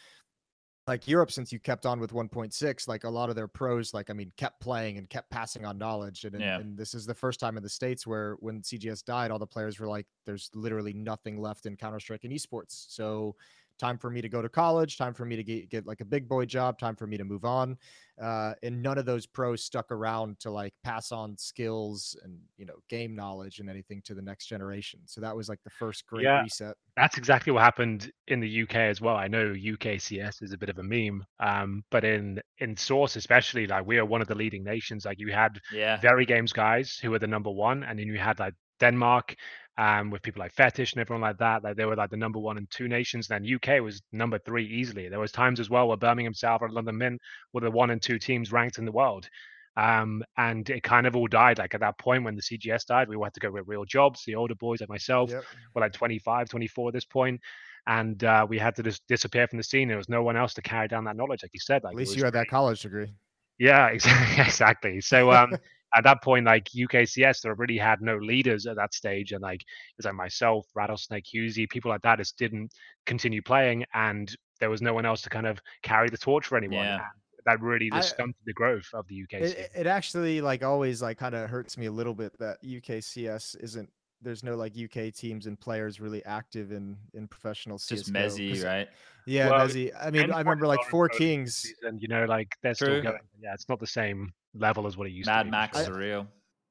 like 0.86 1.06
Europe, 1.06 1.30
since 1.30 1.52
you 1.52 1.60
kept 1.60 1.84
on 1.84 2.00
with 2.00 2.12
1.6, 2.12 2.88
like 2.88 3.04
a 3.04 3.10
lot 3.10 3.28
of 3.28 3.36
their 3.36 3.48
pros, 3.48 3.92
like 3.92 4.08
I 4.08 4.14
mean, 4.14 4.32
kept 4.38 4.60
playing 4.60 4.96
and 4.96 5.08
kept 5.10 5.30
passing 5.30 5.66
on 5.66 5.76
knowledge. 5.76 6.24
And, 6.24 6.34
Yeah. 6.36 6.56
and 6.56 6.78
this 6.78 6.94
is 6.94 7.04
the 7.04 7.14
first 7.14 7.40
time 7.40 7.58
in 7.58 7.62
the 7.62 7.68
states 7.68 8.06
where 8.06 8.34
when 8.36 8.62
CGS 8.62 9.02
died, 9.02 9.30
all 9.30 9.38
the 9.38 9.46
players 9.46 9.78
were 9.78 9.86
like, 9.86 10.06
"There's 10.24 10.48
literally 10.54 10.94
nothing 10.94 11.38
left 11.40 11.66
in 11.66 11.76
Counter 11.76 12.00
Strike 12.00 12.24
and 12.24 12.32
esports." 12.32 12.70
So, 12.88 13.36
time 13.78 13.98
for 13.98 14.10
me 14.10 14.20
to 14.20 14.28
go 14.28 14.42
to 14.42 14.48
college. 14.48 14.96
Time 14.98 15.14
for 15.14 15.24
me 15.24 15.36
to 15.36 15.44
get, 15.44 15.68
get 15.70 15.86
like 15.86 16.00
a 16.00 16.04
big 16.04 16.28
boy 16.28 16.44
job. 16.44 16.78
Time 16.78 16.96
for 16.96 17.06
me 17.06 17.16
to 17.16 17.24
move 17.24 17.44
on. 17.44 17.76
Uh, 18.20 18.52
and 18.62 18.82
none 18.82 18.98
of 18.98 19.06
those 19.06 19.26
pros 19.26 19.62
stuck 19.62 19.90
around 19.92 20.38
to 20.40 20.50
like 20.50 20.74
pass 20.82 21.12
on 21.12 21.36
skills 21.36 22.16
and 22.24 22.36
you 22.56 22.66
know 22.66 22.74
game 22.88 23.14
knowledge 23.14 23.60
and 23.60 23.70
anything 23.70 24.02
to 24.02 24.14
the 24.14 24.22
next 24.22 24.46
generation. 24.46 25.00
So 25.06 25.20
that 25.20 25.36
was 25.36 25.48
like 25.48 25.62
the 25.62 25.70
first 25.70 26.04
great 26.06 26.24
Yeah. 26.24 26.42
reset. 26.42 26.74
That's 26.96 27.16
exactly 27.16 27.52
what 27.52 27.62
happened 27.62 28.10
in 28.26 28.40
the 28.40 28.62
UK 28.62 28.74
as 28.74 29.00
well. 29.00 29.14
I 29.16 29.28
know 29.28 29.52
UKCS 29.54 30.42
is 30.42 30.52
a 30.52 30.58
bit 30.58 30.68
of 30.68 30.78
a 30.78 30.82
meme, 30.82 31.24
um, 31.38 31.84
but 31.90 32.04
in 32.04 32.40
in 32.58 32.76
Source 32.76 33.14
especially, 33.14 33.68
like 33.68 33.86
we 33.86 33.98
are 33.98 34.04
one 34.04 34.20
of 34.20 34.26
the 34.26 34.34
leading 34.34 34.64
nations. 34.64 35.04
Like 35.04 35.20
you 35.20 35.32
had 35.32 35.60
Yeah. 35.72 36.00
very 36.00 36.26
games 36.26 36.52
guys 36.52 36.98
who 37.00 37.12
were 37.12 37.20
the 37.20 37.28
number 37.28 37.50
one, 37.50 37.84
and 37.84 37.98
then 37.98 38.08
you 38.08 38.18
had 38.18 38.40
like 38.40 38.54
Denmark, 38.80 39.36
um, 39.78 40.10
with 40.10 40.22
people 40.22 40.40
like 40.40 40.52
Fetish 40.54 40.92
and 40.92 41.00
everyone 41.00 41.22
like 41.22 41.38
that. 41.38 41.64
Like 41.64 41.76
they 41.76 41.86
were 41.86 41.96
like 41.96 42.10
the 42.10 42.16
number 42.18 42.40
one 42.40 42.58
and 42.58 42.70
two 42.70 42.88
nations. 42.88 43.30
And 43.30 43.44
then 43.46 43.54
UK 43.54 43.82
was 43.82 44.02
number 44.12 44.38
three 44.38 44.66
easily. 44.66 45.08
There 45.08 45.20
was 45.20 45.32
times 45.32 45.60
as 45.60 45.70
well 45.70 45.88
where 45.88 45.96
Birmingham 45.96 46.34
South 46.34 46.62
or 46.62 46.70
London 46.70 46.98
Mint 46.98 47.20
were 47.52 47.60
the 47.62 47.70
one 47.70 47.90
and 47.90 48.02
two 48.02 48.18
teams 48.18 48.52
ranked 48.52 48.78
in 48.78 48.84
the 48.84 48.92
world. 48.92 49.28
Um, 49.76 50.24
and 50.36 50.68
it 50.68 50.82
kind 50.82 51.06
of 51.06 51.14
all 51.14 51.28
died. 51.28 51.58
Like 51.58 51.74
at 51.74 51.80
that 51.80 51.98
point 51.98 52.24
when 52.24 52.34
the 52.34 52.42
CGS 52.42 52.86
died, 52.86 53.08
we 53.08 53.16
had 53.22 53.34
to 53.34 53.40
go 53.40 53.50
with 53.52 53.68
real 53.68 53.84
jobs. 53.84 54.24
The 54.26 54.34
older 54.34 54.56
boys 54.56 54.80
like 54.80 54.88
myself 54.88 55.30
Yep. 55.30 55.44
were 55.74 55.80
like 55.82 55.92
25, 55.92 56.48
24 56.48 56.88
at 56.88 56.94
this 56.94 57.04
point, 57.04 57.40
and 57.86 58.22
uh, 58.24 58.44
we 58.48 58.58
had 58.58 58.74
to 58.76 58.82
just 58.82 59.06
disappear 59.06 59.46
from 59.46 59.58
the 59.58 59.62
scene. 59.62 59.86
There 59.88 59.96
was 59.96 60.08
no 60.08 60.22
one 60.24 60.36
else 60.36 60.54
to 60.54 60.62
carry 60.62 60.88
down 60.88 61.04
that 61.04 61.16
knowledge, 61.16 61.44
like 61.44 61.54
you 61.54 61.60
said. 61.60 61.84
Like 61.84 61.92
At 61.92 61.96
least 61.98 62.16
you 62.16 62.24
had 62.24 62.34
that 62.34 62.48
college 62.48 62.82
degree. 62.82 63.14
yeah, 63.58 63.86
exactly. 63.92 64.44
Exactly. 64.44 65.00
So 65.00 65.32
um, 65.32 65.58
at 65.94 66.04
that 66.04 66.22
point, 66.22 66.44
like 66.46 66.64
UKCS, 66.64 67.40
there 67.42 67.54
really 67.54 67.78
had 67.78 68.00
no 68.00 68.16
leaders 68.18 68.66
at 68.66 68.76
that 68.76 68.92
stage, 68.94 69.32
and 69.32 69.42
like 69.42 69.62
it's 69.98 70.04
like 70.06 70.14
myself, 70.14 70.66
Rattlesnake, 70.74 71.24
Husey, 71.34 71.68
people 71.68 71.90
like 71.90 72.02
that 72.02 72.18
just 72.18 72.36
didn't 72.38 72.72
continue 73.06 73.40
playing, 73.42 73.84
and 73.94 74.34
there 74.60 74.70
was 74.70 74.82
no 74.82 74.92
one 74.92 75.06
else 75.06 75.22
to 75.22 75.30
kind 75.30 75.46
of 75.46 75.60
carry 75.82 76.08
the 76.10 76.18
torch 76.18 76.46
for 76.46 76.58
anyone. 76.58 76.84
Yeah. 76.84 77.00
that 77.46 77.62
really 77.62 77.88
just 77.88 78.12
I- 78.12 78.14
stunted 78.14 78.34
the 78.44 78.52
growth 78.52 78.86
of 78.92 79.06
the 79.08 79.22
UK 79.22 79.34
It, 79.40 79.58
it- 79.58 79.70
it 79.74 79.86
actually 79.86 80.42
like 80.42 80.62
always 80.62 81.00
like 81.00 81.16
kind 81.16 81.34
of 81.34 81.48
hurts 81.48 81.78
me 81.78 81.86
a 81.86 81.90
little 81.92 82.12
bit 82.14 82.36
that 82.40 82.58
UKCS 82.62 83.56
isn't 83.62 83.90
there's 84.20 84.42
no 84.42 84.56
like 84.56 84.72
UK 84.76 85.14
teams 85.14 85.46
and 85.46 85.58
players 85.58 86.00
really 86.00 86.22
active 86.26 86.72
in 86.72 86.96
in 87.14 87.26
professional 87.28 87.76
It's 87.76 87.86
just 87.86 88.06
CS:GO, 88.12 88.66
right? 88.66 88.88
Yeah, 89.26 89.48
Well, 89.50 89.66
mezii. 89.66 89.92
I 89.98 90.10
mean, 90.10 90.30
I 90.32 90.40
remember 90.40 90.66
like 90.66 90.82
Four 90.90 91.08
Kings. 91.08 91.54
season, 91.56 91.98
you 92.00 92.08
know, 92.08 92.24
like 92.24 92.48
they're 92.62 92.74
True. 92.74 93.00
still 93.00 93.02
going. 93.12 93.22
Yeah, 93.40 93.54
it's 93.54 93.68
not 93.68 93.78
the 93.78 93.86
same 93.86 94.32
level 94.58 94.86
as 94.86 94.96
what 94.96 95.06
it 95.06 95.10
used 95.12 95.26
Mad 95.26 95.38
to 95.38 95.44
be. 95.44 95.48
for 95.48 95.50
Max 95.52 95.84
sure. 95.84 95.94
surreal. 95.94 96.26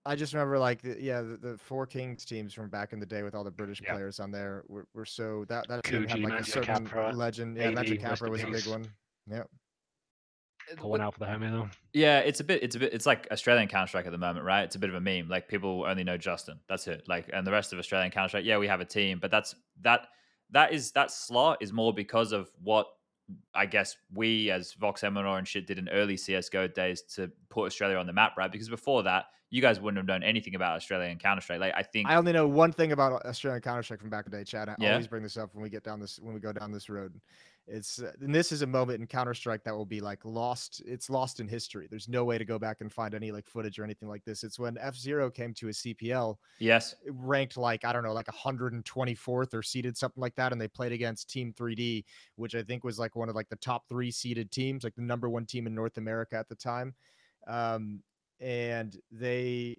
I 0.06 0.16
just 0.16 0.34
remember 0.34 0.58
like 0.58 0.82
the, 0.82 0.96
yeah, 1.02 1.22
the, 1.22 1.38
the 1.38 1.58
Four 1.58 1.86
Kings 1.86 2.24
teams 2.24 2.54
from 2.54 2.70
back 2.70 2.94
in 2.94 3.00
the 3.00 3.06
day 3.06 3.24
with 3.24 3.36
all 3.36 3.44
the 3.44 3.52
British 3.52 3.82
Yeah. 3.84 3.94
players 3.94 4.20
on 4.22 4.32
there 4.32 4.64
were, 4.70 4.88
were 4.94 5.06
so 5.06 5.44
that 5.50 5.68
that 5.68 5.84
team 5.84 6.08
had 6.08 6.20
Coogee, 6.20 6.24
like 6.24 6.32
a 6.32 6.36
Magic 6.36 6.54
certain 6.54 6.86
Capra, 6.88 7.12
legend. 7.14 7.58
Yeah, 7.58 7.64
AD, 7.68 7.76
Magic 7.76 8.02
Capra 8.02 8.30
was 8.30 8.42
a 8.44 8.48
big 8.48 8.66
one. 8.68 8.86
Yeah. 9.30 9.44
Eh, 10.72 10.76
Pull 10.78 10.92
one 10.92 11.02
out 11.02 11.14
for 11.14 11.20
the 11.20 11.26
homie 11.26 11.52
though. 11.52 11.70
Yeah, 11.94 12.20
it's 12.20 12.40
a 12.40 12.44
bit. 12.44 12.64
It's 12.64 12.76
a 12.76 12.80
bit. 12.80 12.94
It's 12.94 13.06
like 13.06 13.28
Australian 13.32 13.68
Counter 13.68 13.88
Strike 13.88 14.06
at 14.06 14.12
the 14.12 14.18
moment, 14.18 14.46
right? 14.46 14.64
It's 14.64 14.76
a 14.76 14.80
bit 14.80 14.90
of 14.90 14.96
a 14.96 15.02
meme. 15.02 15.28
Like 15.30 15.48
people 15.48 15.86
only 15.88 16.04
know 16.06 16.18
Justin. 16.18 16.60
That's 16.70 16.88
it. 16.88 17.04
Like, 17.08 17.30
and 17.34 17.46
the 17.46 17.52
rest 17.52 17.74
of 17.74 17.80
Australian 17.80 18.12
Counter 18.12 18.30
Strike. 18.30 18.46
Yeah, 18.46 18.58
we 18.58 18.68
have 18.68 18.80
a 18.82 18.86
team, 18.86 19.20
but 19.20 19.32
that's 19.32 19.56
that. 19.82 20.08
That 20.52 20.72
is 20.72 20.92
that 20.94 21.12
slot 21.12 21.58
is 21.62 21.74
more 21.74 21.94
because 21.94 22.32
of 22.32 22.50
what 22.64 22.88
I 23.54 23.66
guess 23.66 23.98
we 24.14 24.52
as 24.52 24.74
Vox 24.74 25.02
Eminor 25.02 25.38
and 25.38 25.48
shit 25.48 25.68
did 25.68 25.80
in 25.80 25.90
early 25.90 26.16
CS:GO 26.18 26.68
days 26.70 27.02
to 27.16 27.32
put 27.50 27.66
Australia 27.66 27.98
on 27.98 28.08
the 28.08 28.14
map, 28.14 28.38
right? 28.38 28.52
Because 28.52 28.70
before 28.70 29.04
that, 29.04 29.26
you 29.50 29.62
guys 29.62 29.80
wouldn't 29.80 29.98
have 29.98 30.08
known 30.08 30.24
anything 30.24 30.56
about 30.56 30.76
Australian 30.76 31.18
Counter 31.18 31.42
Strike. 31.42 31.60
Like, 31.60 31.74
I 31.76 31.84
think 31.84 32.08
I 32.10 32.16
only 32.16 32.34
know 32.34 32.48
one 32.48 32.72
thing 32.72 32.92
about 32.92 33.26
Australian 33.26 33.62
Counter 33.62 33.84
Strike 33.84 34.02
from 34.02 34.10
back 34.10 34.26
in 34.26 34.32
the 34.32 34.38
day, 34.38 34.44
Chad. 34.44 34.70
I 34.70 34.76
Yeah. 34.80 34.92
always 34.92 35.08
bring 35.08 35.24
this 35.24 35.38
up 35.38 35.54
when 35.54 35.64
we 35.64 35.70
get 35.70 35.84
down 35.84 36.00
this 36.00 36.20
when 36.20 36.34
we 36.34 36.40
go 36.40 36.52
down 36.54 36.72
this 36.72 36.90
road. 36.90 37.20
It's 37.68 38.02
uh, 38.02 38.14
and 38.22 38.34
this 38.34 38.52
is 38.52 38.62
a 38.62 38.68
moment 38.68 39.02
in 39.02 39.08
Counter 39.08 39.34
Strike 39.34 39.64
that 39.66 39.76
will 39.76 39.86
be 39.86 40.00
like 40.00 40.24
lost. 40.24 40.82
It's 40.86 41.10
lost 41.10 41.40
in 41.42 41.48
history. 41.48 41.88
There's 41.90 42.08
no 42.08 42.24
way 42.24 42.38
to 42.38 42.46
go 42.46 42.58
back 42.58 42.80
and 42.80 42.92
find 42.92 43.14
any 43.14 43.32
like 43.32 43.48
footage 43.48 43.78
or 43.78 43.84
anything 43.84 44.08
like 44.08 44.24
this. 44.24 44.44
It's 44.44 44.58
when 44.58 44.78
F 44.78 44.96
Zero 44.96 45.30
came 45.30 45.54
to 45.56 45.68
a 45.68 45.74
CPL, 45.74 46.40
yes, 46.60 46.96
ranked 47.10 47.58
like 47.58 47.84
I 47.84 47.92
don't 47.92 48.04
know, 48.04 48.14
like 48.14 48.28
124th 48.28 49.54
or 49.54 49.62
seeded 49.62 49.98
something 49.98 50.22
like 50.22 50.36
that, 50.36 50.54
and 50.54 50.62
they 50.62 50.70
played 50.70 50.94
against 50.94 51.30
Team 51.30 51.54
3D, 51.54 52.06
which 52.36 52.56
I 52.56 52.64
think 52.64 52.86
was 52.86 53.00
like 53.00 53.16
one 53.18 53.28
of 53.28 53.36
like 53.36 53.50
the 53.50 53.58
top 53.58 53.90
three 53.90 54.12
seeded 54.12 54.50
teams, 54.50 54.86
like 54.86 54.96
the 54.96 55.02
number 55.02 55.30
one 55.30 55.46
team 55.46 55.68
in 55.68 55.76
North 55.76 55.98
America 55.98 56.38
at 56.38 56.48
the 56.48 56.56
time. 56.56 56.96
Um, 57.48 58.02
and 58.40 58.96
they 59.12 59.78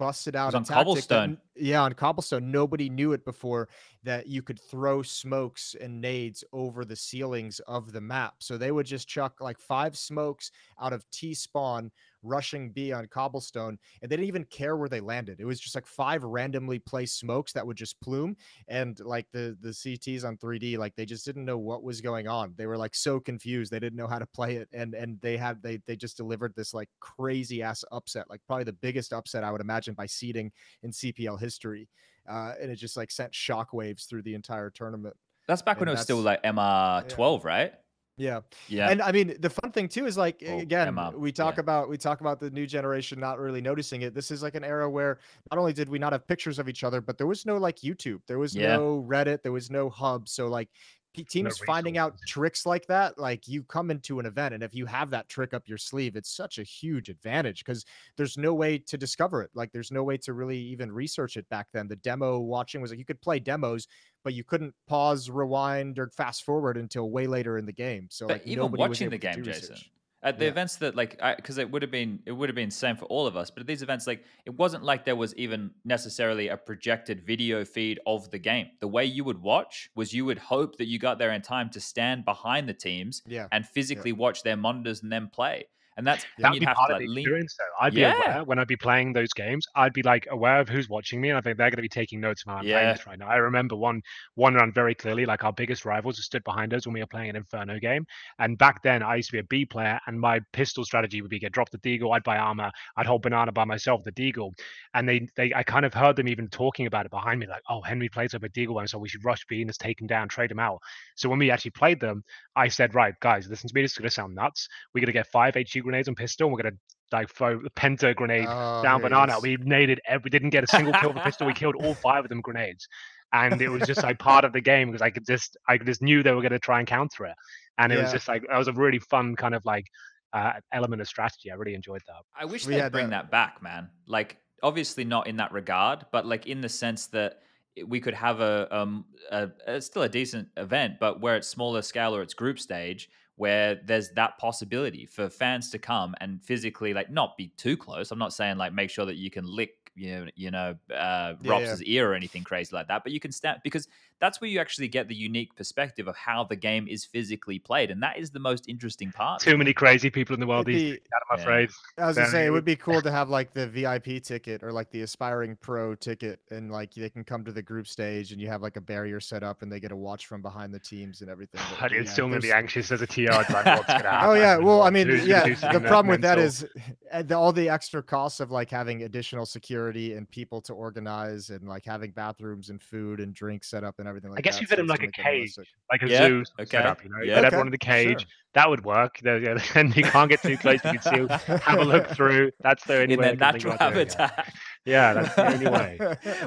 busted 0.00 0.34
out 0.34 0.54
on 0.54 0.64
tactic 0.64 0.68
that 0.68 0.74
Cobblestone. 0.86 1.38
yeah, 1.56 1.82
on 1.82 1.92
cobblestone. 1.92 2.50
Nobody 2.50 2.88
knew 2.88 3.12
it 3.12 3.22
before 3.22 3.68
that 4.02 4.26
you 4.26 4.40
could 4.40 4.58
throw 4.58 5.02
smokes 5.02 5.76
and 5.78 6.00
nades 6.00 6.42
over 6.54 6.86
the 6.86 6.96
ceilings 6.96 7.60
of 7.68 7.92
the 7.92 8.00
map. 8.00 8.36
So 8.38 8.56
they 8.56 8.72
would 8.72 8.86
just 8.86 9.06
chuck 9.06 9.42
like 9.42 9.58
five 9.58 9.98
smokes 9.98 10.52
out 10.80 10.94
of 10.94 11.04
T 11.10 11.34
spawn, 11.34 11.90
rushing 12.22 12.70
B 12.70 12.92
on 12.92 13.06
cobblestone, 13.06 13.78
and 14.02 14.10
they 14.10 14.16
didn't 14.16 14.28
even 14.28 14.44
care 14.44 14.76
where 14.76 14.88
they 14.88 15.00
landed. 15.00 15.40
It 15.40 15.44
was 15.44 15.60
just 15.60 15.74
like 15.74 15.86
five 15.86 16.22
randomly 16.22 16.78
placed 16.78 17.18
smokes 17.18 17.52
that 17.52 17.66
would 17.66 17.76
just 17.76 18.00
plume. 18.00 18.36
And 18.68 18.98
like 19.00 19.26
the 19.32 19.56
the 19.60 19.70
CTs 19.70 20.24
on 20.24 20.36
3D, 20.36 20.78
like 20.78 20.94
they 20.96 21.06
just 21.06 21.24
didn't 21.24 21.44
know 21.44 21.58
what 21.58 21.82
was 21.82 22.00
going 22.00 22.28
on. 22.28 22.54
They 22.56 22.66
were 22.66 22.78
like 22.78 22.94
so 22.94 23.20
confused. 23.20 23.70
They 23.72 23.80
didn't 23.80 23.96
know 23.96 24.06
how 24.06 24.18
to 24.18 24.26
play 24.26 24.56
it. 24.56 24.68
And 24.72 24.94
and 24.94 25.20
they 25.20 25.36
had 25.36 25.62
they 25.62 25.80
they 25.86 25.96
just 25.96 26.16
delivered 26.16 26.54
this 26.54 26.74
like 26.74 26.88
crazy 27.00 27.62
ass 27.62 27.84
upset, 27.92 28.28
like 28.30 28.40
probably 28.46 28.64
the 28.64 28.72
biggest 28.72 29.12
upset 29.12 29.44
I 29.44 29.50
would 29.50 29.60
imagine 29.60 29.94
by 29.94 30.06
seeding 30.06 30.52
in 30.82 30.90
CPL 30.90 31.40
history. 31.40 31.88
Uh, 32.28 32.54
and 32.60 32.70
it 32.70 32.76
just 32.76 32.96
like 32.96 33.10
sent 33.10 33.32
shockwaves 33.32 34.08
through 34.08 34.22
the 34.22 34.34
entire 34.34 34.70
tournament. 34.70 35.16
that's 35.46 35.62
back 35.62 35.80
when 35.80 35.88
And 35.88 35.96
it 35.96 35.98
was 35.98 36.02
still 36.02 36.20
like 36.20 36.42
MR12, 36.42 37.44
right? 37.44 37.72
Yeah. 38.20 38.40
Yeah. 38.68 38.90
And 38.90 39.00
I 39.00 39.12
mean, 39.12 39.34
the 39.40 39.48
fun 39.48 39.72
thing 39.72 39.88
too 39.88 40.04
is 40.04 40.18
like 40.18 40.42
Oh, 40.46 40.58
again, 40.58 40.94
we 41.16 41.32
talk 41.32 41.56
yeah. 41.56 41.60
about 41.60 41.88
we 41.88 41.96
talk 41.96 42.20
about 42.20 42.38
the 42.38 42.50
new 42.50 42.66
generation 42.66 43.18
not 43.18 43.38
really 43.38 43.62
noticing 43.62 44.02
it. 44.02 44.14
This 44.14 44.30
is 44.30 44.42
like 44.42 44.54
an 44.54 44.62
era 44.64 44.90
where 44.90 45.20
not 45.50 45.58
only 45.58 45.72
did 45.72 45.88
we 45.88 45.98
not 45.98 46.12
have 46.12 46.26
pictures 46.26 46.58
of 46.58 46.68
each 46.68 46.84
other, 46.84 47.00
but 47.00 47.16
there 47.16 47.26
was 47.26 47.46
no 47.46 47.56
like 47.56 47.76
YouTube, 47.78 48.20
there 48.26 48.38
was 48.38 48.54
Yeah. 48.54 48.76
no 48.76 49.02
Reddit, 49.08 49.42
there 49.42 49.52
was 49.52 49.70
no 49.70 49.88
hub. 49.88 50.28
So 50.28 50.48
like 50.48 50.68
teams 51.14 51.58
finding 51.58 51.98
out 51.98 52.16
tricks 52.26 52.66
like 52.66 52.86
that, 52.86 53.18
like 53.18 53.48
you 53.48 53.62
come 53.62 53.90
into 53.90 54.20
an 54.20 54.26
event 54.26 54.54
and 54.54 54.62
if 54.62 54.74
you 54.74 54.86
have 54.86 55.10
that 55.10 55.28
trick 55.28 55.54
up 55.54 55.68
your 55.68 55.78
sleeve, 55.78 56.16
it's 56.16 56.30
such 56.30 56.58
a 56.58 56.62
huge 56.62 57.08
advantage 57.08 57.64
because 57.64 57.84
there's 58.16 58.38
no 58.38 58.54
way 58.54 58.78
to 58.78 58.96
discover 58.96 59.42
it. 59.42 59.50
Like 59.54 59.72
there's 59.72 59.90
no 59.90 60.02
way 60.02 60.16
to 60.18 60.32
really 60.32 60.58
even 60.58 60.92
research 60.92 61.36
it 61.36 61.48
back 61.48 61.68
then. 61.72 61.88
The 61.88 61.96
demo 61.96 62.38
watching 62.38 62.80
was 62.80 62.90
like 62.90 62.98
you 62.98 63.04
could 63.04 63.20
play 63.20 63.38
demos, 63.38 63.88
but 64.24 64.34
you 64.34 64.44
couldn't 64.44 64.74
pause, 64.86 65.30
rewind, 65.30 65.98
or 65.98 66.08
fast 66.10 66.44
forward 66.44 66.76
until 66.76 67.10
way 67.10 67.26
later 67.26 67.58
in 67.58 67.66
the 67.66 67.72
game. 67.72 68.08
So 68.10 68.26
like 68.26 68.46
even 68.46 68.70
watching 68.72 69.10
the 69.10 69.18
game, 69.18 69.42
Jason, 69.42 69.72
research. 69.72 69.90
At 70.22 70.38
the 70.38 70.44
Yeah. 70.44 70.50
events 70.50 70.76
that 70.76 70.94
like, 70.94 71.18
because 71.36 71.58
it 71.58 71.70
would 71.70 71.82
have 71.82 71.90
been 71.90 72.22
it 72.26 72.32
would 72.32 72.48
have 72.48 72.56
been 72.56 72.70
same 72.70 72.96
for 72.96 73.06
all 73.06 73.26
of 73.26 73.36
us. 73.36 73.50
But 73.50 73.62
at 73.62 73.66
these 73.66 73.82
events, 73.82 74.06
like, 74.06 74.24
it 74.44 74.50
wasn't 74.50 74.84
like 74.84 75.04
there 75.04 75.16
was 75.16 75.34
even 75.36 75.70
necessarily 75.84 76.48
a 76.48 76.56
projected 76.56 77.24
video 77.26 77.64
feed 77.64 77.98
of 78.06 78.30
the 78.30 78.38
game. 78.38 78.68
The 78.80 78.88
way 78.88 79.04
you 79.04 79.24
would 79.24 79.40
watch 79.40 79.90
was 79.94 80.12
you 80.12 80.24
would 80.26 80.38
hope 80.38 80.76
that 80.76 80.86
you 80.86 80.98
got 80.98 81.18
there 81.18 81.32
in 81.32 81.42
time 81.42 81.70
to 81.70 81.80
stand 81.80 82.24
behind 82.24 82.68
the 82.68 82.74
teams 82.74 83.22
Yeah. 83.26 83.48
and 83.52 83.66
physically 83.66 84.12
watch 84.12 84.42
their 84.42 84.56
monitors 84.56 85.02
and 85.02 85.10
then 85.10 85.28
play. 85.28 85.64
And 85.96 86.06
that's 86.06 86.26
That'd 86.42 86.54
you'd 86.54 86.60
be 86.60 86.66
have 86.66 86.78
part 86.78 86.90
to 86.90 86.92
of 86.92 86.96
like 86.96 87.04
the 87.04 87.06
lean. 87.06 87.40
experience, 87.40 87.54
though. 87.58 87.84
I'd 87.84 87.94
be 87.94 88.02
Yeah. 88.02 88.14
aware 88.14 88.44
when 88.44 88.58
I'd 88.58 88.68
be 88.68 88.76
playing 88.76 89.12
those 89.12 89.32
games. 89.34 89.66
I'd 89.74 89.92
be 89.92 90.02
like 90.02 90.26
aware 90.30 90.60
of 90.60 90.68
who's 90.68 90.88
watching 90.88 91.20
me, 91.20 91.28
and 91.28 91.36
I 91.36 91.40
think 91.42 91.58
they're 91.58 91.68
going 91.70 91.76
to 91.76 91.82
be 91.82 91.88
taking 91.88 92.20
notes 92.20 92.46
while 92.46 92.56
I'm 92.56 92.66
playing 92.66 92.90
this 92.90 93.06
right 93.06 93.18
now. 93.18 93.28
I 93.28 93.36
remember 93.36 93.76
one 93.76 94.00
one 94.34 94.54
run 94.54 94.72
very 94.72 94.94
clearly. 94.94 95.26
Like 95.26 95.44
our 95.44 95.52
biggest 95.52 95.84
rivals 95.84 96.16
who 96.16 96.22
stood 96.22 96.44
behind 96.44 96.72
us 96.72 96.86
when 96.86 96.94
we 96.94 97.00
were 97.00 97.06
playing 97.06 97.30
an 97.30 97.36
Inferno 97.36 97.78
game, 97.78 98.06
and 98.38 98.56
back 98.56 98.82
then 98.82 99.02
I 99.02 99.16
used 99.16 99.28
to 99.30 99.32
be 99.34 99.40
a 99.40 99.44
B 99.44 99.66
player, 99.66 99.98
and 100.06 100.18
my 100.18 100.40
pistol 100.52 100.84
strategy 100.84 101.20
would 101.20 101.30
be 101.30 101.38
get 101.38 101.52
drop 101.52 101.70
the 101.70 101.78
deagle, 101.78 102.14
I'd 102.14 102.22
buy 102.24 102.38
armor, 102.38 102.70
I'd 102.96 103.06
hold 103.06 103.22
banana 103.22 103.52
by 103.52 103.64
myself, 103.64 104.02
the 104.04 104.12
deagle, 104.12 104.52
and 104.94 105.08
they 105.08 105.28
they 105.36 105.52
I 105.54 105.62
kind 105.62 105.84
of 105.84 105.92
heard 105.92 106.16
them 106.16 106.28
even 106.28 106.48
talking 106.48 106.86
about 106.86 107.04
it 107.06 107.10
behind 107.10 107.40
me, 107.40 107.46
like, 107.46 107.62
oh 107.68 107.82
Henry 107.82 108.08
plays 108.08 108.32
with 108.32 108.44
a 108.44 108.48
deagle, 108.48 108.74
one, 108.74 108.88
so 108.88 108.98
we 108.98 109.08
should 109.08 109.24
rush 109.24 109.44
B 109.46 109.60
and 109.60 109.68
just 109.68 109.80
take 109.80 110.00
him 110.00 110.06
down, 110.06 110.28
trade 110.28 110.50
him 110.50 110.58
out. 110.60 110.80
So 111.16 111.28
when 111.28 111.38
we 111.38 111.50
actually 111.50 111.72
played 111.72 112.00
them, 112.00 112.22
I 112.56 112.68
said, 112.68 112.94
right, 112.94 113.14
guys, 113.20 113.48
listen 113.48 113.68
to 113.68 113.74
me. 113.74 113.82
This 113.82 113.92
is 113.92 113.98
going 113.98 114.08
to 114.08 114.14
sound 114.14 114.34
nuts. 114.34 114.68
We're 114.94 115.00
going 115.00 115.06
to 115.06 115.12
get 115.12 115.26
five 115.28 115.56
HE 115.80 115.82
grenades 115.82 116.08
on 116.08 116.14
pistol. 116.14 116.46
And 116.46 116.54
we're 116.54 116.62
going 116.62 116.74
to 116.74 116.78
like 117.16 117.28
throw 117.30 117.60
the 117.60 117.70
penta 117.70 118.14
grenade 118.14 118.46
Oh, 118.48 118.82
down 118.82 119.00
here 119.00 119.08
banana. 119.10 119.38
We 119.40 119.56
naded 119.58 119.98
every. 120.06 120.22
We 120.24 120.30
didn't 120.30 120.50
get 120.50 120.64
a 120.64 120.66
single 120.68 120.92
kill 120.94 121.10
with 121.10 121.16
the 121.16 121.22
pistol. 121.22 121.46
We 121.46 121.54
killed 121.54 121.74
all 121.82 121.94
five 122.02 122.24
of 122.24 122.28
them 122.28 122.40
grenades, 122.40 122.86
and 123.32 123.60
it 123.60 123.68
was 123.68 123.82
just 123.86 124.02
like 124.02 124.18
part 124.18 124.44
of 124.44 124.52
the 124.52 124.60
game 124.60 124.88
because 124.88 125.02
I 125.02 125.10
could 125.10 125.26
just 125.26 125.56
I 125.68 125.78
just 125.78 126.02
knew 126.02 126.22
they 126.22 126.32
were 126.32 126.42
going 126.42 126.52
to 126.52 126.58
try 126.60 126.78
and 126.78 126.86
counter 126.86 127.26
it, 127.26 127.34
and 127.78 127.92
it 127.92 127.98
was 128.00 128.12
just 128.12 128.28
like 128.28 128.44
that 128.48 128.56
was 128.58 128.68
a 128.68 128.72
really 128.72 128.98
fun 129.00 129.34
kind 129.36 129.54
of 129.54 129.64
like 129.64 129.86
uh, 130.32 130.52
element 130.72 131.02
of 131.02 131.08
strategy. 131.08 131.50
I 131.50 131.54
really 131.56 131.74
enjoyed 131.74 132.02
that. 132.06 132.22
I 132.38 132.44
wish 132.44 132.66
We 132.66 132.74
they'd 132.74 132.80
had 132.82 132.92
bring 132.92 133.10
that- 133.10 133.24
that 133.24 133.30
back, 133.32 133.62
man. 133.62 133.88
Like, 134.06 134.36
obviously 134.62 135.04
not 135.04 135.26
in 135.26 135.36
that 135.38 135.50
regard, 135.52 136.06
but 136.12 136.26
like 136.26 136.46
in 136.46 136.60
the 136.60 136.68
sense 136.68 137.06
that 137.08 137.40
we 137.86 137.98
could 138.00 138.14
have 138.14 138.40
a 138.40 138.68
um 138.76 139.04
a, 139.32 139.48
a 139.66 139.80
still 139.80 140.02
a 140.02 140.08
decent 140.08 140.48
event, 140.56 140.94
but 141.00 141.20
where 141.20 141.34
it's 141.36 141.48
smaller 141.48 141.82
scale 141.82 142.14
or 142.14 142.22
it's 142.22 142.34
group 142.34 142.60
stage, 142.60 143.08
where 143.40 143.76
there's 143.86 144.10
that 144.10 144.36
possibility 144.36 145.06
for 145.06 145.30
fans 145.30 145.70
to 145.70 145.78
come 145.78 146.14
and 146.20 146.44
physically 146.44 146.92
like 146.92 147.10
not 147.10 147.38
be 147.38 147.48
too 147.56 147.74
close. 147.74 148.10
I'm 148.10 148.18
not 148.18 148.34
saying 148.34 148.58
like 148.58 148.74
make 148.74 148.90
sure 148.90 149.06
that 149.06 149.16
you 149.16 149.30
can 149.30 149.46
lick 149.46 149.70
you 149.94 150.26
know 150.26 150.30
you 150.36 150.50
know 150.50 150.76
uh, 150.94 151.32
Yeah, 151.40 151.50
Robs's 151.50 151.82
ear 151.84 152.10
or 152.10 152.14
anything 152.14 152.44
crazy 152.44 152.76
like 152.76 152.88
that, 152.88 153.02
but 153.02 153.12
you 153.12 153.18
can 153.18 153.32
stand 153.32 153.60
because 153.64 153.88
that's 154.20 154.40
where 154.40 154.48
you 154.50 154.58
actually 154.60 154.88
get 154.88 155.08
the 155.08 155.14
unique 155.14 155.54
perspective 155.56 156.06
of 156.08 156.16
how 156.16 156.44
the 156.44 156.56
game 156.56 156.86
is 156.88 157.04
physically 157.04 157.58
played, 157.58 157.90
and 157.90 158.02
that 158.02 158.18
is 158.18 158.30
the 158.30 158.38
most 158.38 158.68
interesting 158.68 159.10
part. 159.12 159.40
Too 159.40 159.56
many 159.56 159.72
crazy 159.72 160.10
people 160.10 160.34
in 160.34 160.40
the 160.40 160.46
world 160.46 160.68
It'd 160.68 160.80
these 160.80 160.90
be- 160.92 160.96
days. 160.98 161.00
I'm 161.30 161.38
Yeah. 161.38 161.42
afraid. 161.42 161.70
I 161.98 162.06
was 162.06 162.16
gonna 162.16 162.28
say 162.28 162.42
it 162.44 162.46
it 162.46 162.50
would- 162.50 162.56
would 162.56 162.64
be 162.64 162.76
cool 162.86 163.00
to 163.02 163.10
have 163.10 163.28
like 163.28 163.52
the 163.54 163.66
VIP 163.66 164.20
ticket 164.22 164.62
or 164.62 164.72
like 164.72 164.90
the 164.90 165.02
aspiring 165.02 165.56
pro 165.60 165.94
ticket, 165.94 166.40
and 166.50 166.70
like 166.70 166.92
they 166.94 167.08
can 167.10 167.24
come 167.24 167.44
to 167.44 167.52
the 167.52 167.62
group 167.62 167.86
stage, 167.86 168.32
and 168.32 168.40
you 168.40 168.48
have 168.48 168.62
like 168.62 168.76
a 168.76 168.80
barrier 168.80 169.20
set 169.20 169.42
up, 169.42 169.62
and 169.62 169.70
they 169.72 169.80
get 169.80 169.88
to 169.88 169.96
watch 169.96 170.26
from 170.26 170.42
behind 170.42 170.72
the 170.74 170.78
teams 170.80 171.20
and 171.22 171.30
everything. 171.30 171.60
but- 171.70 171.82
I'd 171.92 171.98
but 171.98 172.08
still 172.08 172.28
gonna 172.28 172.40
be 172.40 172.52
anxious 172.52 172.92
as 172.92 173.02
a 173.02 173.06
TR. 173.06 173.30
Like, 173.30 173.48
what's 173.48 173.86
gonna? 173.86 174.20
Oh 174.22 174.34
yeah, 174.34 174.56
well, 174.58 174.82
I 174.82 174.90
mean, 174.90 175.08
Who's 175.08 175.26
yeah. 175.26 175.44
The 175.72 175.80
problem 175.80 176.08
with 176.08 176.20
that 176.22 176.36
mental? 176.38 176.44
is 176.44 176.64
eh, 177.10 177.22
the, 177.22 177.34
all 177.36 177.52
the 177.52 177.68
extra 177.68 178.02
costs 178.02 178.40
of 178.40 178.50
like 178.50 178.70
having 178.70 179.04
additional 179.04 179.46
security 179.46 180.14
and 180.14 180.30
people 180.30 180.60
to 180.62 180.74
organize, 180.74 181.50
and 181.50 181.66
like 181.68 181.84
having 181.84 182.10
bathrooms 182.10 182.70
and 182.70 182.82
food 182.82 183.20
and 183.20 183.34
drinks 183.34 183.68
set 183.70 183.82
up 183.84 183.98
and 183.98 184.08
everything 184.10 184.30
like 184.30 184.38
I 184.38 184.42
guess 184.42 184.56
that. 184.56 184.60
you 184.60 184.66
fit 184.66 184.76
so 184.76 184.82
in 184.82 184.86
like 184.88 185.02
a 185.02 185.10
cage. 185.10 185.54
like 185.90 186.02
a 186.02 186.08
Yeah, 186.08 186.26
zoo 186.26 186.44
okay, 186.60 186.66
setup. 186.70 187.02
You 187.02 187.08
know, 187.10 187.16
yeah. 187.18 187.24
you 187.24 187.32
Okay, 187.38 187.46
everyone 187.46 187.68
in 187.68 187.70
the 187.72 187.78
cage. 187.78 188.20
sure. 188.20 188.28
That 188.54 188.68
would 188.68 188.84
work. 188.84 189.18
There- 189.22 189.38
yeah, 189.38 189.58
And 189.76 189.96
you 189.96 190.02
can't 190.02 190.28
get 190.28 190.42
too 190.42 190.56
close. 190.58 190.80
You 190.84 190.98
can 190.98 191.28
see, 191.28 191.48
have 191.62 191.78
a 191.78 191.84
look 191.84 192.08
through. 192.16 192.50
That's 192.60 192.84
the 192.84 193.00
only 193.00 193.14
in 193.14 193.20
way. 193.20 193.26
their 193.26 193.36
can 193.36 193.52
think 193.52 193.64
natural 193.64 193.74
about 193.74 193.96
it. 193.96 194.12
habitat. 194.14 194.52
Yeah, 194.84 195.12
that's 195.14 195.34
the 195.36 195.46
only 195.54 195.68
way. 195.68 195.98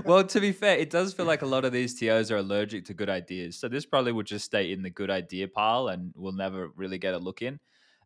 well, 0.05 0.23
to 0.23 0.39
be 0.39 0.51
fair, 0.51 0.77
it 0.77 0.89
does 0.89 1.13
feel 1.13 1.25
like 1.25 1.41
a 1.41 1.45
lot 1.47 1.65
of 1.65 1.71
these 1.71 1.97
TOs 1.99 2.29
are 2.31 2.37
allergic 2.37 2.85
to 2.85 2.93
good 2.93 3.09
ideas. 3.09 3.57
So 3.57 3.67
this 3.69 3.85
probably 3.85 4.11
would 4.11 4.25
just 4.27 4.45
stay 4.45 4.71
in 4.71 4.81
the 4.83 4.89
good 4.89 5.09
idea 5.09 5.47
pile 5.47 5.87
and 5.87 6.11
we'll 6.15 6.33
never 6.33 6.69
really 6.75 6.97
get 6.97 7.13
a 7.13 7.17
look 7.19 7.41
in. 7.41 7.59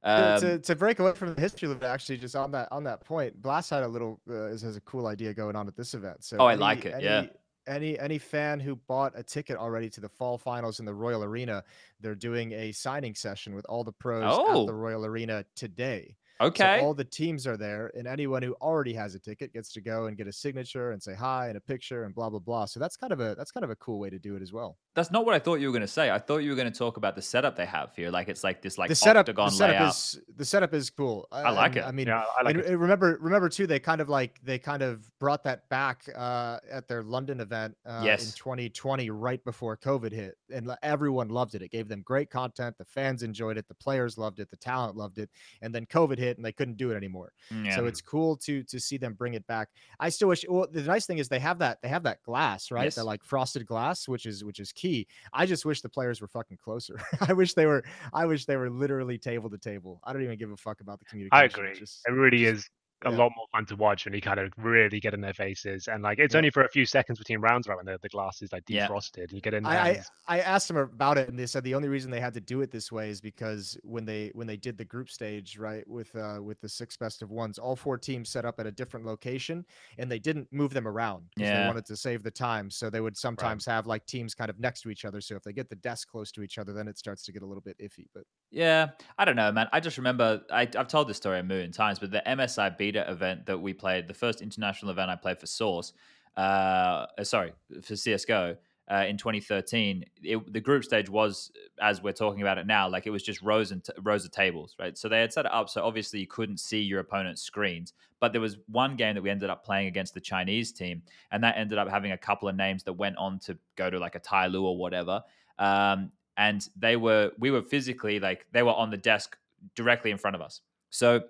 To- 0.04 0.34
Um, 0.36 0.40
to, 0.42 0.60
to 0.60 0.76
break 0.76 1.00
away 1.00 1.14
from 1.16 1.34
the 1.34 1.42
history 1.42 1.70
of 1.72 1.82
it, 1.82 1.86
actually, 1.86 2.18
just 2.18 2.36
on 2.36 2.52
that 2.52 2.68
on 2.72 2.84
that 2.84 3.04
point, 3.04 3.42
Blast 3.42 3.72
had 3.72 3.82
a 3.82 3.88
little 3.88 4.22
uh, 4.30 4.46
is, 4.54 4.62
has 4.62 4.78
a 4.78 4.82
cool 4.82 5.08
idea 5.08 5.34
going 5.34 5.56
on 5.56 5.68
at 5.68 5.76
this 5.76 5.96
event. 5.96 6.24
So 6.24 6.38
Oh, 6.40 6.46
I 6.46 6.54
like 6.54 6.86
it, 6.86 7.02
yeah. 7.02 7.26
Any- 7.68 8.00
Any 8.00 8.18
fan 8.18 8.60
who 8.60 8.76
bought 8.76 9.14
a 9.16 9.24
ticket 9.24 9.58
already 9.58 9.90
to 9.92 10.02
the 10.02 10.10
fall 10.10 10.38
finals 10.38 10.80
in 10.80 10.86
the 10.86 10.94
Royal 10.94 11.24
Arena, 11.24 11.64
they're 12.00 12.16
doing 12.16 12.52
a 12.54 12.72
signing 12.72 13.14
session 13.16 13.54
with 13.54 13.66
all 13.70 13.84
the 13.84 13.92
pros 13.92 14.24
Oh. 14.26 14.62
at 14.62 14.68
the 14.68 14.74
oh. 14.74 14.76
Royal 14.76 15.06
Arena 15.06 15.46
today. 15.56 16.16
Okay. 16.42 16.80
So 16.80 16.86
all 16.86 16.94
the 16.94 17.04
teams 17.04 17.48
are 17.48 17.58
there, 17.58 17.92
and 17.96 18.08
anyone 18.08 18.42
who 18.42 18.54
already 18.62 18.94
has 18.94 19.16
a 19.16 19.20
ticket 19.20 19.54
gets 19.54 19.72
to 19.74 19.82
go 19.82 20.06
and 20.06 20.18
get 20.18 20.28
a 20.28 20.34
signature 20.34 20.92
and 20.92 21.02
say 21.02 21.14
hi 21.14 21.48
and 21.48 21.58
a 21.58 21.62
picture 21.62 22.04
and 22.04 22.14
blah 22.14 22.30
blah 22.30 22.40
blah. 22.40 22.66
So 22.66 22.80
that's 22.80 22.98
kind 22.98 23.14
of 23.14 23.20
a 23.20 23.36
that's 23.36 23.52
kind 23.52 23.64
of 23.64 23.70
a 23.70 23.76
cool 23.76 24.00
way 24.00 24.10
to 24.10 24.20
do 24.20 24.36
it 24.36 24.42
as 24.42 24.54
well. 24.54 24.78
That's 24.96 25.12
not 25.12 25.26
what 25.26 25.36
I 25.36 25.40
thought 25.40 25.56
you 25.56 25.68
were 25.68 25.74
going 25.74 25.82
to 25.82 25.88
say. 25.88 26.10
I 26.10 26.18
thought 26.18 26.40
you 26.40 26.50
were 26.50 26.56
going 26.56 26.72
to 26.72 26.78
talk 26.78 26.98
about 26.98 27.16
the 27.16 27.22
setup 27.22 27.56
they 27.56 27.66
have 27.66 27.96
here. 27.96 28.10
Like 28.10 28.30
it's 28.30 28.44
like 28.44 28.62
this 28.62 28.78
like 28.78 28.90
the 28.90 28.96
setup, 28.96 29.22
octagon 29.22 29.50
the 29.50 29.56
setup 29.56 29.80
layout. 29.80 29.90
is 29.94 30.20
the 30.36 30.46
setup 30.46 30.74
is 30.74 30.90
cool. 30.90 31.28
I 31.32 31.52
like 31.52 31.76
and, 31.76 31.78
it. 31.78 31.86
I 31.86 31.92
mean, 31.92 32.08
Yeah, 32.08 32.24
I 32.38 32.44
like 32.44 32.56
and, 32.56 32.64
it. 32.64 32.72
and 32.72 32.82
remember, 32.82 33.18
remember 33.22 33.50
too, 33.50 33.68
they 33.68 33.80
kind 33.80 34.02
of 34.02 34.10
like 34.10 34.40
they 34.44 34.58
kind 34.58 34.82
of 34.82 35.10
brought 35.20 35.44
that 35.44 35.68
back 35.70 36.04
uh, 36.16 36.58
at 36.72 36.88
their 36.88 37.04
London 37.04 37.40
event 37.40 37.76
uh, 37.86 38.04
in 38.04 38.18
2020, 38.18 39.10
right 39.10 39.44
before 39.44 39.78
COVID 39.78 40.12
hit, 40.12 40.36
and 40.54 40.72
everyone 40.84 41.30
loved 41.30 41.56
it. 41.56 41.62
It 41.62 41.72
gave 41.72 41.88
them 41.88 42.02
great 42.02 42.30
content. 42.30 42.78
The 42.78 42.86
fans 42.86 43.24
enjoyed 43.24 43.58
it. 43.58 43.68
The 43.68 43.76
players 43.76 44.18
loved 44.18 44.40
it. 44.40 44.50
The 44.50 44.58
talent 44.58 44.96
loved 44.96 45.18
it. 45.18 45.30
And 45.62 45.74
then 45.74 45.86
COVID 45.86 46.18
hit, 46.18 46.27
and 46.36 46.44
they 46.46 46.52
couldn't 46.52 46.76
do 46.76 46.92
it 46.92 46.96
anymore. 46.98 47.32
Mm, 47.54 47.68
yeah. 47.68 47.76
So 47.78 47.86
it's 47.86 48.02
cool 48.02 48.36
to 48.38 48.64
to 48.64 48.80
see 48.80 48.98
them 48.98 49.14
bring 49.14 49.36
it 49.36 49.48
back. 49.48 49.70
I 50.02 50.10
still 50.10 50.28
wish. 50.28 50.44
Well, 50.50 50.68
the 50.70 50.82
nice 50.82 51.06
thing 51.06 51.20
is 51.20 51.30
they 51.30 51.40
have 51.40 51.60
that 51.60 51.82
they 51.82 51.88
have 51.88 52.04
that 52.04 52.22
glass, 52.24 52.70
right? 52.72 52.84
Yes. 52.84 52.96
That 52.96 53.06
like 53.06 53.24
frosted 53.24 53.66
glass, 53.66 54.08
which 54.10 54.26
is 54.26 54.44
which 54.44 54.60
is 54.60 54.74
key. 54.74 55.08
I 55.32 55.46
just 55.46 55.64
wish 55.64 55.80
the 55.82 55.88
players 55.90 56.20
were 56.20 56.28
fucking 56.28 56.58
closer. 56.62 57.00
I 57.22 57.32
wish 57.32 57.54
they 57.54 57.66
were. 57.66 57.86
I 58.14 58.26
wish 58.26 58.44
they 58.46 58.58
were 58.58 58.70
literally 58.70 59.18
table 59.18 59.50
to 59.50 59.58
table. 59.58 60.02
I 60.04 60.12
don't 60.12 60.24
even 60.24 60.38
give 60.38 60.52
a 60.52 60.58
fuck 60.58 60.82
about 60.82 61.00
the 61.00 61.06
communication. 61.06 61.40
I 61.42 61.46
agree. 61.46 61.80
just- 61.80 62.02
It 62.08 62.12
really 62.12 62.40
just- 62.44 62.66
is 62.66 62.70
a 63.06 63.10
yeah. 63.10 63.22
lot 63.22 63.32
more 63.36 63.48
fun 63.52 63.66
to 63.68 63.76
watch 63.76 64.06
when 64.06 64.14
you 64.14 64.22
kind 64.22 64.40
of 64.40 64.52
really 64.58 65.00
get 65.00 65.14
in 65.14 65.22
their 65.22 65.34
faces. 65.34 65.88
And 65.88 66.04
like 66.04 66.20
it's 66.20 66.34
Yeah. 66.34 66.36
only 66.36 66.50
for 66.52 66.64
a 66.64 66.70
few 66.70 66.86
seconds 66.86 67.20
between 67.20 67.40
rounds, 67.42 67.68
right? 67.68 67.78
When 67.78 67.86
the, 67.86 68.00
the 68.02 68.10
glass 68.10 68.42
is 68.42 68.52
like 68.52 68.66
Yeah. 68.68 68.90
defrosted, 68.90 69.32
you 69.32 69.42
get 69.42 69.54
in 69.54 69.68
there. 69.68 69.90
I, 69.90 70.04
I 70.28 70.38
I 70.38 70.40
asked 70.42 70.68
them 70.70 70.78
about 70.78 71.18
it, 71.18 71.30
and 71.30 71.40
they 71.40 71.46
said 71.48 71.64
the 71.64 71.76
only 71.76 71.90
reason 71.90 72.12
they 72.12 72.22
had 72.22 72.34
to 72.36 72.42
do 72.42 72.62
it 72.62 72.72
this 72.72 72.92
way 72.92 73.10
is 73.10 73.22
because 73.22 73.78
when 73.84 74.06
they 74.06 74.30
when 74.36 74.48
they 74.48 74.58
did 74.58 74.78
the 74.78 74.86
group 74.86 75.10
stage, 75.10 75.58
right, 75.58 75.88
with 75.90 76.16
uh 76.16 76.40
with 76.44 76.62
the 76.62 76.70
six 76.70 76.98
best 76.98 77.22
of 77.22 77.32
ones, 77.32 77.60
all 77.60 77.76
four 77.76 77.98
teams 77.98 78.30
set 78.30 78.46
up 78.46 78.60
at 78.60 78.68
a 78.68 78.72
different 78.72 79.06
location, 79.06 79.66
and 79.98 80.12
they 80.12 80.20
didn't 80.20 80.48
move 80.54 80.74
them 80.74 80.88
around 80.88 81.30
because 81.30 81.50
Yeah. 81.50 81.52
they 81.52 81.62
wanted 81.62 81.86
to 81.88 81.98
save 81.98 82.24
the 82.24 82.32
time. 82.32 82.72
So 82.72 82.90
they 82.90 83.02
would 83.02 83.18
sometimes 83.18 83.66
have 83.66 83.88
like 83.88 84.06
teams 84.06 84.36
kind 84.36 84.50
of 84.50 84.60
next 84.60 84.82
to 84.82 84.90
each 84.90 85.06
other. 85.06 85.22
So 85.22 85.36
if 85.36 85.44
they 85.44 85.54
get 85.54 85.70
the 85.70 85.76
desk 85.78 86.08
close 86.10 86.32
to 86.34 86.44
each 86.44 86.58
other, 86.58 86.74
then 86.74 86.88
it 86.88 86.98
starts 86.98 87.24
to 87.26 87.32
get 87.34 87.44
a 87.44 87.48
little 87.48 87.62
bit 87.64 87.78
iffy. 87.80 88.08
But 88.14 88.26
Yeah, 88.50 88.92
I 89.18 89.26
don't 89.26 89.36
know, 89.36 89.52
man. 89.52 89.68
I 89.74 89.82
just 89.82 89.98
remember 89.98 90.42
I, 90.50 90.62
I've 90.78 90.88
told 90.88 91.10
this 91.10 91.18
story 91.18 91.40
a 91.40 91.44
million 91.44 91.72
times, 91.74 92.00
but 92.00 92.12
the 92.12 92.26
MSI 92.26 92.70
beta 92.88 93.12
event 93.12 93.46
that 93.46 93.60
we 93.60 93.74
played, 93.74 94.08
the 94.08 94.14
first 94.14 94.42
international 94.42 94.92
event 94.92 95.10
I 95.10 95.16
played 95.16 95.40
for 95.40 95.48
Source, 95.48 95.94
uh, 96.38 97.06
sorry, 97.24 97.54
for 97.82 97.96
CS:GO 97.96 98.56
uh, 98.90 99.06
in 99.08 99.18
2013, 99.18 100.06
it, 100.24 100.54
the 100.54 100.62
group 100.62 100.84
stage 100.84 101.10
was 101.10 101.52
as 101.82 102.02
we're 102.02 102.14
talking 102.14 102.42
about 102.42 102.58
it 102.58 102.66
now, 102.66 102.88
like 102.88 103.06
it 103.06 103.10
was 103.10 103.24
just 103.24 103.42
rows 103.42 103.72
and 103.72 103.84
t- 103.84 103.92
rows 104.02 104.24
of 104.24 104.32
tables, 104.32 104.76
right? 104.80 104.98
So 104.98 105.10
they 105.10 105.20
had 105.20 105.34
set 105.34 105.46
it 105.46 105.52
up 105.52 105.70
so 105.70 105.84
obviously 105.84 106.20
you 106.22 106.28
couldn't 106.28 106.60
see 106.60 106.80
your 106.80 107.02
opponent's 107.02 107.42
screens, 107.42 107.94
but 108.22 108.32
there 108.32 108.42
was 108.42 108.58
one 108.68 108.96
game 108.96 109.16
that 109.16 109.22
we 109.22 109.30
ended 109.30 109.50
up 109.50 109.66
playing 109.66 109.88
against 109.88 110.14
the 110.14 110.22
Chinese 110.22 110.72
team, 110.72 111.02
and 111.32 111.44
that 111.44 111.58
ended 111.58 111.78
up 111.78 111.90
having 111.90 112.14
a 112.14 112.18
couple 112.18 112.48
of 112.48 112.56
names 112.56 112.84
that 112.84 112.94
went 112.94 113.18
on 113.18 113.40
to 113.40 113.58
go 113.76 113.90
to 113.90 114.00
like 114.00 114.16
a 114.16 114.20
TyLoo 114.22 114.64
or 114.64 114.78
whatever. 114.78 115.22
Um, 115.60 116.12
and 116.38 116.70
they 116.78 116.96
were 116.96 117.32
we 117.40 117.52
were 117.52 117.64
physically 117.64 118.20
like 118.20 118.46
they 118.54 118.64
were 118.64 118.74
on 118.74 118.90
the 118.92 118.98
desk 118.98 119.38
directly 119.76 120.12
in 120.12 120.18
front 120.18 120.36
of 120.36 120.42
us. 120.42 120.62
So 120.92 121.24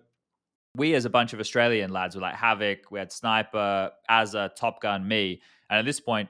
we 0.75 0.93
as 0.93 1.05
a 1.05 1.09
bunch 1.09 1.33
of 1.33 1.39
Australian 1.39 1.91
lads 1.91 2.15
were 2.15 2.21
like 2.21 2.35
Havoc, 2.35 2.91
we 2.91 2.99
had 2.99 3.11
Sniper, 3.11 3.91
Azza, 4.09 4.55
Top 4.55 4.81
Gun, 4.81 5.07
me. 5.07 5.41
And 5.69 5.79
at 5.79 5.85
this 5.85 5.99
point, 5.99 6.29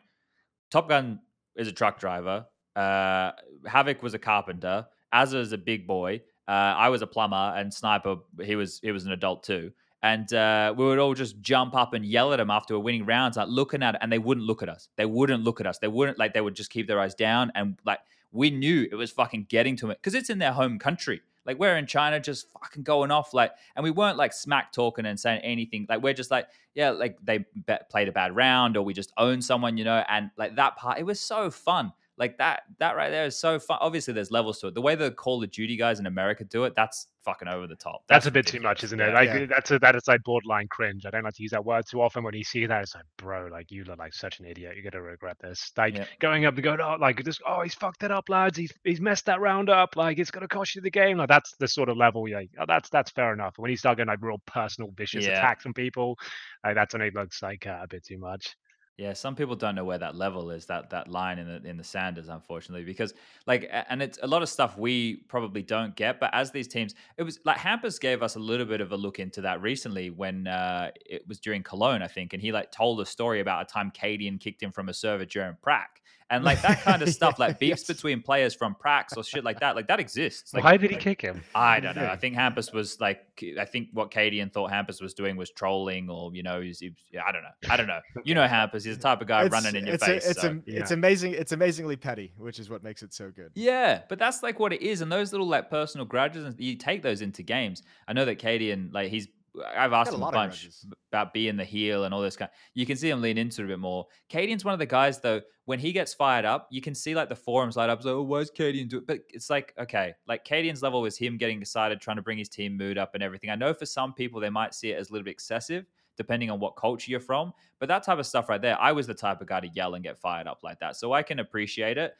Top 0.71 0.87
Gun 0.89 1.19
is 1.55 1.67
a 1.67 1.71
truck 1.71 1.99
driver. 1.99 2.45
Uh, 2.75 3.31
Havoc 3.65 4.01
was 4.03 4.13
a 4.13 4.19
carpenter, 4.19 4.85
Azza 5.13 5.39
is 5.39 5.51
a 5.51 5.57
big 5.57 5.87
boy. 5.87 6.21
Uh, 6.47 6.51
I 6.77 6.89
was 6.89 7.01
a 7.01 7.07
plumber, 7.07 7.53
and 7.57 7.73
Sniper 7.73 8.17
he 8.41 8.55
was 8.55 8.79
he 8.81 8.91
was 8.91 9.05
an 9.05 9.11
adult 9.11 9.43
too. 9.43 9.71
And 10.03 10.31
uh, 10.31 10.73
we 10.77 10.85
would 10.85 10.99
all 10.99 11.13
just 11.13 11.41
jump 11.41 11.75
up 11.75 11.93
and 11.93 12.05
yell 12.05 12.31
at 12.31 12.39
him 12.39 12.51
after 12.51 12.75
a 12.75 12.79
winning 12.79 13.05
rounds, 13.05 13.35
like 13.35 13.47
looking 13.49 13.83
at 13.83 13.95
it, 13.95 14.01
and 14.01 14.11
they 14.11 14.19
wouldn't 14.19 14.45
look 14.45 14.61
at 14.61 14.69
us. 14.69 14.89
They 14.95 15.05
wouldn't 15.05 15.43
look 15.43 15.59
at 15.59 15.67
us. 15.67 15.79
They 15.79 15.87
wouldn't 15.87 16.17
like. 16.17 16.33
They 16.33 16.41
would 16.41 16.55
just 16.55 16.69
keep 16.69 16.87
their 16.87 16.99
eyes 16.99 17.15
down, 17.15 17.51
and 17.55 17.77
like 17.85 17.99
we 18.31 18.49
knew 18.49 18.87
it 18.89 18.95
was 18.95 19.11
fucking 19.11 19.47
getting 19.49 19.75
to 19.77 19.89
it 19.89 19.97
because 20.01 20.13
it's 20.13 20.29
in 20.29 20.37
their 20.37 20.53
home 20.53 20.79
country. 20.79 21.21
Like 21.47 21.57
we're 21.57 21.77
in 21.77 21.87
China, 21.87 22.19
just 22.19 22.51
fucking 22.51 22.83
going 22.83 23.09
off, 23.09 23.33
like, 23.33 23.53
and 23.75 23.83
we 23.83 23.89
weren't 23.89 24.17
like 24.17 24.33
smack 24.33 24.73
talking 24.73 25.05
and 25.05 25.17
saying 25.19 25.41
anything. 25.41 25.85
Like 25.87 26.03
we're 26.03 26.13
just 26.13 26.29
like, 26.29 26.47
yeah, 26.75 26.89
like 26.91 27.17
they 27.23 27.45
played 27.89 28.09
a 28.09 28.11
bad 28.11 28.35
round, 28.35 28.77
or 28.77 28.83
we 28.83 28.93
just 28.93 29.13
owned 29.17 29.43
someone, 29.43 29.77
you 29.77 29.85
know. 29.85 30.03
And 30.09 30.29
like 30.37 30.57
that 30.57 30.75
part, 30.75 30.99
it 30.99 31.05
was 31.05 31.19
so 31.19 31.49
fun. 31.49 31.93
Like 32.17 32.37
that, 32.39 32.63
that 32.79 32.95
right 32.95 33.11
there 33.11 33.25
is 33.25 33.39
so 33.39 33.59
fun. 33.59 33.77
Obviously, 33.79 34.13
there's 34.13 34.31
levels 34.31 34.59
to 34.59 34.67
it. 34.67 34.73
The 34.73 34.81
way 34.81 34.95
the 34.95 35.11
Call 35.11 35.43
of 35.43 35.51
Duty 35.51 35.77
guys 35.77 35.99
in 35.99 36.07
America 36.07 36.43
do 36.43 36.63
it, 36.63 36.73
that's 36.75 37.07
fucking 37.23 37.47
over 37.47 37.67
the 37.67 37.75
top. 37.75 38.03
That's, 38.07 38.23
that's 38.23 38.27
a 38.27 38.31
bit 38.31 38.47
too 38.47 38.59
much, 38.59 38.83
isn't 38.85 38.99
it? 38.99 39.09
Yeah, 39.09 39.13
like 39.13 39.27
yeah. 39.29 39.45
that's 39.45 39.69
a 39.69 39.79
that 39.79 39.95
is 39.95 40.07
like 40.07 40.23
borderline 40.23 40.67
cringe. 40.67 41.05
I 41.05 41.11
don't 41.11 41.23
like 41.23 41.35
to 41.35 41.43
use 41.43 41.51
that 41.51 41.63
word 41.63 41.85
too 41.87 42.01
often. 42.01 42.23
When 42.23 42.33
you 42.33 42.43
see 42.43 42.65
that, 42.65 42.81
it's 42.81 42.95
like, 42.95 43.03
bro, 43.17 43.49
like 43.51 43.69
you 43.69 43.83
look 43.83 43.99
like 43.99 44.13
such 44.13 44.39
an 44.39 44.45
idiot. 44.45 44.75
You're 44.75 44.89
gonna 44.89 45.03
regret 45.03 45.37
this. 45.39 45.71
Like 45.77 45.95
yeah. 45.95 46.05
going 46.19 46.45
up 46.45 46.55
and 46.55 46.63
going, 46.63 46.81
oh, 46.81 46.97
like 46.99 47.23
just, 47.23 47.41
oh, 47.45 47.61
he's 47.61 47.75
fucked 47.75 48.03
it 48.03 48.11
up, 48.11 48.29
lads. 48.29 48.57
He's 48.57 48.73
he's 48.83 49.01
messed 49.01 49.25
that 49.25 49.39
round 49.39 49.69
up. 49.69 49.95
Like 49.95 50.17
it's 50.17 50.31
gonna 50.31 50.47
cost 50.47 50.73
you 50.73 50.81
the 50.81 50.89
game. 50.89 51.17
Like 51.17 51.29
that's 51.29 51.55
the 51.59 51.67
sort 51.67 51.89
of 51.89 51.97
level. 51.97 52.27
Yeah, 52.27 52.41
oh, 52.59 52.65
that's 52.67 52.89
that's 52.89 53.11
fair 53.11 53.33
enough. 53.33 53.55
When 53.57 53.69
you 53.69 53.77
start 53.77 53.97
getting 53.97 54.09
like 54.09 54.23
real 54.23 54.41
personal, 54.47 54.91
vicious 54.95 55.25
attacks 55.25 55.65
on 55.65 55.73
people, 55.73 56.17
like 56.63 56.75
that's 56.75 56.93
when 56.93 57.03
it 57.03 57.13
looks 57.13 57.43
like 57.43 57.67
uh, 57.67 57.79
a 57.83 57.87
bit 57.87 58.05
too 58.05 58.17
much. 58.17 58.55
Yeah, 58.97 59.13
some 59.13 59.35
people 59.35 59.55
don't 59.55 59.75
know 59.75 59.85
where 59.85 59.99
that 59.99 60.15
level 60.15 60.49
is, 60.49 60.65
that 60.65 60.89
that 60.89 61.07
line 61.07 61.37
in 61.37 61.47
the 61.47 61.69
in 61.69 61.77
the 61.77 61.83
sand 61.83 62.17
is, 62.17 62.29
unfortunately, 62.29 62.83
because 62.83 63.13
like, 63.45 63.69
and 63.71 64.01
it's 64.01 64.17
a 64.23 64.27
lot 64.27 64.41
of 64.41 64.49
stuff 64.49 64.75
we 64.75 65.17
probably 65.27 65.61
don't 65.61 65.95
get. 65.95 66.19
But 66.19 66.31
as 66.33 66.49
these 66.49 66.67
teams, 66.67 66.95
it 67.15 67.21
was 67.21 67.39
like 67.45 67.57
Hampus 67.57 67.99
gave 67.99 68.23
us 68.23 68.35
a 68.35 68.39
little 68.39 68.65
bit 68.65 68.81
of 68.81 68.91
a 68.91 68.97
look 68.97 69.19
into 69.19 69.41
that 69.41 69.61
recently 69.61 70.09
when 70.09 70.47
uh, 70.47 70.89
it 71.05 71.27
was 71.27 71.39
during 71.39 71.61
Cologne, 71.61 72.01
I 72.01 72.07
think, 72.07 72.33
and 72.33 72.41
he 72.41 72.51
like 72.51 72.71
told 72.71 72.99
a 72.99 73.05
story 73.05 73.39
about 73.39 73.61
a 73.61 73.71
time 73.71 73.91
Cadian 73.91 74.39
kicked 74.39 74.63
him 74.63 74.71
from 74.71 74.89
a 74.89 74.93
server 74.95 75.25
during 75.25 75.55
Prac, 75.61 76.01
and 76.29 76.43
like 76.43 76.61
that 76.61 76.81
kind 76.81 77.01
of 77.01 77.09
stuff, 77.13 77.39
like 77.39 77.59
beefs 77.59 77.85
yes. 77.87 77.95
between 77.95 78.21
players 78.21 78.53
from 78.53 78.75
Prax 78.75 79.15
or 79.15 79.23
shit 79.23 79.43
like 79.43 79.59
that, 79.59 79.75
like 79.75 79.87
that 79.87 79.99
exists. 79.99 80.53
Like, 80.53 80.63
Why 80.63 80.77
did 80.77 80.89
he 80.89 80.95
like, 80.95 81.03
kick 81.03 81.21
him? 81.21 81.43
I 81.55 81.79
don't 81.79 81.95
know. 81.95 82.07
I 82.07 82.15
think 82.17 82.35
Hampus 82.35 82.73
was 82.73 82.99
like, 82.99 83.21
I 83.59 83.65
think 83.65 83.89
what 83.93 84.11
Cadian 84.11 84.51
thought 84.51 84.71
Hampus 84.71 85.01
was 85.01 85.13
doing 85.13 85.37
was 85.37 85.49
trolling, 85.51 86.09
or 86.09 86.33
you 86.33 86.43
know, 86.43 86.61
he's, 86.61 86.81
yeah, 86.81 87.21
I 87.25 87.31
don't 87.31 87.43
know. 87.43 87.69
I 87.69 87.77
don't 87.77 87.87
know. 87.87 87.99
You 88.23 88.35
know 88.35 88.45
Hampus, 88.45 88.83
he's 88.83 88.97
the 88.97 89.03
type 89.03 89.21
of 89.21 89.27
guy 89.27 89.45
it's, 89.45 89.53
running 89.53 89.75
in 89.75 89.85
your 89.85 89.95
it's 89.95 90.05
face. 90.05 90.25
A, 90.25 90.29
it's 90.31 90.41
so. 90.41 90.49
a, 90.49 90.53
yeah. 90.65 90.79
it's 90.81 90.91
amazing. 90.91 91.33
It's 91.33 91.53
amazingly 91.53 91.95
petty, 91.95 92.33
which 92.37 92.59
is 92.59 92.69
what 92.69 92.83
makes 92.83 93.03
it 93.03 93.13
so 93.13 93.31
good. 93.31 93.51
Yeah, 93.53 94.01
but 94.09 94.19
that's 94.19 94.43
like 94.43 94.59
what 94.59 94.73
it 94.73 94.81
is, 94.81 94.99
and 94.99 95.09
those 95.09 95.31
little 95.31 95.47
like 95.47 95.69
personal 95.69 96.05
grudges, 96.05 96.43
and 96.43 96.59
you 96.59 96.75
take 96.75 97.03
those 97.03 97.21
into 97.21 97.43
games. 97.43 97.83
I 98.05 98.13
know 98.13 98.25
that 98.25 98.39
Cadian, 98.39 98.91
like 98.91 99.11
he's 99.11 99.27
I've 99.75 99.93
asked 99.93 100.13
him 100.13 100.21
a, 100.21 100.27
a 100.27 100.31
bunch 100.31 100.69
about 101.11 101.33
being 101.33 101.57
the 101.57 101.63
heel 101.63 102.03
and 102.03 102.13
all 102.13 102.21
this 102.21 102.35
kind. 102.35 102.51
You 102.73 102.85
can 102.85 102.97
see 102.97 103.09
him 103.09 103.21
lean 103.21 103.37
into 103.37 103.61
it 103.61 103.65
a 103.65 103.67
bit 103.67 103.79
more. 103.79 104.05
Cadian's 104.29 104.65
one 104.65 104.73
of 104.73 104.79
the 104.79 104.85
guys 104.85 105.19
though. 105.19 105.41
When 105.65 105.79
he 105.79 105.91
gets 105.91 106.13
fired 106.13 106.45
up, 106.45 106.67
you 106.71 106.81
can 106.81 106.95
see 106.95 107.13
like 107.13 107.27
the 107.27 107.35
forums 107.35 107.75
light 107.75 107.89
up. 107.89 107.99
It's 107.99 108.05
like, 108.05 108.15
oh, 108.15 108.21
why's 108.21 108.49
Cadian 108.49 108.87
do 108.87 108.99
it? 108.99 109.07
But 109.07 109.19
it's 109.29 109.49
like, 109.49 109.73
okay, 109.77 110.13
like 110.27 110.45
Cadian's 110.45 110.81
level 110.81 111.05
is 111.05 111.17
him 111.17 111.37
getting 111.37 111.59
excited, 111.61 111.99
trying 111.99 112.15
to 112.15 112.21
bring 112.21 112.37
his 112.37 112.47
team 112.47 112.77
mood 112.77 112.97
up 112.97 113.15
and 113.15 113.23
everything. 113.23 113.49
I 113.49 113.55
know 113.55 113.73
for 113.73 113.85
some 113.85 114.13
people 114.13 114.39
they 114.39 114.49
might 114.49 114.73
see 114.73 114.91
it 114.91 114.97
as 114.97 115.09
a 115.09 115.13
little 115.13 115.25
bit 115.25 115.31
excessive, 115.31 115.85
depending 116.15 116.49
on 116.49 116.59
what 116.59 116.77
culture 116.77 117.11
you're 117.11 117.19
from. 117.19 117.51
But 117.79 117.89
that 117.89 118.03
type 118.03 118.17
of 118.17 118.25
stuff 118.25 118.47
right 118.47 118.61
there, 118.61 118.79
I 118.79 118.93
was 118.93 119.07
the 119.07 119.13
type 119.13 119.41
of 119.41 119.47
guy 119.47 119.59
to 119.59 119.67
yell 119.67 119.95
and 119.95 120.03
get 120.03 120.17
fired 120.19 120.47
up 120.47 120.59
like 120.63 120.79
that, 120.79 120.95
so 120.95 121.11
I 121.11 121.21
can 121.21 121.39
appreciate 121.39 121.97
it. 121.97 122.13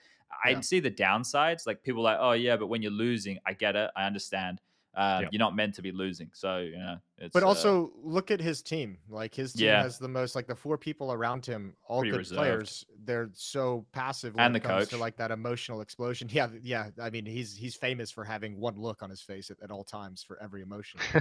I 0.44 0.50
yeah. 0.50 0.60
see 0.62 0.82
the 0.82 0.92
downsides. 0.92 1.66
Like 1.66 1.84
people 1.84 2.04
like, 2.04 2.18
oh 2.20 2.34
yeah, 2.34 2.58
but 2.58 2.68
when 2.68 2.82
you're 2.82 2.92
losing, 2.92 3.40
I 3.46 3.54
get 3.54 3.76
it, 3.76 3.90
I 3.96 4.06
understand. 4.06 4.62
Uh, 4.98 5.20
yep. 5.22 5.30
You're 5.32 5.40
not 5.40 5.56
meant 5.56 5.76
to 5.76 5.84
be 5.84 5.92
losing, 5.92 6.32
so 6.34 6.58
you 6.58 6.76
know. 6.76 6.98
but 7.32 7.44
uh 7.44 7.48
also 7.48 7.86
uh, 7.86 7.90
look 8.02 8.32
at 8.32 8.42
his 8.42 8.64
team. 8.64 8.98
Like 9.08 9.36
his 9.36 9.54
team 9.54 9.68
yeah. 9.68 9.84
has 9.84 10.00
the 10.00 10.08
most, 10.08 10.36
like 10.36 10.48
the 10.48 10.56
four 10.56 10.76
people 10.76 11.14
around 11.14 11.46
him, 11.46 11.76
all 11.88 12.00
Pretty 12.00 12.12
good 12.14 12.18
reserved. 12.18 12.38
players. 12.38 12.86
They're 13.06 13.30
so 13.34 13.86
passive 13.94 14.34
when 14.34 14.46
and 14.46 14.56
it 14.56 14.64
the 14.64 14.68
comes 14.68 14.86
coach. 14.86 14.90
to 14.90 14.98
like 14.98 15.16
that 15.18 15.30
emotional 15.30 15.82
explosion. 15.82 16.28
Yeah, 16.38 16.48
yeah. 16.64 16.90
I 17.00 17.12
mean, 17.12 17.28
he's 17.28 17.56
he's 17.56 17.76
famous 17.76 18.10
for 18.10 18.24
having 18.24 18.60
one 18.60 18.76
look 18.76 19.04
on 19.04 19.10
his 19.12 19.22
face 19.22 19.52
at, 19.52 19.58
at 19.62 19.70
all 19.70 19.84
times 19.84 20.24
for 20.24 20.42
every 20.42 20.64
emotion. 20.64 21.00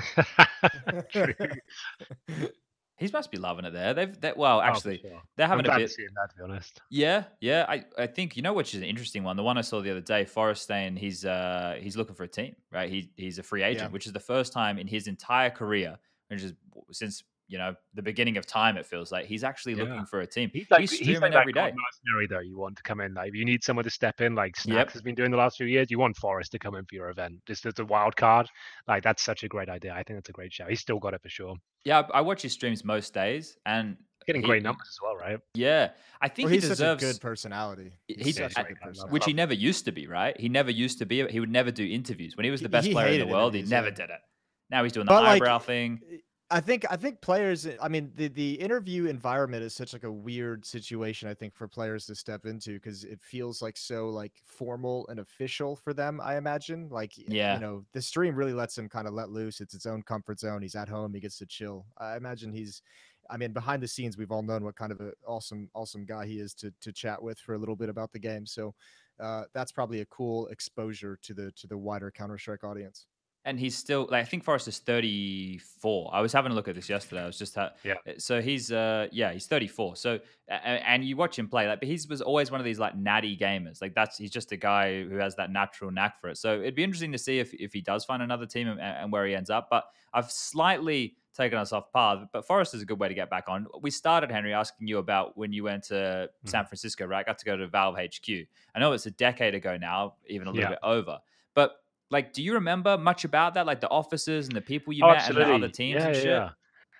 He 2.98 3.10
must 3.12 3.30
be 3.30 3.36
loving 3.36 3.66
it 3.66 3.72
there. 3.72 3.92
They've 3.92 4.20
they, 4.20 4.32
well, 4.34 4.58
oh, 4.58 4.62
actually, 4.62 5.02
oh, 5.04 5.08
sure. 5.08 5.22
they're 5.36 5.46
having 5.46 5.66
I'm 5.66 5.76
a 5.76 5.78
bit. 5.80 5.90
To 5.90 6.08
that, 6.16 6.30
to 6.30 6.36
be 6.36 6.42
honest. 6.42 6.80
Yeah, 6.90 7.24
yeah. 7.40 7.66
I, 7.68 7.84
I 7.98 8.06
think 8.06 8.36
you 8.36 8.42
know 8.42 8.54
which 8.54 8.74
is 8.74 8.80
an 8.80 8.86
interesting 8.86 9.22
one. 9.22 9.36
The 9.36 9.42
one 9.42 9.58
I 9.58 9.60
saw 9.60 9.82
the 9.82 9.90
other 9.90 10.00
day, 10.00 10.24
Forrestain. 10.24 10.96
He's 10.96 11.24
uh 11.24 11.76
he's 11.78 11.96
looking 11.96 12.14
for 12.14 12.24
a 12.24 12.28
team, 12.28 12.56
right? 12.72 12.88
He 12.88 13.10
he's 13.16 13.38
a 13.38 13.42
free 13.42 13.62
agent, 13.62 13.90
yeah. 13.90 13.92
which 13.92 14.06
is 14.06 14.14
the 14.14 14.20
first 14.20 14.52
time 14.52 14.78
in 14.78 14.86
his 14.86 15.08
entire 15.08 15.50
career, 15.50 15.98
which 16.28 16.42
is 16.42 16.54
since 16.90 17.22
you 17.48 17.58
know 17.58 17.74
the 17.94 18.02
beginning 18.02 18.36
of 18.36 18.46
time. 18.46 18.76
It 18.76 18.86
feels 18.86 19.12
like 19.12 19.26
he's 19.26 19.44
actually 19.44 19.74
yeah. 19.74 19.84
looking 19.84 20.06
for 20.06 20.20
a 20.20 20.26
team. 20.26 20.50
He's, 20.52 20.70
like, 20.70 20.80
he's 20.80 20.92
streaming 20.92 21.14
he's 21.14 21.20
like 21.20 21.34
every 21.34 21.52
day. 21.52 21.72
Mercenary 21.72 22.26
though, 22.28 22.40
you 22.40 22.58
want 22.58 22.76
to 22.76 22.82
come 22.82 23.00
in. 23.00 23.14
Like, 23.14 23.34
you 23.34 23.44
need 23.44 23.62
someone 23.62 23.84
to 23.84 23.90
step 23.90 24.20
in, 24.20 24.34
like 24.34 24.56
Snaps 24.56 24.76
yep. 24.76 24.92
has 24.92 25.02
been 25.02 25.14
doing 25.14 25.30
the 25.30 25.36
last 25.36 25.56
few 25.56 25.66
years, 25.66 25.90
you 25.90 25.98
want 25.98 26.16
Forest 26.16 26.52
to 26.52 26.58
come 26.58 26.74
in 26.74 26.84
for 26.84 26.94
your 26.94 27.10
event 27.10 27.40
just 27.46 27.66
as 27.66 27.78
a 27.78 27.84
wild 27.84 28.16
card. 28.16 28.48
Like 28.88 29.02
that's 29.02 29.22
such 29.22 29.44
a 29.44 29.48
great 29.48 29.68
idea. 29.68 29.92
I 29.92 30.02
think 30.02 30.18
that's 30.18 30.28
a 30.28 30.32
great 30.32 30.52
show. 30.52 30.66
He's 30.66 30.80
still 30.80 30.98
got 30.98 31.14
it 31.14 31.22
for 31.22 31.28
sure. 31.28 31.56
Yeah, 31.84 32.02
I 32.12 32.20
watch 32.20 32.42
his 32.42 32.52
streams 32.52 32.84
most 32.84 33.14
days, 33.14 33.56
and 33.64 33.96
getting 34.26 34.42
he, 34.42 34.48
great 34.48 34.62
numbers 34.62 34.88
as 34.90 34.98
well, 35.00 35.16
right? 35.16 35.38
Yeah, 35.54 35.90
I 36.20 36.28
think 36.28 36.46
well, 36.46 36.54
he 36.54 36.58
deserves 36.58 37.02
good 37.02 37.20
personality. 37.20 37.92
He's, 38.08 38.36
such 38.36 38.52
a 38.56 38.64
good 38.64 38.80
personality. 38.80 39.12
which 39.12 39.24
he 39.24 39.32
never 39.32 39.54
used 39.54 39.84
to 39.84 39.92
be, 39.92 40.08
right? 40.08 40.38
He 40.38 40.48
never 40.48 40.70
used 40.70 40.98
to 40.98 41.06
be. 41.06 41.24
He 41.28 41.38
would 41.38 41.50
never 41.50 41.70
do 41.70 41.86
interviews 41.86 42.36
when 42.36 42.44
he 42.44 42.50
was 42.50 42.60
the 42.60 42.68
best 42.68 42.88
he 42.88 42.92
player 42.92 43.20
in 43.20 43.20
the 43.20 43.32
world. 43.32 43.54
He 43.54 43.62
never 43.62 43.90
did 43.90 44.10
it. 44.10 44.20
Now 44.68 44.82
he's 44.82 44.92
doing 44.92 45.06
the 45.06 45.10
but 45.10 45.24
eyebrow 45.24 45.54
like, 45.54 45.62
thing. 45.62 46.00
I 46.48 46.60
think 46.60 46.84
I 46.88 46.96
think 46.96 47.20
players 47.22 47.66
I 47.82 47.88
mean 47.88 48.12
the 48.14 48.28
the 48.28 48.54
interview 48.54 49.06
environment 49.06 49.64
is 49.64 49.74
such 49.74 49.92
like 49.92 50.04
a 50.04 50.12
weird 50.12 50.64
situation 50.64 51.28
I 51.28 51.34
think 51.34 51.56
for 51.56 51.66
players 51.66 52.06
to 52.06 52.14
step 52.14 52.46
into 52.46 52.74
because 52.74 53.02
it 53.02 53.20
feels 53.20 53.60
like 53.60 53.76
so 53.76 54.10
like 54.10 54.40
formal 54.46 55.08
and 55.08 55.18
official 55.18 55.74
for 55.74 55.92
them 55.92 56.20
I 56.20 56.36
imagine 56.36 56.88
like 56.88 57.14
yeah 57.26 57.42
you 57.50 57.58
know 57.58 57.84
the 57.92 58.00
stream 58.00 58.36
really 58.36 58.52
lets 58.52 58.78
him 58.78 58.88
kind 58.88 59.08
of 59.08 59.14
let 59.14 59.30
loose 59.30 59.60
it's 59.60 59.74
its 59.74 59.86
own 59.86 60.02
comfort 60.04 60.38
zone 60.38 60.62
he's 60.62 60.76
at 60.76 60.88
home 60.88 61.12
he 61.14 61.20
gets 61.20 61.38
to 61.38 61.46
chill 61.46 61.86
I 61.96 62.16
imagine 62.16 62.52
he's 62.52 62.80
I 63.28 63.36
mean 63.38 63.52
behind 63.52 63.82
the 63.82 63.88
scenes 63.88 64.16
we've 64.16 64.30
all 64.30 64.42
known 64.44 64.62
what 64.62 64.76
kind 64.76 64.92
of 64.92 65.00
an 65.00 65.14
awesome 65.26 65.68
awesome 65.74 66.04
guy 66.04 66.26
he 66.26 66.38
is 66.38 66.54
to 66.56 66.72
to 66.80 66.92
chat 66.92 67.20
with 67.20 67.40
for 67.40 67.54
a 67.54 67.58
little 67.58 67.76
bit 67.76 67.88
about 67.88 68.12
the 68.12 68.20
game 68.20 68.46
so 68.46 68.72
uh, 69.18 69.44
that's 69.52 69.72
probably 69.72 70.00
a 70.00 70.06
cool 70.06 70.46
exposure 70.48 71.16
to 71.22 71.34
the 71.34 71.50
to 71.52 71.66
the 71.66 71.78
wider 71.78 72.10
Counter 72.12 72.38
Strike 72.38 72.62
audience 72.62 73.06
and 73.46 73.60
he's 73.60 73.76
still 73.76 74.08
like 74.10 74.22
I 74.22 74.24
think 74.24 74.42
Forrest 74.42 74.66
is 74.66 74.80
34. 74.80 76.10
I 76.12 76.20
was 76.20 76.32
having 76.32 76.50
a 76.50 76.54
look 76.54 76.66
at 76.66 76.74
this 76.74 76.88
yesterday. 76.88 77.22
I 77.22 77.26
was 77.26 77.38
just 77.38 77.54
ha- 77.54 77.70
yeah. 77.84 77.94
Uh, 78.06 78.12
so 78.18 78.42
he's 78.42 78.72
uh 78.72 79.06
yeah 79.12 79.32
he's 79.32 79.46
34. 79.46 79.96
So 79.96 80.18
uh, 80.50 80.52
and 80.52 81.04
you 81.04 81.16
watch 81.16 81.38
him 81.38 81.48
play 81.48 81.68
like, 81.68 81.80
but 81.80 81.88
he 81.88 81.98
was 82.10 82.20
always 82.20 82.50
one 82.50 82.60
of 82.60 82.64
these 82.64 82.80
like 82.80 82.96
natty 82.96 83.36
gamers. 83.36 83.80
Like 83.80 83.94
that's 83.94 84.18
he's 84.18 84.32
just 84.32 84.50
a 84.50 84.56
guy 84.56 85.04
who 85.04 85.16
has 85.16 85.36
that 85.36 85.50
natural 85.50 85.92
knack 85.92 86.20
for 86.20 86.28
it. 86.28 86.38
So 86.38 86.60
it'd 86.60 86.74
be 86.74 86.82
interesting 86.82 87.12
to 87.12 87.18
see 87.18 87.38
if 87.38 87.54
if 87.54 87.72
he 87.72 87.80
does 87.80 88.04
find 88.04 88.20
another 88.20 88.46
team 88.46 88.66
and, 88.68 88.80
and 88.80 89.12
where 89.12 89.24
he 89.26 89.34
ends 89.34 89.48
up. 89.48 89.68
But 89.70 89.84
I've 90.12 90.30
slightly 90.30 91.16
taken 91.36 91.56
us 91.56 91.72
off 91.72 91.92
path. 91.92 92.26
But 92.32 92.46
Forest 92.46 92.74
is 92.74 92.82
a 92.82 92.86
good 92.86 92.98
way 92.98 93.08
to 93.08 93.14
get 93.14 93.30
back 93.30 93.44
on. 93.48 93.66
We 93.80 93.92
started 93.92 94.30
Henry 94.32 94.54
asking 94.54 94.88
you 94.88 94.98
about 94.98 95.38
when 95.38 95.52
you 95.52 95.62
went 95.62 95.84
to 95.84 95.94
mm-hmm. 95.94 96.48
San 96.48 96.64
Francisco, 96.64 97.06
right? 97.06 97.24
Got 97.24 97.38
to 97.38 97.44
go 97.44 97.56
to 97.56 97.68
Valve 97.68 97.96
HQ. 97.96 98.28
I 98.74 98.80
know 98.80 98.92
it's 98.92 99.06
a 99.06 99.10
decade 99.12 99.54
ago 99.54 99.76
now, 99.76 100.14
even 100.28 100.48
a 100.48 100.50
little 100.50 100.64
yeah. 100.64 100.70
bit 100.70 100.80
over, 100.82 101.18
but 101.54 101.76
like, 102.10 102.32
do 102.32 102.42
you 102.42 102.54
remember 102.54 102.96
much 102.96 103.24
about 103.24 103.54
that? 103.54 103.66
Like 103.66 103.80
the 103.80 103.90
officers 103.90 104.46
and 104.46 104.56
the 104.56 104.60
people 104.60 104.92
you 104.92 105.04
oh, 105.04 105.08
met 105.08 105.18
absolutely. 105.18 105.42
and 105.42 105.62
the 105.62 105.66
other 105.66 105.72
teams 105.72 106.00
yeah, 106.00 106.06
and 106.06 106.16
shit? 106.16 106.26
Yeah. 106.26 106.50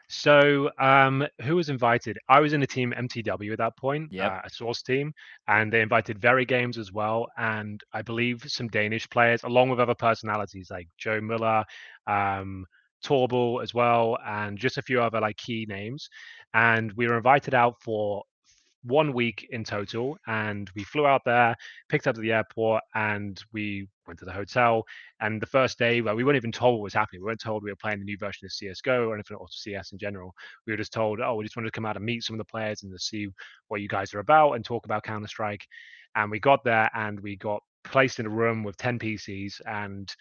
So, 0.09 0.71
um, 0.79 1.27
who 1.43 1.57
was 1.57 1.69
invited? 1.69 2.17
I 2.29 2.39
was 2.39 2.53
in 2.53 2.61
the 2.61 2.67
team 2.67 2.95
MTW 2.97 3.51
at 3.53 3.59
that 3.59 3.77
point, 3.77 4.13
yeah, 4.13 4.37
uh, 4.37 4.43
a 4.45 4.51
source 4.51 4.83
team, 4.83 5.13
and 5.49 5.73
they 5.73 5.81
invited 5.81 6.21
Very 6.21 6.45
Games 6.45 6.79
as 6.79 6.93
well, 6.93 7.27
and 7.37 7.81
I 7.93 8.03
believe 8.03 8.45
some 8.47 8.69
Danish 8.69 9.09
players, 9.11 9.43
along 9.43 9.71
with 9.71 9.81
other 9.81 9.97
personalities 9.97 10.69
like 10.71 10.87
Joe 10.97 11.21
Miller, 11.21 11.65
um, 12.07 12.67
Torble 13.03 13.61
as 13.61 13.75
well, 13.75 14.17
and 14.25 14.57
just 14.57 14.79
a 14.79 14.83
few 14.83 15.03
other 15.03 15.21
like 15.21 15.37
key 15.39 15.67
names. 15.69 16.09
And 16.55 16.93
we 16.93 17.09
were 17.09 17.17
invited 17.17 17.55
out 17.55 17.75
for 17.83 18.23
one 18.87 19.13
week 19.13 19.47
in 19.51 19.65
total 19.65 20.17
and 20.27 20.71
we 20.75 20.85
flew 20.85 21.07
out 21.07 21.23
there 21.25 21.57
picked 21.89 22.07
up 22.07 22.17
at 22.17 22.21
the 22.21 22.33
airport 22.33 22.83
and 22.95 23.43
we 23.53 23.89
went 24.07 24.19
to 24.19 24.25
the 24.25 24.33
hotel. 24.33 24.85
And 25.21 25.41
the 25.41 25.47
first 25.47 25.79
day 25.79 26.01
well, 26.01 26.15
we 26.15 26.25
weren't 26.25 26.37
even 26.37 26.53
told 26.53 26.75
what 26.75 26.85
was 26.85 26.95
happening. 26.95 27.21
We 27.21 27.27
weren't 27.27 27.41
told 27.41 27.63
we 27.63 27.71
were 27.71 27.77
playing 27.77 27.99
the 27.99 28.05
new 28.05 28.19
version 28.19 28.47
of 28.47 28.53
csgo 28.53 29.09
or 29.09 29.15
anything 29.15 29.37
or 29.37 29.49
cs 29.51 29.93
in 29.93 29.99
general. 29.99 30.33
We 30.67 30.73
were 30.73 30.77
just 30.77 30.93
told 30.93 31.21
oh 31.21 31.35
we 31.35 31.45
just 31.45 31.57
wanted 31.57 31.69
to 31.69 31.77
come 31.77 31.87
out 31.87 31.97
and 31.97 32.05
meet 32.05 32.23
some 32.23 32.35
of 32.35 32.39
the 32.39 32.51
players 32.51 32.83
and 32.83 32.93
to 32.93 32.99
see 32.99 33.29
what 33.69 33.81
you 33.81 33.89
guys 33.89 34.15
are 34.15 34.21
about 34.21 34.53
and 34.53 34.65
talk 34.65 34.85
about 34.85 35.03
counter-strike. 35.03 35.67
And 36.15 36.31
we 36.31 36.41
got 36.41 36.65
there 36.65 36.91
and 36.95 37.21
we 37.21 37.37
got 37.37 37.63
placed 37.85 38.19
in 38.19 38.27
a 38.27 38.31
room 38.31 38.65
with 38.65 38.77
10 38.77 38.99
pcs 38.99 39.61
and 39.67 40.13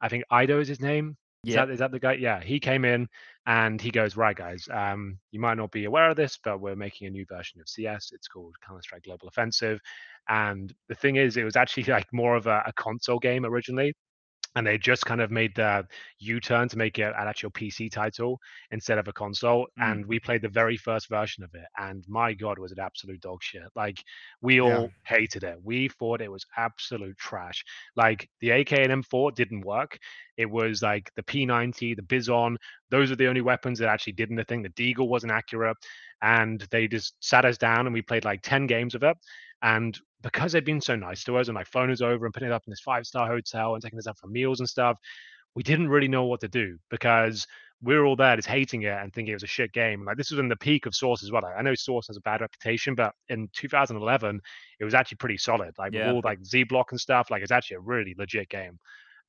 i 0.00 0.08
think 0.08 0.22
ido 0.32 0.60
is 0.60 0.68
his 0.68 0.80
name 0.80 1.16
Is, 1.46 1.54
Yeah. 1.54 1.64
that, 1.64 1.70
is 1.72 1.78
that 1.78 1.90
the 1.92 2.00
guy? 2.00 2.14
Yeah, 2.14 2.40
he 2.40 2.58
came 2.60 2.84
in 2.84 3.08
and 3.46 3.80
he 3.80 3.90
goes, 3.90 4.16
right, 4.16 4.36
guys, 4.36 4.68
um, 4.70 5.18
you 5.30 5.40
might 5.40 5.56
not 5.56 5.70
be 5.70 5.84
aware 5.84 6.10
of 6.10 6.16
this, 6.16 6.38
but 6.42 6.60
we're 6.60 6.76
making 6.76 7.06
a 7.06 7.10
new 7.10 7.24
version 7.26 7.60
of 7.60 7.68
CS. 7.68 8.10
It's 8.12 8.28
called 8.28 8.54
Counter 8.66 8.82
Strike 8.82 9.04
Global 9.04 9.28
Offensive. 9.28 9.80
And 10.28 10.72
the 10.88 10.94
thing 10.94 11.16
is, 11.16 11.36
it 11.36 11.44
was 11.44 11.56
actually 11.56 11.84
like 11.84 12.06
more 12.12 12.36
of 12.36 12.46
a, 12.46 12.62
a 12.66 12.72
console 12.74 13.18
game 13.18 13.46
originally 13.46 13.94
and 14.56 14.66
they 14.66 14.78
just 14.78 15.04
kind 15.06 15.20
of 15.20 15.30
made 15.30 15.54
the 15.54 15.86
U-turn 16.18 16.68
to 16.68 16.78
make 16.78 16.98
it 16.98 17.14
an 17.16 17.28
actual 17.28 17.50
PC 17.50 17.90
title 17.90 18.40
instead 18.70 18.98
of 18.98 19.06
a 19.08 19.12
console. 19.12 19.68
Mm. 19.78 19.92
And 19.92 20.06
we 20.06 20.18
played 20.18 20.42
the 20.42 20.48
very 20.48 20.76
first 20.76 21.08
version 21.08 21.44
of 21.44 21.54
it, 21.54 21.66
and 21.78 22.04
my 22.08 22.32
god, 22.32 22.58
was 22.58 22.72
it 22.72 22.78
absolute 22.78 23.20
dog 23.20 23.42
shit! 23.42 23.62
Like 23.76 24.02
we 24.40 24.56
Yeah. 24.56 24.62
all 24.62 24.90
hated 25.04 25.44
it. 25.44 25.58
We 25.62 25.88
thought 25.88 26.20
it 26.20 26.32
was 26.32 26.46
absolute 26.56 27.16
trash. 27.18 27.64
Like 27.96 28.28
the 28.40 28.50
AK 28.50 28.72
and 28.72 28.92
M4 28.92 29.34
didn't 29.34 29.62
work. 29.62 29.98
It 30.36 30.50
was 30.50 30.82
like 30.82 31.10
the 31.16 31.22
P90, 31.22 31.96
the 31.96 32.02
Bizon. 32.02 32.56
Those 32.90 33.10
are 33.10 33.16
the 33.16 33.26
only 33.26 33.40
weapons 33.40 33.78
that 33.78 33.88
actually 33.88 34.14
did 34.14 34.30
anything. 34.30 34.62
The 34.62 34.70
Deagle 34.70 35.08
wasn't 35.08 35.32
accurate, 35.32 35.76
and 36.22 36.60
they 36.70 36.88
just 36.88 37.14
sat 37.20 37.44
us 37.44 37.58
down 37.58 37.86
and 37.86 37.92
we 37.92 38.02
played 38.02 38.24
like 38.24 38.42
ten 38.42 38.66
games 38.66 38.94
of 38.94 39.02
it. 39.02 39.16
And 39.62 39.98
because 40.22 40.52
they'd 40.52 40.64
been 40.64 40.80
so 40.80 40.96
nice 40.96 41.24
to 41.24 41.36
us 41.36 41.48
and 41.48 41.54
like 41.54 41.66
flown 41.66 41.90
us 41.90 42.00
over 42.00 42.24
and 42.26 42.34
putting 42.34 42.48
it 42.48 42.52
up 42.52 42.64
in 42.66 42.70
this 42.70 42.80
five 42.80 43.06
star 43.06 43.26
hotel 43.28 43.74
and 43.74 43.82
taking 43.82 43.98
us 43.98 44.06
out 44.06 44.18
for 44.18 44.28
meals 44.28 44.60
and 44.60 44.68
stuff, 44.68 44.98
we 45.54 45.62
didn't 45.62 45.88
really 45.88 46.08
know 46.08 46.24
what 46.24 46.40
to 46.40 46.48
do 46.48 46.76
because 46.90 47.46
we 47.82 47.96
were 47.96 48.04
all 48.04 48.16
there 48.16 48.34
just 48.36 48.48
hating 48.48 48.82
it 48.82 48.88
and 48.92 49.12
thinking 49.12 49.30
it 49.32 49.36
was 49.36 49.44
a 49.44 49.48
shit 49.48 49.72
game. 49.72 50.04
Like 50.04 50.16
this 50.16 50.30
was 50.30 50.40
in 50.40 50.48
the 50.48 50.56
peak 50.56 50.86
of 50.86 50.94
Source 50.94 51.22
as 51.22 51.30
well. 51.30 51.42
Like, 51.42 51.56
I 51.56 51.62
know 51.62 51.74
Source 51.74 52.08
has 52.08 52.16
a 52.16 52.20
bad 52.22 52.40
reputation, 52.40 52.94
but 52.94 53.12
in 53.28 53.48
2011, 53.54 54.40
it 54.80 54.84
was 54.84 54.94
actually 54.94 55.16
pretty 55.16 55.38
solid. 55.38 55.72
Like 55.78 55.92
Yeah. 55.92 56.06
with 56.06 56.16
all 56.16 56.20
like 56.24 56.44
Z 56.44 56.64
Block 56.64 56.90
and 56.90 57.00
stuff, 57.00 57.30
like 57.30 57.42
it's 57.42 57.52
actually 57.52 57.76
a 57.76 57.80
really 57.80 58.14
legit 58.18 58.48
game. 58.48 58.78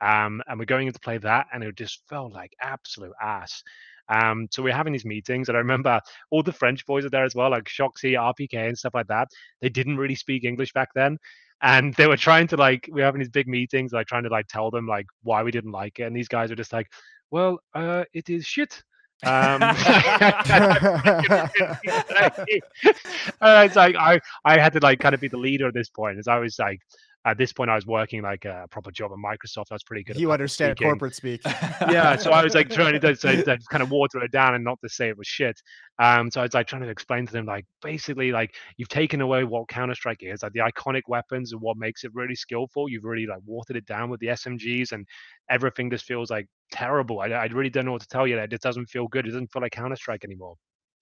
Um, 0.01 0.41
and 0.47 0.57
we're 0.57 0.65
going 0.65 0.87
in 0.87 0.93
to 0.93 0.99
play 0.99 1.17
that, 1.19 1.47
and 1.53 1.63
it 1.63 1.75
just 1.75 2.01
felt 2.07 2.31
like 2.31 2.53
absolute 2.61 3.11
ass. 3.21 3.63
Um, 4.09 4.47
so 4.51 4.63
we're 4.63 4.73
having 4.73 4.93
these 4.93 5.05
meetings, 5.05 5.49
and 5.49 5.57
I 5.57 5.59
remember 5.59 5.99
all 6.31 6.43
the 6.43 6.51
French 6.51 6.85
boys 6.85 7.05
are 7.05 7.09
there 7.09 7.25
as 7.25 7.35
well, 7.35 7.51
like 7.51 7.65
Shoxy, 7.65 8.13
RPK, 8.13 8.67
and 8.67 8.77
stuff 8.77 8.93
like 8.93 9.07
that. 9.07 9.27
They 9.61 9.69
didn't 9.69 9.97
really 9.97 10.15
speak 10.15 10.43
English 10.43 10.73
back 10.73 10.89
then, 10.95 11.17
and 11.61 11.93
they 11.95 12.07
were 12.07 12.17
trying 12.17 12.47
to 12.47 12.57
like 12.57 12.89
we 12.91 13.01
are 13.01 13.05
having 13.05 13.19
these 13.19 13.29
big 13.29 13.47
meetings, 13.47 13.93
like 13.93 14.07
trying 14.07 14.23
to 14.23 14.29
like 14.29 14.47
tell 14.47 14.71
them 14.71 14.87
like 14.87 15.05
why 15.23 15.43
we 15.43 15.51
didn't 15.51 15.71
like 15.71 15.99
it, 15.99 16.03
and 16.03 16.15
these 16.15 16.27
guys 16.27 16.51
are 16.51 16.55
just 16.55 16.73
like, 16.73 16.87
"Well, 17.31 17.59
uh, 17.73 18.05
it 18.13 18.29
is 18.29 18.45
shit." 18.45 18.83
Um, 19.25 19.61
it's 19.61 19.85
like 23.75 23.95
I 23.95 24.19
I 24.45 24.59
had 24.59 24.73
to 24.73 24.79
like 24.81 24.99
kind 24.99 25.13
of 25.13 25.21
be 25.21 25.27
the 25.27 25.37
leader 25.37 25.67
at 25.67 25.73
this 25.73 25.89
point, 25.89 26.19
as 26.19 26.27
I 26.27 26.39
was 26.39 26.57
like 26.57 26.79
at 27.25 27.37
this 27.37 27.51
point 27.51 27.69
I 27.69 27.75
was 27.75 27.85
working 27.85 28.21
like 28.21 28.45
a 28.45 28.65
proper 28.71 28.91
job 28.91 29.11
at 29.11 29.17
Microsoft. 29.17 29.65
I 29.71 29.75
was 29.75 29.83
pretty 29.83 30.03
good. 30.03 30.17
you 30.17 30.31
understand 30.31 30.77
speaking 30.77 30.91
corporate 30.91 31.15
speak. 31.15 31.41
yeah, 31.45 32.15
so 32.15 32.31
I 32.31 32.43
was 32.43 32.55
like 32.55 32.69
trying 32.69 32.99
to, 32.99 33.15
to 33.15 33.59
kind 33.69 33.83
of 33.83 33.91
water 33.91 34.23
it 34.23 34.31
down 34.31 34.55
and 34.55 34.63
not 34.63 34.79
to 34.81 34.89
say 34.89 35.09
it 35.09 35.17
was 35.17 35.27
shit. 35.27 35.61
Um, 35.99 36.31
so 36.31 36.39
I 36.39 36.43
was 36.43 36.53
like 36.53 36.67
trying 36.67 36.83
to 36.83 36.89
explain 36.89 37.27
to 37.27 37.33
them 37.33 37.45
like 37.45 37.65
basically 37.81 38.31
like 38.31 38.55
you've 38.77 38.89
taken 38.89 39.19
away 39.19 39.43
what 39.43 39.67
Counter 39.67 39.95
Strike 39.95 40.23
is, 40.23 40.43
like 40.43 40.53
the 40.53 40.61
iconic 40.61 41.01
weapons 41.07 41.51
and 41.51 41.61
what 41.61 41.75
makes 41.77 42.05
it 42.05 42.11
really 42.13 42.35
skillful. 42.35 42.89
You've 42.89 43.03
really 43.03 43.27
like 43.27 43.41
watered 43.45 43.75
it 43.75 43.85
down 43.85 44.09
with 44.09 44.21
the 44.21 44.27
SMGs 44.27 44.93
and 44.93 45.05
everything 45.49 45.89
just 45.89 46.05
feels 46.05 46.29
like 46.29 46.47
terrible. 46.71 47.19
I, 47.19 47.27
I 47.27 47.45
really 47.47 47.69
don't 47.69 47.85
know 47.85 47.91
what 47.91 48.01
to 48.01 48.07
tell 48.07 48.27
you. 48.27 48.37
That 48.37 48.53
it 48.53 48.61
doesn't 48.61 48.87
feel 48.87 49.07
good. 49.07 49.25
It 49.25 49.31
doesn't 49.31 49.51
feel 49.51 49.61
like 49.61 49.73
Counter 49.73 49.97
Strike 49.97 50.23
anymore. 50.23 50.55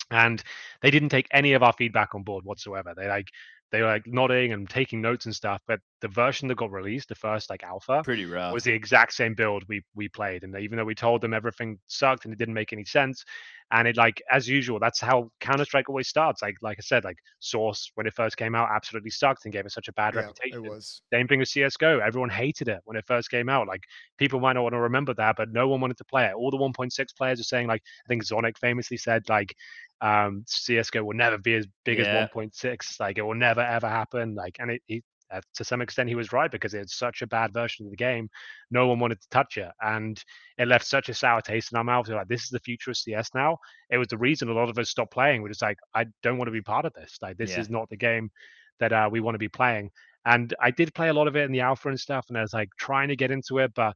And 0.09 0.41
they 0.81 0.89
didn't 0.89 1.09
take 1.09 1.27
any 1.31 1.53
of 1.53 1.63
our 1.63 1.73
feedback 1.73 2.15
on 2.15 2.23
board 2.23 2.45
whatsoever. 2.45 2.93
They 2.95 3.07
like 3.07 3.27
they 3.71 3.81
were 3.81 3.87
like 3.87 4.07
nodding 4.07 4.53
and 4.53 4.69
taking 4.69 5.01
notes 5.01 5.25
and 5.25 5.35
stuff. 5.35 5.61
But 5.67 5.79
the 6.01 6.07
version 6.07 6.47
that 6.47 6.55
got 6.57 6.71
released, 6.71 7.09
the 7.09 7.15
first 7.15 7.49
like 7.49 7.63
alpha, 7.63 8.05
Pretty 8.05 8.25
rough. 8.25 8.51
was 8.51 8.63
the 8.63 8.71
exact 8.71 9.13
same 9.13 9.33
build 9.35 9.63
we 9.67 9.81
we 9.95 10.07
played 10.09 10.43
and 10.43 10.55
even 10.57 10.77
though 10.77 10.85
we 10.85 10.95
told 10.95 11.21
them 11.21 11.33
everything 11.33 11.77
sucked 11.87 12.25
and 12.25 12.33
it 12.33 12.37
didn't 12.39 12.53
make 12.53 12.71
any 12.73 12.85
sense 12.85 13.23
and 13.71 13.87
it 13.87 13.97
like 13.97 14.21
as 14.31 14.47
usual 14.47 14.79
that's 14.79 14.99
how 15.01 15.29
counter-strike 15.41 15.89
always 15.89 16.07
starts 16.07 16.41
like 16.41 16.55
like 16.61 16.77
i 16.79 16.81
said 16.81 17.03
like 17.03 17.17
source 17.39 17.91
when 17.95 18.07
it 18.07 18.13
first 18.13 18.37
came 18.37 18.55
out 18.55 18.69
absolutely 18.73 19.09
sucked 19.09 19.45
and 19.45 19.53
gave 19.53 19.65
it 19.65 19.71
such 19.71 19.87
a 19.87 19.93
bad 19.93 20.15
Yeah, 20.15 20.19
reputation 20.19 20.57
it 20.57 20.59
was. 20.63 21.01
same 21.13 21.27
thing 21.27 21.39
with 21.39 21.49
csgo 21.49 21.99
everyone 22.05 22.29
hated 22.29 22.67
it 22.67 22.79
when 22.85 22.97
it 22.97 23.05
first 23.05 23.29
came 23.29 23.49
out 23.49 23.67
like 23.67 23.83
people 24.17 24.39
might 24.39 24.53
not 24.53 24.63
want 24.63 24.73
to 24.73 24.79
remember 24.79 25.13
that 25.13 25.35
but 25.37 25.51
no 25.51 25.67
one 25.67 25.81
wanted 25.81 25.97
to 25.97 26.05
play 26.05 26.25
it 26.25 26.33
all 26.35 26.51
the 26.51 26.57
1.6 26.57 27.11
players 27.13 27.39
are 27.39 27.43
saying 27.43 27.67
like 27.67 27.81
i 28.05 28.07
think 28.07 28.23
zonic 28.23 28.57
famously 28.57 28.97
said 28.97 29.23
like 29.29 29.55
um 30.01 30.43
csgo 30.47 31.03
will 31.03 31.15
never 31.15 31.37
be 31.37 31.55
as 31.55 31.65
big 31.85 31.99
Yeah. 31.99 32.01
as 32.01 32.09
1.6 32.09 32.99
like 32.99 33.17
it 33.17 33.21
will 33.23 33.35
never 33.35 33.56
ever 33.61 33.87
happen 33.87 34.35
like 34.35 34.57
and 34.59 34.71
it, 34.71 34.81
it 34.87 35.03
uh, 35.29 35.41
to 35.53 35.63
some 35.63 35.81
extent 35.81 36.07
he 36.07 36.15
was 36.15 36.31
right 36.31 36.51
because 36.51 36.73
it's 36.73 36.97
such 36.97 37.21
a 37.21 37.27
bad 37.27 37.51
version 37.51 37.85
of 37.85 37.91
the 37.91 37.97
game 37.97 38.29
no 38.71 38.87
one 38.87 38.99
wanted 38.99 39.19
to 39.19 39.27
touch 39.29 39.57
it 39.57 39.71
and 39.81 40.23
it 40.57 40.67
left 40.67 40.85
such 40.85 41.09
a 41.09 41.13
sour 41.13 41.41
taste 41.41 41.71
in 41.71 41.77
our 41.77 41.83
mouths. 41.83 42.09
We're 42.09 42.15
like, 42.15 42.27
this 42.27 42.43
is 42.43 42.49
the 42.49 42.59
future 42.59 42.91
of 42.91 42.97
CS 42.97 43.29
now. 43.35 43.57
It 43.89 43.97
was 43.97 44.07
the 44.07 44.17
reason 44.17 44.49
a 44.49 44.53
lot 44.53 44.69
of 44.69 44.77
us 44.77 44.89
stopped 44.89 45.13
playing. 45.13 45.41
We're 45.41 45.49
just 45.49 45.61
like, 45.61 45.77
I 45.93 46.05
don't 46.23 46.37
want 46.37 46.47
to 46.47 46.51
be 46.53 46.61
part 46.61 46.85
of 46.85 46.93
this. 46.93 47.17
Like, 47.21 47.37
this 47.37 47.51
Yeah. 47.51 47.61
is 47.61 47.69
not 47.69 47.89
the 47.89 47.97
game 47.97 48.31
that 48.79 48.91
uh, 48.91 49.09
we 49.11 49.19
want 49.19 49.35
to 49.35 49.39
be 49.39 49.49
playing. 49.49 49.91
And 50.25 50.53
I 50.59 50.71
did 50.71 50.93
play 50.93 51.09
a 51.09 51.13
lot 51.13 51.27
of 51.27 51.35
it 51.35 51.43
in 51.45 51.51
the 51.51 51.61
alpha 51.61 51.87
and 51.89 51.99
stuff, 51.99 52.25
and 52.29 52.37
I 52.37 52.41
was 52.41 52.53
like 52.53 52.69
trying 52.77 53.07
to 53.09 53.15
get 53.15 53.31
into 53.31 53.59
it. 53.59 53.73
But 53.75 53.95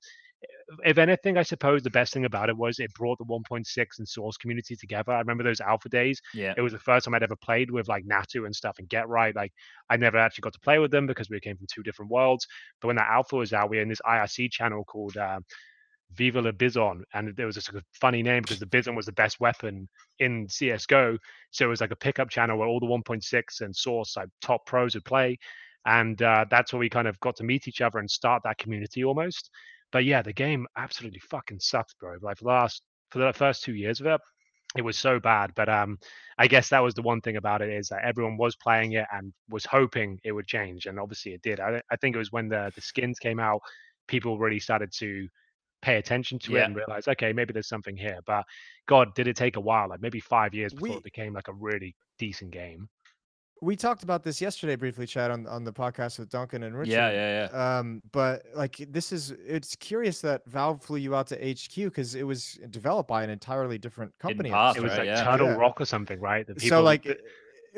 if 0.84 0.98
anything, 0.98 1.38
I 1.38 1.44
suppose 1.44 1.84
the 1.84 1.90
best 1.90 2.14
thing 2.14 2.26
about 2.26 2.50
it 2.50 2.58
was 2.58 2.80
it 2.80 2.94
brought 2.94 3.18
the 3.18 3.26
1.6 3.26 3.86
and 3.98 4.08
Source 4.08 4.38
community 4.38 4.76
together. 4.76 5.12
I 5.12 5.20
remember 5.20 5.44
those 5.44 5.62
alpha 5.62 5.90
days 5.90 6.22
yeah. 6.34 6.54
it 6.58 6.62
was 6.62 6.74
the 6.74 6.80
first 6.80 7.06
time 7.06 7.14
I'd 7.14 7.24
ever 7.24 7.36
played 7.36 7.70
with 7.70 7.88
like 7.88 8.06
Natu 8.06 8.46
and 8.46 8.56
stuff 8.56 8.80
and 8.80 8.90
GeT_RiGhT. 8.90 9.36
Like 9.36 9.54
I 9.90 9.98
never 9.98 10.18
actually 10.18 10.44
got 10.44 10.54
to 10.54 10.60
play 10.60 10.80
with 10.80 10.92
them 10.92 11.08
because 11.08 11.30
we 11.30 11.40
came 11.40 11.58
from 11.58 11.68
two 11.72 11.84
different 11.84 12.12
worlds. 12.12 12.48
But 12.80 12.88
when 12.88 12.96
that 12.96 13.10
alpha 13.10 13.36
was 13.36 13.54
out, 13.54 13.70
we 13.70 13.78
were 13.78 13.84
in 13.84 13.90
this 13.90 14.02
IRC 14.06 14.52
channel 14.52 14.84
called 14.84 15.18
uh, 15.18 15.40
Viva 16.14 16.42
la 16.42 16.52
Bizon, 16.52 17.04
and 17.14 17.36
there 17.36 17.46
was 17.46 17.58
a 17.58 17.62
sort 17.62 17.78
of 17.78 17.84
funny 17.94 18.24
name 18.24 18.42
because 18.42 18.60
the 18.60 18.66
Bizon 18.66 18.96
was 18.96 19.06
the 19.06 19.12
best 19.14 19.40
weapon 19.40 19.88
in 20.20 20.48
CS:GO. 20.50 21.18
So 21.52 21.66
it 21.66 21.70
was 21.70 21.82
like 21.82 21.92
a 21.92 21.96
pickup 21.96 22.30
channel 22.30 22.58
where 22.58 22.68
all 22.68 22.80
the 22.80 22.86
1.6 22.86 23.62
and 23.62 23.76
Source 23.76 24.18
like 24.18 24.30
top 24.42 24.66
pros 24.66 24.96
would 24.96 25.06
play, 25.06 25.38
and 25.86 26.22
uh, 26.22 26.46
that's 26.50 26.74
where 26.74 26.80
we 26.80 26.90
kind 26.90 27.08
of 27.08 27.20
got 27.20 27.36
to 27.38 27.44
meet 27.44 27.68
each 27.68 27.82
other 27.82 28.00
and 28.00 28.10
start 28.10 28.44
that 28.44 28.58
community 28.58 29.04
almost. 29.04 29.50
But 29.92 30.06
yeah, 30.06 30.22
the 30.22 30.34
game 30.34 30.68
absolutely 30.78 31.20
fucking 31.20 31.60
sucked, 31.60 31.96
bro. 32.00 32.16
Like 32.22 32.38
for 32.38 32.46
the 32.46 32.50
last 32.50 32.82
for 33.12 33.20
the 33.20 33.34
first 33.34 33.64
two 33.64 33.76
years 33.76 34.00
of 34.00 34.08
it, 34.08 34.22
it 34.78 34.82
was 34.82 34.98
so 34.98 35.20
bad. 35.20 35.52
But 35.56 35.70
um, 35.70 35.98
I 36.38 36.48
guess 36.48 36.70
that 36.70 36.84
was 36.84 36.94
the 36.94 37.02
one 37.02 37.22
thing 37.22 37.38
about 37.38 37.62
it 37.62 37.70
is 37.70 37.90
that 37.90 38.04
everyone 38.04 38.38
was 38.38 38.56
playing 38.56 38.94
it 38.94 39.06
and 39.12 39.34
was 39.50 39.66
hoping 39.66 40.20
it 40.24 40.32
would 40.32 40.48
change, 40.48 40.86
and 40.86 41.00
obviously 41.00 41.34
it 41.34 41.42
did. 41.42 41.60
I, 41.60 41.82
I 41.92 41.96
think 41.98 42.16
it 42.16 42.20
was 42.20 42.32
when 42.32 42.48
the 42.50 42.72
the 42.76 42.82
skins 42.82 43.20
came 43.20 43.40
out, 43.40 43.62
people 44.08 44.38
really 44.40 44.60
started 44.60 44.92
to 45.00 45.28
pay 45.82 45.98
attention 45.98 46.38
to 46.40 46.56
it 46.56 46.62
and 46.64 46.76
realize, 46.76 47.08
okay, 47.08 47.34
maybe 47.34 47.54
there's 47.54 47.68
something 47.68 47.98
here. 47.98 48.20
But 48.26 48.46
God, 48.88 49.14
did 49.16 49.28
it 49.28 49.36
take 49.36 49.58
a 49.58 49.62
while? 49.62 49.90
Like 49.90 50.02
maybe 50.02 50.20
five 50.20 50.54
years 50.54 50.74
before 50.74 50.96
We- 50.96 50.98
it 50.98 51.04
became 51.04 51.34
like 51.34 51.48
a 51.48 51.54
really 51.54 51.96
decent 52.20 52.52
game. 52.52 52.88
We 53.64 53.76
talked 53.76 54.02
about 54.02 54.24
this 54.24 54.42
yesterday 54.42 54.76
briefly, 54.76 55.06
Chad, 55.06 55.30
on, 55.30 55.46
on 55.46 55.64
the 55.64 55.72
podcast 55.72 56.18
with 56.18 56.30
Duncan 56.30 56.64
and 56.64 56.76
Richard. 56.76 56.94
Yeah, 56.94 57.12
yeah, 57.12 57.48
yeah. 57.54 57.78
Um, 57.78 58.02
but 58.12 58.44
like 58.56 58.78
this 58.90 59.12
is 59.12 59.32
it's 59.46 59.76
curious 59.76 60.20
that 60.22 60.42
Valve 60.48 60.82
flew 60.82 60.98
you 60.98 61.14
out 61.16 61.28
to 61.28 61.36
HQ 61.36 61.76
because 61.76 62.16
it 62.16 62.24
was 62.24 62.60
developed 62.72 63.08
by 63.08 63.24
an 63.24 63.30
entirely 63.30 63.78
different 63.78 64.18
company. 64.18 64.50
at 64.50 64.52
the 64.52 64.56
path, 64.56 64.78
It 64.78 64.82
was 64.82 64.90
right, 64.94 65.00
like 65.00 65.06
yeah. 65.08 65.24
Turtle 65.24 65.48
Yeah. 65.50 65.54
Rock 65.58 65.80
or 65.80 65.86
something, 65.86 66.20
right? 66.20 66.48
The 66.48 66.60
so 66.60 66.82
like 66.82 67.04
the- 67.04 67.12
it 67.12 67.22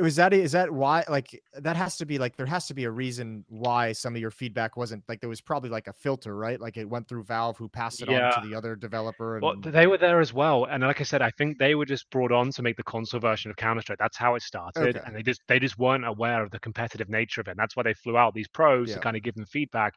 was 0.02 0.16
that 0.16 0.34
is 0.34 0.52
that 0.54 0.72
why 0.72 1.04
like 1.08 1.40
that 1.54 1.76
has 1.76 1.98
to 1.98 2.06
be 2.06 2.18
like 2.18 2.36
there 2.36 2.48
has 2.48 2.66
to 2.66 2.74
be 2.74 2.86
a 2.86 2.90
reason 2.92 3.46
why 3.48 3.92
some 3.92 4.16
of 4.16 4.22
your 4.22 4.32
feedback 4.32 4.76
wasn't 4.76 5.04
like 5.08 5.20
there 5.20 5.30
was 5.30 5.42
probably 5.42 5.70
like 5.70 5.88
a 5.88 5.94
filter 5.94 6.36
right 6.36 6.60
like 6.60 6.78
it 6.78 6.90
went 6.90 7.08
through 7.08 7.24
valve 7.24 7.58
who 7.58 7.70
passed 7.70 8.02
it 8.02 8.10
on 8.10 8.34
to 8.34 8.48
the 8.48 8.56
other 8.56 8.76
developer 8.76 9.36
and 9.36 9.44
Well, 9.44 9.56
they 9.60 9.86
were 9.86 10.00
there 10.00 10.20
as 10.20 10.34
well, 10.34 10.66
and 10.66 10.82
like 10.84 11.00
I 11.00 11.04
said, 11.04 11.22
I 11.22 11.30
think 11.32 11.60
they 11.60 11.76
were 11.76 11.86
just 11.86 12.10
brought 12.10 12.32
on 12.32 12.50
to 12.52 12.64
make 12.64 12.76
the 12.78 12.84
console 12.84 13.20
version 13.20 13.52
of 13.52 13.58
Counter 13.58 13.82
Strike. 13.82 14.00
That's 14.00 14.18
how 14.18 14.34
it 14.36 14.42
started, 14.42 14.98
Okay. 14.98 15.00
and 15.06 15.16
they 15.16 15.22
just 15.22 15.42
they 15.48 15.60
just 15.60 15.78
weren't 15.78 16.06
aware 16.06 16.42
of 16.44 16.50
the 16.52 16.60
competitive 16.60 17.10
nature 17.10 17.42
of 17.42 17.48
it. 17.48 17.52
And 17.52 17.60
that's 17.60 17.76
why 17.76 17.84
they 17.84 17.94
flew 17.94 18.18
out 18.18 18.34
these 18.34 18.48
pros 18.48 18.90
Yeah. 18.90 18.96
to 18.96 19.02
kind 19.02 19.16
of 19.16 19.22
give 19.24 19.36
them 19.36 19.46
feedback. 19.46 19.94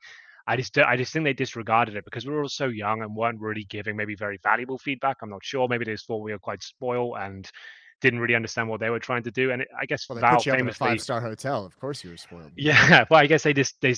I 0.46 0.56
just 0.56 0.76
I 0.78 0.96
just 0.96 1.12
think 1.12 1.24
they 1.24 1.32
disregarded 1.32 1.96
it 1.96 2.04
because 2.04 2.26
we 2.26 2.32
were 2.32 2.42
all 2.42 2.48
so 2.48 2.66
young 2.68 3.02
and 3.02 3.16
weren't 3.16 3.40
really 3.40 3.64
giving 3.64 3.96
maybe 3.96 4.14
very 4.14 4.38
valuable 4.42 4.78
feedback. 4.78 5.16
I'm 5.22 5.30
not 5.30 5.44
sure. 5.44 5.66
Maybe 5.68 5.84
they 5.86 5.92
just 5.92 6.06
thought 6.06 6.22
we 6.22 6.32
were 6.32 6.38
quite 6.38 6.62
spoiled 6.62 7.16
and 7.18 7.50
didn't 8.00 8.20
really 8.20 8.34
understand 8.34 8.68
what 8.68 8.80
they 8.80 8.90
were 8.90 8.98
trying 8.98 9.22
to 9.24 9.30
do. 9.30 9.50
And 9.50 9.62
it, 9.62 9.68
I 9.78 9.86
guess 9.86 10.08
well 10.08 10.16
they 10.16 10.20
Valve 10.20 10.36
put 10.38 10.46
you 10.46 10.52
up 10.52 10.58
in 10.58 10.64
famously, 10.64 10.86
five 10.86 11.00
star 11.00 11.20
hotel 11.20 11.64
of 11.64 11.78
course 11.78 12.04
you 12.04 12.10
were 12.10 12.16
spoiled 12.16 12.52
yeah, 12.56 13.04
well, 13.10 13.20
I 13.20 13.26
guess 13.26 13.42
they 13.42 13.52
just 13.52 13.80
they 13.80 13.94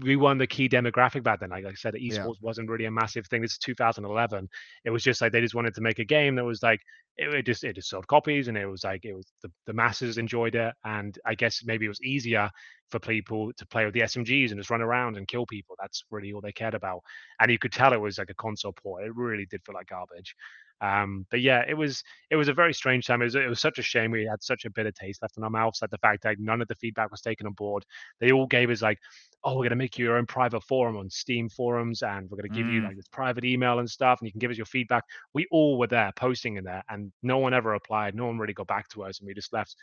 we 0.00 0.16
weren't 0.16 0.38
the 0.38 0.46
key 0.46 0.68
demographic 0.68 1.22
back 1.22 1.40
then. 1.40 1.50
Like 1.50 1.66
I 1.66 1.74
said, 1.74 1.94
Yeah. 1.98 2.24
esports 2.24 2.40
wasn't 2.40 2.70
really 2.70 2.86
a 2.86 2.90
massive 2.90 3.26
thing. 3.26 3.42
This 3.42 3.52
is 3.52 3.58
2011. 3.58 4.48
It 4.84 4.90
was 4.90 5.02
just 5.02 5.20
like 5.20 5.32
they 5.32 5.40
just 5.40 5.54
wanted 5.54 5.74
to 5.74 5.82
make 5.82 5.98
a 5.98 6.04
game 6.04 6.34
that 6.36 6.44
was 6.44 6.62
like 6.62 6.80
it, 7.18 7.32
it 7.34 7.46
just 7.46 7.62
it 7.62 7.74
just 7.74 7.90
sold 7.90 8.06
copies, 8.06 8.48
and 8.48 8.56
it 8.56 8.66
was 8.66 8.84
like 8.84 9.04
it 9.04 9.14
was 9.14 9.26
the, 9.42 9.50
the 9.66 9.72
masses 9.72 10.16
enjoyed 10.16 10.54
it, 10.54 10.74
and 10.84 11.18
I 11.26 11.34
guess 11.34 11.62
maybe 11.64 11.84
it 11.84 11.88
was 11.88 12.00
easier 12.00 12.50
for 12.90 12.98
people 13.00 13.52
to 13.54 13.66
play 13.66 13.84
with 13.84 13.94
the 13.94 14.00
SMGs 14.00 14.50
and 14.50 14.58
just 14.58 14.70
run 14.70 14.82
around 14.82 15.16
and 15.16 15.28
kill 15.28 15.46
people. 15.46 15.76
That's 15.78 16.04
really 16.10 16.32
all 16.32 16.40
they 16.40 16.52
cared 16.52 16.74
about, 16.74 17.02
and 17.40 17.50
you 17.50 17.58
could 17.58 17.72
tell 17.72 17.92
it 17.92 18.00
was 18.00 18.16
like 18.18 18.30
a 18.30 18.34
console 18.34 18.72
port. 18.72 19.04
It 19.04 19.14
really 19.14 19.46
did 19.46 19.62
feel 19.64 19.74
like 19.74 19.88
garbage. 19.88 20.34
Um, 20.82 21.26
but 21.30 21.40
yeah, 21.40 21.64
it 21.66 21.74
was 21.74 22.02
it 22.30 22.36
was 22.36 22.48
a 22.48 22.52
very 22.52 22.74
strange 22.74 23.06
time. 23.06 23.22
It 23.22 23.26
was, 23.26 23.34
it 23.36 23.48
was 23.48 23.60
such 23.60 23.78
a 23.78 23.82
shame 23.82 24.10
we 24.10 24.26
had 24.26 24.42
such 24.42 24.64
a 24.64 24.70
bitter 24.70 24.90
taste 24.90 25.22
left 25.22 25.36
in 25.36 25.44
our 25.44 25.50
mouths. 25.50 25.80
Like 25.80 25.92
the 25.92 25.98
fact 25.98 26.24
that 26.24 26.40
none 26.40 26.60
of 26.60 26.66
the 26.66 26.74
feedback 26.74 27.10
was 27.10 27.20
taken 27.20 27.46
on 27.46 27.52
board. 27.52 27.84
They 28.20 28.32
all 28.32 28.46
gave 28.46 28.68
us 28.68 28.82
like, 28.82 28.98
oh, 29.44 29.56
we're 29.56 29.64
gonna 29.64 29.76
make 29.76 29.96
you 29.96 30.06
your 30.06 30.16
own 30.16 30.26
private 30.26 30.62
forum 30.64 30.96
on 30.96 31.08
Steam 31.08 31.48
forums, 31.48 32.02
and 32.02 32.28
we're 32.28 32.36
gonna 32.36 32.48
give 32.48 32.66
mm. 32.66 32.74
you 32.74 32.82
like 32.82 32.96
this 32.96 33.08
private 33.08 33.44
email 33.44 33.78
and 33.78 33.88
stuff, 33.88 34.20
and 34.20 34.26
you 34.26 34.32
can 34.32 34.40
give 34.40 34.50
us 34.50 34.56
your 34.56 34.66
feedback. 34.66 35.04
We 35.34 35.46
all 35.52 35.78
were 35.78 35.86
there 35.86 36.12
posting 36.16 36.56
in 36.56 36.64
there, 36.64 36.82
and 36.88 37.12
no 37.22 37.38
one 37.38 37.54
ever 37.54 37.70
replied. 37.70 38.16
No 38.16 38.26
one 38.26 38.38
really 38.38 38.52
got 38.52 38.66
back 38.66 38.88
to 38.90 39.04
us, 39.04 39.20
and 39.20 39.26
we 39.28 39.34
just 39.34 39.52
left 39.52 39.76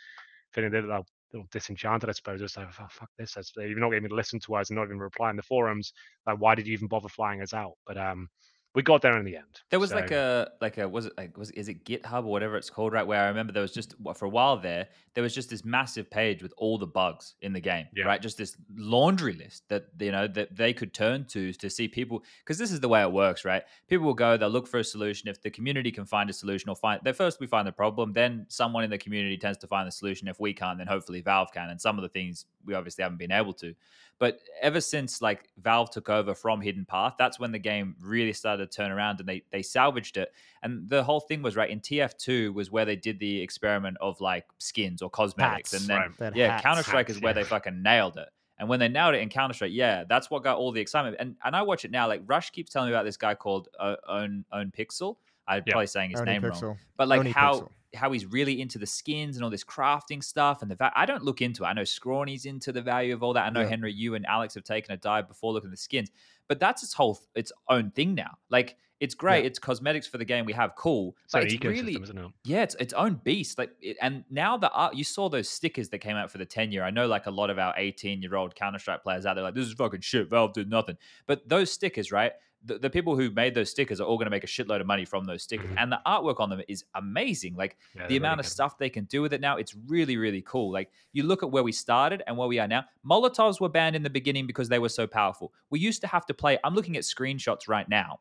feeling 0.51 0.73
a 0.73 0.81
little, 0.81 1.05
little 1.33 1.47
disenchanted, 1.51 2.09
I 2.09 2.13
suppose. 2.13 2.41
It's 2.41 2.57
like, 2.57 2.67
oh, 2.79 2.87
fuck 2.89 3.09
this. 3.17 3.37
You're 3.55 3.79
not 3.79 3.93
even 3.93 4.11
listen 4.11 4.39
to 4.41 4.55
us 4.55 4.69
and 4.69 4.77
not 4.77 4.85
even 4.85 4.99
reply 4.99 5.29
in 5.29 5.35
the 5.35 5.43
forums. 5.43 5.93
Like, 6.25 6.39
why 6.39 6.55
did 6.55 6.67
you 6.67 6.73
even 6.73 6.87
bother 6.87 7.09
flying 7.09 7.41
us 7.41 7.53
out? 7.53 7.73
But 7.85 7.97
um, 7.97 8.27
we 8.75 8.83
got 8.83 9.01
there 9.01 9.17
in 9.17 9.25
the 9.25 9.35
end. 9.35 9.61
There 9.71 9.79
was 9.79 9.89
so. 9.89 9.95
like 9.95 10.11
a 10.11 10.51
like 10.61 10.77
a 10.77 10.87
was 10.87 11.07
it 11.07 11.13
like 11.17 11.37
was 11.37 11.49
is 11.51 11.69
it 11.69 11.85
GitHub 11.85 12.19
or 12.19 12.31
whatever 12.31 12.55
it's 12.55 12.69
called 12.69 12.93
right 12.93 13.05
where 13.05 13.23
I 13.23 13.27
remember 13.27 13.51
there 13.51 13.63
was 13.63 13.73
just 13.73 13.95
for 14.15 14.25
a 14.25 14.29
while 14.29 14.57
there 14.57 14.87
there 15.15 15.23
was 15.23 15.33
just 15.33 15.49
this 15.49 15.65
massive 15.65 16.09
page 16.09 16.43
with 16.43 16.53
all 16.55 16.77
the 16.77 16.85
bugs 16.85 17.35
in 17.41 17.51
the 17.51 17.59
game 17.59 17.87
yeah. 17.95 18.05
right 18.05 18.21
just 18.21 18.37
this 18.37 18.55
laundry 18.75 19.33
list 19.33 19.67
that 19.69 19.85
you 19.99 20.11
know 20.11 20.27
that 20.27 20.55
they 20.55 20.71
could 20.71 20.93
turn 20.93 21.25
to 21.25 21.51
to 21.53 21.69
see 21.69 21.87
people 21.87 22.23
because 22.43 22.59
this 22.59 22.71
is 22.71 22.79
the 22.79 22.87
way 22.87 23.01
it 23.01 23.11
works 23.11 23.43
right 23.43 23.63
people 23.87 24.05
will 24.05 24.13
go 24.13 24.37
they'll 24.37 24.49
look 24.49 24.67
for 24.67 24.79
a 24.79 24.83
solution 24.83 25.27
if 25.29 25.41
the 25.41 25.49
community 25.49 25.91
can 25.91 26.05
find 26.05 26.29
a 26.29 26.33
solution 26.33 26.69
or 26.69 26.75
find 26.75 27.01
they 27.03 27.11
first 27.11 27.39
we 27.39 27.47
find 27.47 27.67
the 27.67 27.71
problem 27.71 28.13
then 28.13 28.45
someone 28.49 28.83
in 28.83 28.89
the 28.89 28.97
community 28.97 29.37
tends 29.37 29.57
to 29.57 29.67
find 29.67 29.87
the 29.87 29.91
solution 29.91 30.27
if 30.27 30.39
we 30.39 30.53
can't 30.53 30.77
then 30.77 30.87
hopefully 30.87 31.21
Valve 31.21 31.51
can 31.51 31.69
and 31.69 31.81
some 31.81 31.97
of 31.97 32.03
the 32.03 32.09
things 32.09 32.45
we 32.65 32.75
obviously 32.75 33.01
haven't 33.01 33.17
been 33.17 33.31
able 33.31 33.53
to 33.53 33.73
but 34.19 34.41
ever 34.61 34.81
since 34.81 35.21
like 35.21 35.47
Valve 35.61 35.89
took 35.91 36.09
over 36.09 36.35
from 36.35 36.59
Hidden 36.59 36.85
Path, 36.85 37.15
that's 37.17 37.39
when 37.39 37.53
the 37.53 37.59
game 37.59 37.95
really 38.01 38.33
started 38.33 38.69
to 38.69 38.75
turn 38.75 38.91
around 38.91 39.21
and 39.21 39.27
they 39.27 39.43
they 39.49 39.61
salvaged 39.61 40.17
it. 40.17 40.33
And 40.61 40.87
the 40.89 41.01
whole 41.01 41.21
thing 41.21 41.41
was 41.41 41.55
right 41.55 41.69
in 41.69 41.79
TF2 41.79 42.53
was 42.53 42.69
where 42.69 42.83
they 42.83 42.97
did 42.97 43.17
the 43.19 43.41
experiment 43.41 43.97
of 44.01 44.19
like 44.19 44.45
skins 44.57 45.01
or 45.01 45.09
cosmetics, 45.09 45.71
hats, 45.71 45.81
and 45.81 45.89
then 45.89 46.13
right. 46.19 46.35
yeah, 46.35 46.59
Counter 46.61 46.83
Strike 46.83 47.09
is 47.09 47.15
yeah. 47.17 47.23
where 47.23 47.33
they 47.33 47.45
fucking 47.45 47.81
nailed 47.81 48.17
it. 48.17 48.27
And 48.57 48.67
when 48.67 48.81
they 48.81 48.89
nailed 48.89 49.15
it 49.15 49.21
in 49.21 49.29
Counter 49.29 49.53
Strike, 49.53 49.71
yeah, 49.73 50.03
that's 50.03 50.29
what 50.29 50.43
got 50.43 50.57
all 50.57 50.73
the 50.73 50.81
excitement. 50.81 51.15
And 51.17 51.37
and 51.45 51.55
I 51.55 51.61
watch 51.61 51.85
it 51.85 51.91
now. 51.91 52.05
Like 52.07 52.21
Rush 52.27 52.49
keeps 52.49 52.73
telling 52.73 52.89
me 52.89 52.93
about 52.93 53.05
this 53.05 53.17
guy 53.17 53.35
called 53.35 53.69
uh, 53.79 53.95
Own 54.07 54.43
Own 54.51 54.69
Pixel. 54.77 55.15
I'm 55.47 55.63
probably 55.63 55.87
saying 55.87 56.11
his 56.11 56.19
Oni 56.19 56.31
name 56.31 56.41
Pixel. 56.41 56.61
wrong, 56.61 56.77
but 56.97 57.07
like 57.07 57.21
Oni 57.21 57.31
how 57.31 57.53
Pixel 57.53 57.69
how 57.95 58.11
he's 58.11 58.25
really 58.25 58.61
into 58.61 58.77
the 58.77 58.85
skins 58.85 59.35
and 59.35 59.43
all 59.43 59.49
this 59.49 59.63
crafting 59.63 60.23
stuff 60.23 60.61
and 60.61 60.69
the 60.69 60.75
va- 60.75 60.91
I 60.95 61.05
don't 61.05 61.23
look 61.23 61.41
into 61.41 61.63
it. 61.63 61.67
I 61.67 61.73
know 61.73 61.83
Scrawny's 61.83 62.45
into 62.45 62.71
the 62.71 62.81
value 62.81 63.13
of 63.13 63.23
all 63.23 63.33
that. 63.33 63.45
I 63.45 63.49
know 63.49 63.61
yeah. 63.61 63.69
Henry, 63.69 63.93
you 63.93 64.15
and 64.15 64.25
Alex 64.25 64.53
have 64.55 64.63
taken 64.63 64.93
a 64.93 64.97
dive 64.97 65.27
before 65.27 65.53
looking 65.53 65.69
at 65.69 65.71
the 65.71 65.77
skins, 65.77 66.11
but 66.47 66.59
that's 66.59 66.83
its 66.83 66.93
whole 66.93 67.19
its 67.35 67.51
own 67.67 67.91
thing 67.91 68.15
now. 68.15 68.37
Like 68.49 68.77
it's 68.99 69.15
great. 69.15 69.41
Yeah. 69.41 69.47
It's 69.47 69.59
cosmetics 69.59 70.07
for 70.07 70.17
the 70.17 70.25
game 70.25 70.45
we 70.45 70.53
have, 70.53 70.75
cool. 70.75 71.15
So 71.27 71.39
but 71.39 71.49
it's 71.49 71.63
really, 71.63 71.93
it? 71.93 72.31
yeah, 72.43 72.63
it's 72.63 72.75
its 72.75 72.93
own 72.93 73.21
beast. 73.23 73.57
Like, 73.57 73.71
it, 73.81 73.95
and 74.01 74.25
now 74.29 74.57
the 74.57 74.69
art, 74.71 74.95
you 74.95 75.05
saw 75.05 75.29
those 75.29 75.47
stickers 75.47 75.87
that 75.89 75.99
came 75.99 76.17
out 76.17 76.29
for 76.29 76.37
the 76.37 76.45
ten 76.45 76.71
year. 76.71 76.83
I 76.83 76.91
know, 76.91 77.07
like 77.07 77.25
a 77.25 77.31
lot 77.31 77.49
of 77.49 77.57
our 77.57 77.73
eighteen 77.77 78.21
year 78.21 78.35
old 78.35 78.55
Counter 78.55 78.79
Strike 78.79 79.03
players 79.03 79.25
out 79.25 79.35
there, 79.35 79.43
like 79.43 79.55
this 79.55 79.67
is 79.67 79.73
fucking 79.73 80.01
shit. 80.01 80.29
Valve 80.29 80.53
did 80.53 80.69
nothing. 80.69 80.97
But 81.27 81.47
those 81.47 81.71
stickers, 81.71 82.11
right? 82.11 82.33
The, 82.65 82.77
the 82.77 82.89
people 82.89 83.15
who 83.15 83.31
made 83.31 83.55
those 83.55 83.69
stickers 83.69 84.01
are 84.01 84.03
all 84.03 84.17
going 84.17 84.25
to 84.25 84.31
make 84.31 84.43
a 84.43 84.47
shitload 84.47 84.81
of 84.81 84.87
money 84.87 85.05
from 85.05 85.25
those 85.25 85.43
stickers. 85.43 85.67
Mm-hmm. 85.67 85.77
And 85.77 85.91
the 85.91 85.99
artwork 86.05 86.39
on 86.39 86.49
them 86.49 86.61
is 86.67 86.83
amazing. 86.95 87.55
Like 87.55 87.77
yeah, 87.95 88.07
the 88.07 88.17
amount 88.17 88.37
really 88.37 88.39
of 88.41 88.45
good. 88.45 88.51
stuff 88.51 88.77
they 88.77 88.89
can 88.89 89.05
do 89.05 89.21
with 89.21 89.33
it 89.33 89.41
now, 89.41 89.57
it's 89.57 89.75
really, 89.87 90.17
really 90.17 90.41
cool. 90.41 90.71
Like 90.71 90.91
you 91.13 91.23
look 91.23 91.43
at 91.43 91.51
where 91.51 91.63
we 91.63 91.71
started 91.71 92.21
and 92.27 92.37
where 92.37 92.47
we 92.47 92.59
are 92.59 92.67
now. 92.67 92.85
Molotovs 93.09 93.61
were 93.61 93.69
banned 93.69 93.95
in 93.95 94.03
the 94.03 94.09
beginning 94.09 94.45
because 94.45 94.67
they 94.67 94.79
were 94.79 94.89
so 94.89 95.07
powerful. 95.07 95.53
We 95.69 95.79
used 95.79 96.01
to 96.01 96.07
have 96.07 96.25
to 96.25 96.33
play, 96.33 96.57
I'm 96.63 96.75
looking 96.75 96.97
at 96.97 97.03
screenshots 97.03 97.67
right 97.67 97.87
now. 97.87 98.19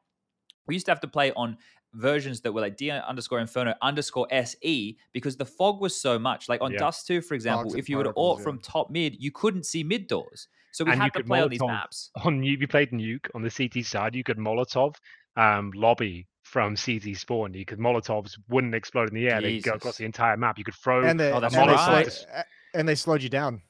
We 0.67 0.75
used 0.75 0.87
to 0.87 0.93
have 0.93 1.01
to 1.01 1.09
play 1.09 1.33
on 1.33 1.57
versions 1.95 2.41
that 2.43 2.53
were 2.53 2.61
like 2.61 2.77
D 2.77 2.91
underscore 2.91 3.41
Inferno 3.41 3.75
underscore 3.83 4.27
SE 4.31 4.99
because 5.13 5.37
the 5.37 5.47
fog 5.47 5.81
was 5.81 5.99
so 5.99 6.19
much. 6.19 6.49
Like 6.49 6.61
on 6.61 6.73
yeah. 6.73 6.79
Dust 6.79 7.07
2, 7.07 7.23
for 7.23 7.35
example, 7.35 7.75
if 7.75 7.89
you 7.89 7.97
were 7.97 8.05
to 8.05 8.13
AWP 8.13 8.39
yeah. 8.39 8.45
from 8.45 8.59
top 8.61 8.91
mid, 8.91 9.21
you 9.21 9.31
couldn't 9.33 9.65
see 9.65 9.83
mid 9.83 10.07
doors. 10.07 10.49
So 10.79 10.85
we 10.85 10.93
and 10.93 11.03
had 11.03 11.13
to 11.15 11.25
play 11.25 11.41
Molotov 11.41 11.43
on 11.43 11.51
these 11.51 11.61
maps. 11.61 12.11
On 12.25 12.43
you 12.45 12.69
played 12.69 12.93
Nuke 12.93 13.27
on 13.35 13.43
the 13.43 13.51
CT 13.51 13.85
side, 13.85 14.15
you 14.15 14.23
could 14.23 14.39
Molotov 14.39 14.95
um, 15.37 15.73
lobby 15.75 16.29
from 16.45 16.77
CT 16.77 17.17
spawn. 17.17 17.53
You 17.53 17.65
could 17.65 17.81
Molotovs 17.81 18.39
wouldn't 18.49 18.77
explode 18.77 19.09
in 19.09 19.17
the 19.17 19.29
air; 19.29 19.41
they'd 19.41 19.61
go 19.61 19.73
across 19.73 19.97
the 19.97 20.05
entire 20.05 20.37
map. 20.37 20.57
You 20.57 20.63
could 20.63 20.77
throw 20.77 21.03
and 21.03 21.19
they, 21.19 21.33
oh, 21.33 21.39
and, 21.39 21.53
they 21.53 21.75
slowed, 21.75 22.27
and 22.75 22.89
they 22.89 22.95
slowed 22.95 23.25
you 23.25 23.29
down. 23.29 23.61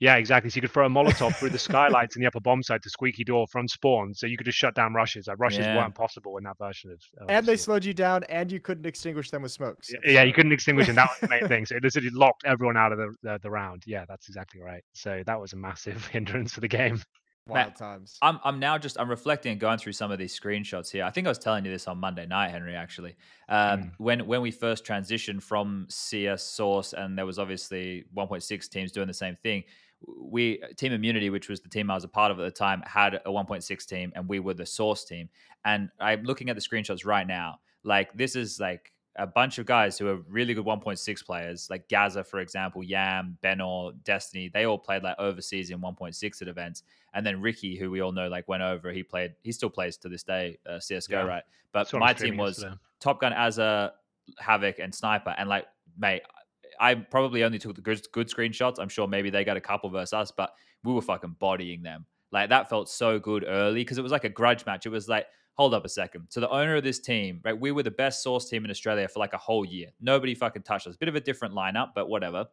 Yeah, 0.00 0.14
exactly. 0.14 0.48
So 0.50 0.56
you 0.56 0.62
could 0.62 0.70
throw 0.70 0.86
a 0.86 0.88
Molotov 0.88 1.34
through 1.36 1.50
the 1.50 1.58
skylights 1.58 2.14
in 2.14 2.22
the 2.22 2.28
upper 2.28 2.40
bomb 2.40 2.62
site 2.62 2.82
to 2.82 2.90
squeaky 2.90 3.24
door 3.24 3.46
from 3.48 3.66
spawn. 3.66 4.14
So 4.14 4.26
you 4.26 4.36
could 4.36 4.44
just 4.44 4.58
shut 4.58 4.74
down 4.74 4.94
rushes. 4.94 5.26
Like 5.26 5.40
rushes 5.40 5.60
yeah. 5.60 5.76
weren't 5.76 5.94
possible 5.94 6.36
in 6.36 6.44
that 6.44 6.56
version 6.58 6.92
of. 6.92 7.00
of 7.20 7.28
and 7.28 7.44
they 7.44 7.56
slowed 7.56 7.84
you 7.84 7.94
down, 7.94 8.22
and 8.24 8.50
you 8.52 8.60
couldn't 8.60 8.86
extinguish 8.86 9.30
them 9.30 9.42
with 9.42 9.52
smokes. 9.52 9.90
Yeah, 9.92 10.12
yeah 10.12 10.22
you 10.22 10.32
couldn't 10.32 10.52
extinguish 10.52 10.86
them. 10.86 10.96
That 10.96 11.08
was 11.08 11.18
the 11.20 11.28
main 11.28 11.48
thing. 11.48 11.66
So 11.66 11.76
it 11.76 11.82
literally 11.82 12.10
locked 12.10 12.44
everyone 12.44 12.76
out 12.76 12.92
of 12.92 12.98
the, 12.98 13.14
the, 13.22 13.38
the 13.42 13.50
round. 13.50 13.82
Yeah, 13.86 14.04
that's 14.08 14.28
exactly 14.28 14.60
right. 14.60 14.84
So 14.92 15.22
that 15.26 15.40
was 15.40 15.52
a 15.52 15.56
massive 15.56 16.06
hindrance 16.12 16.52
for 16.52 16.60
the 16.60 16.68
game. 16.68 17.02
Wild 17.48 17.76
times. 17.76 18.18
I'm 18.20 18.38
I'm 18.44 18.60
now 18.60 18.76
just 18.76 19.00
I'm 19.00 19.08
reflecting 19.08 19.52
and 19.52 19.60
going 19.60 19.78
through 19.78 19.94
some 19.94 20.10
of 20.10 20.18
these 20.18 20.38
screenshots 20.38 20.90
here. 20.90 21.04
I 21.04 21.10
think 21.10 21.26
I 21.26 21.30
was 21.30 21.38
telling 21.38 21.64
you 21.64 21.70
this 21.70 21.88
on 21.88 21.96
Monday 21.96 22.26
night, 22.26 22.50
Henry. 22.50 22.76
Actually, 22.76 23.16
um, 23.48 23.80
mm. 23.80 23.90
when 23.96 24.26
when 24.26 24.42
we 24.42 24.50
first 24.50 24.84
transitioned 24.84 25.42
from 25.42 25.86
CS 25.88 26.42
Source, 26.42 26.92
and 26.92 27.16
there 27.16 27.24
was 27.24 27.38
obviously 27.38 28.04
1.6 28.14 28.68
teams 28.68 28.92
doing 28.92 29.06
the 29.06 29.14
same 29.14 29.34
thing 29.42 29.64
we 30.06 30.62
Team 30.76 30.92
Immunity, 30.92 31.30
which 31.30 31.48
was 31.48 31.60
the 31.60 31.68
team 31.68 31.90
I 31.90 31.94
was 31.94 32.04
a 32.04 32.08
part 32.08 32.30
of 32.30 32.38
at 32.38 32.44
the 32.44 32.50
time, 32.50 32.82
had 32.86 33.14
a 33.14 33.30
1.6 33.30 33.86
team, 33.86 34.12
and 34.14 34.28
we 34.28 34.40
were 34.40 34.54
the 34.54 34.66
source 34.66 35.04
team. 35.04 35.28
And 35.64 35.90
I'm 36.00 36.22
looking 36.22 36.50
at 36.50 36.56
the 36.56 36.62
screenshots 36.62 37.04
right 37.04 37.26
now. 37.26 37.60
Like 37.84 38.12
this 38.16 38.36
is 38.36 38.60
like 38.60 38.92
a 39.16 39.26
bunch 39.26 39.58
of 39.58 39.66
guys 39.66 39.98
who 39.98 40.06
are 40.08 40.18
really 40.28 40.54
good 40.54 40.64
1.6 40.64 41.26
players, 41.26 41.68
like 41.70 41.88
Gaza, 41.88 42.22
for 42.22 42.38
example, 42.38 42.84
Yam, 42.84 43.36
Benor, 43.42 43.92
Destiny. 44.04 44.48
They 44.52 44.64
all 44.64 44.78
played 44.78 45.02
like 45.02 45.18
overseas 45.18 45.70
in 45.70 45.80
1.6 45.80 46.42
at 46.42 46.48
events, 46.48 46.84
and 47.14 47.26
then 47.26 47.40
Ricky, 47.40 47.76
who 47.76 47.90
we 47.90 48.00
all 48.00 48.12
know, 48.12 48.28
like 48.28 48.46
went 48.48 48.62
over. 48.62 48.92
He 48.92 49.02
played. 49.02 49.34
He 49.42 49.52
still 49.52 49.70
plays 49.70 49.96
to 49.98 50.08
this 50.08 50.22
day, 50.22 50.58
uh, 50.68 50.78
CS:GO, 50.78 51.18
yeah. 51.18 51.24
right? 51.24 51.42
But 51.72 51.92
my 51.94 52.12
team 52.12 52.36
was 52.36 52.58
yesterday. 52.58 52.80
Top 53.00 53.20
Gun, 53.20 53.32
as 53.32 53.58
a 53.58 53.94
Havoc, 54.38 54.78
and 54.78 54.94
Sniper, 54.94 55.34
and 55.36 55.48
like, 55.48 55.66
mate, 55.98 56.22
I 56.80 56.94
probably 56.94 57.44
only 57.44 57.58
took 57.58 57.74
the 57.74 57.80
good, 57.80 58.00
good 58.12 58.28
screenshots. 58.28 58.76
I'm 58.78 58.88
sure 58.88 59.06
maybe 59.06 59.30
they 59.30 59.44
got 59.44 59.56
a 59.56 59.60
couple 59.60 59.90
versus 59.90 60.12
us, 60.12 60.32
but 60.36 60.52
we 60.84 60.92
were 60.92 61.02
fucking 61.02 61.36
bodying 61.38 61.82
them. 61.82 62.06
Like 62.30 62.50
that 62.50 62.68
felt 62.68 62.88
so 62.88 63.18
good 63.18 63.44
early 63.46 63.80
because 63.80 63.98
it 63.98 64.02
was 64.02 64.12
like 64.12 64.24
a 64.24 64.28
grudge 64.28 64.66
match. 64.66 64.86
It 64.86 64.90
was 64.90 65.08
like, 65.08 65.26
hold 65.54 65.74
up 65.74 65.84
a 65.84 65.88
second. 65.88 66.26
So 66.28 66.40
the 66.40 66.50
owner 66.50 66.76
of 66.76 66.84
this 66.84 67.00
team, 67.00 67.40
right? 67.44 67.58
We 67.58 67.72
were 67.72 67.82
the 67.82 67.90
best 67.90 68.22
source 68.22 68.48
team 68.48 68.64
in 68.64 68.70
Australia 68.70 69.08
for 69.08 69.18
like 69.18 69.32
a 69.32 69.38
whole 69.38 69.64
year. 69.64 69.88
Nobody 70.00 70.34
fucking 70.34 70.62
touched 70.62 70.86
us. 70.86 70.96
Bit 70.96 71.08
of 71.08 71.16
a 71.16 71.20
different 71.20 71.54
lineup, 71.54 71.88
but 71.94 72.08
whatever. 72.08 72.46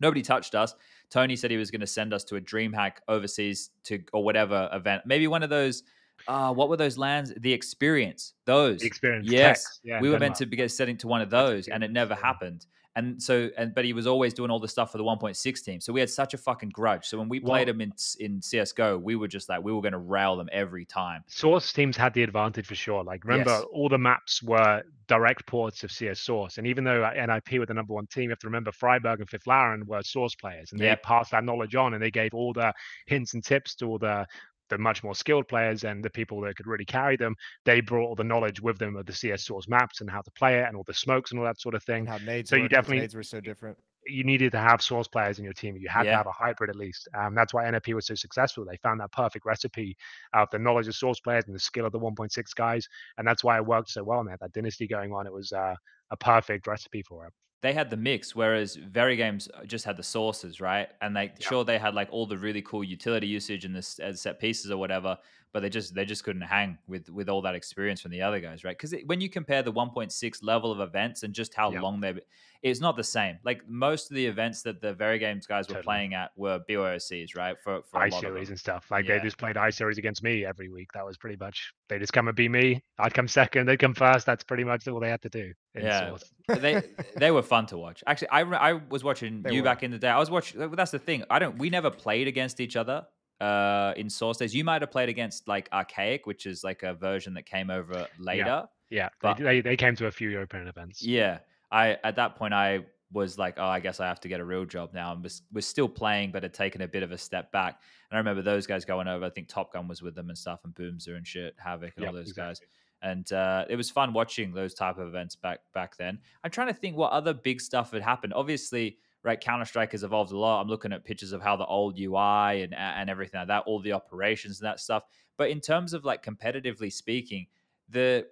Nobody 0.00 0.22
touched 0.22 0.54
us. 0.54 0.74
Tony 1.10 1.36
said 1.36 1.50
he 1.50 1.58
was 1.58 1.70
going 1.70 1.82
to 1.82 1.86
send 1.86 2.14
us 2.14 2.24
to 2.24 2.36
a 2.36 2.40
DreamHack 2.40 2.92
overseas 3.08 3.70
to 3.84 4.02
or 4.14 4.24
whatever 4.24 4.70
event. 4.72 5.02
Maybe 5.04 5.26
one 5.26 5.42
of 5.42 5.50
those. 5.50 5.82
Uh, 6.28 6.52
what 6.52 6.68
were 6.68 6.76
those 6.76 6.96
lands? 6.96 7.32
The 7.38 7.52
experience. 7.52 8.34
Those. 8.46 8.80
The 8.80 8.86
experience. 8.86 9.28
Yes. 9.30 9.80
Yeah, 9.84 10.00
we 10.00 10.08
were 10.08 10.18
meant 10.18 10.36
to 10.36 10.46
be 10.46 10.66
setting 10.68 10.96
to 10.98 11.08
one 11.08 11.20
of 11.20 11.28
those, 11.28 11.68
and 11.68 11.84
it 11.84 11.90
never 11.90 12.14
yeah. 12.14 12.26
happened. 12.26 12.66
And 12.96 13.22
so, 13.22 13.50
and 13.56 13.74
but 13.74 13.84
he 13.84 13.92
was 13.92 14.06
always 14.06 14.34
doing 14.34 14.50
all 14.50 14.58
the 14.58 14.68
stuff 14.68 14.90
for 14.90 14.98
the 14.98 15.04
1.6 15.04 15.64
team. 15.64 15.80
So 15.80 15.92
we 15.92 16.00
had 16.00 16.10
such 16.10 16.34
a 16.34 16.38
fucking 16.38 16.70
grudge. 16.70 17.06
So 17.06 17.18
when 17.18 17.28
we 17.28 17.38
played 17.38 17.68
well, 17.68 17.74
him 17.74 17.80
in 17.80 17.92
in 18.18 18.42
CS:GO, 18.42 18.98
we 18.98 19.14
were 19.14 19.28
just 19.28 19.48
like 19.48 19.62
we 19.62 19.72
were 19.72 19.80
going 19.80 19.92
to 19.92 19.98
rail 19.98 20.36
them 20.36 20.48
every 20.52 20.84
time. 20.84 21.22
Source 21.28 21.72
teams 21.72 21.96
had 21.96 22.12
the 22.14 22.22
advantage 22.22 22.66
for 22.66 22.74
sure. 22.74 23.04
Like 23.04 23.24
remember, 23.24 23.50
yes. 23.50 23.64
all 23.72 23.88
the 23.88 23.98
maps 23.98 24.42
were 24.42 24.82
direct 25.06 25.46
ports 25.46 25.84
of 25.84 25.92
CS 25.92 26.20
Source, 26.20 26.58
and 26.58 26.66
even 26.66 26.82
though 26.82 27.04
uh, 27.04 27.12
NIP 27.12 27.60
were 27.60 27.66
the 27.66 27.74
number 27.74 27.94
one 27.94 28.06
team, 28.06 28.24
you 28.24 28.30
have 28.30 28.38
to 28.40 28.46
remember 28.48 28.72
Friberg 28.72 29.20
and 29.20 29.28
Fifflaren 29.28 29.84
were 29.84 30.02
Source 30.02 30.34
players, 30.34 30.72
and 30.72 30.80
they 30.80 30.86
yep. 30.86 31.02
passed 31.02 31.30
that 31.30 31.44
knowledge 31.44 31.74
on, 31.76 31.94
and 31.94 32.02
they 32.02 32.10
gave 32.10 32.34
all 32.34 32.52
the 32.52 32.72
hints 33.06 33.34
and 33.34 33.44
tips 33.44 33.74
to 33.76 33.86
all 33.86 33.98
the 33.98 34.26
the 34.70 34.78
much 34.78 35.04
more 35.04 35.14
skilled 35.14 35.46
players 35.48 35.84
and 35.84 36.02
the 36.02 36.10
people 36.10 36.40
that 36.40 36.56
could 36.56 36.66
really 36.66 36.84
carry 36.84 37.16
them, 37.16 37.36
they 37.64 37.80
brought 37.80 38.06
all 38.06 38.14
the 38.14 38.24
knowledge 38.24 38.60
with 38.60 38.78
them 38.78 38.96
of 38.96 39.04
the 39.04 39.12
CS 39.12 39.44
source 39.44 39.68
maps 39.68 40.00
and 40.00 40.08
how 40.08 40.22
to 40.22 40.30
play 40.30 40.58
it 40.58 40.66
and 40.66 40.76
all 40.76 40.84
the 40.86 40.94
smokes 40.94 41.30
and 41.30 41.40
all 41.40 41.46
that 41.46 41.60
sort 41.60 41.74
of 41.74 41.82
thing. 41.84 42.00
And 42.00 42.08
how 42.08 42.18
nades 42.18 42.48
so 42.48 42.56
you 42.56 42.68
definitely 42.68 43.00
nades 43.00 43.14
were 43.14 43.22
so 43.22 43.40
different. 43.40 43.76
You 44.06 44.24
needed 44.24 44.52
to 44.52 44.58
have 44.58 44.80
source 44.80 45.06
players 45.06 45.38
in 45.38 45.44
your 45.44 45.52
team. 45.52 45.76
You 45.76 45.88
had 45.88 46.06
yeah. 46.06 46.12
to 46.12 46.16
have 46.16 46.26
a 46.26 46.32
hybrid 46.32 46.70
at 46.70 46.76
least. 46.76 47.06
Um, 47.14 47.34
that's 47.34 47.52
why 47.52 47.70
NIP 47.70 47.88
was 47.88 48.06
so 48.06 48.14
successful. 48.14 48.64
They 48.64 48.78
found 48.78 49.00
that 49.00 49.12
perfect 49.12 49.44
recipe 49.44 49.94
of 50.32 50.48
the 50.50 50.58
knowledge 50.58 50.88
of 50.88 50.94
source 50.94 51.20
players 51.20 51.44
and 51.46 51.54
the 51.54 51.60
skill 51.60 51.84
of 51.84 51.92
the 51.92 52.00
1.6 52.00 52.30
guys, 52.54 52.88
and 53.18 53.28
that's 53.28 53.44
why 53.44 53.56
it 53.56 53.66
worked 53.66 53.90
so 53.90 54.02
well. 54.02 54.24
Man, 54.24 54.36
that 54.40 54.52
dynasty 54.52 54.86
going 54.86 55.12
on, 55.12 55.26
it 55.26 55.32
was 55.32 55.52
uh, 55.52 55.74
a 56.10 56.16
perfect 56.16 56.66
recipe 56.66 57.02
for 57.02 57.26
it 57.26 57.32
they 57.62 57.72
had 57.72 57.90
the 57.90 57.96
mix, 57.96 58.34
whereas 58.34 58.76
VeryGames 58.76 59.48
uh, 59.54 59.64
just 59.64 59.84
had 59.84 59.96
the 59.96 60.02
sources, 60.02 60.60
right? 60.60 60.88
And 61.02 61.14
they 61.14 61.24
yeah. 61.24 61.48
sure 61.48 61.64
they 61.64 61.78
had 61.78 61.94
like 61.94 62.08
all 62.10 62.26
the 62.26 62.38
really 62.38 62.62
cool 62.62 62.82
utility 62.82 63.26
usage 63.26 63.64
and 63.64 63.74
the 63.74 64.04
uh, 64.04 64.12
set 64.14 64.38
pieces 64.38 64.70
or 64.70 64.78
whatever, 64.78 65.18
but 65.52 65.60
they 65.60 65.68
just 65.68 65.94
they 65.94 66.04
just 66.04 66.22
couldn't 66.24 66.42
hang 66.42 66.78
with 66.86 67.08
with 67.10 67.28
all 67.28 67.42
that 67.42 67.54
experience 67.54 68.00
from 68.00 68.10
the 68.12 68.22
other 68.22 68.40
guys, 68.40 68.62
right? 68.64 68.76
Because 68.78 68.94
when 69.06 69.20
you 69.20 69.28
compare 69.28 69.62
the 69.62 69.72
1.6 69.72 70.38
level 70.42 70.70
of 70.72 70.80
events 70.80 71.22
and 71.22 71.34
just 71.34 71.54
how 71.54 71.72
Yep. 71.72 71.82
long 71.82 72.00
they, 72.00 72.14
it's 72.62 72.80
not 72.80 72.96
the 72.96 73.02
same. 73.04 73.38
Like 73.44 73.68
most 73.68 74.10
of 74.10 74.14
the 74.14 74.24
events 74.26 74.62
that 74.62 74.80
the 74.80 74.94
VeryGames 74.94 75.48
guys 75.48 75.66
were 75.66 75.74
Totally. 75.74 75.82
playing 75.82 76.14
at 76.14 76.30
were 76.36 76.60
BOCs, 76.68 77.36
right? 77.36 77.56
For 77.58 77.82
for 77.82 78.00
iSeries 78.00 78.48
and 78.48 78.58
stuff. 78.58 78.90
Like 78.90 79.06
Yeah. 79.08 79.18
they 79.18 79.24
just 79.24 79.38
played 79.38 79.56
iSeries 79.56 79.98
against 79.98 80.22
me 80.22 80.44
every 80.44 80.68
week. 80.68 80.92
That 80.94 81.04
was 81.04 81.16
pretty 81.16 81.36
much 81.36 81.72
they 81.88 81.98
just 81.98 82.12
come 82.12 82.28
and 82.28 82.36
beat 82.36 82.50
me. 82.50 82.82
I'd 82.98 83.14
come 83.14 83.26
second, 83.26 83.66
they'd 83.66 83.78
come 83.78 83.94
first. 83.94 84.26
That's 84.26 84.44
pretty 84.44 84.64
much 84.64 84.86
all 84.86 85.00
they 85.00 85.10
had 85.10 85.22
to 85.22 85.28
do. 85.30 85.52
Yeah. 85.74 86.16
They 86.48 86.82
they 87.16 87.30
were 87.32 87.42
fun 87.42 87.66
to 87.66 87.78
watch. 87.78 88.04
Actually, 88.06 88.28
I 88.28 88.40
I 88.42 88.72
was 88.74 89.02
watching 89.02 89.42
They 89.42 89.54
you 89.54 89.62
were. 89.62 89.64
back 89.64 89.82
in 89.82 89.90
the 89.90 89.98
day. 89.98 90.08
I 90.08 90.18
was 90.18 90.30
watching. 90.30 90.70
That's 90.70 90.90
the 90.92 90.98
thing. 90.98 91.24
I 91.30 91.38
don't. 91.40 91.58
We 91.58 91.70
never 91.70 91.90
played 91.90 92.28
against 92.28 92.60
each 92.60 92.76
other 92.76 93.06
uh, 93.40 93.92
in 93.96 94.08
Source 94.10 94.36
Days. 94.38 94.54
You 94.54 94.64
might 94.64 94.82
have 94.82 94.90
played 94.90 95.08
against 95.08 95.48
like 95.48 95.68
Archaic, 95.72 96.26
which 96.26 96.46
is 96.46 96.62
like 96.64 96.82
a 96.82 96.94
version 96.94 97.34
that 97.34 97.46
came 97.46 97.70
over 97.70 98.06
later. 98.18 98.66
Yeah, 98.90 99.08
But- 99.20 99.38
they, 99.38 99.60
they 99.60 99.76
came 99.76 99.94
to 99.96 100.06
a 100.06 100.10
few 100.10 100.28
European 100.30 100.66
events. 100.66 101.02
Yeah. 101.02 101.38
I 101.72 101.96
at 102.02 102.16
that 102.16 102.34
point 102.34 102.52
I 102.52 102.80
was 103.12 103.38
like, 103.38 103.54
oh, 103.58 103.64
I 103.66 103.78
guess 103.80 104.00
I 104.00 104.06
have 104.06 104.20
to 104.20 104.28
get 104.28 104.40
a 104.40 104.44
real 104.44 104.64
job 104.64 104.92
now. 104.92 105.12
And 105.12 105.22
was 105.22 105.42
was 105.52 105.66
still 105.66 105.88
playing, 105.88 106.32
but 106.32 106.42
had 106.42 106.52
taken 106.54 106.82
a 106.82 106.88
bit 106.88 107.02
of 107.04 107.12
a 107.12 107.18
step 107.18 107.52
back. 107.52 107.80
And 108.10 108.16
I 108.16 108.18
remember 108.18 108.42
those 108.42 108.66
guys 108.66 108.84
going 108.84 109.06
over. 109.06 109.24
I 109.24 109.30
think 109.30 109.48
Top 109.48 109.72
Gun 109.72 109.86
was 109.86 110.02
with 110.02 110.14
them 110.16 110.28
and 110.28 110.36
stuff, 110.38 110.60
and 110.64 110.74
Boomzer 110.74 111.16
and 111.16 111.26
shit, 111.26 111.54
Havoc 111.58 111.92
and 111.96 112.06
all 112.06 112.14
Yep, 112.14 112.24
those 112.24 112.32
guys. 112.32 112.60
And 113.02 113.32
uh, 113.32 113.64
it 113.70 113.76
was 113.76 113.88
fun 113.88 114.12
watching 114.12 114.52
those 114.52 114.74
type 114.74 114.98
of 114.98 115.06
events 115.08 115.36
back 115.36 115.60
back 115.72 115.96
then. 115.96 116.18
I'm 116.44 116.50
trying 116.50 116.66
to 116.68 116.74
think 116.74 116.96
what 116.96 117.12
other 117.12 117.32
big 117.32 117.60
stuff 117.60 117.92
had 117.92 118.02
happened. 118.02 118.32
Obviously, 118.34 118.98
right, 119.22 119.40
Counter 119.40 119.64
Strike 119.64 119.92
has 119.92 120.02
evolved 120.02 120.32
a 120.32 120.38
lot. 120.38 120.60
I'm 120.60 120.68
looking 120.68 120.92
at 120.92 121.04
pictures 121.04 121.32
of 121.32 121.42
how 121.42 121.56
the 121.56 121.66
old 121.66 121.98
UI 121.98 122.62
and 122.62 122.74
and 122.74 123.10
everything 123.10 123.38
like 123.38 123.48
that, 123.48 123.64
all 123.66 123.80
the 123.80 123.92
operations 123.92 124.60
and 124.60 124.66
that 124.66 124.80
stuff. 124.80 125.04
But 125.36 125.50
in 125.50 125.60
terms 125.60 125.92
of 125.92 126.04
like 126.04 126.24
competitively 126.24 126.92
speaking, 126.92 127.46
the 127.88 128.26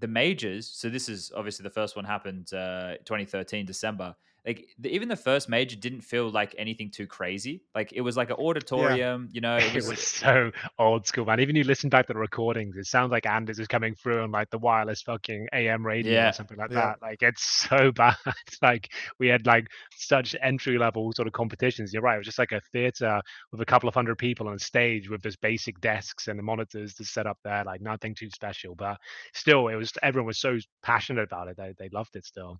the 0.00 0.08
majors 0.08 0.66
so 0.66 0.88
this 0.88 1.08
is 1.08 1.30
obviously 1.36 1.62
the 1.62 1.70
first 1.70 1.94
one 1.94 2.04
happened 2.04 2.52
uh 2.54 2.94
2013 3.04 3.66
december 3.66 4.14
like 4.46 4.66
the, 4.78 4.88
even 4.94 5.08
the 5.08 5.16
first 5.16 5.48
major 5.48 5.76
didn't 5.76 6.00
feel 6.00 6.30
like 6.30 6.54
anything 6.58 6.90
too 6.90 7.06
crazy 7.06 7.62
like 7.74 7.92
it 7.92 8.00
was 8.00 8.16
like 8.16 8.30
an 8.30 8.36
auditorium 8.36 9.28
you 9.32 9.40
know 9.40 9.56
It 9.74 9.84
was 9.86 10.00
so 10.02 10.50
old 10.78 11.06
school, 11.06 11.24
man. 11.24 11.40
Even 11.40 11.56
you 11.56 11.64
listen 11.64 11.88
back 11.90 12.06
to 12.06 12.12
the 12.12 12.18
recordings, 12.18 12.76
it 12.76 12.86
sounds 12.86 13.10
like 13.10 13.26
Anders 13.26 13.58
is 13.58 13.66
coming 13.68 13.94
through 13.94 14.22
on 14.22 14.30
like 14.30 14.50
the 14.50 14.58
wireless 14.58 15.02
fucking 15.02 15.48
AM 15.52 15.84
radio 15.86 16.12
Yeah. 16.12 16.28
or 16.30 16.32
something 16.32 16.56
like 16.58 16.70
Yeah. 16.70 16.80
that. 16.80 17.02
Like 17.02 17.22
it's 17.22 17.42
so 17.68 17.92
bad. 17.92 18.16
like 18.62 18.88
we 19.18 19.28
had 19.28 19.46
like 19.46 19.66
such 19.96 20.34
entry 20.42 20.78
level 20.78 21.12
sort 21.14 21.28
of 21.28 21.32
competitions. 21.32 21.92
You're 21.92 22.02
right. 22.02 22.14
It 22.14 22.18
was 22.18 22.26
just 22.26 22.38
like 22.38 22.52
a 22.52 22.60
theater 22.72 23.20
with 23.52 23.60
a 23.60 23.66
couple 23.66 23.88
of 23.88 23.94
hundred 23.94 24.16
people 24.18 24.48
on 24.48 24.58
stage 24.58 25.08
with 25.08 25.22
just 25.22 25.40
basic 25.40 25.80
desks 25.80 26.28
and 26.28 26.38
the 26.38 26.42
monitors 26.42 26.94
to 26.94 27.04
set 27.04 27.26
up 27.26 27.38
there. 27.44 27.62
Like 27.64 27.80
nothing 27.80 28.14
too 28.14 28.30
special, 28.30 28.74
but 28.74 28.96
still, 29.34 29.68
it 29.68 29.76
was 29.76 29.92
everyone 30.02 30.26
was 30.26 30.40
so 30.40 30.58
passionate 30.82 31.22
about 31.24 31.48
it. 31.48 31.56
They 31.56 31.72
they 31.78 31.88
loved 31.92 32.16
it 32.16 32.24
still. 32.26 32.58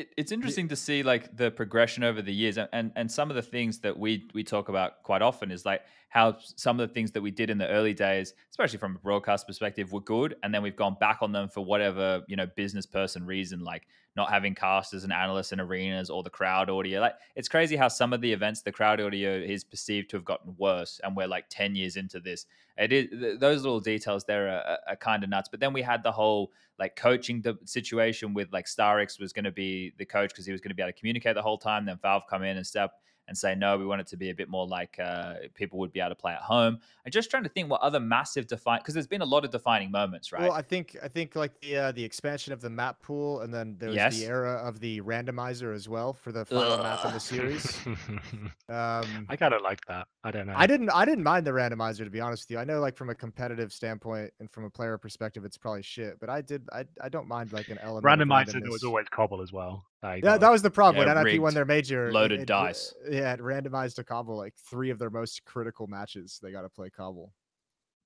It, 0.00 0.14
it's 0.16 0.32
interesting 0.32 0.66
to 0.68 0.76
see 0.76 1.02
like 1.02 1.36
the 1.36 1.50
progression 1.50 2.02
over 2.02 2.22
the 2.22 2.32
years 2.32 2.56
and, 2.56 2.68
and 2.72 2.90
and 2.96 3.10
some 3.10 3.30
of 3.30 3.36
the 3.36 3.42
things 3.42 3.78
that 3.80 3.96
we 3.96 4.28
we 4.34 4.42
talk 4.42 4.68
about 4.68 5.02
quite 5.02 5.20
often 5.20 5.50
is 5.50 5.66
like 5.66 5.82
how 6.08 6.36
some 6.56 6.80
of 6.80 6.88
the 6.88 6.92
things 6.92 7.12
that 7.12 7.20
we 7.20 7.30
did 7.30 7.50
in 7.50 7.58
the 7.58 7.68
early 7.68 7.92
days 7.92 8.32
especially 8.50 8.78
from 8.78 8.96
a 8.96 8.98
broadcast 8.98 9.46
perspective 9.46 9.92
were 9.92 10.00
good 10.00 10.34
and 10.42 10.54
then 10.54 10.62
we've 10.62 10.76
gone 10.76 10.96
back 10.98 11.18
on 11.20 11.32
them 11.32 11.48
for 11.48 11.64
whatever 11.64 12.22
you 12.28 12.36
know 12.36 12.46
business 12.56 12.86
person 12.86 13.24
reason 13.26 13.60
like 13.60 13.86
not 14.16 14.30
having 14.30 14.54
casters 14.54 15.04
and 15.04 15.12
analysts 15.12 15.52
in 15.52 15.60
arenas 15.60 16.10
or 16.10 16.22
the 16.22 16.30
crowd 16.30 16.68
audio 16.68 17.00
like 17.00 17.14
it's 17.36 17.48
crazy 17.48 17.76
how 17.76 17.88
some 17.88 18.12
of 18.12 18.20
the 18.20 18.32
events 18.32 18.62
the 18.62 18.72
crowd 18.72 19.00
audio 19.00 19.32
is 19.32 19.64
perceived 19.64 20.10
to 20.10 20.16
have 20.16 20.24
gotten 20.24 20.54
worse 20.58 21.00
and 21.04 21.16
we're 21.16 21.26
like 21.26 21.44
10 21.50 21.74
years 21.74 21.96
into 21.96 22.20
this 22.20 22.46
it 22.76 22.92
is 22.92 23.08
th- 23.10 23.38
those 23.38 23.62
little 23.62 23.80
details 23.80 24.24
there 24.24 24.48
are, 24.48 24.62
are, 24.62 24.78
are 24.88 24.96
kind 24.96 25.22
of 25.22 25.30
nuts 25.30 25.48
but 25.48 25.60
then 25.60 25.72
we 25.72 25.82
had 25.82 26.02
the 26.02 26.12
whole 26.12 26.50
like 26.80 26.96
coaching 26.96 27.42
the 27.42 27.56
situation 27.66 28.32
with 28.32 28.50
like 28.52 28.64
Starix 28.64 29.20
was 29.20 29.34
going 29.34 29.44
to 29.44 29.52
be 29.52 29.92
the 29.98 30.04
coach 30.04 30.30
because 30.30 30.46
he 30.46 30.50
was 30.50 30.62
going 30.62 30.70
to 30.70 30.74
be 30.74 30.82
able 30.82 30.90
to 30.90 30.98
communicate 30.98 31.34
the 31.34 31.42
whole 31.42 31.58
time. 31.58 31.84
Then 31.84 31.98
Valve 32.00 32.22
come 32.28 32.42
in 32.42 32.56
and 32.56 32.66
step 32.66 32.94
and 33.30 33.38
say 33.38 33.54
no, 33.54 33.78
we 33.78 33.86
want 33.86 34.00
it 34.00 34.08
to 34.08 34.16
be 34.16 34.30
a 34.30 34.34
bit 34.34 34.48
more 34.48 34.66
like 34.66 34.98
uh, 35.02 35.34
people 35.54 35.78
would 35.78 35.92
be 35.92 36.00
able 36.00 36.10
to 36.10 36.14
play 36.16 36.32
at 36.32 36.40
home. 36.42 36.78
I'm 37.06 37.12
just 37.12 37.30
trying 37.30 37.44
to 37.44 37.48
think 37.48 37.70
what 37.70 37.80
other 37.80 38.00
massive 38.00 38.48
define 38.48 38.80
because 38.80 38.92
there's 38.92 39.06
been 39.06 39.22
a 39.22 39.24
lot 39.24 39.44
of 39.44 39.52
defining 39.52 39.92
moments, 39.92 40.32
right? 40.32 40.42
Well, 40.42 40.52
I 40.52 40.62
think 40.62 40.96
I 41.02 41.06
think 41.06 41.36
like 41.36 41.58
the 41.60 41.76
uh, 41.76 41.92
the 41.92 42.02
expansion 42.04 42.52
of 42.52 42.60
the 42.60 42.68
map 42.68 43.00
pool, 43.00 43.40
and 43.42 43.54
then 43.54 43.76
there 43.78 43.88
was 43.90 43.96
Yes. 43.96 44.18
the 44.18 44.26
era 44.26 44.54
of 44.56 44.80
the 44.80 45.00
randomizer 45.02 45.72
as 45.72 45.88
well 45.88 46.12
for 46.12 46.32
the 46.32 46.44
final 46.44 46.78
map 46.78 47.04
in 47.04 47.12
the 47.12 47.20
series. 47.20 47.78
Um, 47.86 48.26
I 49.28 49.36
kind 49.38 49.54
of 49.54 49.62
like 49.62 49.80
that. 49.86 50.08
I 50.24 50.30
don't 50.32 50.46
know. 50.48 50.54
I 50.56 50.66
didn't 50.66 50.90
I 50.90 51.04
didn't 51.04 51.24
mind 51.24 51.46
the 51.46 51.52
randomizer 51.52 52.02
to 52.04 52.10
be 52.10 52.20
honest 52.20 52.46
with 52.48 52.56
you. 52.56 52.58
I 52.58 52.64
know 52.64 52.80
like 52.80 52.96
from 52.96 53.10
a 53.10 53.14
competitive 53.14 53.72
standpoint 53.72 54.32
and 54.40 54.50
from 54.50 54.64
a 54.64 54.70
player 54.70 54.98
perspective, 54.98 55.44
it's 55.44 55.56
probably 55.56 55.82
shit, 55.82 56.18
but 56.18 56.28
I 56.28 56.40
did 56.40 56.68
I 56.72 56.84
I 57.00 57.08
don't 57.08 57.28
mind 57.28 57.52
like 57.52 57.68
an 57.68 57.78
element. 57.78 58.04
of 58.04 58.18
randomizer 58.28 58.60
there 58.60 58.70
was 58.72 58.82
always 58.82 59.06
cobble 59.08 59.40
as 59.40 59.52
well. 59.52 59.84
Like, 60.02 60.24
Yeah, 60.24 60.38
that 60.38 60.50
was 60.50 60.62
the 60.62 60.70
problem 60.70 61.06
Yeah, 61.06 61.14
when 61.14 61.24
NIP 61.24 61.40
won 61.40 61.54
their 61.54 61.64
major. 61.64 62.12
loaded 62.12 62.40
it- 62.40 62.46
dice. 62.46 62.94
Yeah, 63.08 63.32
it 63.34 63.40
randomized 63.40 63.96
to 63.96 64.04
Cobble 64.04 64.36
like 64.36 64.54
three 64.56 64.90
of 64.90 64.98
their 64.98 65.10
most 65.10 65.44
critical 65.44 65.86
matches. 65.86 66.38
They 66.42 66.52
got 66.52 66.62
to 66.62 66.68
play 66.70 66.90
Cobble. 66.90 67.34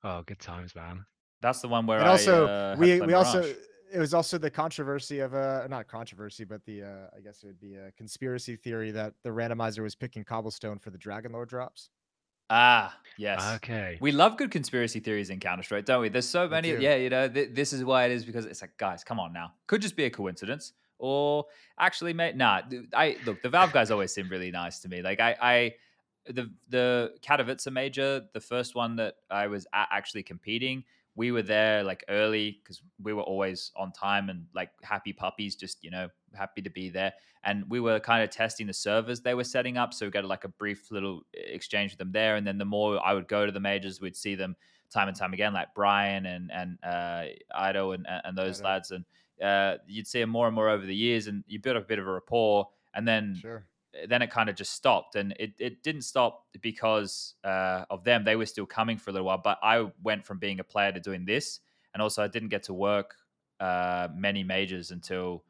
oh, 0.02 0.22
good 0.22 0.38
times, 0.40 0.74
man. 0.74 1.06
That's 1.40 1.60
the 1.60 1.68
one 1.68 1.86
where 1.86 1.98
and 1.98 2.08
I, 2.08 2.12
also 2.12 2.46
uh, 2.46 2.70
had 2.70 2.78
we 2.78 3.00
we 3.00 3.12
also 3.12 3.42
Mirage. 3.42 3.56
it 3.92 3.98
was 3.98 4.14
also 4.14 4.38
the 4.38 4.50
controversy 4.50 5.20
of 5.20 5.34
uh 5.34 5.66
not 5.68 5.86
controversy 5.86 6.44
but 6.44 6.64
the 6.64 6.82
uh 6.82 7.06
i 7.16 7.20
guess 7.20 7.42
it 7.42 7.46
would 7.46 7.60
be 7.60 7.74
a 7.76 7.92
conspiracy 7.92 8.56
theory 8.56 8.90
that 8.90 9.12
the 9.22 9.28
randomizer 9.28 9.82
was 9.82 9.94
picking 9.94 10.24
cobblestone 10.24 10.78
for 10.78 10.90
the 10.90 10.96
Dragon 10.98 11.32
Lore 11.32 11.44
drops 11.46 11.90
ah 12.50 12.98
yes. 13.18 13.54
Okay. 13.56 13.98
We 14.00 14.10
love 14.12 14.36
good 14.36 14.50
conspiracy 14.50 15.00
theories 15.00 15.30
in 15.30 15.38
Counter 15.40 15.62
Strike, 15.62 15.84
don't 15.84 16.00
we? 16.00 16.08
There's 16.08 16.28
so 16.28 16.48
many. 16.48 16.68
do. 16.72 16.80
Yeah, 16.80 16.96
you 16.96 17.10
know, 17.10 17.28
th- 17.28 17.50
this 17.52 17.72
is 17.72 17.84
why 17.84 18.04
it 18.06 18.12
is 18.12 18.24
because 18.24 18.44
it's 18.46 18.60
like, 18.62 18.76
guys, 18.76 19.04
come 19.04 19.18
on 19.20 19.32
now. 19.32 19.52
Could 19.66 19.80
just 19.82 19.96
be 19.96 20.04
a 20.04 20.10
coincidence, 20.10 20.72
or 20.98 21.44
actually, 21.78 22.12
mate, 22.12 22.36
nah. 22.36 22.62
I 22.94 23.16
look, 23.26 23.42
the 23.42 23.48
Valve 23.48 23.72
guys 23.72 23.90
always 23.90 24.12
seem 24.12 24.28
really 24.28 24.50
nice 24.50 24.80
to 24.80 24.88
me. 24.88 25.02
Like, 25.02 25.20
I, 25.20 25.36
I, 25.40 25.74
the 26.32 26.50
the 26.68 27.14
Katowice 27.22 27.70
major, 27.72 28.22
the 28.32 28.40
first 28.40 28.74
one 28.74 28.96
that 28.96 29.16
I 29.30 29.46
was 29.46 29.66
at 29.72 29.88
actually 29.90 30.22
competing, 30.22 30.84
we 31.16 31.30
were 31.30 31.42
there 31.42 31.82
like 31.84 32.04
early 32.08 32.58
because 32.62 32.82
we 33.02 33.12
were 33.12 33.22
always 33.22 33.70
on 33.76 33.92
time 33.92 34.30
and 34.30 34.46
like 34.54 34.70
happy 34.82 35.12
puppies, 35.12 35.54
just 35.56 35.84
you 35.84 35.90
know, 35.90 36.08
happy 36.34 36.62
to 36.62 36.70
be 36.70 36.88
there. 36.88 37.12
And 37.44 37.64
we 37.68 37.78
were 37.78 38.00
kind 38.00 38.24
of 38.24 38.30
testing 38.30 38.66
the 38.66 38.72
servers 38.72 39.20
they 39.20 39.34
were 39.34 39.44
setting 39.44 39.76
up, 39.76 39.92
so 39.92 40.06
we 40.06 40.10
got 40.10 40.24
like 40.24 40.44
a 40.44 40.48
brief 40.48 40.90
little 40.90 41.22
exchange 41.34 41.92
with 41.92 41.98
them 41.98 42.12
there. 42.12 42.36
And 42.36 42.46
then 42.46 42.58
the 42.58 42.64
more 42.64 43.04
I 43.04 43.12
would 43.12 43.28
go 43.28 43.44
to 43.46 43.52
the 43.52 43.60
majors, 43.60 44.00
we'd 44.00 44.16
see 44.16 44.34
them 44.34 44.56
time 44.90 45.08
and 45.08 45.16
time 45.16 45.32
again, 45.32 45.52
like 45.52 45.68
Brian 45.74 46.26
and 46.26 46.50
and 46.50 46.78
uh, 46.82 47.24
Ido 47.68 47.92
and 47.92 48.06
and 48.08 48.36
those 48.36 48.62
lads, 48.62 48.90
and 48.90 49.04
uh, 49.44 49.76
you'd 49.86 50.06
see 50.06 50.20
them 50.20 50.30
more 50.30 50.46
and 50.46 50.54
more 50.54 50.68
over 50.68 50.86
the 50.86 50.94
years, 50.94 51.26
and 51.26 51.44
you 51.46 51.58
build 51.58 51.76
up 51.76 51.84
a 51.84 51.86
bit 51.86 51.98
of 51.98 52.08
a 52.08 52.12
rapport. 52.12 52.68
And 52.94 53.06
then 53.06 53.36
sure. 53.40 53.66
then 54.08 54.22
it 54.22 54.30
kind 54.30 54.48
of 54.48 54.54
just 54.54 54.72
stopped 54.72 55.16
and 55.16 55.34
it, 55.38 55.54
it 55.58 55.82
didn't 55.82 56.02
stop 56.02 56.44
because 56.60 57.34
uh, 57.42 57.84
of 57.90 58.04
them. 58.04 58.24
They 58.24 58.36
were 58.36 58.46
still 58.46 58.66
coming 58.66 58.98
for 58.98 59.10
a 59.10 59.12
little 59.12 59.26
while 59.26 59.40
but 59.44 59.58
i 59.62 59.86
went 60.02 60.24
from 60.24 60.38
being 60.38 60.60
a 60.60 60.64
player 60.64 60.90
to 60.90 61.00
doing 61.00 61.24
this 61.24 61.60
and 61.92 62.02
also 62.02 62.22
i 62.22 62.28
didn't 62.28 62.48
get 62.48 62.64
to 62.64 62.74
work 62.74 63.14
uh, 63.60 64.08
many 64.14 64.42
majors 64.42 64.90
until 64.90 65.44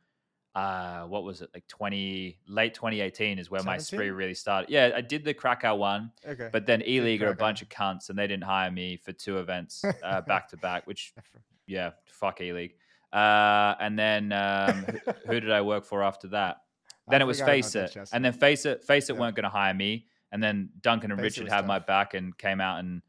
uh, 0.54 1.02
what 1.02 1.24
was 1.24 1.40
it 1.42 1.50
like 1.52 1.66
20 1.66 2.38
late 2.46 2.74
2018 2.74 3.38
is 3.40 3.50
where 3.50 3.62
my 3.64 3.76
spree 3.76 4.10
really 4.10 4.34
started. 4.34 4.70
Yeah 4.70 4.90
i 4.94 5.00
did 5.00 5.24
the 5.24 5.34
krakow 5.34 5.74
one 5.74 6.12
okay. 6.26 6.48
but 6.52 6.66
then 6.66 6.82
ELEAGUE 6.82 7.22
are 7.22 7.30
a 7.30 7.34
bunch 7.34 7.62
of 7.62 7.68
cunts 7.68 8.10
and 8.10 8.18
they 8.18 8.26
didn't 8.26 8.44
hire 8.44 8.70
me 8.70 8.96
for 8.96 9.12
two 9.12 9.38
events 9.38 9.84
uh, 10.02 10.20
back 10.20 10.48
to 10.48 10.56
back 10.56 10.86
which 10.86 11.12
yeah 11.66 11.90
fuck 12.06 12.40
ELEAGUE 12.40 12.74
uh, 13.14 13.74
and 13.80 13.98
then 13.98 14.32
um, 14.32 14.84
who, 14.84 15.12
who 15.26 15.40
did 15.40 15.50
i 15.52 15.60
work 15.60 15.84
for 15.84 16.02
after 16.02 16.28
that 16.28 16.58
then 17.08 17.20
I 17.20 17.24
it 17.24 17.26
was 17.26 17.40
FACEIT, 17.40 18.08
and 18.14 18.24
then 18.24 18.32
FACEIT, 18.32 18.82
Face 18.84 19.10
It 19.10 19.14
Yeah. 19.14 19.20
weren't 19.20 19.36
going 19.36 19.44
to 19.44 19.50
hire 19.50 19.74
me, 19.74 20.06
and 20.32 20.42
then 20.42 20.70
Duncan 20.80 21.10
and 21.10 21.20
Face 21.20 21.36
Richard 21.38 21.52
had 21.52 21.66
my 21.66 21.78
back 21.78 22.14
and 22.14 22.36
came 22.38 22.62
out 22.62 22.78
and 22.80 23.02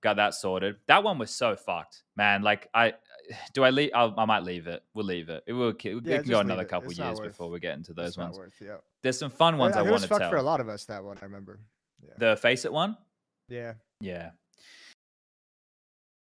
got 0.00 0.14
that 0.16 0.34
sorted. 0.34 0.76
That 0.86 1.02
one 1.02 1.18
was 1.18 1.30
so 1.32 1.56
fucked, 1.56 2.04
man. 2.16 2.42
Like 2.42 2.68
I, 2.72 2.94
do 3.52 3.64
I 3.64 3.70
leave? 3.70 3.90
I'll, 3.96 4.14
I 4.16 4.26
might 4.26 4.44
leave 4.44 4.68
it. 4.68 4.84
We'll 4.94 5.06
leave 5.06 5.28
it. 5.28 5.42
It 5.48 5.54
will. 5.54 5.70
It, 5.70 5.84
Yeah, 6.04 6.18
can 6.22 6.30
go 6.30 6.38
another 6.38 6.62
it. 6.62 6.68
couple 6.68 6.90
It's 6.90 7.00
years 7.00 7.18
worth- 7.18 7.30
before 7.30 7.50
we 7.50 7.58
get 7.58 7.74
into 7.76 7.92
those 7.92 8.16
ones. 8.16 8.38
worth, 8.38 8.54
yeah 8.60 8.76
There's 9.02 9.18
some 9.18 9.30
fun 9.30 9.58
ones 9.58 9.74
I, 9.74 9.80
I, 9.80 9.82
it 9.82 9.84
want 9.86 9.92
was 9.94 10.02
to 10.02 10.08
fucked 10.08 10.20
tell. 10.20 10.30
for 10.30 10.36
a 10.36 10.42
lot 10.42 10.60
of 10.60 10.68
us 10.68 10.84
that 10.84 11.02
one 11.02 11.18
i 11.20 11.24
remember 11.24 11.58
yeah 12.00 12.14
The 12.18 12.36
FACEIT 12.40 12.70
one, 12.72 12.96
yeah 13.48 13.74
yeah, 14.00 14.30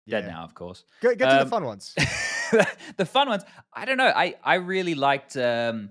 yeah 0.06 0.20
dead 0.22 0.30
now, 0.30 0.44
of 0.44 0.54
course. 0.54 0.84
get, 1.02 1.18
get 1.18 1.28
to 1.28 1.38
Um, 1.40 1.44
the 1.44 1.50
fun 1.50 1.64
ones 1.64 1.94
the 2.96 3.06
fun 3.06 3.28
ones. 3.28 3.44
I 3.72 3.84
don't 3.84 3.96
know. 3.96 4.12
I 4.14 4.34
I 4.44 4.54
really 4.56 4.94
liked. 4.94 5.36
um 5.36 5.90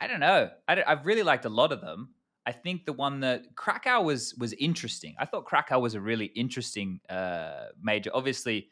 I 0.00 0.06
don't 0.06 0.20
know. 0.20 0.50
I 0.66 0.74
don't- 0.76 0.88
I've 0.88 1.04
really 1.04 1.22
liked 1.22 1.44
a 1.44 1.50
lot 1.50 1.72
of 1.72 1.80
them. 1.82 2.14
I 2.46 2.52
think 2.52 2.86
the 2.86 2.92
one 2.94 3.20
that 3.20 3.54
Krakow 3.54 4.00
was 4.02 4.34
was 4.38 4.52
interesting. 4.54 5.14
I 5.18 5.26
thought 5.26 5.44
Krakow 5.44 5.78
was 5.78 5.94
a 5.94 6.00
really 6.00 6.26
interesting 6.26 7.00
uh 7.08 7.66
major. 7.82 8.10
Obviously, 8.14 8.68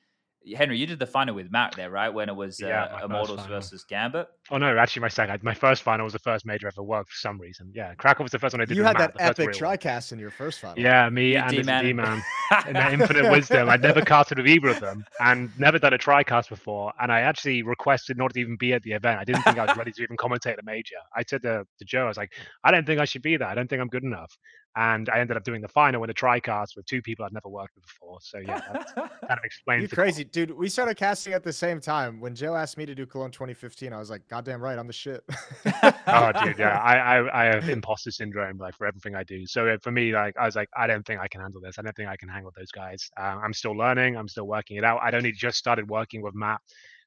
Henry, 0.57 0.79
you 0.79 0.87
did 0.87 0.99
the 0.99 1.07
final 1.07 1.35
with 1.35 1.51
Matt 1.51 1.75
there, 1.77 1.91
right? 1.91 2.09
When 2.09 2.29
it 2.29 2.37
was 2.37 2.61
uh, 2.63 2.67
Yeah, 2.67 3.05
Immortals 3.05 3.47
versus 3.47 3.85
Gambit. 3.85 4.29
Oh 4.51 4.59
no, 4.59 4.77
actually, 4.79 5.03
my 5.03 5.09
second, 5.09 5.43
my 5.43 5.55
first 5.55 5.83
final 5.83 6.05
was 6.05 6.13
the 6.13 6.19
first 6.19 6.47
major 6.47 6.67
I 6.67 6.69
ever 6.69 6.83
worked 6.83 7.11
for 7.11 7.17
some 7.19 7.41
reason. 7.41 7.71
Yeah, 7.75 7.95
Krakow 7.95 8.23
was 8.23 8.33
the 8.33 8.39
first 8.39 8.55
one 8.55 8.61
I 8.61 8.65
did. 8.65 8.77
You 8.77 8.85
had 8.85 8.99
Matt, 8.99 9.15
that 9.15 9.39
epic 9.39 9.51
tricast 9.51 10.13
in 10.13 10.19
your 10.19 10.31
first 10.31 10.61
final. 10.61 10.79
Yeah, 10.79 11.09
me 11.09 11.33
You 11.33 11.39
and 11.39 11.51
D-man. 11.51 11.85
D-Man 11.85 12.23
and 12.67 12.77
that 12.77 12.93
infinite 12.93 13.31
wisdom. 13.31 13.69
I'd 13.69 13.83
never 13.83 14.03
casted 14.03 14.39
with 14.39 14.47
either 14.47 14.69
of 14.69 14.81
them 14.81 15.05
and 15.21 15.51
never 15.59 15.79
done 15.79 15.93
a 15.93 15.99
tricast 15.99 16.49
before. 16.49 16.93
And 17.01 17.13
I 17.13 17.21
actually 17.21 17.63
requested 17.63 18.17
not 18.17 18.35
to 18.35 18.41
even 18.41 18.57
be 18.57 18.73
at 18.73 18.83
the 18.83 18.93
event. 18.93 19.21
I 19.21 19.25
didn't 19.25 19.43
think 19.43 19.59
I 19.59 19.67
was 19.67 19.77
ready 19.77 19.93
to 19.93 20.03
even 20.03 20.17
commentate 20.17 20.57
the 20.57 20.63
major. 20.65 20.97
I 21.15 21.23
said 21.27 21.43
to, 21.43 21.65
to 21.79 21.85
Joe, 21.85 22.05
I 22.05 22.09
was 22.09 22.17
like, 22.17 22.33
I 22.65 22.71
don't 22.71 22.87
think 22.87 23.01
I 23.01 23.05
should 23.05 23.23
be 23.23 23.37
there. 23.37 23.49
I 23.49 23.55
don't 23.55 23.69
think 23.69 23.81
I'm 23.81 23.89
good 23.89 24.05
enough. 24.05 24.37
And 24.77 25.09
I 25.09 25.19
ended 25.19 25.37
up 25.37 25.43
doing 25.43 25.61
the 25.61 25.69
final 25.69 26.01
with 26.01 26.11
a 26.11 26.15
tricast 26.15 26.77
with 26.77 26.87
two 26.87 27.03
people 27.03 27.25
I'd 27.25 27.33
never 27.33 27.49
worked 27.49 27.75
with 27.75 27.85
before. 27.85 28.19
So 28.21 28.39
yeah, 28.39 28.61
that 28.61 28.95
kind 28.95 29.11
of 29.31 29.39
explains. 29.45 29.83
You 29.83 29.89
crazy, 29.89 30.23
dude. 30.25 30.53
We 30.53 30.69
started 30.69 30.97
casting 30.97 31.33
at 31.33 31.43
the 31.43 31.53
same 31.53 31.81
time. 31.81 32.21
When 32.21 32.35
Joe 32.35 32.55
asked 32.55 32.77
me 32.79 32.87
to 32.87 32.95
do 32.95 33.05
Cologne 33.05 33.33
2015, 33.33 33.93
I 33.93 33.99
was 33.99 34.09
like, 34.09 34.29
goddamn 34.29 34.61
right, 34.61 34.79
I'm 34.79 34.87
the 34.87 34.93
shit. 34.93 35.25
oh 36.09 36.33
dude 36.45 36.59
yeah 36.59 36.79
I, 36.83 37.19
I 37.19 37.43
i 37.43 37.55
have 37.55 37.69
imposter 37.69 38.11
syndrome 38.11 38.59
like 38.59 38.75
for 38.77 38.87
everything 38.87 39.15
i 39.15 39.23
do 39.25 39.47
so 39.47 39.77
for 39.83 39.91
me 39.91 40.13
like 40.13 40.35
i 40.39 40.47
was 40.47 40.57
like 40.57 40.69
i 40.77 40.87
don't 40.87 41.05
think 41.07 41.21
i 41.21 41.29
can 41.29 41.41
handle 41.41 41.61
this 41.61 41.79
i 41.79 41.83
don't 41.83 41.95
think 41.97 42.09
i 42.09 42.17
can 42.17 42.29
handle 42.29 42.53
those 42.57 42.71
guys 42.71 43.11
uh, 43.19 43.39
i'm 43.43 43.53
still 43.53 43.77
learning 43.77 44.17
i'm 44.17 44.29
still 44.29 44.47
working 44.47 44.77
it 44.77 44.85
out 44.85 45.01
i'd 45.03 45.15
only 45.15 45.33
just 45.33 45.59
started 45.59 45.89
working 45.89 46.23
with 46.23 46.35
matt 46.35 46.61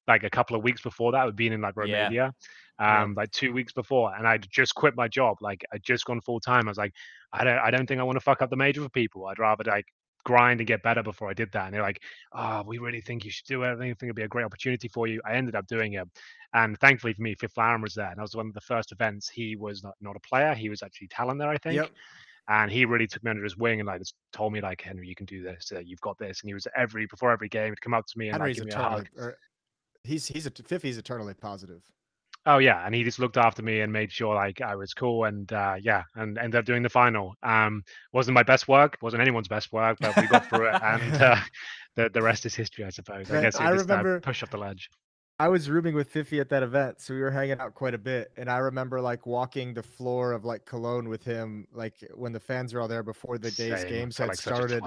like 0.08 0.24
a 0.24 0.30
couple 0.30 0.56
of 0.56 0.64
weeks 0.64 0.82
before 0.82 1.12
that 1.12 1.26
we'd 1.26 1.36
been 1.36 1.54
in 1.54 1.62
like 1.62 1.76
romania 1.76 2.10
Yeah. 2.12 2.30
Um 2.82 3.14
like 3.16 3.32
two 3.32 3.54
weeks 3.54 3.74
before 3.74 4.16
and 4.16 4.28
i'd 4.28 4.48
just 4.50 4.74
quit 4.76 4.96
my 4.96 5.08
job 5.08 5.38
like 5.42 5.64
i'd 5.74 5.84
just 5.84 6.06
gone 6.06 6.22
full 6.22 6.40
time 6.40 6.68
i 6.68 6.72
was 6.72 6.78
like 6.78 6.94
i 7.32 7.44
don't 7.44 7.60
i 7.60 7.70
don't 7.70 7.86
think 7.86 8.00
i 8.00 8.04
want 8.04 8.16
to 8.16 8.22
fuck 8.22 8.42
up 8.42 8.50
the 8.50 8.56
major 8.56 8.82
for 8.82 8.90
people 8.90 9.28
i'd 9.28 9.40
rather 9.40 9.64
like 9.66 9.86
grind 10.24 10.60
and 10.60 10.68
get 10.68 10.84
better 10.84 11.02
before 11.02 11.30
i 11.30 11.34
did 11.34 11.52
that 11.52 11.66
and 11.66 11.74
they're 11.74 11.82
like 11.82 12.02
oh 12.34 12.64
we 12.66 12.78
really 12.78 13.02
think 13.02 13.26
you 13.26 13.32
should 13.32 13.46
do 13.46 13.64
it 13.64 13.72
i 13.72 13.76
think 13.76 13.98
it'd 14.02 14.16
be 14.16 14.22
a 14.22 14.28
great 14.28 14.46
opportunity 14.46 14.88
for 14.88 15.08
you 15.08 15.20
i 15.26 15.34
ended 15.34 15.56
up 15.56 15.66
doing 15.68 15.94
it 15.94 16.08
and 16.54 16.78
thankfully 16.80 17.14
for 17.14 17.22
me, 17.22 17.36
Fifflaren 17.36 17.82
was 17.82 17.96
there. 17.96 18.10
And 18.10 18.18
that 18.18 18.24
was 18.24 18.36
one 18.36 18.48
of 18.48 18.54
the 18.54 18.62
first 18.62 18.92
events. 18.92 19.30
He 19.30 19.56
was 19.56 19.84
not, 19.84 19.96
not 20.02 20.16
a 20.16 20.20
player. 20.20 20.54
He 20.54 20.70
was 20.70 20.84
actually 20.84 21.08
talent 21.08 21.40
there, 21.40 21.50
I 21.50 21.58
think. 21.58 21.76
Yep. 21.76 21.92
And 22.50 22.72
he 22.72 22.86
really 22.86 23.08
took 23.08 23.24
me 23.24 23.30
under 23.30 23.44
his 23.44 23.56
wing 23.56 23.80
and 23.80 23.88
like 23.88 24.00
just 24.00 24.16
told 24.34 24.52
me 24.52 24.60
like, 24.60 24.82
Henry, 24.82 25.08
you 25.08 25.16
can 25.16 25.26
do 25.26 25.42
this. 25.42 25.72
Uh, 25.74 25.80
you've 25.80 26.02
got 26.02 26.18
this. 26.18 26.42
And 26.42 26.50
he 26.50 26.54
was 26.54 26.68
every 26.76 27.06
before 27.06 27.32
every 27.32 27.48
game, 27.48 27.72
he'd 27.72 27.82
come 27.82 27.94
up 27.94 28.06
to 28.08 28.18
me 28.18 28.30
and 28.30 28.40
like 28.40 28.56
give 28.56 28.66
me 28.66 28.72
a 28.72 28.78
hug. 28.78 29.08
or 29.16 29.38
he's 30.04 30.28
he's 30.28 30.46
a 30.46 30.52
Fiffy's 30.52 30.98
eternally 30.98 31.34
positive. 31.34 31.82
Oh 32.46 32.58
yeah, 32.58 32.84
and 32.86 32.96
he 32.96 33.04
just 33.04 33.20
looked 33.20 33.38
after 33.38 33.62
me 33.62 33.82
and 33.82 33.94
made 33.94 34.12
sure 34.12 34.34
like 34.34 34.62
I 34.62 34.76
was 34.76 34.94
cool 34.94 35.26
and 35.26 35.52
uh, 35.54 35.76
yeah, 35.80 36.04
and 36.16 36.38
ended 36.38 36.58
up 36.58 36.66
doing 36.66 36.82
the 36.82 36.90
final. 36.90 37.36
Um, 37.44 37.84
wasn't 38.14 38.34
my 38.34 38.44
best 38.44 38.68
work, 38.68 38.98
wasn't 39.02 39.22
anyone's 39.22 39.48
best 39.48 39.72
work, 39.72 39.98
but 40.02 40.16
we 40.18 40.28
got 40.28 40.48
through 40.50 40.70
it, 40.70 40.82
and 40.82 41.14
uh, 41.22 41.36
the 41.96 42.10
the 42.10 42.22
rest 42.22 42.46
is 42.48 42.56
history, 42.56 42.84
I 42.84 42.90
suppose. 42.90 43.30
I 43.30 43.42
guess 43.42 43.58
I 43.58 43.72
just 43.74 43.90
uh, 43.90 43.94
remember- 43.94 44.20
push 44.22 44.42
up 44.42 44.50
the 44.50 44.58
ledge. 44.58 44.90
I 45.42 45.48
was 45.48 45.72
rooming 45.72 45.96
with 45.96 46.08
Fifi 46.08 46.40
at 46.40 46.50
that 46.50 46.62
event, 46.62 47.02
so 47.02 47.16
we 47.16 47.20
were 47.22 47.32
hanging 47.32 47.60
out 47.60 47.74
quite 47.74 47.96
a 47.96 47.98
bit. 47.98 48.32
And 48.38 48.48
I 48.48 48.58
remember 48.60 49.02
like 49.02 49.26
walking 49.26 49.74
the 49.74 49.82
floor 49.82 50.34
of 50.34 50.46
like 50.46 50.66
Cologne 50.66 51.10
with 51.10 51.24
him, 51.24 51.68
like 51.74 51.96
when 52.14 52.32
the 52.32 52.40
fans 52.40 52.76
were 52.76 52.80
all 52.80 52.88
there 52.88 53.02
before 53.02 53.40
the 53.40 53.50
day's 53.50 53.82
Same. 53.82 53.90
games 53.90 54.20
had 54.20 54.28
like 54.28 54.38
started. 54.38 54.84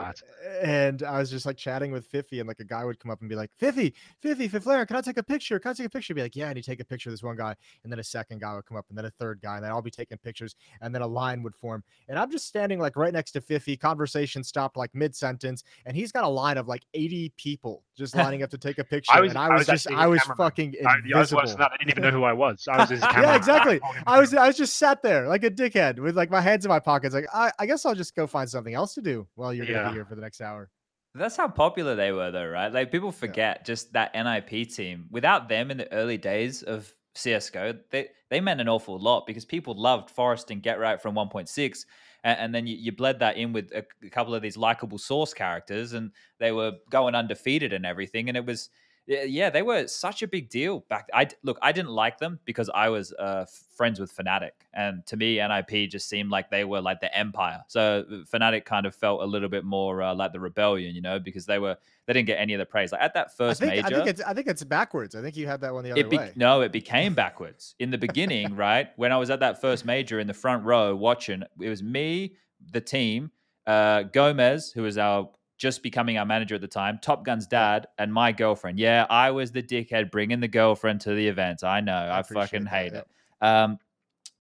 And 0.63 1.03
I 1.03 1.19
was 1.19 1.29
just 1.29 1.45
like 1.45 1.57
chatting 1.57 1.91
with 1.91 2.07
Fifi, 2.07 2.39
and 2.39 2.47
like 2.47 2.61
a 2.61 2.65
guy 2.65 2.85
would 2.85 3.01
come 3.01 3.11
up 3.11 3.19
and 3.21 3.29
be 3.29 3.35
like, 3.35 3.51
Fifi, 3.59 3.95
Fifi, 4.21 4.49
Fiflair, 4.49 4.87
can 4.87 4.95
I 4.95 5.01
take 5.01 5.17
a 5.19 5.25
picture? 5.25 5.59
Can 5.59 5.73
I 5.73 5.75
take 5.75 5.87
a 5.87 5.91
picture? 5.91 6.15
Be 6.15 6.23
like, 6.23 6.37
yeah, 6.37 6.47
and 6.51 6.57
he'd 6.57 6.63
take 6.65 6.79
a 6.79 6.85
picture 6.85 7.09
of 7.11 7.15
this 7.15 7.25
one 7.25 7.35
guy, 7.35 7.57
and 7.83 7.91
then 7.93 7.99
a 7.99 8.05
second 8.05 8.41
guy 8.41 8.55
would 8.55 8.65
come 8.65 8.77
up, 8.77 8.87
and 8.91 8.97
then 8.97 9.07
a 9.07 9.11
third 9.11 9.41
guy, 9.43 9.57
and 9.57 9.65
they'd 9.65 9.71
all 9.71 9.83
be 9.83 9.91
taking 9.91 10.19
pictures, 10.19 10.55
and 10.83 10.95
then 10.95 11.03
a 11.03 11.07
line 11.09 11.43
would 11.43 11.57
form. 11.57 11.83
And 12.09 12.17
I'm 12.17 12.31
just 12.31 12.47
standing 12.47 12.79
like 12.79 12.95
right 12.95 13.13
next 13.13 13.33
to 13.33 13.41
Fifi. 13.41 13.77
Conversation 13.77 14.45
stopped 14.45 14.77
like 14.77 14.95
mid 14.95 15.17
sentence, 15.17 15.65
and 15.85 15.97
he's 15.97 16.13
got 16.13 16.23
a 16.23 16.29
line 16.29 16.59
of 16.59 16.69
like 16.69 16.85
80 16.95 17.33
people 17.37 17.83
just 17.97 18.15
lining 18.15 18.45
up 18.45 18.51
to 18.51 18.59
take 18.59 18.79
a 18.79 18.85
picture. 18.85 19.21
was- 19.21 19.31
and 19.31 19.39
I 19.39 19.47
I 19.47 19.55
was, 19.55 19.67
was 19.67 19.83
just, 19.83 19.91
I 19.93 20.07
was. 20.07 20.21
Fucking 20.45 20.75
I, 20.87 20.91
I 20.91 20.95
was 20.97 21.05
invisible. 21.05 21.43
worse 21.43 21.51
than 21.51 21.59
that. 21.61 21.73
I 21.73 21.77
didn't 21.79 21.91
even 21.91 22.03
know 22.03 22.11
who 22.11 22.25
I 22.33 22.33
was. 22.33 22.67
I 22.71 22.79
was 22.79 22.91
his 22.91 23.01
camera. 23.01 23.23
yeah, 23.23 23.37
exactly. 23.37 23.81
I 24.07 24.21
was 24.21 24.35
I 24.35 24.47
was 24.47 24.57
just 24.57 24.77
sat 24.77 25.03
there 25.03 25.29
like 25.29 25.45
a 25.45 25.51
dickhead 25.51 25.99
with 25.99 26.17
like 26.17 26.31
my 26.31 26.41
hands 26.41 26.65
in 26.65 26.69
my 26.69 26.81
pockets. 26.81 27.15
Like 27.15 27.27
I, 27.33 27.53
I 27.59 27.67
guess 27.67 27.85
I'll 27.85 27.95
just 27.95 28.15
go 28.15 28.27
find 28.27 28.49
something 28.49 28.75
else 28.75 28.95
to 28.95 29.03
do 29.03 29.27
while 29.35 29.53
you're 29.53 29.67
gonna 29.67 29.89
be 29.89 29.95
here 29.95 30.05
for 30.05 30.15
the 30.15 30.23
next 30.23 30.41
hour. 30.41 30.71
That's 31.17 31.37
how 31.37 31.47
popular 31.47 31.95
they 31.95 32.11
were, 32.11 32.33
though, 32.33 32.49
right? 32.49 32.73
Like 32.73 32.91
people 32.91 33.13
forget 33.13 33.65
just 33.65 33.93
that 33.93 34.13
NIP 34.15 34.69
team. 34.71 35.07
Without 35.11 35.49
them 35.49 35.71
in 35.71 35.77
the 35.77 35.93
early 35.93 36.19
days 36.19 36.65
of 36.65 36.93
CS:GO, 37.15 37.79
they 37.91 38.09
they 38.31 38.41
meant 38.41 38.61
an 38.61 38.69
awful 38.69 38.99
lot 38.99 39.25
because 39.27 39.45
people 39.45 39.81
loved 39.81 40.15
f0rest 40.15 40.51
and 40.51 40.61
GeT_RiGhT 40.61 41.01
from 41.01 41.15
1.6, 41.15 41.85
and, 42.25 42.39
and 42.41 42.55
then 42.55 42.67
you, 42.67 42.77
you 42.77 42.91
bled 42.91 43.21
that 43.21 43.37
in 43.37 43.53
with 43.53 43.71
a, 43.73 43.85
a 44.05 44.11
couple 44.11 44.35
of 44.35 44.43
these 44.43 44.57
likable 44.57 44.99
source 44.99 45.33
characters, 45.33 45.93
and 45.93 46.11
they 46.41 46.51
were 46.51 46.73
going 46.91 47.15
undefeated 47.15 47.73
and 47.73 47.87
everything, 47.87 48.29
and 48.29 48.37
it 48.37 48.45
was. 48.45 48.69
Yeah, 49.07 49.25
yeah, 49.25 49.51
they 49.51 49.61
were 49.61 49.87
such 49.87 50.23
a 50.23 50.29
big 50.29 50.49
deal 50.49 50.81
back. 50.89 51.09
I 51.13 51.29
look, 51.43 51.59
I 51.61 51.73
didn't 51.73 51.91
like 51.91 52.19
them 52.19 52.39
because 52.47 52.71
I 52.75 52.89
was 52.89 53.13
uh, 53.13 53.45
friends 53.77 54.01
with 54.01 54.17
Fnatic, 54.17 54.53
and 54.73 55.05
to 55.07 55.17
me, 55.19 55.37
NIP 55.37 55.91
just 55.91 56.09
seemed 56.09 56.31
like 56.31 56.51
they 56.51 56.65
were 56.65 56.81
like 56.81 57.01
the 57.01 57.15
Empire. 57.15 57.63
So 57.69 58.07
uh, 58.09 58.15
Fnatic 58.25 58.65
kind 58.65 58.87
of 58.87 58.95
felt 58.95 59.21
a 59.21 59.27
little 59.27 59.51
bit 59.51 59.63
more 59.63 60.01
uh, 60.01 60.15
like 60.15 60.33
the 60.33 60.41
rebellion, 60.41 60.95
you 60.95 61.03
know, 61.03 61.19
because 61.19 61.45
they 61.45 61.59
were 61.59 61.77
they 62.07 62.15
didn't 62.15 62.27
get 62.27 62.37
any 62.37 62.55
of 62.55 62.59
the 62.59 62.65
praise. 62.65 62.93
Like 62.93 63.03
at 63.03 63.13
that 63.13 63.29
I 63.35 63.37
first 63.37 63.61
think 63.61 63.75
major, 63.75 63.87
I 63.87 63.91
think 63.91 64.07
it's 64.09 64.21
I 64.23 64.33
think 64.33 64.47
it's 64.47 64.65
backwards. 64.65 65.15
I 65.15 65.21
think 65.21 65.37
you 65.37 65.47
had 65.47 65.61
that 65.61 65.75
one 65.75 65.85
the 65.85 65.93
other 65.93 66.05
be- 66.05 66.17
way. 66.17 66.33
no, 66.35 66.63
it 66.63 66.73
became 66.73 67.13
backwards 67.13 67.75
in 67.79 67.91
the 67.91 67.99
beginning, 67.99 68.57
right? 68.57 68.89
When 68.97 69.13
I 69.13 69.19
was 69.19 69.29
at 69.29 69.41
that 69.41 69.61
first 69.61 69.85
major 69.85 70.19
in 70.19 70.27
the 70.27 70.35
front 70.35 70.65
row 70.65 70.97
watching, 70.97 71.43
it 71.61 71.69
was 71.69 71.83
me, 71.83 72.37
the 72.73 72.81
team, 72.81 73.33
uh, 73.67 74.05
Gomez, 74.05 74.73
who 74.73 74.83
was 74.83 74.97
our 74.97 75.29
just 75.57 75.83
becoming 75.83 76.19
our 76.19 76.27
manager 76.27 76.55
at 76.55 76.61
the 76.61 76.69
time, 76.69 76.99
Top 77.01 77.25
Gun's 77.25 77.47
dad, 77.47 77.87
and 77.99 78.13
my 78.13 78.33
girlfriend. 78.33 78.79
Yeah, 78.79 79.07
I 79.09 79.31
was 79.31 79.53
the 79.53 79.63
dickhead 79.63 80.11
bringing 80.11 80.41
the 80.41 80.49
girlfriend 80.49 81.01
to 81.03 81.15
the 81.15 81.29
event. 81.29 81.63
I 81.63 81.81
know, 81.81 81.93
I, 81.95 82.21
appreciate 82.21 82.51
fucking 82.51 82.67
hate 82.67 82.93
it. 82.93 83.07
Um, 83.41 83.79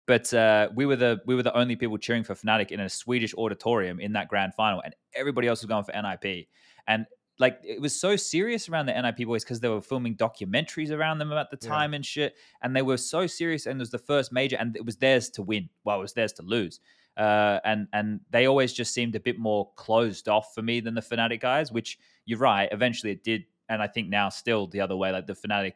but 0.08 0.34
uh, 0.34 0.70
we 0.76 0.86
were 0.86 0.96
the 0.96 1.22
we 1.26 1.36
were 1.36 1.44
the 1.44 1.56
only 1.56 1.76
people 1.76 1.98
cheering 1.98 2.24
for 2.24 2.34
Fnatic 2.36 2.72
in 2.72 2.80
a 2.80 2.90
Swedish 2.90 3.34
auditorium 3.36 4.00
in 4.00 4.14
that 4.14 4.28
grand 4.28 4.54
final, 4.56 4.82
and 4.82 4.96
everybody 5.16 5.48
else 5.48 5.62
was 5.62 5.68
going 5.68 5.84
for 5.84 5.94
NIP. 5.94 6.48
And 6.88 7.06
like 7.40 7.60
it 7.64 7.80
was 7.82 8.00
so 8.00 8.16
serious 8.16 8.68
around 8.70 8.88
the 8.88 8.94
NIP 8.94 9.26
boys 9.28 9.44
because 9.44 9.60
they 9.60 9.70
were 9.70 9.82
filming 9.82 10.16
documentaries 10.16 10.92
around 10.92 11.20
them 11.20 11.32
at 11.32 11.50
the 11.50 11.58
Yeah. 11.62 11.70
time 11.70 11.94
and 11.94 12.06
shit, 12.06 12.36
and 12.62 12.76
they 12.76 12.82
were 12.82 12.98
so 12.98 13.26
serious. 13.28 13.66
And 13.66 13.80
it 13.80 13.82
was 13.82 13.92
the 13.92 14.00
first 14.00 14.32
major, 14.32 14.58
and 14.60 14.76
it 14.76 14.86
was 14.86 14.98
theirs 14.98 15.30
to 15.32 15.42
win. 15.42 15.70
Well, 15.84 16.00
it 16.00 16.02
was 16.02 16.14
theirs 16.14 16.34
to 16.34 16.42
lose. 16.44 16.80
Uh, 17.18 17.60
and 17.66 17.88
and 17.94 18.22
they 18.30 18.48
always 18.48 18.74
just 18.74 18.94
seemed 18.94 19.16
a 19.16 19.20
bit 19.20 19.38
more 19.38 19.70
closed 19.76 20.30
off 20.30 20.54
for 20.54 20.62
me 20.62 20.80
than 20.80 20.94
the 20.94 21.02
Fnatic 21.02 21.42
guys. 21.42 21.72
Which 21.72 22.00
you're 22.26 22.40
right. 22.40 22.70
Eventually, 22.72 23.12
it 23.12 23.24
did, 23.24 23.46
and 23.70 23.82
I 23.82 23.88
think 23.88 24.10
now 24.10 24.30
still 24.30 24.68
the 24.68 24.82
other 24.82 24.96
way. 24.96 25.12
Like 25.12 25.28
the 25.28 25.34
Fnatic 25.34 25.74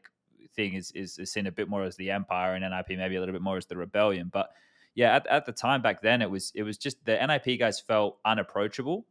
thing 0.56 0.74
is, 0.74 0.92
is 0.92 1.18
is 1.20 1.32
seen 1.32 1.48
a 1.48 1.52
bit 1.52 1.68
more 1.68 1.84
as 1.84 1.96
the 1.98 2.12
empire 2.12 2.56
and 2.56 2.64
NIP 2.64 2.98
maybe 2.98 3.16
a 3.16 3.20
little 3.20 3.34
bit 3.34 3.42
more 3.42 3.58
as 3.58 3.66
the 3.66 3.78
rebellion. 3.78 4.30
But 4.32 4.52
yeah, 4.96 5.18
at, 5.18 5.28
at 5.28 5.46
the 5.46 5.52
time 5.52 5.82
back 5.82 6.02
then, 6.02 6.22
it 6.22 6.30
was 6.30 6.52
it 6.56 6.64
was 6.64 6.78
just 6.78 7.04
the 7.06 7.16
NIP 7.16 7.60
guys 7.60 7.80
felt 7.80 8.18
unapproachable, 8.26 9.06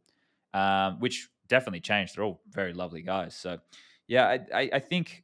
um, 0.53 0.99
which 0.99 1.29
definitely 1.47 1.81
changed. 1.81 2.15
They're 2.15 2.25
all 2.25 2.41
very 2.49 2.73
lovely 2.73 3.03
guys. 3.03 3.35
So 3.35 3.59
yeah, 4.07 4.27
I, 4.27 4.39
I, 4.53 4.69
I 4.73 4.79
think 4.79 5.23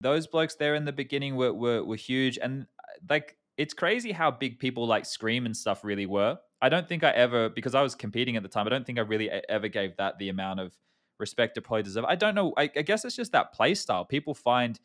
those 0.00 0.26
blokes 0.26 0.54
there 0.54 0.74
in 0.74 0.84
the 0.84 0.92
beginning 0.92 1.36
were, 1.36 1.52
were 1.52 1.82
were 1.84 1.96
huge, 1.96 2.38
and 2.40 2.66
like 3.10 3.36
it's 3.56 3.74
crazy 3.74 4.12
how 4.12 4.30
big 4.30 4.58
people 4.58 4.86
like 4.86 5.04
Scream 5.04 5.46
and 5.46 5.56
stuff 5.56 5.84
really 5.84 6.06
were. 6.06 6.38
I 6.60 6.68
don't 6.68 6.88
think 6.88 7.04
I 7.04 7.10
ever 7.10 7.48
because 7.48 7.74
I 7.74 7.82
was 7.82 7.94
competing 7.94 8.36
at 8.36 8.42
the 8.42 8.48
time. 8.48 8.66
I 8.66 8.70
don't 8.70 8.86
think 8.86 8.98
I 8.98 9.02
really 9.02 9.30
ever 9.30 9.68
gave 9.68 9.96
that 9.96 10.18
the 10.18 10.28
amount 10.28 10.60
of 10.60 10.74
respect 11.18 11.56
it 11.56 11.62
probably 11.62 11.82
deserve. 11.82 12.04
I 12.04 12.16
don't 12.16 12.34
know. 12.34 12.52
I, 12.56 12.70
I 12.76 12.82
guess 12.82 13.04
it's 13.04 13.16
just 13.16 13.32
that 13.32 13.52
play 13.52 13.74
style. 13.74 14.04
People 14.04 14.34
find 14.34 14.78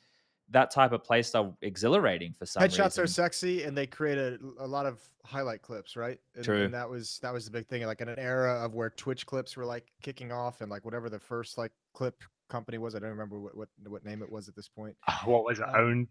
that 0.50 0.70
type 0.70 0.92
of 0.92 1.04
play 1.04 1.22
style 1.22 1.58
exhilarating 1.62 2.34
for 2.34 2.46
some 2.46 2.62
Headshots 2.62 2.86
reason. 2.86 3.04
are 3.04 3.08
sexy, 3.08 3.64
and 3.64 3.78
they 3.78 3.88
create 3.88 4.18
a, 4.18 4.38
a 4.60 4.68
lot 4.68 4.86
of 4.86 5.02
highlight 5.26 5.62
clips, 5.62 5.96
right? 5.96 6.20
And, 6.36 6.44
True. 6.44 6.66
And 6.66 6.74
that 6.74 6.90
was 6.90 7.20
that 7.22 7.34
was 7.34 7.46
the 7.46 7.52
big 7.52 7.68
thing. 7.68 7.86
Like 7.86 8.02
in 8.02 8.10
an 8.10 8.20
era 8.20 8.64
of 8.64 8.74
where 8.74 8.90
Twitch 8.90 9.26
clips 9.26 9.56
were 9.56 9.66
like 9.66 9.92
kicking 10.04 10.32
off, 10.32 10.62
and 10.62 10.70
like 10.70 10.84
whatever 10.86 11.10
the 11.10 11.20
first 11.20 11.58
like 11.58 11.72
clip 11.94 12.22
company 12.50 12.78
was, 12.78 12.96
I 12.96 13.00
don't 13.00 13.10
remember 13.10 13.40
what 13.40 13.56
what, 13.56 13.70
what 13.88 14.06
name 14.06 14.22
it 14.22 14.32
was 14.32 14.50
at 14.50 14.56
this 14.56 14.68
point. 14.68 14.96
Oh, 15.08 15.32
what 15.32 15.46
was 15.46 15.60
it? 15.60 15.66
Uh, 15.66 15.78
Own 15.78 16.08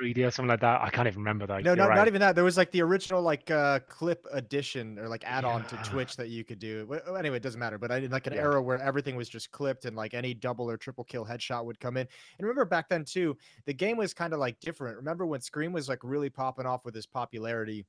3D 0.00 0.26
or 0.26 0.30
something 0.30 0.48
like 0.48 0.60
that. 0.60 0.80
I 0.80 0.90
can't 0.90 1.06
even 1.06 1.18
remember 1.20 1.46
though. 1.46 1.58
no, 1.58 1.74
not, 1.74 1.88
right. 1.90 1.94
not 1.96 2.06
even 2.08 2.20
that. 2.20 2.34
There 2.34 2.44
was 2.44 2.56
like 2.56 2.70
the 2.70 2.80
original 2.82 3.20
like 3.22 3.50
uh 3.50 3.80
clip 3.88 4.26
edition 4.32 4.98
or 4.98 5.08
like 5.08 5.22
add-on 5.26 5.64
to 5.66 5.76
Twitch 5.84 6.16
that 6.16 6.28
you 6.28 6.44
could 6.44 6.58
do. 6.58 6.86
Wh- 6.90 7.16
Anyway, 7.18 7.36
it 7.36 7.42
doesn't 7.42 7.60
matter. 7.60 7.78
But 7.78 7.90
I 7.92 7.98
in 7.98 8.10
like 8.10 8.26
an 8.26 8.32
Yeah. 8.32 8.40
era 8.40 8.62
where 8.62 8.78
everything 8.80 9.16
was 9.16 9.28
just 9.28 9.50
clipped 9.50 9.84
and 9.84 9.94
like 9.96 10.14
any 10.14 10.34
double 10.34 10.70
or 10.70 10.76
triple 10.76 11.04
kill 11.04 11.24
headshot 11.26 11.64
would 11.64 11.78
come 11.78 11.96
in. 11.96 12.06
And 12.38 12.46
remember 12.46 12.64
back 12.64 12.88
then 12.88 13.04
too, 13.04 13.36
the 13.66 13.74
game 13.74 13.96
was 13.96 14.14
kind 14.14 14.32
of 14.32 14.38
like 14.38 14.58
different. 14.60 14.96
Remember 14.96 15.26
when 15.26 15.40
Scream 15.40 15.72
was 15.72 15.88
like 15.88 16.00
really 16.02 16.30
popping 16.30 16.66
off 16.66 16.84
with 16.84 16.94
his 16.94 17.06
popularity? 17.06 17.86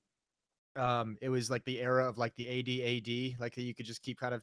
Um, 0.76 1.18
it 1.22 1.30
was 1.30 1.52
like 1.52 1.64
the 1.66 1.80
era 1.80 2.08
of 2.10 2.18
like 2.18 2.36
the 2.36 2.48
AD 2.50 2.68
AD, 2.98 3.40
like 3.40 3.54
that 3.56 3.62
you 3.62 3.76
could 3.76 3.86
just 3.86 4.02
keep 4.02 4.20
kind 4.20 4.34
of 4.34 4.42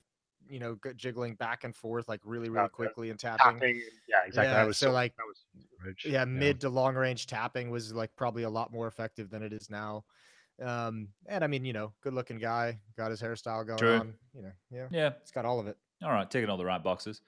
you 0.48 0.58
know 0.58 0.78
jiggling 0.96 1.34
back 1.36 1.64
and 1.64 1.74
forth 1.76 2.08
like 2.08 2.20
really 2.24 2.48
really 2.48 2.68
Yeah, 2.68 2.68
quickly 2.68 3.10
and 3.10 3.18
tapping. 3.18 3.58
Tapping. 3.58 3.82
Yeah, 4.08 4.24
exactly. 4.26 4.56
Yeah, 4.56 4.60
that 4.60 4.66
was 4.66 4.78
so, 4.78 4.90
like, 4.92 5.14
that 5.16 5.26
was 5.26 5.46
rich. 5.84 6.06
yeah 6.06 6.24
mid 6.24 6.60
to 6.60 6.68
long 6.70 6.94
range 6.94 7.26
tapping 7.26 7.70
was 7.70 7.92
like 7.92 8.14
probably 8.16 8.44
a 8.44 8.50
lot 8.50 8.72
more 8.72 8.86
effective 8.86 9.30
than 9.30 9.42
it 9.42 9.52
is 9.52 9.70
now 9.70 10.04
um 10.62 11.08
and 11.26 11.44
i 11.44 11.46
mean 11.46 11.64
you 11.64 11.72
know 11.72 11.94
good 12.02 12.14
looking 12.14 12.38
guy 12.38 12.80
got 12.96 13.10
his 13.10 13.22
hairstyle 13.22 13.66
going 13.66 13.88
True. 13.88 13.90
on 13.90 14.16
you 14.34 14.42
know 14.42 14.52
yeah 14.70 14.90
Yeah. 14.90 15.14
it's 15.22 15.32
got 15.32 15.44
all 15.46 15.60
of 15.60 15.66
it 15.66 15.78
All 16.02 16.10
right, 16.10 16.30
ticking 16.30 16.48
all 16.48 16.56
the 16.56 16.64
right 16.64 16.82
boxes. 16.82 17.20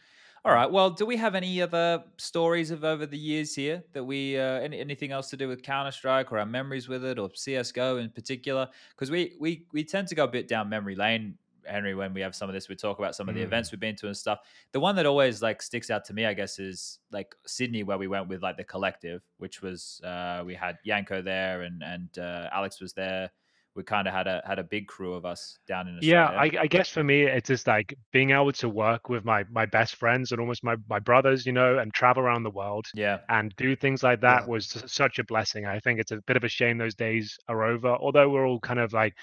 All 0.46 0.52
right. 0.52 0.70
Well, 0.70 0.90
do 0.90 1.04
we 1.04 1.16
have 1.18 1.34
any 1.34 1.60
other 1.60 2.04
stories 2.18 2.70
of 2.70 2.84
over 2.84 3.04
the 3.04 3.18
years 3.18 3.54
here 3.54 3.84
that 3.92 4.02
we 4.04 4.38
uh, 4.38 4.60
any, 4.60 4.80
anything 4.80 5.12
else 5.12 5.28
to 5.30 5.36
do 5.36 5.46
with 5.46 5.62
Counter 5.62 5.92
Strike 5.92 6.32
or 6.32 6.38
our 6.38 6.46
memories 6.46 6.88
with 6.88 7.04
it 7.04 7.18
or 7.18 7.30
CS:GO 7.34 7.98
in 7.98 8.10
particular? 8.10 8.68
Because 8.90 9.10
we 9.10 9.36
we 9.38 9.68
we 9.72 9.84
tend 9.84 10.08
to 10.08 10.14
go 10.14 10.24
a 10.24 10.28
bit 10.28 10.48
down 10.48 10.70
memory 10.70 10.94
lane. 10.96 11.38
Henry, 11.66 11.94
when 11.94 12.12
we 12.14 12.20
have 12.20 12.34
some 12.34 12.48
of 12.48 12.54
this, 12.54 12.68
we 12.68 12.74
talk 12.76 12.98
about 12.98 13.14
some 13.14 13.28
of 13.28 13.34
the 13.34 13.42
Mm. 13.42 13.44
events 13.44 13.72
we've 13.72 13.80
been 13.80 13.96
to 13.96 14.06
and 14.06 14.16
stuff. 14.16 14.40
The 14.72 14.80
one 14.80 14.96
that 14.96 15.06
always 15.06 15.42
like 15.42 15.62
sticks 15.62 15.90
out 15.90 16.04
to 16.06 16.14
me, 16.14 16.26
I 16.26 16.34
guess, 16.34 16.58
is 16.58 16.98
like 17.10 17.34
Sydney, 17.46 17.82
where 17.82 17.98
we 17.98 18.08
went 18.08 18.28
with 18.28 18.42
like 18.42 18.56
the 18.56 18.64
collective, 18.64 19.22
which 19.38 19.62
was 19.62 20.00
uh, 20.04 20.42
we 20.44 20.54
had 20.54 20.78
Yanko 20.84 21.22
there 21.22 21.62
and 21.62 21.82
and 21.82 22.18
uh, 22.18 22.48
Alex 22.52 22.80
was 22.80 22.92
there. 22.92 23.30
We 23.74 23.82
kind 23.82 24.06
of 24.06 24.12
had 24.12 24.26
a 24.26 24.42
had 24.46 24.58
a 24.58 24.64
big 24.64 24.86
crew 24.86 25.14
of 25.14 25.24
us 25.24 25.58
down 25.66 25.88
in 25.88 25.98
Yeah, 26.02 26.24
Australia. 26.26 26.58
I, 26.58 26.62
I 26.64 26.66
guess 26.66 26.90
for 26.90 27.02
me, 27.02 27.22
it's 27.22 27.48
just 27.48 27.66
like 27.66 27.94
being 28.12 28.30
able 28.32 28.52
to 28.52 28.68
work 28.68 29.08
with 29.08 29.24
my 29.24 29.44
my 29.50 29.64
best 29.64 29.96
friends 29.96 30.30
and 30.32 30.40
almost 30.40 30.62
my 30.62 30.76
my 30.88 30.98
brothers, 30.98 31.46
you 31.46 31.52
know, 31.52 31.78
and 31.78 31.92
travel 31.94 32.22
around 32.22 32.42
the 32.42 32.50
world 32.50 32.86
yeah, 32.94 33.20
and 33.30 33.54
do 33.56 33.74
things 33.74 34.02
like 34.02 34.20
that 34.20 34.42
Yeah. 34.42 34.46
was 34.46 34.82
such 34.86 35.18
a 35.18 35.24
blessing. 35.24 35.64
I 35.64 35.80
think 35.80 36.00
it's 36.00 36.10
a 36.12 36.20
bit 36.26 36.36
of 36.36 36.44
a 36.44 36.48
shame 36.48 36.76
those 36.76 36.94
days 36.94 37.38
are 37.48 37.64
over. 37.64 37.88
Although 37.88 38.28
we're 38.28 38.46
all 38.46 38.60
kind 38.60 38.78
of 38.78 38.92
like 38.92 39.14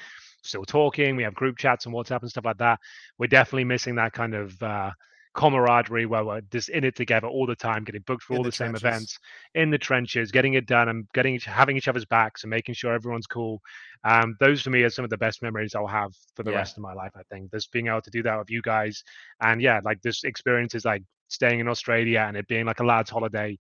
still 0.44 0.66
talking, 0.66 1.16
we 1.16 1.24
have 1.24 1.34
group 1.34 1.57
chats 1.57 1.86
and 1.86 1.94
WhatsApp 1.94 2.22
and 2.22 2.30
stuff 2.30 2.45
like 2.45 2.57
that. 2.57 2.80
We're 3.18 3.28
definitely 3.28 3.66
missing 3.66 3.95
that 3.95 4.14
kind 4.14 4.34
of 4.36 4.61
uh, 4.61 4.91
camaraderie 5.34 6.06
where 6.06 6.24
we're 6.26 6.41
just 6.41 6.70
in 6.70 6.84
it 6.84 6.95
together 6.95 7.28
all 7.28 7.45
the 7.45 7.56
time, 7.56 7.84
getting 7.84 8.02
booked 8.06 8.24
for 8.24 8.34
In 8.34 8.38
all 8.38 8.44
the 8.44 8.52
the, 8.52 8.52
same 8.52 8.76
events 8.76 9.18
in 9.56 9.70
the 9.70 9.78
trenches, 9.78 10.32
getting 10.32 10.53
it 10.53 10.66
done, 10.66 10.90
and 10.90 11.07
getting 11.14 11.36
each, 11.36 11.45
having 11.45 11.78
each 11.78 11.88
other's 11.88 12.06
backs 12.06 12.44
and 12.44 12.49
making 12.49 12.76
sure 12.76 12.94
everyone's 12.94 13.28
cool. 13.28 13.61
Um, 14.03 14.36
those 14.40 14.61
for 14.61 14.70
me 14.70 14.84
are 14.84 14.90
some 14.90 15.03
of 15.03 15.10
the 15.10 15.18
best 15.18 15.41
memories 15.41 15.76
I'll 15.76 15.88
have 15.88 16.11
for 16.36 16.44
the 16.44 16.52
Yeah. 16.52 16.53
rest 16.53 16.78
of 16.78 16.84
my 16.84 16.94
life. 16.94 17.11
I 17.16 17.24
think 17.32 17.52
just 17.52 17.72
being 17.72 17.88
able 17.88 18.02
to 18.02 18.11
do 18.11 18.24
that 18.24 18.38
with 18.38 18.49
you 18.49 18.61
guys, 18.61 19.03
and 19.41 19.61
yeah, 19.61 19.80
like 19.84 20.02
this 20.02 20.24
experience 20.24 20.76
is 20.76 20.86
like 20.86 21.03
staying 21.28 21.60
in 21.60 21.68
Australia 21.68 22.26
and 22.28 22.38
it 22.38 22.48
being 22.48 22.66
like 22.66 22.80
a 22.80 22.86
lad's 22.86 23.10
holiday. 23.10 23.57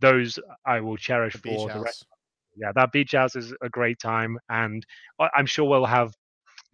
Those 0.00 0.38
I 0.64 0.80
will 0.80 0.96
cherish 0.96 1.34
The 1.34 1.40
for 1.40 1.70
the 1.70 1.80
rest. 1.80 2.02
house. 2.02 2.04
Yeah, 2.58 2.72
that 2.74 2.92
beach 2.92 3.12
house 3.12 3.36
is 3.36 3.54
a 3.62 3.68
great 3.68 3.98
time, 3.98 4.38
and 4.48 4.84
I'm 5.34 5.46
sure 5.46 5.68
we'll 5.68 5.86
have 5.86 6.12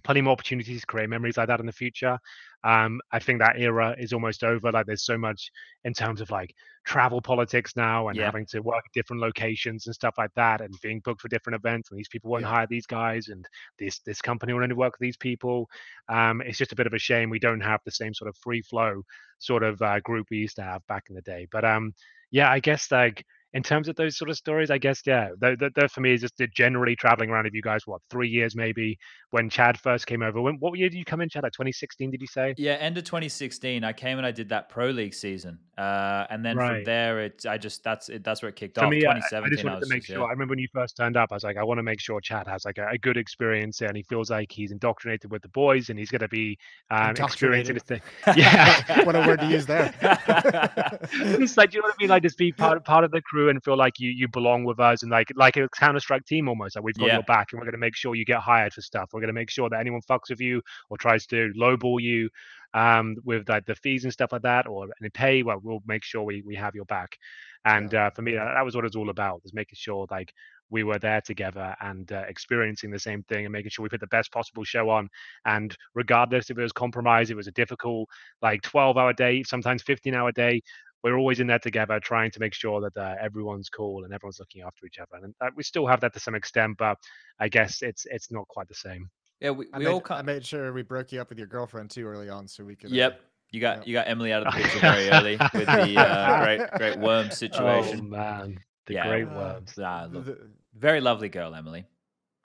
plenty 0.05 0.21
more 0.21 0.33
opportunities 0.33 0.81
to 0.81 0.87
create 0.87 1.09
memories 1.09 1.37
like 1.37 1.49
that 1.49 1.61
in 1.61 1.67
the 1.67 1.73
future. 1.73 2.19
Um, 2.63 3.01
I 3.13 3.19
think 3.19 3.41
that 3.41 3.59
era 3.59 3.95
is 3.99 4.13
almost 4.13 4.45
over. 4.45 4.71
Like 4.71 4.87
there's 4.87 5.05
so 5.05 5.19
much 5.19 5.51
in 5.85 5.93
terms 5.95 6.21
of 6.21 6.31
like 6.31 6.55
travel 6.85 7.21
politics 7.21 7.75
now 7.77 8.09
and 8.09 8.19
Yeah. 8.19 8.25
having 8.25 8.47
to 8.47 8.61
work 8.61 8.85
at 8.87 8.93
different 8.93 9.23
locations 9.23 9.87
and 9.87 9.95
stuff 9.95 10.15
like 10.19 10.31
that 10.37 10.61
and 10.61 10.75
being 10.83 11.01
booked 11.05 11.23
for 11.23 11.29
different 11.29 11.57
events 11.57 11.91
and 11.91 11.99
these 11.99 12.09
people 12.09 12.31
won't 12.31 12.45
Yeah. 12.45 12.51
hire 12.51 12.67
these 12.69 12.87
guys 12.87 13.29
and 13.29 13.47
this 13.79 14.01
this 14.01 14.21
company 14.21 14.53
will 14.53 14.63
only 14.63 14.75
work 14.75 14.95
with 14.95 15.01
these 15.07 15.17
people. 15.17 15.69
Um, 16.09 16.41
it's 16.43 16.59
just 16.59 16.73
a 16.73 16.77
bit 16.77 16.87
of 16.87 16.95
a 16.95 16.99
shame 16.99 17.31
we 17.31 17.39
don't 17.39 17.61
have 17.61 17.81
the 17.85 17.91
same 17.91 18.15
sort 18.15 18.29
of 18.29 18.37
free 18.37 18.63
flow 18.63 19.03
sort 19.39 19.63
of 19.63 19.81
uh, 19.83 20.01
group 20.01 20.27
we 20.31 20.39
used 20.39 20.57
to 20.57 20.63
have 20.63 20.87
back 20.87 21.05
in 21.09 21.15
the 21.17 21.23
day. 21.23 21.47
But 21.51 21.65
um, 21.65 21.95
yeah, 22.31 22.51
I 22.51 22.61
guess 22.61 22.91
like 22.91 23.25
in 23.55 23.63
terms 23.63 23.89
of 23.89 23.95
those 23.95 24.19
sort 24.19 24.31
of 24.31 24.37
stories, 24.37 24.71
I 24.71 24.79
guess 24.79 25.01
yeah, 25.07 25.31
that, 25.39 25.61
that, 25.61 25.75
that 25.77 25.91
for 25.93 26.01
me 26.01 26.13
is 26.13 26.21
just 26.23 26.37
the 26.37 26.49
generally 26.49 26.97
traveling 26.97 27.31
around 27.31 27.45
with 27.45 27.55
you 27.55 27.63
guys. 27.63 27.87
What 27.87 28.03
three 28.11 28.29
years 28.29 28.57
maybe 28.57 28.99
when 29.31 29.49
Chad 29.49 29.79
first 29.79 30.07
came 30.07 30.23
over? 30.23 30.41
When 30.41 30.57
what 30.57 30.77
year 30.77 30.89
did 30.89 30.99
you 30.99 31.05
come 31.05 31.21
in, 31.21 31.29
Chad? 31.29 31.45
Like 31.45 31.53
2016, 31.53 32.11
did 32.11 32.21
you 32.21 32.27
say? 32.27 32.55
Yeah, 32.59 32.73
end 32.73 32.99
of 32.99 33.05
2016, 33.05 33.85
I 33.85 33.93
came 33.93 34.19
and 34.19 34.27
I 34.27 34.33
did 34.33 34.49
that 34.49 34.69
pro 34.69 34.91
league 34.91 35.15
season, 35.15 35.61
uh, 35.79 36.27
and 36.31 36.45
then 36.45 36.57
from 36.57 36.85
there, 36.85 37.21
it 37.21 37.47
I 37.49 37.57
just 37.57 37.85
that's 37.85 38.09
it. 38.09 38.25
That's 38.25 38.43
where 38.43 38.49
it 38.49 38.57
kicked 38.57 38.77
For 38.77 38.87
off. 38.87 38.91
me, 38.91 39.07
I, 39.07 39.13
I 39.13 39.15
2017, 39.15 39.51
just 39.57 39.65
I 39.65 39.69
wanted 39.69 39.79
was 39.79 39.89
to 39.89 39.95
make 39.95 40.03
just, 40.03 40.09
sure. 40.09 40.19
yeah. 40.19 40.25
I 40.25 40.31
remember 40.31 40.53
when 40.53 40.59
you 40.59 40.69
first 40.75 40.97
turned 40.97 41.17
up, 41.17 41.31
I 41.31 41.37
was 41.37 41.45
like, 41.45 41.57
I 41.57 41.63
want 41.63 41.79
to 41.79 41.85
make 41.85 42.01
sure 42.01 42.21
Chad 42.21 42.49
has 42.49 42.65
like 42.65 42.79
a, 42.79 42.89
a 42.89 42.99
good 42.99 43.17
experience 43.17 43.83
and 43.83 43.97
he 43.97 44.03
feels 44.03 44.31
like 44.31 44.51
he's 44.51 44.73
indoctrinated 44.73 45.31
with 45.31 45.43
the 45.43 45.49
boys 45.49 45.91
and 45.91 45.99
he's 45.99 46.11
going 46.11 46.21
to 46.21 46.29
be 46.29 46.59
um, 46.91 47.11
experiencing 47.11 47.77
Indoctrinated. 47.77 47.83
the 47.87 48.35
thing. 48.35 48.37
Yeah. 48.37 49.05
what 49.05 49.15
a 49.15 49.21
word 49.21 49.41
to 49.41 49.47
use 49.47 49.67
there. 49.67 49.95
it's 51.13 51.57
like 51.57 51.73
you 51.73 51.81
know 51.81 51.87
what 51.87 51.95
I 51.99 52.03
mean, 52.03 52.11
like 52.11 52.25
just 52.25 52.37
be 52.37 52.51
part 52.51 52.85
part 52.85 53.05
of 53.05 53.13
the 53.13 53.23
crew 53.23 53.44
and 53.49 53.63
feel 53.65 53.77
like 53.77 53.99
you 53.99 54.11
you 54.11 54.29
belong 54.29 54.65
with 54.65 54.81
us 54.81 55.03
and 55.03 55.11
like 55.11 55.29
like 55.37 55.57
a 55.57 55.69
Counter 55.71 56.01
Strike 56.01 56.25
team 56.27 56.49
almost. 56.49 56.77
Like 56.77 56.85
we've 56.85 56.99
got 56.99 57.11
Yeah. 57.11 57.13
your 57.13 57.23
back 57.25 57.49
and 57.53 57.61
we're 57.61 57.67
gonna 57.67 57.79
make 57.79 57.97
sure 57.97 58.15
you 58.15 58.25
get 58.25 58.41
hired 58.41 58.73
for 58.73 58.81
stuff. 58.83 59.11
We're 59.13 59.21
gonna 59.21 59.33
make 59.33 59.51
sure 59.51 59.69
that 59.71 59.81
anyone 59.81 60.01
fucks 60.09 60.31
with 60.31 60.41
you 60.41 60.63
or 60.91 60.99
tries 60.99 61.27
to 61.29 61.53
lowball 61.59 62.01
you 62.01 62.29
um 62.75 63.17
with 63.25 63.49
like 63.49 63.65
the 63.67 63.75
fees 63.77 64.05
and 64.05 64.13
stuff 64.13 64.33
like 64.33 64.43
that 64.43 64.67
or 64.67 64.87
any 65.01 65.11
pay. 65.11 65.43
Well, 65.43 65.61
we'll 65.63 65.83
make 65.87 66.05
sure 66.05 66.23
we 66.23 66.43
we 66.43 66.55
have 66.57 66.75
your 66.75 66.87
back. 66.87 67.17
And 67.65 67.95
uh, 67.95 68.11
for 68.11 68.23
me, 68.23 68.33
that, 68.35 68.53
that 68.55 68.65
was 68.65 68.75
what 68.75 68.85
it 68.85 68.89
was 68.89 68.97
all 68.97 69.11
about, 69.11 69.43
was 69.43 69.55
making 69.55 69.77
sure 69.77 70.07
like 70.11 70.33
we 70.71 70.83
were 70.83 70.99
there 70.99 71.21
together 71.21 71.75
and 71.81 72.11
uh, 72.13 72.25
experiencing 72.29 72.91
the 72.91 72.99
same 72.99 73.23
thing 73.25 73.45
and 73.45 73.53
making 73.53 73.71
sure 73.71 73.83
we 73.83 73.89
put 73.89 74.01
the 74.01 74.07
best 74.09 74.33
possible 74.33 74.65
show 74.65 74.91
on. 74.91 75.09
And 75.45 75.75
regardless 75.95 76.51
if 76.51 76.59
it 76.59 76.63
was 76.63 76.73
compromised, 76.73 77.31
it 77.31 77.37
was 77.37 77.47
a 77.47 77.53
difficult 77.53 78.09
like 78.43 78.63
12 78.63 78.97
hour 78.97 79.13
day, 79.13 79.43
sometimes 79.45 79.83
15 79.83 80.15
hour 80.15 80.33
day. 80.33 80.63
We're 81.05 81.17
always 81.19 81.39
in 81.39 81.47
there 81.47 81.59
together, 81.61 82.01
trying 82.01 82.31
to 82.33 82.41
make 82.41 82.55
sure 82.55 82.81
that 82.81 82.97
uh, 82.97 83.15
everyone's 83.21 83.69
cool 83.69 84.05
and 84.05 84.13
everyone's 84.13 84.41
looking 84.41 84.63
after 84.63 84.87
each 84.87 84.99
other. 84.99 85.23
And 85.23 85.35
uh, 85.41 85.51
we 85.55 85.63
still 85.63 85.87
have 85.87 86.01
that 86.01 86.13
to 86.15 86.19
some 86.21 86.35
extent, 86.35 86.77
but 86.79 86.97
I 87.39 87.49
guess 87.49 87.83
it's 87.83 88.07
it's 88.07 88.33
not 88.33 88.49
quite 88.49 88.69
the 88.69 88.75
same. 88.75 89.11
yeah, 89.41 89.51
we, 89.51 89.67
I 89.75 89.79
we 89.79 89.85
made, 89.85 89.91
all 89.91 89.99
I 89.99 90.09
kind 90.09 90.27
made 90.27 90.45
sure 90.47 90.73
we 90.73 90.83
broke 90.83 91.13
you 91.13 91.21
up 91.21 91.29
with 91.29 91.37
your 91.39 91.47
girlfriend 91.47 91.91
too 91.91 92.07
early 92.07 92.31
on, 92.31 92.49
so 92.49 92.65
we 92.65 92.75
could. 92.75 92.91
uh, 92.91 92.95
Yep, 92.97 93.21
you 93.53 93.61
got 93.61 93.77
yeah. 93.79 93.83
you 93.87 93.93
got 93.93 94.09
Emily 94.09 94.33
out 94.33 94.47
of 94.47 94.53
the 94.55 94.61
picture 94.63 94.81
very 94.81 95.11
early 95.17 95.37
with 95.53 95.67
the 95.67 96.01
uh, 96.01 96.43
great 96.43 96.71
great 96.79 96.99
worm 96.99 97.31
situation. 97.31 98.01
Oh 98.01 98.03
man, 98.17 98.59
the 98.87 98.95
Yeah. 98.95 99.07
great 99.07 99.29
Uh, 99.29 99.35
worms. 99.37 99.79
Ah, 99.79 100.09
look, 100.11 100.25
the- 100.25 100.51
very 100.75 101.03
lovely 101.03 101.29
girl, 101.29 101.55
Emily. 101.55 101.85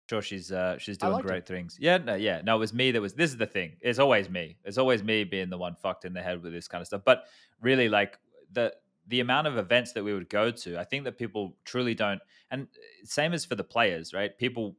Sure, 0.09 0.23
she's 0.23 0.51
uh, 0.51 0.75
she's 0.79 0.97
doing 0.97 1.13
liked 1.13 1.23
her. 1.25 1.29
great 1.29 1.45
things. 1.45 1.77
Yeah, 1.79 1.97
no, 1.99 2.15
yeah, 2.15 2.41
no, 2.43 2.55
it 2.55 2.59
was 2.59 2.73
me 2.73 2.89
that 2.89 2.99
was. 2.99 3.13
This 3.13 3.29
is 3.29 3.37
the 3.37 3.45
thing. 3.45 3.73
It's 3.81 3.99
always 3.99 4.27
me. 4.27 4.57
It's 4.65 4.79
always 4.79 5.03
me 5.03 5.23
being 5.23 5.51
the 5.51 5.57
one 5.59 5.75
fucked 5.75 6.03
in 6.05 6.13
the 6.13 6.21
head 6.23 6.41
with 6.41 6.51
this 6.51 6.67
kind 6.67 6.81
of 6.81 6.87
stuff. 6.87 7.03
But 7.05 7.25
really, 7.61 7.89
like 7.89 8.17
the 8.51 8.73
the 9.07 9.19
amount 9.21 9.47
of 9.47 9.57
events 9.57 9.93
that 9.93 10.03
we 10.03 10.13
would 10.13 10.29
go 10.29 10.51
to, 10.51 10.79
I 10.79 10.83
think 10.83 11.03
that 11.05 11.17
people 11.17 11.57
truly 11.65 11.95
don't. 11.95 12.21
And 12.51 12.63
uh, 12.63 13.05
same 13.05 13.33
as 13.33 13.43
for 13.43 13.55
the 13.55 13.63
players, 13.63 14.13
right? 14.13 14.37
People 14.37 14.75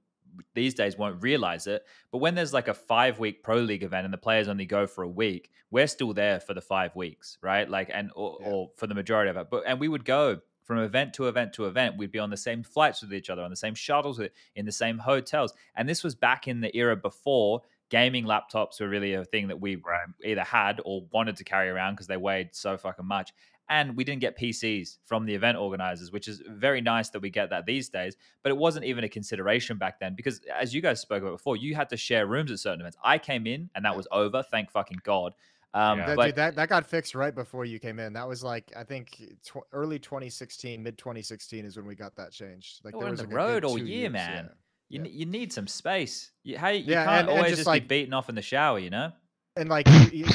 these 0.54 0.74
days 0.74 0.96
won't 0.96 1.20
realize 1.22 1.66
it. 1.66 1.84
But 2.12 2.18
when 2.18 2.36
there's 2.36 2.52
like 2.52 2.68
a 2.68 2.74
five 2.74 3.18
week 3.18 3.42
pro 3.42 3.56
league 3.56 3.82
event 3.82 4.04
and 4.04 4.14
the 4.14 4.18
players 4.18 4.46
only 4.46 4.66
go 4.66 4.86
for 4.86 5.02
a 5.02 5.08
week, 5.08 5.50
we're 5.72 5.88
still 5.88 6.12
there 6.12 6.38
for 6.38 6.54
the 6.54 6.60
five 6.60 6.94
weeks, 6.94 7.38
right? 7.42 7.68
Like, 7.68 7.90
and 7.92 8.10
or, 8.14 8.38
Yeah. 8.40 8.48
or 8.48 8.70
for 8.76 8.86
the 8.86 8.94
majority 8.94 9.30
of 9.30 9.36
it. 9.36 9.48
But 9.50 9.64
and 9.66 9.80
we 9.80 9.88
would 9.88 10.04
go 10.04 10.40
from 10.62 10.78
event 10.78 11.14
to 11.14 11.26
event 11.26 11.52
to 11.54 11.66
event. 11.66 11.96
We'd 11.98 12.12
be 12.12 12.20
on 12.20 12.30
the 12.30 12.36
same 12.36 12.62
flights 12.62 13.02
with 13.02 13.12
each 13.12 13.28
other, 13.30 13.42
on 13.42 13.50
the 13.50 13.56
same 13.56 13.74
shuttles, 13.74 14.20
with, 14.20 14.30
in 14.54 14.64
the 14.64 14.70
same 14.72 14.98
hotels. 14.98 15.52
And 15.74 15.88
this 15.88 16.04
was 16.04 16.14
back 16.14 16.46
in 16.46 16.60
the 16.60 16.74
era 16.76 16.94
before 16.96 17.62
gaming 17.88 18.24
laptops 18.24 18.80
were 18.80 18.88
really 18.88 19.14
a 19.14 19.24
thing 19.24 19.48
that 19.48 19.60
we 19.60 19.74
Right. 19.74 20.06
either 20.24 20.44
had 20.44 20.80
or 20.84 21.08
wanted 21.10 21.34
to 21.38 21.44
carry 21.44 21.68
around 21.68 21.94
because 21.94 22.06
they 22.06 22.16
weighed 22.16 22.54
so 22.54 22.76
fucking 22.76 23.04
much. 23.04 23.32
And 23.70 23.96
we 23.96 24.02
didn't 24.02 24.20
get 24.20 24.36
PCs 24.36 24.98
from 25.04 25.24
the 25.24 25.34
event 25.34 25.56
organizers, 25.56 26.10
which 26.10 26.26
is 26.26 26.42
very 26.48 26.80
nice 26.80 27.08
that 27.10 27.20
we 27.20 27.30
get 27.30 27.50
that 27.50 27.64
these 27.66 27.88
days. 27.88 28.16
But 28.42 28.50
it 28.50 28.56
wasn't 28.58 28.84
even 28.84 29.04
a 29.04 29.08
consideration 29.08 29.78
back 29.78 30.00
then 30.00 30.14
because, 30.16 30.40
as 30.52 30.74
you 30.74 30.82
guys 30.82 31.00
spoke 31.00 31.22
about 31.22 31.32
before, 31.32 31.56
you 31.56 31.76
had 31.76 31.88
to 31.90 31.96
share 31.96 32.26
rooms 32.26 32.50
at 32.50 32.58
certain 32.58 32.80
events. 32.80 32.96
I 33.04 33.16
came 33.16 33.46
in 33.46 33.70
and 33.76 33.84
that 33.84 33.96
was 33.96 34.08
over. 34.10 34.42
Thank 34.42 34.72
fucking 34.72 34.98
God. 35.04 35.34
Um, 35.72 36.00
Yeah. 36.00 36.06
That, 36.06 36.16
but 36.16 36.26
dude, 36.26 36.34
that 36.34 36.56
that 36.56 36.68
got 36.68 36.84
fixed 36.84 37.14
right 37.14 37.32
before 37.32 37.64
you 37.64 37.78
came 37.78 38.00
in. 38.00 38.12
That 38.14 38.26
was 38.26 38.42
like 38.42 38.72
I 38.76 38.82
think 38.82 39.22
tw- 39.46 39.58
early 39.72 40.00
2016, 40.00 40.82
mid 40.82 40.98
2016 40.98 41.64
is 41.64 41.76
when 41.76 41.86
we 41.86 41.94
got 41.94 42.16
that 42.16 42.32
changed. 42.32 42.80
Like 42.84 42.94
We're 42.94 43.02
there 43.02 43.06
on 43.06 43.10
was 43.12 43.20
the 43.20 43.26
like 43.26 43.32
a 43.32 43.36
road 43.36 43.62
good 43.62 43.64
all 43.66 43.78
year, 43.78 43.86
years, 43.86 44.12
man. 44.12 44.50
yeah. 44.88 44.98
you, 44.98 44.98
yeah. 44.98 45.02
ne- 45.04 45.16
you 45.16 45.26
need 45.26 45.52
some 45.52 45.68
space. 45.68 46.32
You, 46.42 46.58
how, 46.58 46.70
you 46.70 46.82
Yeah, 46.86 47.04
can't 47.04 47.20
and- 47.20 47.28
and 47.28 47.38
always 47.38 47.50
just, 47.50 47.58
just, 47.60 47.66
like- 47.68 47.84
be 47.86 48.00
beaten 48.00 48.14
off 48.14 48.28
in 48.28 48.34
the 48.34 48.42
shower, 48.42 48.80
you 48.80 48.90
know? 48.90 49.12
And 49.60 49.68
like 49.68 49.86
you- 49.88 50.24
you- 50.24 50.26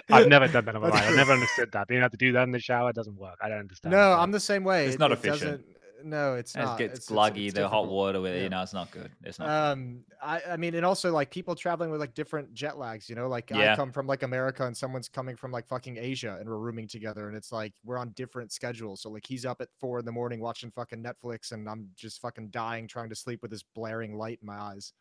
I've 0.09 0.27
never 0.27 0.47
done 0.47 0.65
that 0.65 0.75
in 0.75 0.81
my 0.81 0.89
life. 0.89 1.07
I've 1.07 1.15
never 1.15 1.33
understood 1.33 1.71
that. 1.73 1.87
Being 1.87 2.01
able 2.01 2.09
to 2.09 2.17
do 2.17 2.31
that 2.33 2.43
in 2.43 2.51
the 2.51 2.59
shower 2.59 2.91
doesn't 2.91 3.15
work. 3.15 3.37
I 3.41 3.49
don't 3.49 3.59
understand. 3.59 3.91
no, 3.91 3.97
but- 3.97 4.19
I'm 4.21 4.31
the 4.31 4.39
same 4.39 4.63
way. 4.63 4.85
It's 4.87 4.95
It- 4.95 4.99
not 4.99 5.11
efficient. 5.11 5.39
doesn't- 5.41 5.65
No, 6.03 6.33
it's 6.33 6.55
And 6.55 6.65
not. 6.65 6.81
it 6.81 6.83
gets 6.85 6.93
It's- 6.97 7.11
it's- 7.11 7.15
gluggy, 7.31 7.45
it's 7.45 7.53
the 7.53 7.69
hot 7.69 7.87
water 7.87 8.19
with 8.21 8.31
it, 8.33 8.37
Yeah. 8.37 8.43
you 8.45 8.49
know, 8.49 8.63
it's 8.63 8.73
not 8.73 8.89
good. 8.89 9.11
It's 9.21 9.37
not 9.37 9.45
good. 9.45 9.51
Um, 9.51 10.03
I, 10.19 10.41
I 10.53 10.57
mean, 10.57 10.73
and 10.73 10.83
also 10.83 11.11
like 11.11 11.29
people 11.29 11.53
traveling 11.53 11.91
with 11.91 11.99
like 11.99 12.15
different 12.15 12.51
jet 12.55 12.79
lags, 12.79 13.07
you 13.07 13.13
know, 13.15 13.27
like 13.27 13.51
Yeah. 13.51 13.73
I 13.73 13.75
come 13.75 13.91
from 13.91 14.07
like 14.07 14.23
America 14.23 14.65
and 14.65 14.75
someone's 14.75 15.07
coming 15.07 15.35
from 15.35 15.51
like 15.51 15.67
fucking 15.67 15.97
Asia 15.97 16.37
and 16.39 16.49
we're 16.49 16.57
rooming 16.57 16.87
together 16.87 17.27
and 17.27 17.37
it's 17.37 17.51
like 17.51 17.73
we're 17.85 17.99
on 17.99 18.09
different 18.13 18.51
schedules. 18.51 19.01
So 19.03 19.11
like 19.11 19.27
he's 19.27 19.45
up 19.45 19.61
at 19.61 19.67
four 19.79 19.99
in 19.99 20.05
the 20.05 20.11
morning 20.11 20.39
watching 20.39 20.71
fucking 20.71 21.03
Netflix 21.03 21.51
and 21.51 21.69
I'm 21.69 21.89
just 21.95 22.19
fucking 22.19 22.47
dying 22.49 22.87
trying 22.87 23.09
to 23.09 23.15
sleep 23.15 23.43
with 23.43 23.51
this 23.51 23.61
blaring 23.61 24.17
light 24.17 24.39
in 24.41 24.47
my 24.47 24.57
eyes. 24.57 24.93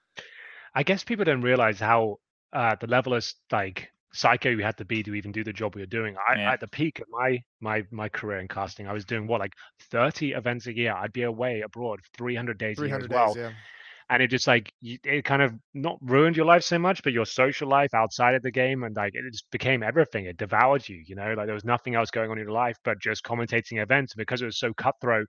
I 0.74 0.82
guess 0.82 1.05
people 1.05 1.24
don't 1.24 1.42
realize 1.42 1.78
how 1.80 2.16
uh, 2.52 2.76
the 2.80 2.86
level 2.86 3.14
of 3.14 3.26
like 3.52 3.90
psycho 4.12 4.51
you 4.51 4.62
had 4.62 4.76
to 4.78 4.84
be 4.84 5.02
to 5.05 5.14
even 5.14 5.32
do 5.32 5.44
the 5.44 5.52
job 5.52 5.74
we 5.74 5.82
were 5.82 5.86
doing. 5.86 6.16
I 6.16 6.36
Yeah. 6.36 6.52
at 6.52 6.60
the 6.60 6.68
peak 6.68 7.01
of 7.01 7.06
my 7.10 7.38
my 7.60 7.84
my 7.90 8.09
career 8.09 8.38
in 8.38 8.48
casting, 8.48 8.88
I 8.88 8.92
was 8.92 9.05
doing 9.05 9.26
what 9.26 9.40
like 9.40 9.55
30 9.90 10.32
events 10.32 10.66
a 10.66 10.74
year. 10.76 10.94
I'd 10.94 11.12
be 11.12 11.22
away 11.22 11.60
abroad 11.62 12.01
300 12.16 12.59
days 12.59 12.82
a 12.82 12.88
year 12.88 12.98
as 12.98 13.09
well. 13.09 13.34
days, 13.34 13.36
yeah. 13.36 13.52
and 14.09 14.22
it 14.22 14.28
just 14.28 14.47
like 14.47 14.72
it 14.82 15.24
kind 15.24 15.42
of 15.42 15.55
not 15.74 15.98
ruined 16.02 16.36
your 16.36 16.47
life 16.47 16.62
so 16.64 16.78
much 16.78 17.02
but 17.02 17.12
your 17.12 17.24
social 17.26 17.68
life 17.68 17.94
outside 17.94 18.34
of 18.34 18.42
the 18.42 18.51
game 18.51 18.82
and 18.82 18.97
like 18.97 19.14
it 19.14 19.22
just 19.32 19.51
became 19.51 19.82
everything 19.82 20.26
it 20.26 20.36
devoured 20.36 20.86
you 20.88 21.02
you 21.06 21.14
know 21.14 21.34
like 21.34 21.47
there 21.47 21.55
was 21.55 21.64
nothing 21.64 21.94
else 21.94 22.10
going 22.10 22.30
on 22.30 22.38
in 22.38 22.44
your 22.44 22.52
life 22.52 22.76
but 22.84 22.98
just 23.01 23.22
commentating 23.24 23.80
events 23.82 24.12
and 24.12 24.18
because 24.18 24.42
it 24.42 24.47
was 24.47 24.59
so 24.59 24.72
cutthroat 24.74 25.26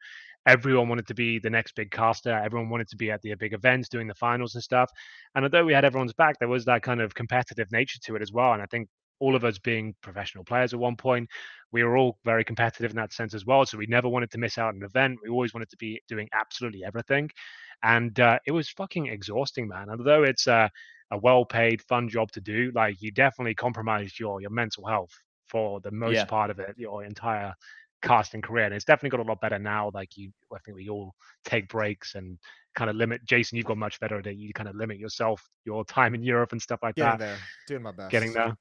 everyone 0.48 0.90
wanted 0.90 1.08
to 1.08 1.14
be 1.14 1.40
the 1.40 1.50
next 1.50 1.76
big 1.76 1.92
caster 1.92 2.32
everyone 2.32 2.70
wanted 2.70 2.88
to 2.88 2.96
be 2.98 3.12
at 3.12 3.22
the 3.22 3.34
big 3.36 3.54
events 3.54 3.90
doing 3.90 4.08
the 4.08 4.16
finals 4.16 4.56
and 4.56 4.64
stuff 4.64 4.90
and 5.36 5.46
although 5.46 5.66
we 5.66 5.74
had 5.74 5.86
everyone's 5.86 6.14
back 6.14 6.38
there 6.40 6.48
was 6.48 6.66
that 6.66 6.82
kind 6.82 7.02
of 7.02 7.14
competitive 7.14 7.72
nature 7.72 8.00
to 8.04 8.16
it 8.16 8.22
as 8.22 8.32
well 8.32 8.54
and 8.54 8.62
i 8.62 8.66
think 8.66 8.88
all 9.20 9.36
of 9.36 9.46
us 9.46 9.60
being 9.60 9.94
professional 10.02 10.44
players 10.44 10.74
at 10.74 10.80
one 10.80 10.96
point, 10.96 11.30
we 11.72 11.84
were 11.84 11.96
all 11.96 12.18
very 12.26 12.44
competitive 12.44 12.90
in 12.90 12.98
that 12.98 13.14
sense 13.14 13.36
as 13.36 13.46
well. 13.46 13.66
So 13.66 13.78
we 13.78 13.86
never 13.86 14.10
wanted 14.10 14.32
to 14.32 14.40
miss 14.40 14.58
out 14.58 14.70
on 14.70 14.78
an 14.78 14.84
event. 14.84 15.20
We 15.24 15.30
always 15.30 15.54
wanted 15.54 15.70
to 15.70 15.78
be 15.78 16.02
doing 16.08 16.28
absolutely 16.34 16.84
everything, 16.84 17.30
and 17.84 18.20
uh, 18.20 18.40
it 18.46 18.52
was 18.52 18.70
fucking 18.70 19.08
exhausting, 19.08 19.68
man. 19.68 19.90
Although 19.90 20.24
it's 20.24 20.48
a, 20.48 20.70
a 21.12 21.18
well-paid, 21.18 21.82
fun 21.84 22.10
job 22.10 22.32
to 22.32 22.42
do, 22.42 22.72
like 22.76 23.02
you 23.02 23.12
definitely 23.12 23.56
compromised 23.56 24.20
your 24.20 24.42
your 24.42 24.52
mental 24.52 24.86
health 24.88 25.12
for 25.48 25.80
the 25.82 25.92
most 25.92 26.24
Yeah. 26.24 26.28
part 26.28 26.50
of 26.50 26.60
it, 26.60 26.76
your 26.78 27.04
entire 27.04 27.54
casting 28.02 28.42
career. 28.42 28.66
And 28.66 28.74
it's 28.74 28.86
definitely 28.86 29.16
got 29.18 29.26
a 29.26 29.30
lot 29.30 29.42
better 29.42 29.60
now. 29.60 29.92
Like 29.94 30.18
you, 30.18 30.32
I 30.54 30.60
think 30.60 30.76
we 30.78 30.90
all 30.90 31.14
take 31.46 31.68
breaks 31.70 32.16
and 32.16 32.38
kind 32.76 32.90
of 32.90 32.96
limit. 32.96 33.24
Jason, 33.26 33.58
you've 33.58 33.66
got 33.68 33.78
much 33.78 34.00
better 34.00 34.18
at 34.20 34.28
it. 34.28 34.38
You 34.38 34.54
kind 34.54 34.70
of 34.70 34.76
limit 34.76 34.98
yourself, 34.98 35.48
your 35.66 35.86
time 35.86 36.16
in 36.16 36.24
Europe 36.24 36.52
and 36.52 36.62
stuff 36.62 36.80
like 36.84 36.96
Getting 36.96 37.12
that. 37.12 37.20
there, 37.20 37.38
doing 37.68 37.84
my 37.84 37.92
best. 37.92 38.12
Getting 38.12 38.34
there. 38.34 38.56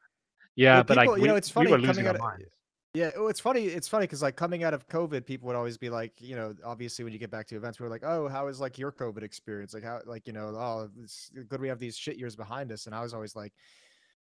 Yeah, 0.57 0.75
Well, 0.77 0.85
but 0.85 0.97
like 0.97 1.07
people- 1.09 1.19
you 1.19 1.27
know, 1.29 1.37
it's 1.37 1.49
we 1.51 1.53
funny 1.55 1.71
were 1.71 1.77
coming 1.77 1.87
losing 1.89 2.05
our 2.07 2.11
out 2.11 2.17
of- 2.17 2.21
minds. 2.23 2.45
Yeah, 2.93 3.13
oh, 3.17 3.29
it's 3.29 3.39
funny. 3.39 3.67
It's 3.67 3.87
funny 3.87 4.03
because 4.09 4.21
like 4.21 4.35
coming 4.35 4.65
out 4.65 4.75
of 4.75 4.85
COVID, 4.89 5.25
people 5.25 5.47
would 5.47 5.55
always 5.55 5.79
be 5.79 5.89
like, 5.91 6.13
you 6.21 6.35
know, 6.35 6.57
obviously 6.65 7.05
when 7.05 7.13
you 7.13 7.21
get 7.21 7.31
back 7.31 7.47
to 7.47 7.57
events, 7.57 7.79
we're 7.79 7.89
like, 7.89 8.03
oh, 8.05 8.27
how 8.27 8.49
is 8.49 8.61
like 8.61 8.79
your 8.79 8.91
COVID 8.91 9.23
experience? 9.23 9.73
Like 9.73 9.85
how, 9.85 10.01
like 10.07 10.27
you 10.27 10.33
know, 10.33 10.49
oh, 10.57 10.91
it's 11.01 11.31
good 11.49 11.61
we 11.61 11.69
have 11.69 11.79
these 11.79 11.97
shit 11.97 12.17
years 12.19 12.35
behind 12.35 12.73
us. 12.73 12.87
And 12.87 12.95
I 12.95 13.01
was 13.01 13.15
always 13.15 13.37
like, 13.37 13.53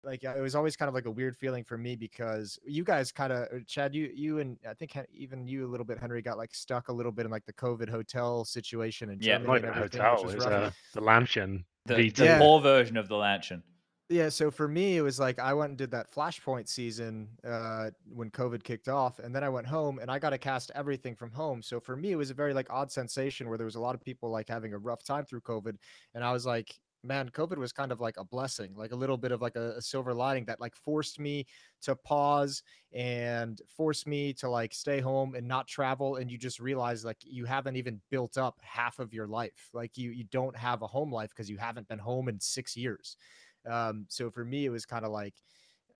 like 0.06 0.24
uh, 0.24 0.36
it 0.38 0.42
was 0.42 0.56
always 0.56 0.76
kind 0.76 0.88
of 0.88 0.96
like 0.96 1.06
a 1.06 1.12
weird 1.12 1.36
feeling 1.36 1.64
for 1.64 1.78
me 1.78 1.96
because 1.96 2.60
you 2.66 2.84
guys 2.84 3.12
kind 3.12 3.34
of, 3.34 3.48
Chad, 3.68 3.94
you, 3.96 4.12
you 4.14 4.40
and 4.40 4.58
I 4.70 4.74
think 4.74 4.96
even 5.14 5.48
you 5.48 5.66
a 5.66 5.70
little 5.70 5.86
bit, 5.86 5.98
Henry, 5.98 6.22
got 6.22 6.38
like 6.38 6.54
stuck 6.54 6.90
a 6.90 6.94
little 6.94 7.12
bit 7.12 7.26
in 7.26 7.32
like 7.32 7.46
the 7.46 7.54
COVID 7.54 7.90
hotel 7.90 8.46
situation 8.46 9.10
in 9.10 9.20
Yeah, 9.20 9.38
Germany 9.38 9.48
Not 9.48 9.56
and 9.56 9.66
even 9.66 9.74
hotel. 9.74 10.14
which 10.14 10.22
It 10.22 10.26
was 10.26 10.36
was 10.36 10.46
uh, 10.46 10.72
the 10.94 11.02
Lancian. 11.02 11.66
The, 11.88 11.96
Vita. 11.96 12.22
the 12.22 12.26
Yeah. 12.26 12.40
poor 12.40 12.62
version 12.62 12.98
of 12.98 13.08
the 13.08 13.16
Lancian. 13.16 13.62
Yeah, 14.08 14.30
so 14.30 14.52
for 14.52 14.68
me, 14.68 14.98
it 14.98 15.02
was 15.02 15.20
like 15.20 15.40
I 15.40 15.52
went 15.56 15.70
and 15.70 15.78
did 15.80 15.90
that 15.90 16.14
Flashpoint 16.14 16.68
season 16.68 17.28
uh, 17.44 17.90
when 18.08 18.30
COVID 18.30 18.64
kicked 18.64 18.88
off, 18.88 19.18
and 19.18 19.34
then 19.34 19.44
I 19.44 19.50
went 19.50 19.66
home 19.66 19.98
and 19.98 20.12
I 20.12 20.20
got 20.20 20.30
to 20.30 20.38
cast 20.38 20.72
everything 20.76 21.16
from 21.16 21.32
home. 21.32 21.64
So 21.64 21.80
for 21.80 21.96
me, 21.96 22.12
it 22.12 22.16
was 22.16 22.30
a 22.30 22.36
very 22.36 22.54
like 22.54 22.68
odd 22.70 22.92
sensation 22.92 23.50
where 23.50 23.58
there 23.58 23.66
was 23.66 23.74
a 23.76 23.80
lot 23.80 23.96
of 23.96 24.02
people 24.02 24.30
like 24.30 24.48
having 24.48 24.74
a 24.74 24.78
rough 24.78 25.04
time 25.04 25.26
through 25.26 25.42
COVID, 25.42 25.76
and 26.14 26.24
I 26.24 26.32
was 26.34 26.46
like, 26.46 26.72
man, 27.06 27.30
COVID 27.30 27.58
was 27.58 27.72
kind 27.72 27.92
of 27.92 28.02
like 28.02 28.18
a 28.18 28.24
blessing, 28.24 28.74
like 28.76 28.92
a 28.92 28.96
little 28.96 29.18
bit 29.18 29.32
of 29.32 29.42
like 29.42 29.56
a, 29.56 29.76
a 29.78 29.82
silver 29.82 30.14
lining 30.14 30.46
that 30.46 30.60
like 30.60 30.76
forced 30.76 31.20
me 31.20 31.46
to 31.84 31.96
pause 31.96 32.64
and 32.94 33.62
forced 33.68 34.08
me 34.08 34.34
to 34.34 34.50
like 34.50 34.74
stay 34.74 35.00
home 35.00 35.36
and 35.36 35.48
not 35.48 35.68
travel, 35.68 36.18
and 36.18 36.32
you 36.32 36.38
just 36.38 36.60
realize 36.60 37.06
like 37.06 37.18
you 37.22 37.46
haven't 37.46 37.76
even 37.76 38.02
built 38.10 38.38
up 38.38 38.60
half 38.62 39.00
of 39.00 39.14
your 39.14 39.28
life, 39.28 39.70
like 39.74 39.98
you 39.98 40.12
you 40.12 40.26
don't 40.32 40.56
have 40.56 40.82
a 40.82 40.88
home 40.88 41.12
life 41.12 41.30
because 41.30 41.50
you 41.50 41.58
haven't 41.58 41.88
been 41.88 42.00
home 42.00 42.28
in 42.28 42.40
six 42.40 42.76
years. 42.76 43.18
Um, 43.70 44.06
so 44.10 44.30
for 44.30 44.46
me, 44.46 44.66
it 44.66 44.70
was 44.70 44.86
kind 44.86 45.06
of 45.06 45.12
like 45.12 45.36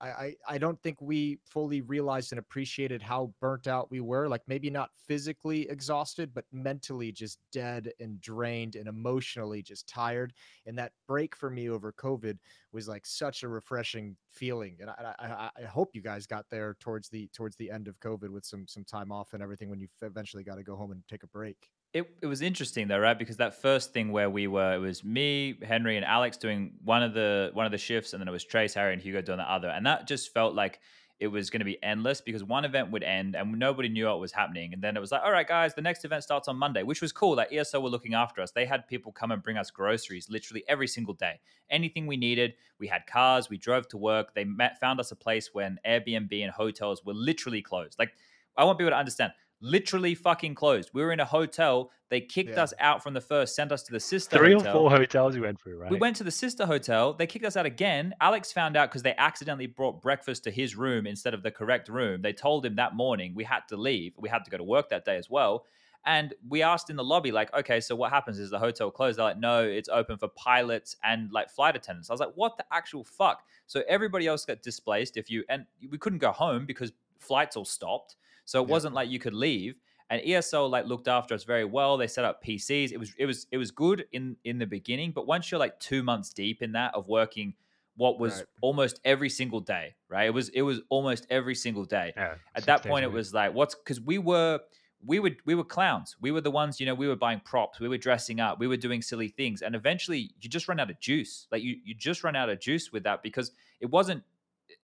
I, 0.04 0.34
I 0.48 0.58
don't 0.58 0.80
think 0.82 1.00
we 1.00 1.38
fully 1.44 1.80
realized 1.80 2.32
and 2.32 2.38
appreciated 2.38 3.00
how 3.00 3.32
burnt 3.40 3.66
out 3.66 3.90
we 3.90 4.00
were. 4.00 4.28
Like 4.28 4.42
maybe 4.46 4.68
not 4.68 4.90
physically 5.08 5.68
exhausted, 5.70 6.32
but 6.34 6.44
mentally 6.52 7.12
just 7.12 7.38
dead 7.52 7.92
and 7.98 8.20
drained 8.20 8.76
and 8.76 8.88
emotionally 8.88 9.62
just 9.62 9.88
tired. 9.88 10.34
And 10.66 10.78
that 10.78 10.92
break 11.08 11.34
for 11.34 11.48
me 11.50 11.70
over 11.70 11.92
COVID 11.92 12.38
was 12.72 12.88
like 12.88 13.06
such 13.06 13.42
a 13.42 13.48
refreshing 13.48 14.16
feeling. 14.30 14.76
And 14.80 14.90
I, 14.90 15.14
I, 15.18 15.26
I- 15.26 15.50
I 15.56 15.64
hope 15.64 15.94
you 15.94 16.02
guys 16.02 16.26
got 16.26 16.44
there 16.50 16.76
towards 16.80 17.08
the 17.08 17.28
towards 17.32 17.56
the 17.56 17.70
end 17.70 17.88
of 17.88 17.98
COVID 18.00 18.28
with 18.28 18.44
some 18.44 18.66
some 18.68 18.84
time 18.84 19.10
off 19.10 19.32
and 19.32 19.42
everything 19.42 19.70
when 19.70 19.80
you 19.80 19.88
eventually 20.02 20.44
got 20.44 20.56
to 20.56 20.62
go 20.62 20.76
home 20.76 20.90
and 20.92 21.02
take 21.08 21.22
a 21.22 21.28
break. 21.28 21.70
It, 21.96 22.06
it 22.20 22.26
was 22.26 22.42
interesting 22.42 22.88
though, 22.88 22.98
right? 22.98 23.18
Because 23.18 23.38
that 23.38 23.62
first 23.62 23.94
thing 23.94 24.12
where 24.12 24.28
we 24.28 24.48
were, 24.48 24.74
it 24.74 24.78
was 24.78 25.02
me, 25.02 25.56
Henry, 25.62 25.96
and 25.96 26.04
Alex 26.04 26.36
doing 26.36 26.72
one 26.84 27.02
of 27.02 27.14
the 27.14 27.50
one 27.54 27.64
of 27.64 27.72
the 27.72 27.78
shifts, 27.78 28.12
and 28.12 28.20
then 28.20 28.28
it 28.28 28.32
was 28.32 28.44
Trace, 28.44 28.74
Harry, 28.74 28.92
and 28.92 29.00
Hugo 29.00 29.22
doing 29.22 29.38
the 29.38 29.50
other, 29.50 29.68
and 29.68 29.86
that 29.86 30.06
just 30.06 30.34
felt 30.34 30.54
like 30.54 30.78
it 31.20 31.28
was 31.28 31.48
going 31.48 31.60
to 31.60 31.64
be 31.64 31.82
endless 31.82 32.20
because 32.20 32.44
one 32.44 32.66
event 32.66 32.90
would 32.90 33.02
end 33.02 33.34
and 33.34 33.58
nobody 33.58 33.88
knew 33.88 34.04
what 34.04 34.20
was 34.20 34.30
happening, 34.30 34.74
and 34.74 34.82
then 34.82 34.94
it 34.94 35.00
was 35.00 35.10
like, 35.10 35.22
all 35.24 35.32
right, 35.32 35.48
guys, 35.48 35.72
the 35.72 35.80
next 35.80 36.04
event 36.04 36.22
starts 36.22 36.48
on 36.48 36.58
Monday, 36.58 36.82
which 36.82 37.00
was 37.00 37.12
cool. 37.12 37.34
Like 37.34 37.50
ESL 37.50 37.80
were 37.80 37.88
looking 37.88 38.12
after 38.12 38.42
us; 38.42 38.50
they 38.50 38.66
had 38.66 38.86
people 38.86 39.10
come 39.10 39.30
and 39.30 39.42
bring 39.42 39.56
us 39.56 39.70
groceries 39.70 40.28
literally 40.28 40.64
every 40.68 40.88
single 40.88 41.14
day, 41.14 41.40
anything 41.70 42.06
we 42.06 42.18
needed. 42.18 42.56
We 42.78 42.88
had 42.88 43.06
cars, 43.06 43.48
we 43.48 43.56
drove 43.56 43.88
to 43.88 43.96
work. 43.96 44.34
They 44.34 44.44
met, 44.44 44.78
found 44.80 45.00
us 45.00 45.12
a 45.12 45.16
place 45.16 45.54
when 45.54 45.78
Airbnb 45.86 46.42
and 46.42 46.52
hotels 46.52 47.06
were 47.06 47.14
literally 47.14 47.62
closed. 47.62 47.98
Like 47.98 48.12
I 48.54 48.64
want 48.64 48.78
people 48.78 48.90
to 48.90 48.98
understand 48.98 49.32
literally 49.60 50.14
fucking 50.14 50.54
closed. 50.54 50.90
We 50.92 51.02
were 51.02 51.12
in 51.12 51.20
a 51.20 51.24
hotel. 51.24 51.90
They 52.08 52.20
kicked 52.20 52.50
Yeah. 52.50 52.62
us 52.62 52.74
out 52.78 53.02
from 53.02 53.14
the 53.14 53.20
first, 53.20 53.54
sent 53.56 53.72
us 53.72 53.82
to 53.84 53.92
the 53.92 54.00
sister 54.00 54.36
Three 54.38 54.54
or 54.54 54.60
four 54.64 54.90
hotels 54.90 55.34
we 55.34 55.40
went 55.40 55.60
through, 55.60 55.78
right? 55.78 55.90
We 55.90 55.98
went 55.98 56.16
to 56.16 56.24
the 56.24 56.30
sister 56.30 56.66
hotel. 56.66 57.14
They 57.14 57.26
kicked 57.26 57.44
us 57.44 57.56
out 57.56 57.66
again. 57.66 58.14
Alex 58.20 58.52
found 58.52 58.76
out 58.76 58.90
because 58.90 59.02
they 59.02 59.14
accidentally 59.16 59.66
brought 59.66 60.00
breakfast 60.02 60.44
to 60.44 60.50
his 60.50 60.76
room 60.76 61.06
instead 61.06 61.34
of 61.34 61.42
the 61.42 61.50
correct 61.50 61.88
room. 61.88 62.22
They 62.22 62.32
told 62.32 62.64
him 62.64 62.76
that 62.76 62.94
morning 62.94 63.34
we 63.34 63.44
had 63.44 63.62
to 63.68 63.76
leave. 63.76 64.14
We 64.18 64.28
had 64.28 64.44
to 64.44 64.50
go 64.50 64.56
to 64.58 64.64
work 64.64 64.90
that 64.90 65.04
day 65.04 65.16
as 65.16 65.28
well. 65.30 65.64
And 66.04 66.34
we 66.48 66.62
asked 66.62 66.88
in 66.88 66.94
the 66.94 67.02
lobby, 67.02 67.32
like, 67.32 67.52
okay, 67.52 67.80
so 67.80 67.96
what 67.96 68.12
happens? 68.12 68.38
Is 68.38 68.50
the 68.50 68.60
hotel 68.60 68.92
closed? 68.92 69.18
They're 69.18 69.24
like, 69.24 69.38
no, 69.38 69.64
it's 69.64 69.88
open 69.88 70.18
for 70.18 70.28
pilots 70.28 70.96
and 71.02 71.32
like 71.32 71.50
flight 71.50 71.74
attendants. 71.74 72.10
I 72.10 72.12
was 72.12 72.20
like, 72.20 72.34
what 72.36 72.56
the 72.56 72.64
actual 72.70 73.02
fuck? 73.02 73.42
So 73.66 73.82
everybody 73.88 74.28
else 74.28 74.44
got 74.44 74.62
displaced. 74.62 75.16
If 75.16 75.28
you 75.30 75.42
and 75.48 75.66
we 75.90 75.98
couldn't 75.98 76.20
go 76.20 76.30
home 76.30 76.64
because 76.64 76.92
flights 77.18 77.56
all 77.56 77.64
stopped. 77.64 78.14
So 78.46 78.62
it 78.62 78.68
Yeah. 78.68 78.70
wasn't 78.70 78.94
like 78.94 79.10
you 79.10 79.18
could 79.18 79.34
leave 79.34 79.76
and 80.08 80.22
ESL 80.22 80.68
like 80.70 80.86
looked 80.86 81.08
after 81.08 81.34
us 81.34 81.44
very 81.44 81.64
well. 81.64 81.96
They 81.98 82.06
set 82.06 82.24
up 82.24 82.42
PCs. 82.42 82.92
It 82.92 82.98
was 82.98 83.14
it 83.18 83.26
was 83.26 83.46
it 83.50 83.58
was 83.58 83.70
good 83.70 84.06
in 84.12 84.36
in 84.44 84.58
the 84.58 84.66
beginning, 84.66 85.12
but 85.12 85.26
once 85.26 85.50
you're 85.50 85.60
like 85.60 85.78
two 85.80 86.02
months 86.02 86.32
deep 86.32 86.62
in 86.62 86.72
that 86.72 86.94
of 86.94 87.08
working 87.08 87.54
what 87.96 88.18
was 88.18 88.38
Right. 88.40 88.46
almost 88.60 89.00
every 89.04 89.30
single 89.30 89.60
day, 89.60 89.96
right? 90.08 90.26
It 90.26 90.30
was 90.34 90.48
it 90.50 90.62
was 90.62 90.80
almost 90.90 91.26
every 91.30 91.54
single 91.54 91.84
day. 91.84 92.12
Yeah, 92.16 92.36
At 92.54 92.66
that 92.66 92.82
point, 92.82 93.04
it 93.04 93.12
was 93.12 93.32
like 93.34 93.54
what's 93.54 93.74
because 93.74 94.00
we 94.00 94.18
were 94.18 94.60
we 95.04 95.18
were 95.18 95.32
we 95.44 95.54
were 95.54 95.64
clowns. 95.64 96.16
We 96.20 96.30
were 96.30 96.40
the 96.42 96.50
ones, 96.50 96.78
you 96.80 96.86
know, 96.86 96.94
we 96.94 97.08
were 97.08 97.16
buying 97.16 97.40
props, 97.40 97.80
we 97.80 97.88
were 97.88 97.98
dressing 97.98 98.38
up, 98.40 98.58
we 98.58 98.66
were 98.68 98.76
doing 98.76 99.02
silly 99.02 99.28
things, 99.28 99.62
and 99.62 99.74
eventually 99.74 100.30
you 100.40 100.48
just 100.48 100.68
run 100.68 100.78
out 100.80 100.90
of 100.90 101.00
juice. 101.00 101.46
Like 101.50 101.62
you 101.62 101.76
you 101.84 101.94
just 101.94 102.22
run 102.24 102.36
out 102.36 102.48
of 102.50 102.60
juice 102.60 102.92
with 102.92 103.02
that 103.04 103.22
because 103.22 103.50
it 103.80 103.86
wasn't. 103.86 104.22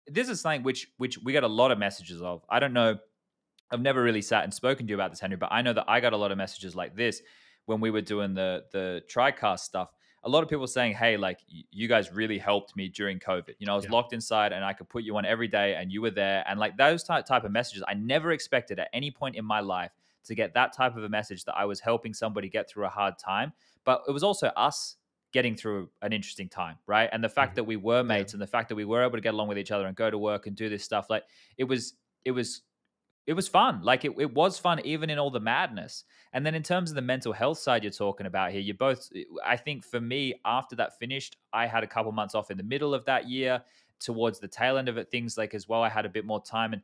This 0.06 0.28
is 0.28 0.40
something 0.40 0.62
which 0.62 0.88
which 0.96 1.18
we 1.18 1.32
got 1.32 1.44
a 1.44 1.48
lot 1.48 1.70
of 1.70 1.78
messages 1.78 2.20
of. 2.22 2.44
I 2.48 2.60
don't 2.60 2.72
know. 2.72 2.98
I've 3.72 3.80
never 3.80 4.02
really 4.02 4.22
sat 4.22 4.44
and 4.44 4.52
spoken 4.52 4.86
to 4.86 4.90
you 4.90 4.96
about 4.96 5.10
this, 5.10 5.20
Henry, 5.20 5.36
but 5.36 5.48
I 5.50 5.62
know 5.62 5.72
that 5.72 5.86
I 5.88 6.00
got 6.00 6.12
a 6.12 6.16
lot 6.16 6.30
of 6.30 6.38
messages 6.38 6.76
like 6.76 6.94
this 6.94 7.22
when 7.66 7.80
we 7.80 7.90
were 7.90 8.00
doing 8.02 8.34
the 8.34 8.64
the 8.72 9.02
TriCast 9.08 9.60
stuff. 9.60 9.90
A 10.24 10.28
lot 10.28 10.42
of 10.44 10.48
people 10.48 10.66
saying, 10.68 10.94
"Hey, 10.94 11.16
like 11.16 11.40
you 11.48 11.88
guys 11.88 12.12
really 12.12 12.38
helped 12.38 12.76
me 12.76 12.88
during 12.88 13.18
COVID. 13.18 13.54
You 13.58 13.66
know, 13.66 13.72
I 13.72 13.76
was 13.76 13.86
Yeah. 13.86 13.92
locked 13.92 14.12
inside 14.12 14.52
and 14.52 14.64
I 14.64 14.72
could 14.72 14.88
put 14.88 15.02
you 15.02 15.16
on 15.16 15.24
every 15.24 15.48
day, 15.48 15.74
and 15.74 15.90
you 15.90 16.00
were 16.02 16.10
there." 16.10 16.44
And 16.46 16.60
like 16.60 16.76
those 16.76 17.02
type 17.02 17.24
type 17.26 17.44
of 17.44 17.50
messages, 17.50 17.82
I 17.88 17.94
never 17.94 18.30
expected 18.32 18.78
at 18.78 18.88
any 18.92 19.10
point 19.10 19.34
in 19.36 19.44
my 19.44 19.60
life 19.60 19.90
to 20.24 20.34
get 20.36 20.54
that 20.54 20.72
type 20.72 20.96
of 20.96 21.02
a 21.02 21.08
message 21.08 21.44
that 21.46 21.56
I 21.56 21.64
was 21.64 21.80
helping 21.80 22.14
somebody 22.14 22.48
get 22.48 22.68
through 22.70 22.84
a 22.84 22.88
hard 22.90 23.18
time. 23.18 23.52
But 23.84 24.02
it 24.06 24.12
was 24.12 24.22
also 24.22 24.48
us 24.48 24.96
getting 25.32 25.56
through 25.56 25.90
an 26.02 26.12
interesting 26.12 26.48
time, 26.48 26.78
right? 26.86 27.08
And 27.10 27.24
the 27.24 27.28
fact 27.28 27.52
Mhm. 27.52 27.56
that 27.56 27.64
we 27.64 27.76
were 27.76 28.04
mates 28.04 28.34
and 28.34 28.40
the 28.42 28.46
fact 28.46 28.68
that 28.68 28.76
we 28.76 28.84
were 28.84 29.02
able 29.02 29.16
to 29.16 29.20
get 29.22 29.34
along 29.34 29.48
with 29.48 29.58
each 29.58 29.70
other 29.72 29.86
and 29.86 29.96
go 29.96 30.10
to 30.10 30.18
work 30.18 30.46
and 30.46 30.54
do 30.54 30.68
this 30.68 30.84
stuff, 30.84 31.08
like 31.10 31.24
it 31.56 31.64
was, 31.64 31.94
it 32.24 32.32
was 32.32 32.62
it 33.26 33.34
was 33.34 33.48
fun. 33.48 33.82
Like 33.82 34.04
it, 34.04 34.12
it 34.18 34.34
was 34.34 34.58
fun 34.58 34.80
even 34.84 35.10
in 35.10 35.18
all 35.18 35.30
the 35.30 35.40
madness. 35.40 36.04
And 36.32 36.44
then 36.44 36.54
in 36.54 36.62
terms 36.62 36.90
of 36.90 36.96
the 36.96 37.02
mental 37.02 37.32
health 37.32 37.58
side 37.58 37.84
you're 37.84 37.92
talking 37.92 38.26
about 38.26 38.50
here, 38.50 38.60
you 38.60 38.74
both 38.74 39.08
eh, 39.14 39.24
I 39.44 39.56
think 39.56 39.84
for 39.84 40.00
me, 40.00 40.34
after 40.44 40.74
that 40.76 40.98
finished, 40.98 41.36
I 41.52 41.66
had 41.66 41.84
a 41.84 41.86
couple 41.86 42.10
months 42.12 42.34
off 42.34 42.50
in 42.50 42.56
the 42.56 42.64
middle 42.64 42.94
of 42.94 43.04
that 43.06 43.28
year. 43.28 43.62
Towards 44.00 44.40
the 44.40 44.48
tail 44.48 44.78
end 44.78 44.88
of 44.88 44.98
it, 44.98 45.12
things 45.12 45.38
like 45.38 45.54
as 45.54 45.68
well, 45.68 45.82
I 45.82 45.88
had 45.88 46.04
a 46.04 46.08
bit 46.08 46.24
more 46.24 46.42
time. 46.42 46.72
And 46.72 46.82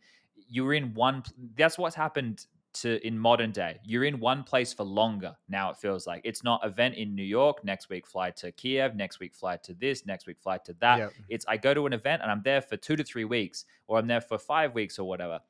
you 0.48 0.65
were 0.65 0.74
in 0.74 0.94
one 0.94 1.24
that's 1.56 1.77
what's 1.77 1.97
happened 1.97 2.47
to 2.74 3.05
in 3.05 3.19
modern 3.19 3.51
day. 3.51 3.81
You're 3.85 4.05
in 4.05 4.20
one 4.20 4.44
place 4.44 4.73
for 4.73 4.85
longer 4.85 5.35
now, 5.48 5.70
it 5.70 5.77
feels 5.78 6.06
like. 6.06 6.20
It's 6.24 6.44
not 6.44 6.65
event 6.65 6.94
in 6.94 7.16
New 7.16 7.24
York, 7.24 7.65
next 7.65 7.89
week 7.89 8.06
fly 8.06 8.31
to 8.32 8.52
Kiev, 8.52 8.94
next 8.94 9.19
week 9.19 9.35
fly 9.35 9.56
to 9.65 9.74
this, 9.74 10.06
next 10.06 10.27
week 10.28 10.39
fly 10.40 10.59
to 10.59 10.74
that. 10.74 10.98
Yep. 10.98 11.12
It's 11.28 11.44
I 11.48 11.56
go 11.56 11.74
to 11.74 11.86
an 11.86 11.93
event 11.93 12.23
and 12.23 12.31
I'm 12.31 12.43
there 12.44 12.60
for 12.60 12.77
two 12.77 12.94
to 12.94 13.02
three 13.02 13.24
weeks, 13.24 13.65
or 13.89 13.98
I'm 13.98 14.06
there 14.06 14.20
for 14.20 14.39
five 14.39 14.74
weeks 14.74 14.98
or 14.98 15.09
whatever. 15.09 15.40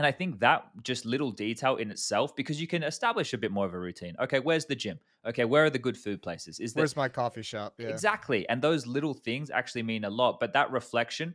And 0.00 0.06
I 0.06 0.12
think 0.12 0.40
that 0.40 0.64
just 0.82 1.04
little 1.04 1.30
detail 1.30 1.76
in 1.76 1.90
itself, 1.90 2.34
because 2.34 2.58
you 2.58 2.66
can 2.66 2.82
establish 2.82 3.34
a 3.34 3.36
bit 3.36 3.52
more 3.52 3.66
of 3.66 3.74
a 3.74 3.78
routine. 3.78 4.16
Okay, 4.18 4.40
where's 4.40 4.64
the 4.64 4.74
gym? 4.74 4.98
Okay, 5.28 5.44
where 5.44 5.66
are 5.66 5.68
the 5.68 5.78
good 5.78 5.94
food 5.94 6.22
places? 6.22 6.58
Is 6.58 6.72
there 6.72 6.80
Where's 6.80 6.96
my 6.96 7.10
coffee 7.10 7.42
shop? 7.42 7.74
Yeah. 7.76 7.88
Exactly. 7.88 8.48
And 8.48 8.62
those 8.62 8.86
little 8.86 9.12
things 9.12 9.50
actually 9.50 9.82
mean 9.82 10.04
a 10.04 10.08
lot. 10.08 10.40
But 10.40 10.54
that 10.54 10.70
reflection, 10.70 11.34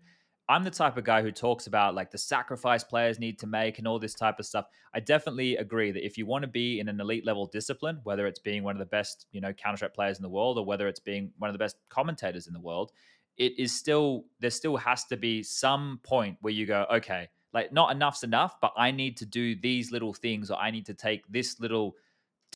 I'm 0.49 0.63
the 0.63 0.71
type 0.71 0.97
of 0.97 1.03
guy 1.03 1.21
who 1.21 1.31
talks 1.31 1.67
about 1.67 1.93
like 1.93 2.09
the 2.09 2.17
sacrifice 2.17 2.83
players 2.83 3.19
need 3.19 3.37
to 3.37 3.45
make 3.45 3.77
and 3.77 3.87
all 3.87 3.99
this 3.99 4.15
type 4.15 4.39
of 4.39 4.47
stuff. 4.47 4.65
I 4.95 4.99
definitely 4.99 5.57
agree 5.57 5.91
that 5.91 6.03
if 6.03 6.17
you 6.17 6.25
want 6.25 6.41
to 6.41 6.47
be 6.47 6.79
in 6.79 6.89
an 6.89 6.99
elite 6.99 7.23
level 7.23 7.45
discipline, 7.45 7.99
whether 8.01 8.25
it's 8.25 8.39
being 8.39 8.63
one 8.63 8.73
of 8.73 8.79
the 8.79 8.87
best, 8.87 9.27
you 9.31 9.41
know, 9.41 9.53
Counter 9.53 9.77
Strike 9.77 9.93
players 9.93 10.17
in 10.17 10.23
the 10.23 10.29
world 10.29 10.57
or 10.57 10.65
whether 10.65 10.87
it's 10.87 10.99
being 10.99 11.31
one 11.37 11.51
of 11.51 11.53
the 11.53 11.59
best 11.59 11.75
commentators 11.89 12.47
in 12.47 12.53
the 12.53 12.59
world, 12.59 12.93
it 13.37 13.59
is 13.59 13.71
still, 13.71 14.25
there 14.39 14.49
still 14.49 14.77
has 14.77 15.05
to 15.05 15.17
be 15.17 15.43
some 15.43 15.99
point 16.01 16.39
where 16.41 16.51
you 16.51 16.65
go, 16.65 16.87
okay, 16.91 17.29
like 17.55 17.71
not 17.71 17.89
enough's 17.89 18.23
enough, 18.23 18.59
but 18.61 18.73
I 18.75 18.91
need 18.91 19.15
to 19.17 19.25
do 19.25 19.55
these 19.55 19.91
little 19.91 20.13
things 20.13 20.51
or 20.51 20.57
I 20.57 20.69
need 20.71 20.85
to 20.87 20.93
take 20.93 21.25
this 21.29 21.57
little 21.61 21.95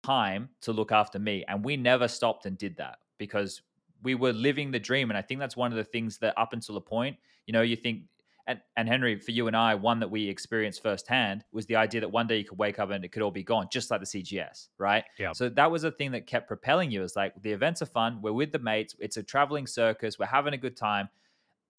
time 0.04 0.50
to 0.62 0.74
look 0.74 0.92
after 0.92 1.18
me. 1.18 1.46
And 1.48 1.64
we 1.64 1.78
never 1.78 2.10
stopped 2.10 2.46
and 2.46 2.58
did 2.58 2.76
that 2.78 2.98
because 3.18 3.62
we 4.04 4.14
were 4.14 4.34
living 4.34 4.72
the 4.72 4.80
dream. 4.80 5.10
And 5.10 5.18
I 5.18 5.22
think 5.22 5.40
that's 5.40 5.56
one 5.56 5.72
of 5.72 5.78
the 5.78 5.86
things 5.86 6.18
that 6.18 6.38
up 6.38 6.52
until 6.52 6.76
a 6.76 6.82
point, 6.82 7.16
you 7.48 7.54
know, 7.54 7.62
you 7.62 7.78
think, 7.78 8.04
and, 8.46 8.60
and 8.76 8.90
Henry, 8.90 9.18
for 9.18 9.32
you 9.32 9.48
and 9.48 9.56
I, 9.56 9.74
one 9.76 10.02
that 10.02 10.12
we 10.12 10.28
experienced 10.28 10.84
firsthand 10.84 11.46
was 11.54 11.66
the 11.68 11.78
idea 11.78 12.02
that 12.02 12.12
one 12.12 12.28
day 12.28 12.38
you 12.38 12.44
could 12.44 12.58
wake 12.58 12.78
up 12.78 12.90
and 12.92 13.06
it 13.06 13.14
could 13.14 13.22
all 13.22 13.32
be 13.32 13.44
gone, 13.44 13.68
just 13.72 13.92
like 13.92 14.02
the 14.02 14.06
CGS, 14.06 14.68
right? 14.78 15.06
Yeah. 15.18 15.32
So 15.32 15.48
that 15.48 15.72
was 15.72 15.86
a 15.86 15.92
thing 15.92 16.12
that 16.12 16.28
kept 16.28 16.50
propelling 16.50 16.92
you. 16.92 17.04
Is 17.04 17.16
like 17.16 17.42
the 17.42 17.54
events 17.54 17.82
are 17.82 17.86
fun. 17.86 18.22
We're 18.22 18.34
with 18.34 18.52
the 18.52 18.60
mates. 18.60 18.96
It's 19.00 19.16
a 19.16 19.24
traveling 19.24 19.66
circus. 19.66 20.20
We're 20.20 20.26
having 20.26 20.54
a 20.54 20.58
good 20.58 20.76
time. 20.76 21.08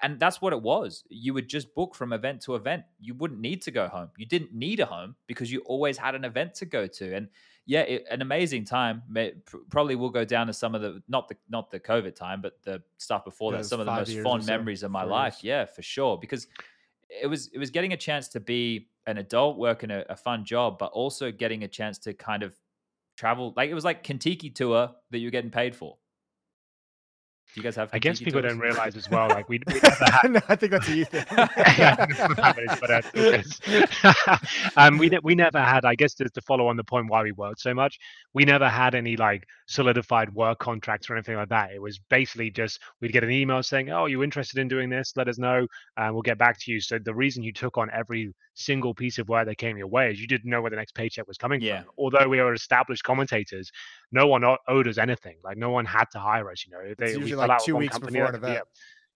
And 0.03 0.19
that's 0.19 0.41
what 0.41 0.53
it 0.53 0.63
was. 0.63 1.05
You 1.09 1.35
would 1.35 1.49
just 1.49 1.75
book 1.75 1.95
from 1.95 2.13
event 2.13 2.41
to 2.43 2.55
event. 2.55 2.85
You 3.01 3.15
wouldn't 3.15 3.41
need 3.41 3.63
to 3.63 3.71
go 3.71 3.89
home. 3.89 4.09
You 4.17 4.27
didn't 4.27 4.55
need 4.55 4.81
a 4.81 4.87
home 4.87 5.15
because 5.27 5.53
you 5.53 5.61
always 5.61 5.99
had 5.99 6.15
an 6.15 6.25
event 6.25 6.55
to 6.57 6.65
go 6.65 6.87
to. 6.87 7.15
And 7.15 7.29
yeah, 7.67 7.83
it, 7.83 8.07
an 8.11 8.23
amazing 8.23 8.65
time. 8.65 9.03
Probably 9.69 9.97
will 9.97 10.11
go 10.11 10.25
down 10.25 10.47
to 10.47 10.53
some 10.53 10.75
of 10.75 10.81
the 10.81 11.03
not 11.09 11.29
the 11.29 11.37
not 11.49 11.71
the 11.71 11.79
COVID 11.79 12.15
time, 12.15 12.41
but 12.41 12.63
the 12.63 12.83
stuff 12.97 13.25
before 13.25 13.53
that. 13.53 13.67
Some 13.67 13.81
of 13.81 13.87
the 13.87 13.93
most 13.93 14.19
fond 14.21 14.45
so, 14.45 14.53
memories 14.53 14.83
of 14.83 14.91
my 14.91 15.05
life. 15.05 15.45
Years. 15.45 15.45
Yeah, 15.45 15.65
for 15.67 15.83
sure. 15.83 16.19
Because 16.19 16.47
it 17.09 17.27
was 17.27 17.49
it 17.49 17.59
was 17.59 17.71
getting 17.71 17.93
a 17.93 17.97
chance 17.97 18.29
to 18.29 18.41
be 18.41 18.89
an 19.07 19.19
adult 19.19 19.59
working 19.59 19.91
a, 19.91 20.05
a 20.09 20.17
fun 20.17 20.45
job, 20.45 20.79
but 20.79 20.93
also 20.93 21.31
getting 21.31 21.65
a 21.65 21.69
chance 21.69 21.99
to 21.99 22.15
kind 22.15 22.43
of 22.43 22.57
travel. 23.17 23.53
Like 23.57 23.71
it 23.71 23.75
was 23.75 23.85
like 23.85 24.03
Kentucky 24.03 24.51
tour 24.51 24.91
that 25.11 25.19
you're 25.19 25.31
getting 25.31 25.51
paid 25.51 25.77
for. 25.77 25.97
Do 27.55 27.61
you 27.61 27.65
guys 27.65 27.75
have? 27.77 27.91
I 27.93 27.99
guess 27.99 28.21
people 28.21 28.41
tours? 28.41 28.53
don't 28.53 28.61
realize 28.61 28.97
as 28.97 29.11
well. 29.11 29.29
Like 29.29 29.49
we, 29.49 29.61
we 29.67 29.75
never 29.83 30.05
had. 30.05 30.31
no, 30.31 30.41
I 30.49 30.55
think 30.55 30.71
that's 30.71 30.89
a 30.89 30.95
you 30.95 31.05
thing. 31.05 31.25
um, 34.77 34.99
we 34.99 35.11
we 35.25 35.35
never 35.35 35.61
had. 35.61 35.85
I 35.85 35.97
guess 35.97 36.15
to, 36.15 36.29
to 36.29 36.41
follow 36.43 36.69
on 36.69 36.77
the 36.77 36.85
point 36.85 37.09
why 37.09 37.23
we 37.23 37.33
worked 37.33 37.61
so 37.61 37.75
much, 37.75 37.99
we 38.35 38.45
never 38.45 38.69
had 38.69 38.95
any 38.95 39.17
like 39.17 39.49
solidified 39.71 40.35
work 40.35 40.59
contracts 40.59 41.09
or 41.09 41.15
anything 41.15 41.37
like 41.37 41.49
that. 41.49 41.71
It 41.73 41.81
was 41.81 42.01
basically 42.11 42.51
just 42.51 42.81
we'd 43.01 43.13
get 43.13 43.23
an 43.23 43.31
email 43.31 43.63
saying, 43.63 43.91
"Oh, 43.91 44.07
you 44.07 44.25
interested 44.25 44.59
in 44.59 44.67
doing 44.67 44.91
this? 44.91 45.13
Let 45.17 45.29
us 45.29 45.39
know, 45.39 45.67
and 45.97 46.13
we'll 46.13 46.23
get 46.23 46.39
back 46.39 46.59
to 46.61 46.73
you." 46.73 46.81
So 46.81 46.99
the 46.99 47.15
reason 47.15 47.45
you 47.45 47.53
took 47.53 47.79
on 47.79 47.89
every 47.93 48.35
single 48.55 48.93
piece 48.93 49.19
of 49.19 49.29
work 49.29 49.47
that 49.47 49.59
came 49.59 49.77
your 49.77 49.87
way 49.87 50.11
is 50.11 50.21
you 50.21 50.27
didn't 50.27 50.51
know 50.51 50.61
where 50.61 50.71
the 50.71 50.77
next 50.77 50.95
paycheck 50.97 51.29
was 51.29 51.39
coming 51.39 51.61
yeah. 51.61 51.83
from. 51.83 51.93
Although 51.99 52.29
we 52.29 52.41
were 52.41 52.53
established 52.53 53.05
commentators, 53.05 53.71
no 54.11 54.27
one 54.27 54.45
owed 54.45 54.89
us 54.89 54.99
anything. 54.99 55.37
Like 55.45 55.57
no 55.57 55.71
one 55.71 55.87
had 55.87 56.07
to 56.13 56.19
hire 56.19 56.51
us. 56.51 56.67
You 56.67 56.73
know, 56.73 56.95
they, 56.99 57.07
it's 57.07 57.19
usually 57.19 57.47
like 57.47 57.63
two 57.63 57.77
weeks 57.77 57.97
before 57.97 58.27
an 58.27 58.35
event. 58.35 58.55
Yeah. 58.55 58.61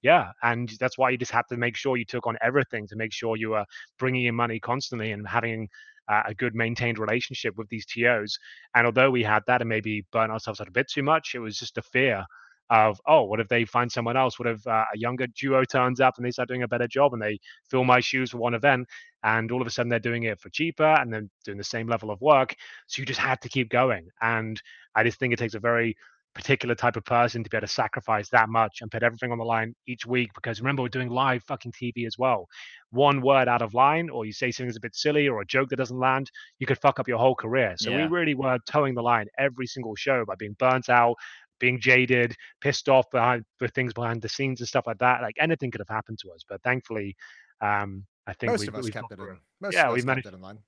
Yeah, 0.02 0.32
and 0.42 0.68
that's 0.78 0.98
why 0.98 1.08
you 1.08 1.16
just 1.16 1.32
had 1.32 1.44
to 1.48 1.56
make 1.56 1.76
sure 1.76 1.96
you 1.96 2.04
took 2.04 2.26
on 2.26 2.36
everything 2.42 2.86
to 2.88 2.94
make 2.94 3.10
sure 3.10 3.38
you 3.38 3.48
were 3.50 3.64
bringing 3.98 4.26
in 4.26 4.34
money 4.34 4.60
constantly 4.60 5.12
and 5.12 5.26
having 5.26 5.66
uh, 6.08 6.22
a 6.26 6.34
good 6.34 6.54
maintained 6.54 6.98
relationship 6.98 7.56
with 7.56 7.68
these 7.68 7.86
TOs. 7.86 8.38
And 8.74 8.86
although 8.86 9.10
we 9.10 9.22
had 9.22 9.42
that 9.46 9.60
and 9.62 9.68
maybe 9.68 10.04
burn 10.12 10.30
ourselves 10.30 10.60
out 10.60 10.68
a 10.68 10.72
bit 10.72 10.88
too 10.90 11.02
much, 11.02 11.34
it 11.34 11.40
was 11.40 11.58
just 11.58 11.78
a 11.78 11.82
fear 11.82 12.24
of 12.70 12.98
oh 13.06 13.22
what 13.22 13.40
if 13.40 13.48
they 13.48 13.64
find 13.64 13.92
someone 13.92 14.16
else 14.16 14.38
what 14.38 14.48
if 14.48 14.66
uh, 14.66 14.84
a 14.94 14.98
younger 14.98 15.26
duo 15.38 15.64
turns 15.64 16.00
up 16.00 16.14
and 16.16 16.24
they 16.24 16.30
start 16.30 16.48
doing 16.48 16.62
a 16.62 16.68
better 16.68 16.88
job 16.88 17.12
and 17.12 17.20
they 17.20 17.38
fill 17.68 17.84
my 17.84 18.00
shoes 18.00 18.30
for 18.30 18.38
one 18.38 18.54
event 18.54 18.88
and 19.22 19.52
all 19.52 19.60
of 19.60 19.66
a 19.66 19.70
sudden 19.70 19.90
they're 19.90 19.98
doing 19.98 20.22
it 20.22 20.40
for 20.40 20.48
cheaper 20.48 20.82
and 20.82 21.12
then 21.12 21.28
doing 21.44 21.58
the 21.58 21.64
same 21.64 21.86
level 21.86 22.10
of 22.10 22.20
work 22.22 22.54
so 22.86 23.00
you 23.00 23.06
just 23.06 23.20
had 23.20 23.40
to 23.40 23.50
keep 23.50 23.68
going 23.68 24.08
and 24.22 24.62
i 24.94 25.04
just 25.04 25.18
think 25.18 25.32
it 25.32 25.38
takes 25.38 25.54
a 25.54 25.60
very 25.60 25.94
particular 26.34 26.74
type 26.74 26.96
of 26.96 27.04
person 27.04 27.44
to 27.44 27.50
be 27.50 27.56
able 27.56 27.66
to 27.66 27.72
sacrifice 27.72 28.28
that 28.30 28.48
much 28.48 28.78
and 28.80 28.90
put 28.90 29.02
everything 29.02 29.30
on 29.30 29.38
the 29.38 29.44
line 29.44 29.74
each 29.86 30.04
week 30.04 30.30
because 30.34 30.60
remember 30.60 30.82
we're 30.82 30.88
doing 30.88 31.08
live 31.08 31.42
fucking 31.44 31.72
tv 31.72 32.06
as 32.06 32.18
well 32.18 32.48
one 32.90 33.20
word 33.20 33.46
out 33.46 33.62
of 33.62 33.72
line 33.72 34.10
or 34.10 34.24
you 34.24 34.32
say 34.32 34.50
something 34.50 34.66
that's 34.66 34.76
a 34.76 34.80
bit 34.80 34.96
silly 34.96 35.28
or 35.28 35.40
a 35.40 35.46
joke 35.46 35.68
that 35.68 35.76
doesn't 35.76 35.98
land 35.98 36.28
you 36.58 36.66
could 36.66 36.78
fuck 36.78 36.98
up 36.98 37.06
your 37.06 37.18
whole 37.18 37.36
career 37.36 37.74
so 37.78 37.90
yeah. 37.90 37.98
we 37.98 38.02
really 38.04 38.34
were 38.34 38.58
towing 38.68 38.94
the 38.94 39.02
line 39.02 39.26
every 39.38 39.66
single 39.66 39.94
show 39.94 40.24
by 40.24 40.34
being 40.34 40.56
burnt 40.58 40.88
out 40.88 41.14
being 41.60 41.80
jaded, 41.80 42.34
pissed 42.60 42.88
off 42.88 43.10
behind 43.10 43.44
for 43.58 43.68
things 43.68 43.92
behind 43.92 44.20
the 44.20 44.28
scenes 44.28 44.60
and 44.60 44.68
stuff 44.68 44.86
like 44.86 44.98
that. 44.98 45.22
Like 45.22 45.36
anything 45.38 45.70
could 45.70 45.80
have 45.80 45.88
happened 45.88 46.18
to 46.18 46.30
us, 46.32 46.44
but 46.48 46.62
thankfully, 46.62 47.16
um, 47.60 48.04
I 48.26 48.32
think 48.34 48.52
most 48.52 48.60
we, 48.62 48.68
of 48.68 48.74
us 48.74 48.84
we 48.84 48.90
kept 48.90 49.12
it 49.12 49.18
in. 49.18 49.38
Most 49.60 49.74
yeah, 49.74 49.90
we 49.90 50.02
managed 50.02 50.26
it 50.26 50.34
in 50.34 50.40
line. 50.40 50.58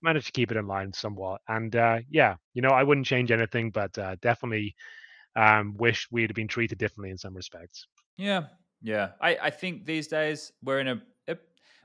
Managed 0.00 0.26
to 0.26 0.32
keep 0.32 0.50
it 0.50 0.56
in 0.56 0.66
line 0.66 0.92
somewhat, 0.92 1.40
and 1.48 1.74
uh, 1.74 1.98
yeah, 2.08 2.36
you 2.54 2.62
know, 2.62 2.68
I 2.68 2.82
wouldn't 2.82 3.06
change 3.06 3.32
anything, 3.32 3.70
but 3.70 3.96
uh, 3.98 4.16
definitely 4.22 4.74
um, 5.36 5.74
wish 5.76 6.08
we'd 6.10 6.34
been 6.34 6.48
treated 6.48 6.78
differently 6.78 7.10
in 7.10 7.18
some 7.18 7.34
respects. 7.34 7.86
Yeah, 8.16 8.44
yeah. 8.82 9.10
I 9.20 9.36
I 9.42 9.50
think 9.50 9.86
these 9.86 10.08
days 10.08 10.52
we're 10.62 10.80
in 10.80 10.88
a, 10.88 11.02
a 11.28 11.36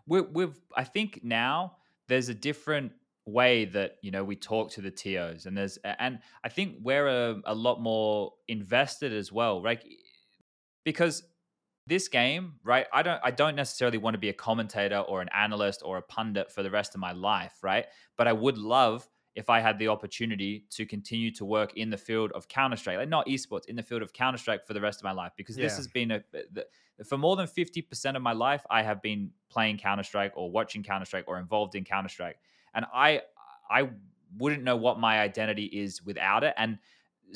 we 0.07 0.21
we've 0.21 0.59
I 0.75 0.83
think 0.83 1.21
now 1.23 1.77
there's 2.07 2.29
a 2.29 2.33
different 2.33 2.91
way 3.25 3.65
that 3.65 3.97
you 4.01 4.11
know 4.11 4.23
we 4.23 4.35
talk 4.35 4.71
to 4.71 4.81
the 4.81 4.91
tos 4.91 5.45
and 5.45 5.57
there's 5.57 5.77
and 5.99 6.19
i 6.43 6.49
think 6.49 6.75
we're 6.81 7.07
a, 7.07 7.41
a 7.45 7.55
lot 7.55 7.79
more 7.79 8.33
invested 8.49 9.13
as 9.13 9.31
well 9.31 9.61
right 9.61 9.81
because 10.83 11.23
this 11.87 12.09
game 12.09 12.55
right 12.65 12.85
i 12.91 13.01
don't 13.01 13.21
i 13.23 13.31
don't 13.31 13.55
necessarily 13.55 13.97
want 13.97 14.13
to 14.13 14.17
be 14.17 14.27
a 14.27 14.33
commentator 14.33 14.99
or 14.99 15.21
an 15.21 15.29
analyst 15.33 15.81
or 15.85 15.97
a 15.97 16.01
pundit 16.01 16.51
for 16.51 16.63
the 16.63 16.69
rest 16.69 16.95
of 16.95 16.99
my 16.99 17.13
life 17.13 17.53
right 17.63 17.85
but 18.17 18.27
i 18.27 18.33
would 18.33 18.57
love 18.57 19.07
if 19.35 19.49
i 19.49 19.59
had 19.59 19.77
the 19.79 19.87
opportunity 19.87 20.65
to 20.69 20.85
continue 20.85 21.31
to 21.31 21.45
work 21.45 21.75
in 21.75 21.89
the 21.89 21.97
field 21.97 22.31
of 22.33 22.47
counter-strike 22.47 22.97
like 22.97 23.09
not 23.09 23.25
esports 23.27 23.65
in 23.67 23.75
the 23.75 23.83
field 23.83 24.01
of 24.01 24.13
counter-strike 24.13 24.65
for 24.65 24.73
the 24.73 24.81
rest 24.81 24.99
of 24.99 25.03
my 25.03 25.11
life 25.11 25.31
because 25.35 25.57
yeah. 25.57 25.63
this 25.63 25.75
has 25.75 25.87
been 25.87 26.11
a 26.11 26.23
the, 26.31 26.65
for 27.03 27.17
more 27.17 27.35
than 27.35 27.47
50% 27.47 28.15
of 28.15 28.21
my 28.21 28.33
life 28.33 28.65
i 28.69 28.83
have 28.83 29.01
been 29.01 29.31
playing 29.49 29.77
counter-strike 29.77 30.33
or 30.35 30.51
watching 30.51 30.83
counter-strike 30.83 31.25
or 31.27 31.39
involved 31.39 31.75
in 31.75 31.83
counter-strike 31.83 32.37
and 32.73 32.85
I 32.93 33.21
I 33.69 33.89
wouldn't 34.37 34.63
know 34.63 34.75
what 34.75 34.99
my 34.99 35.19
identity 35.19 35.65
is 35.65 36.03
without 36.03 36.43
it. 36.43 36.53
And 36.57 36.79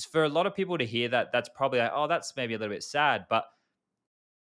for 0.10 0.24
a 0.24 0.30
lot 0.30 0.46
of 0.46 0.56
people 0.56 0.78
to 0.78 0.86
hear 0.86 1.10
that, 1.10 1.32
that's 1.32 1.50
probably 1.50 1.80
like, 1.80 1.92
oh, 1.94 2.08
that's 2.08 2.34
maybe 2.36 2.54
a 2.54 2.58
little 2.58 2.74
bit 2.74 2.84
sad. 2.84 3.26
But 3.30 3.46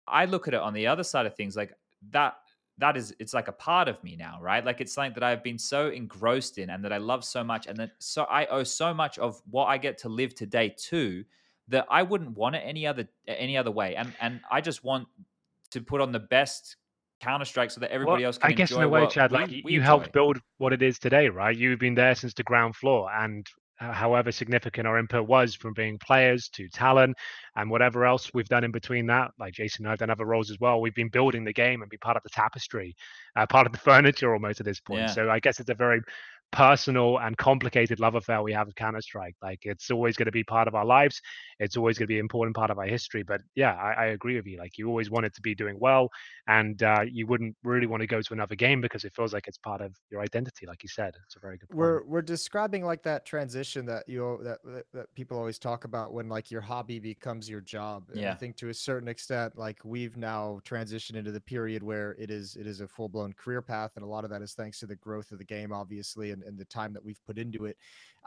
I 0.07 0.25
look 0.25 0.47
at 0.47 0.53
it 0.53 0.59
on 0.59 0.73
the 0.73 0.87
other 0.87 1.03
side 1.03 1.25
of 1.25 1.35
things, 1.35 1.55
like 1.55 1.73
that 2.11 2.35
that 2.77 2.97
is 2.97 3.15
it's 3.19 3.33
like 3.33 3.47
a 3.47 3.53
part 3.53 3.87
of 3.87 4.01
me 4.03 4.15
now 4.15 4.37
right 4.41 4.65
like 4.65 4.81
it's 4.81 4.93
something 4.93 5.13
that 5.13 5.23
i've 5.23 5.43
been 5.43 5.57
so 5.57 5.89
engrossed 5.89 6.57
in 6.57 6.69
and 6.69 6.83
that 6.83 6.91
i 6.91 6.97
love 6.97 7.23
so 7.23 7.43
much 7.43 7.67
and 7.67 7.77
that 7.77 7.91
so 7.99 8.23
i 8.23 8.45
owe 8.47 8.63
so 8.63 8.93
much 8.93 9.17
of 9.17 9.41
what 9.49 9.65
i 9.65 9.77
get 9.77 9.97
to 9.97 10.09
live 10.09 10.35
today 10.35 10.73
to 10.77 11.23
that 11.67 11.85
i 11.89 12.03
wouldn't 12.03 12.35
want 12.37 12.55
it 12.55 12.61
any 12.65 12.85
other 12.85 13.07
any 13.27 13.57
other 13.57 13.71
way 13.71 13.95
and 13.95 14.13
and 14.21 14.39
i 14.51 14.59
just 14.59 14.83
want 14.83 15.07
to 15.71 15.81
put 15.81 16.01
on 16.01 16.11
the 16.11 16.19
best 16.19 16.77
Counter 17.21 17.45
Strike 17.45 17.71
so 17.71 17.79
that 17.79 17.91
everybody 17.91 18.23
well, 18.23 18.29
else 18.29 18.37
can. 18.37 18.51
I 18.51 18.53
guess 18.53 18.71
in 18.71 18.81
a 18.81 18.89
way, 18.89 19.07
Chad, 19.07 19.31
like 19.31 19.47
we, 19.47 19.61
we 19.63 19.73
you 19.73 19.81
helped 19.81 20.11
build 20.11 20.39
what 20.57 20.73
it 20.73 20.81
is 20.81 20.99
today, 20.99 21.29
right? 21.29 21.55
You've 21.55 21.79
been 21.79 21.95
there 21.95 22.13
since 22.13 22.33
the 22.33 22.43
ground 22.43 22.75
floor, 22.75 23.09
and 23.11 23.47
however 23.77 24.31
significant 24.31 24.87
our 24.87 24.97
input 24.97 25.27
was 25.27 25.53
from 25.53 25.73
being 25.73 25.97
players 25.97 26.47
to 26.49 26.67
talent 26.69 27.15
and 27.55 27.69
whatever 27.69 28.05
else 28.05 28.31
we've 28.33 28.47
done 28.47 28.63
in 28.63 28.71
between 28.71 29.05
that 29.05 29.31
like 29.39 29.53
jason 29.53 29.85
and 29.85 29.91
i've 29.91 29.99
done 29.99 30.09
other 30.09 30.25
roles 30.25 30.49
as 30.49 30.59
well 30.59 30.79
we've 30.79 30.95
been 30.95 31.09
building 31.09 31.43
the 31.43 31.53
game 31.53 31.81
and 31.81 31.89
be 31.89 31.97
part 31.97 32.15
of 32.15 32.23
the 32.23 32.29
tapestry 32.29 32.95
uh, 33.35 33.45
part 33.45 33.65
of 33.65 33.73
the 33.73 33.79
furniture 33.89 34.33
almost 34.33 34.59
at 34.59 34.65
this 34.65 34.79
point 34.79 35.01
yeah. 35.01 35.07
so 35.07 35.29
i 35.29 35.39
guess 35.39 35.59
it's 35.59 35.69
a 35.69 35.75
very 35.75 36.01
personal 36.55 37.19
and 37.19 37.37
complicated 37.37 37.99
love 37.99 38.15
affair 38.15 38.41
we 38.41 38.53
have 38.53 38.67
with 38.67 38.75
Counter 38.75 39.01
Strike. 39.01 39.35
Like 39.41 39.59
it's 39.63 39.91
always 39.91 40.15
going 40.15 40.27
to 40.27 40.31
be 40.31 40.43
part 40.43 40.69
of 40.69 40.73
our 40.73 40.85
lives. 40.85 41.21
It's 41.59 41.75
always 41.75 41.97
going 41.97 42.05
to 42.05 42.07
be 42.07 42.15
an 42.15 42.21
important 42.21 42.55
part 42.55 42.71
of 42.71 42.79
our 42.79 42.85
history. 42.85 43.23
But 43.23 43.41
yeah, 43.55 43.73
I, 43.73 43.91
I 43.91 44.05
agree 44.07 44.37
with 44.37 44.47
you. 44.47 44.57
Like 44.57 44.77
you 44.77 44.87
always 44.87 45.11
want 45.11 45.25
it 45.25 45.35
to 45.35 45.41
be 45.41 45.53
doing 45.53 45.77
well, 45.79 46.09
and 46.47 46.81
uh, 46.81 47.03
you 47.05 47.27
wouldn't 47.27 47.57
really 47.63 47.87
want 47.87 48.01
to 48.01 48.07
go 48.07 48.21
to 48.21 48.33
another 48.33 48.55
game 48.55 48.79
because 48.79 49.03
it 49.03 49.13
feels 49.13 49.33
like 49.33 49.47
it's 49.47 49.57
part 49.57 49.81
of 49.81 49.93
your 50.09 50.21
identity. 50.21 50.65
Like 50.65 50.81
you 50.81 50.89
said, 50.89 51.13
it's 51.25 51.35
a 51.35 51.39
very 51.39 51.57
good. 51.57 51.69
Point. 51.69 51.77
We're 51.77 52.03
we're 52.05 52.21
describing 52.21 52.85
like 52.85 53.03
that 53.03 53.25
transition 53.25 53.85
that 53.87 54.07
you 54.07 54.39
that, 54.43 54.59
that, 54.63 54.85
that 54.93 55.13
people 55.13 55.37
always 55.37 55.59
talk 55.59 55.83
about 55.83 56.13
when 56.13 56.29
like 56.29 56.51
your 56.51 56.61
hobby 56.61 56.99
becomes 56.99 57.49
your 57.49 57.61
job. 57.61 58.05
And 58.11 58.21
yeah. 58.21 58.31
I 58.31 58.35
think 58.35 58.55
to 58.57 58.69
a 58.69 58.73
certain 58.73 59.09
extent, 59.09 59.57
like 59.57 59.79
we've 59.83 60.15
now 60.15 60.61
transitioned 60.63 61.15
into 61.15 61.31
the 61.31 61.41
period 61.41 61.83
where 61.83 62.15
it 62.17 62.31
is 62.31 62.55
it 62.55 62.65
is 62.65 62.79
a 62.79 62.87
full 62.87 63.09
blown 63.09 63.33
career 63.33 63.61
path, 63.61 63.91
and 63.97 64.05
a 64.05 64.07
lot 64.07 64.23
of 64.23 64.29
that 64.29 64.41
is 64.41 64.53
thanks 64.53 64.79
to 64.79 64.85
the 64.85 64.95
growth 64.95 65.31
of 65.33 65.37
the 65.37 65.43
game, 65.43 65.73
obviously, 65.73 66.31
and 66.31 66.44
and 66.45 66.57
the 66.57 66.65
time 66.65 66.93
that 66.93 67.03
we've 67.03 67.23
put 67.25 67.37
into 67.37 67.65
it. 67.65 67.77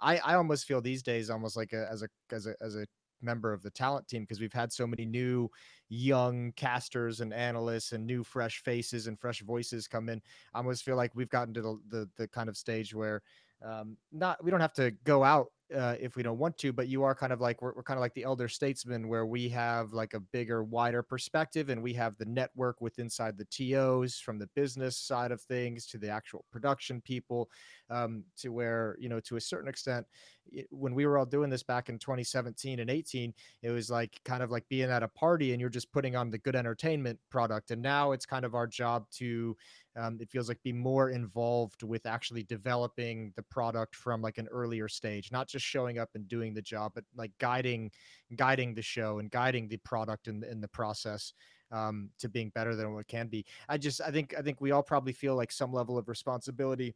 I, 0.00 0.18
I 0.18 0.34
almost 0.34 0.66
feel 0.66 0.80
these 0.80 1.02
days 1.02 1.30
almost 1.30 1.56
like 1.56 1.72
a, 1.72 1.88
as 1.90 2.02
a 2.02 2.08
as 2.32 2.46
a 2.46 2.54
as 2.60 2.76
a 2.76 2.86
member 3.20 3.52
of 3.52 3.62
the 3.62 3.70
talent 3.70 4.06
team 4.06 4.22
because 4.22 4.40
we've 4.40 4.52
had 4.52 4.72
so 4.72 4.86
many 4.86 5.04
new 5.04 5.50
young 5.88 6.52
casters 6.52 7.20
and 7.20 7.32
analysts 7.34 7.92
and 7.92 8.06
new 8.06 8.22
fresh 8.22 8.62
faces 8.62 9.06
and 9.06 9.18
fresh 9.18 9.42
voices 9.42 9.88
come 9.88 10.08
in. 10.08 10.20
I 10.54 10.58
almost 10.58 10.84
feel 10.84 10.96
like 10.96 11.14
we've 11.14 11.28
gotten 11.28 11.54
to 11.54 11.62
the 11.62 11.80
the, 11.88 12.08
the 12.16 12.28
kind 12.28 12.48
of 12.48 12.56
stage 12.56 12.94
where 12.94 13.22
um, 13.64 13.96
not 14.12 14.42
we 14.42 14.50
don't 14.50 14.60
have 14.60 14.74
to 14.74 14.92
go 15.04 15.24
out 15.24 15.48
uh, 15.74 15.96
if 16.00 16.16
we 16.16 16.22
don't 16.22 16.38
want 16.38 16.56
to, 16.58 16.72
but 16.72 16.88
you 16.88 17.02
are 17.02 17.14
kind 17.14 17.32
of 17.32 17.40
like 17.40 17.60
we're, 17.60 17.74
we're 17.74 17.82
kind 17.82 17.98
of 17.98 18.00
like 18.00 18.14
the 18.14 18.24
elder 18.24 18.48
statesman 18.48 19.08
where 19.08 19.26
we 19.26 19.48
have 19.48 19.92
like 19.92 20.14
a 20.14 20.20
bigger, 20.20 20.64
wider 20.64 21.02
perspective, 21.02 21.68
and 21.68 21.82
we 21.82 21.92
have 21.92 22.16
the 22.16 22.24
network 22.24 22.80
with 22.80 22.98
inside 22.98 23.36
the 23.36 23.44
TOs 23.46 24.18
from 24.18 24.38
the 24.38 24.48
business 24.54 24.96
side 24.96 25.30
of 25.30 25.40
things 25.42 25.86
to 25.86 25.98
the 25.98 26.08
actual 26.08 26.44
production 26.50 27.00
people, 27.02 27.50
um, 27.90 28.24
to 28.36 28.48
where 28.50 28.96
you 28.98 29.08
know 29.08 29.20
to 29.20 29.36
a 29.36 29.40
certain 29.40 29.68
extent, 29.68 30.06
it, 30.50 30.66
when 30.70 30.94
we 30.94 31.06
were 31.06 31.18
all 31.18 31.26
doing 31.26 31.50
this 31.50 31.62
back 31.62 31.88
in 31.88 31.98
2017 31.98 32.80
and 32.80 32.90
18, 32.90 33.34
it 33.62 33.70
was 33.70 33.90
like 33.90 34.18
kind 34.24 34.42
of 34.42 34.50
like 34.50 34.66
being 34.68 34.90
at 34.90 35.02
a 35.02 35.08
party 35.08 35.52
and 35.52 35.60
you're 35.60 35.70
just 35.70 35.92
putting 35.92 36.16
on 36.16 36.30
the 36.30 36.38
good 36.38 36.56
entertainment 36.56 37.18
product, 37.30 37.70
and 37.70 37.82
now 37.82 38.12
it's 38.12 38.26
kind 38.26 38.44
of 38.44 38.54
our 38.54 38.66
job 38.66 39.04
to 39.10 39.56
um, 39.98 40.18
it 40.20 40.30
feels 40.30 40.48
like 40.48 40.62
be 40.62 40.72
more 40.72 41.10
involved 41.10 41.82
with 41.82 42.06
actually 42.06 42.42
developing 42.44 43.32
the 43.36 43.42
product 43.42 43.96
from 43.96 44.22
like 44.22 44.38
an 44.38 44.48
earlier 44.50 44.88
stage 44.88 45.30
not 45.32 45.48
just 45.48 45.64
showing 45.64 45.98
up 45.98 46.08
and 46.14 46.28
doing 46.28 46.54
the 46.54 46.62
job 46.62 46.92
but 46.94 47.04
like 47.16 47.32
guiding 47.38 47.90
guiding 48.36 48.74
the 48.74 48.82
show 48.82 49.18
and 49.18 49.30
guiding 49.30 49.68
the 49.68 49.78
product 49.78 50.28
in, 50.28 50.44
in 50.44 50.60
the 50.60 50.68
process 50.68 51.32
um, 51.70 52.10
to 52.18 52.28
being 52.28 52.50
better 52.54 52.74
than 52.74 52.94
what 52.94 53.06
can 53.08 53.28
be. 53.28 53.44
I 53.68 53.78
just 53.78 54.00
I 54.00 54.10
think 54.10 54.34
I 54.38 54.42
think 54.42 54.60
we 54.60 54.70
all 54.70 54.82
probably 54.82 55.12
feel 55.12 55.34
like 55.34 55.52
some 55.52 55.72
level 55.72 55.98
of 55.98 56.08
responsibility 56.08 56.94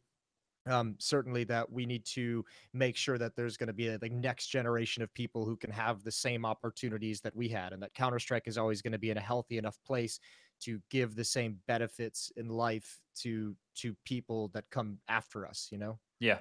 um, 0.65 0.95
certainly 0.97 1.43
that 1.45 1.69
we 1.69 1.85
need 1.85 2.05
to 2.05 2.45
make 2.73 2.95
sure 2.95 3.17
that 3.17 3.35
there's 3.35 3.57
going 3.57 3.67
to 3.67 3.73
be 3.73 3.89
a 3.89 3.99
like 4.01 4.13
next 4.13 4.47
generation 4.47 5.03
of 5.03 5.13
people 5.13 5.45
who 5.45 5.57
can 5.57 5.71
have 5.71 6.03
the 6.03 6.11
same 6.11 6.45
opportunities 6.45 7.19
that 7.21 7.35
we 7.35 7.49
had 7.49 7.73
and 7.73 7.83
that 7.83 7.93
counter-strike 7.93 8.47
is 8.47 8.57
always 8.57 8.81
going 8.81 8.93
to 8.93 8.99
be 8.99 9.11
in 9.11 9.17
a 9.17 9.21
healthy 9.21 9.57
enough 9.57 9.77
place 9.85 10.19
to 10.61 10.79
give 10.89 11.15
the 11.15 11.23
same 11.23 11.59
benefits 11.67 12.31
in 12.37 12.47
life 12.47 12.99
to 13.15 13.55
to 13.75 13.95
people 14.05 14.49
that 14.53 14.69
come 14.69 14.97
after 15.07 15.47
us 15.47 15.69
you 15.71 15.77
know 15.77 15.97
yeah 16.19 16.37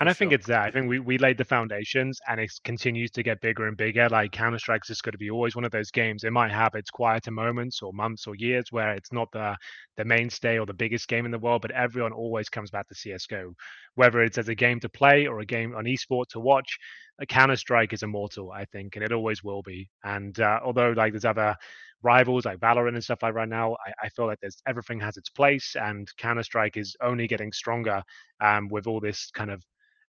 and 0.00 0.08
I 0.08 0.14
think 0.14 0.32
it's 0.32 0.46
that. 0.46 0.62
I 0.62 0.70
think 0.70 0.88
we, 0.88 0.98
we 0.98 1.18
laid 1.18 1.36
the 1.36 1.44
foundations 1.44 2.18
and 2.26 2.40
it 2.40 2.50
continues 2.64 3.10
to 3.10 3.22
get 3.22 3.42
bigger 3.42 3.68
and 3.68 3.76
bigger. 3.76 4.08
Like 4.08 4.32
Counter 4.32 4.58
Strike's 4.58 4.88
just 4.88 5.02
going 5.02 5.12
to 5.12 5.18
be 5.18 5.28
always 5.28 5.54
one 5.54 5.66
of 5.66 5.72
those 5.72 5.90
games. 5.90 6.24
It 6.24 6.32
might 6.32 6.50
have 6.50 6.74
its 6.74 6.88
quieter 6.88 7.30
moments 7.30 7.82
or 7.82 7.92
months 7.92 8.26
or 8.26 8.34
years 8.34 8.64
where 8.70 8.94
it's 8.94 9.12
not 9.12 9.30
the 9.32 9.54
the 9.98 10.06
mainstay 10.06 10.58
or 10.58 10.64
the 10.64 10.72
biggest 10.72 11.06
game 11.06 11.26
in 11.26 11.30
the 11.30 11.38
world, 11.38 11.60
but 11.60 11.70
everyone 11.72 12.14
always 12.14 12.48
comes 12.48 12.70
back 12.70 12.88
to 12.88 12.94
CS:GO, 12.94 13.52
whether 13.94 14.22
it's 14.22 14.38
as 14.38 14.48
a 14.48 14.54
game 14.54 14.80
to 14.80 14.88
play 14.88 15.26
or 15.26 15.40
a 15.40 15.46
game 15.46 15.76
on 15.76 15.84
esport 15.84 16.28
to 16.30 16.40
watch. 16.40 16.78
A 17.18 17.26
Counter 17.26 17.56
Strike 17.56 17.92
is 17.92 18.02
immortal, 18.02 18.50
I 18.50 18.64
think, 18.64 18.96
and 18.96 19.04
it 19.04 19.12
always 19.12 19.44
will 19.44 19.60
be. 19.60 19.90
And 20.02 20.40
uh, 20.40 20.60
although 20.64 20.92
like 20.92 21.12
there's 21.12 21.26
other 21.26 21.54
rivals 22.02 22.44
like 22.44 22.58
Valorant 22.58 22.94
and 22.94 23.04
stuff 23.04 23.22
like 23.22 23.34
right 23.34 23.48
now, 23.48 23.76
I, 23.86 24.06
I 24.06 24.08
feel 24.10 24.26
like 24.26 24.40
there's 24.40 24.62
everything 24.66 25.00
has 25.00 25.16
its 25.16 25.28
place, 25.28 25.76
and 25.76 26.08
Counter 26.16 26.42
Strike 26.42 26.76
is 26.76 26.96
only 27.02 27.26
getting 27.26 27.52
stronger 27.52 28.02
um, 28.40 28.68
with 28.68 28.86
all 28.86 29.00
this 29.00 29.30
kind 29.30 29.50
of 29.50 29.62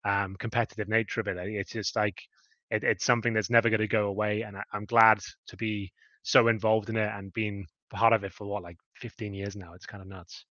um, 0.05 0.37
competitive 0.37 0.89
nature 0.89 1.21
of 1.21 1.29
it. 1.29 1.37
It's 1.37 1.73
just 1.73 1.97
like 1.97 2.21
it, 2.71 2.85
it's 2.85 3.05
something 3.05 3.33
that's 3.33 3.51
never 3.51 3.71
going 3.71 3.81
to 3.81 3.89
go 3.89 4.07
away, 4.07 4.43
and 4.43 4.57
I, 4.57 4.63
I'm 4.73 4.85
glad 4.85 5.21
to 5.49 5.57
be 5.57 5.93
so 6.23 6.49
involved 6.49 6.89
in 6.89 6.97
it 6.97 7.11
and 7.15 7.33
being 7.33 7.67
part 7.91 8.13
of 8.13 8.25
it 8.25 8.33
for 8.33 8.47
what 8.47 8.63
like 8.63 8.77
15 8.97 9.35
years 9.35 9.57
now. 9.57 9.73
It's 9.75 9.87
kind 9.87 10.03
of 10.03 10.09
nuts. 10.09 10.45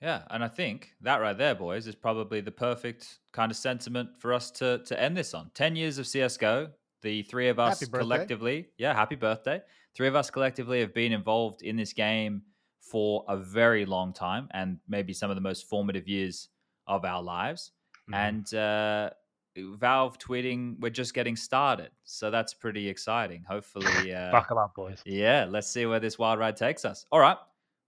Yeah, 0.00 0.22
and 0.30 0.42
I 0.42 0.48
think 0.48 0.94
that 1.02 1.18
right 1.18 1.38
there, 1.38 1.54
boys, 1.54 1.86
is 1.86 1.94
probably 1.94 2.40
the 2.40 2.50
perfect 2.50 3.20
kind 3.32 3.52
of 3.52 3.56
sentiment 3.56 4.10
for 4.18 4.34
us 4.34 4.50
to 4.52 4.78
to 4.86 5.00
end 5.00 5.16
this 5.16 5.32
on. 5.32 5.50
Ten 5.54 5.76
years 5.76 5.98
of 5.98 6.06
CS:GO. 6.06 6.70
The 7.02 7.22
three 7.24 7.48
of 7.48 7.58
us 7.58 7.84
collectively, 7.84 8.68
yeah, 8.78 8.94
happy 8.94 9.16
birthday. 9.16 9.60
Three 9.94 10.08
of 10.08 10.16
us 10.16 10.30
collectively 10.30 10.80
have 10.80 10.94
been 10.94 11.12
involved 11.12 11.62
in 11.62 11.76
this 11.76 11.92
game 11.92 12.42
for 12.80 13.24
a 13.28 13.36
very 13.36 13.86
long 13.86 14.12
time, 14.12 14.48
and 14.52 14.78
maybe 14.88 15.12
some 15.12 15.30
of 15.30 15.36
the 15.36 15.40
most 15.40 15.68
formative 15.68 16.08
years 16.08 16.48
of 16.86 17.04
our 17.04 17.22
lives. 17.22 17.72
Mm-hmm. 18.10 18.14
And 18.14 18.54
uh, 18.54 19.10
Valve 19.56 20.18
tweeting, 20.18 20.80
we're 20.80 20.90
just 20.90 21.14
getting 21.14 21.36
started. 21.36 21.90
So 22.04 22.30
that's 22.30 22.54
pretty 22.54 22.88
exciting. 22.88 23.44
Hopefully, 23.48 24.14
uh, 24.14 24.30
buckle 24.30 24.58
up, 24.58 24.74
boys. 24.74 25.00
Yeah, 25.04 25.46
let's 25.48 25.70
see 25.70 25.86
where 25.86 26.00
this 26.00 26.18
wild 26.18 26.38
ride 26.38 26.56
takes 26.56 26.84
us. 26.84 27.06
All 27.12 27.20
right, 27.20 27.36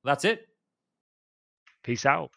that's 0.05 0.25
it. 0.25 0.47
Peace 1.83 2.07
out. 2.07 2.31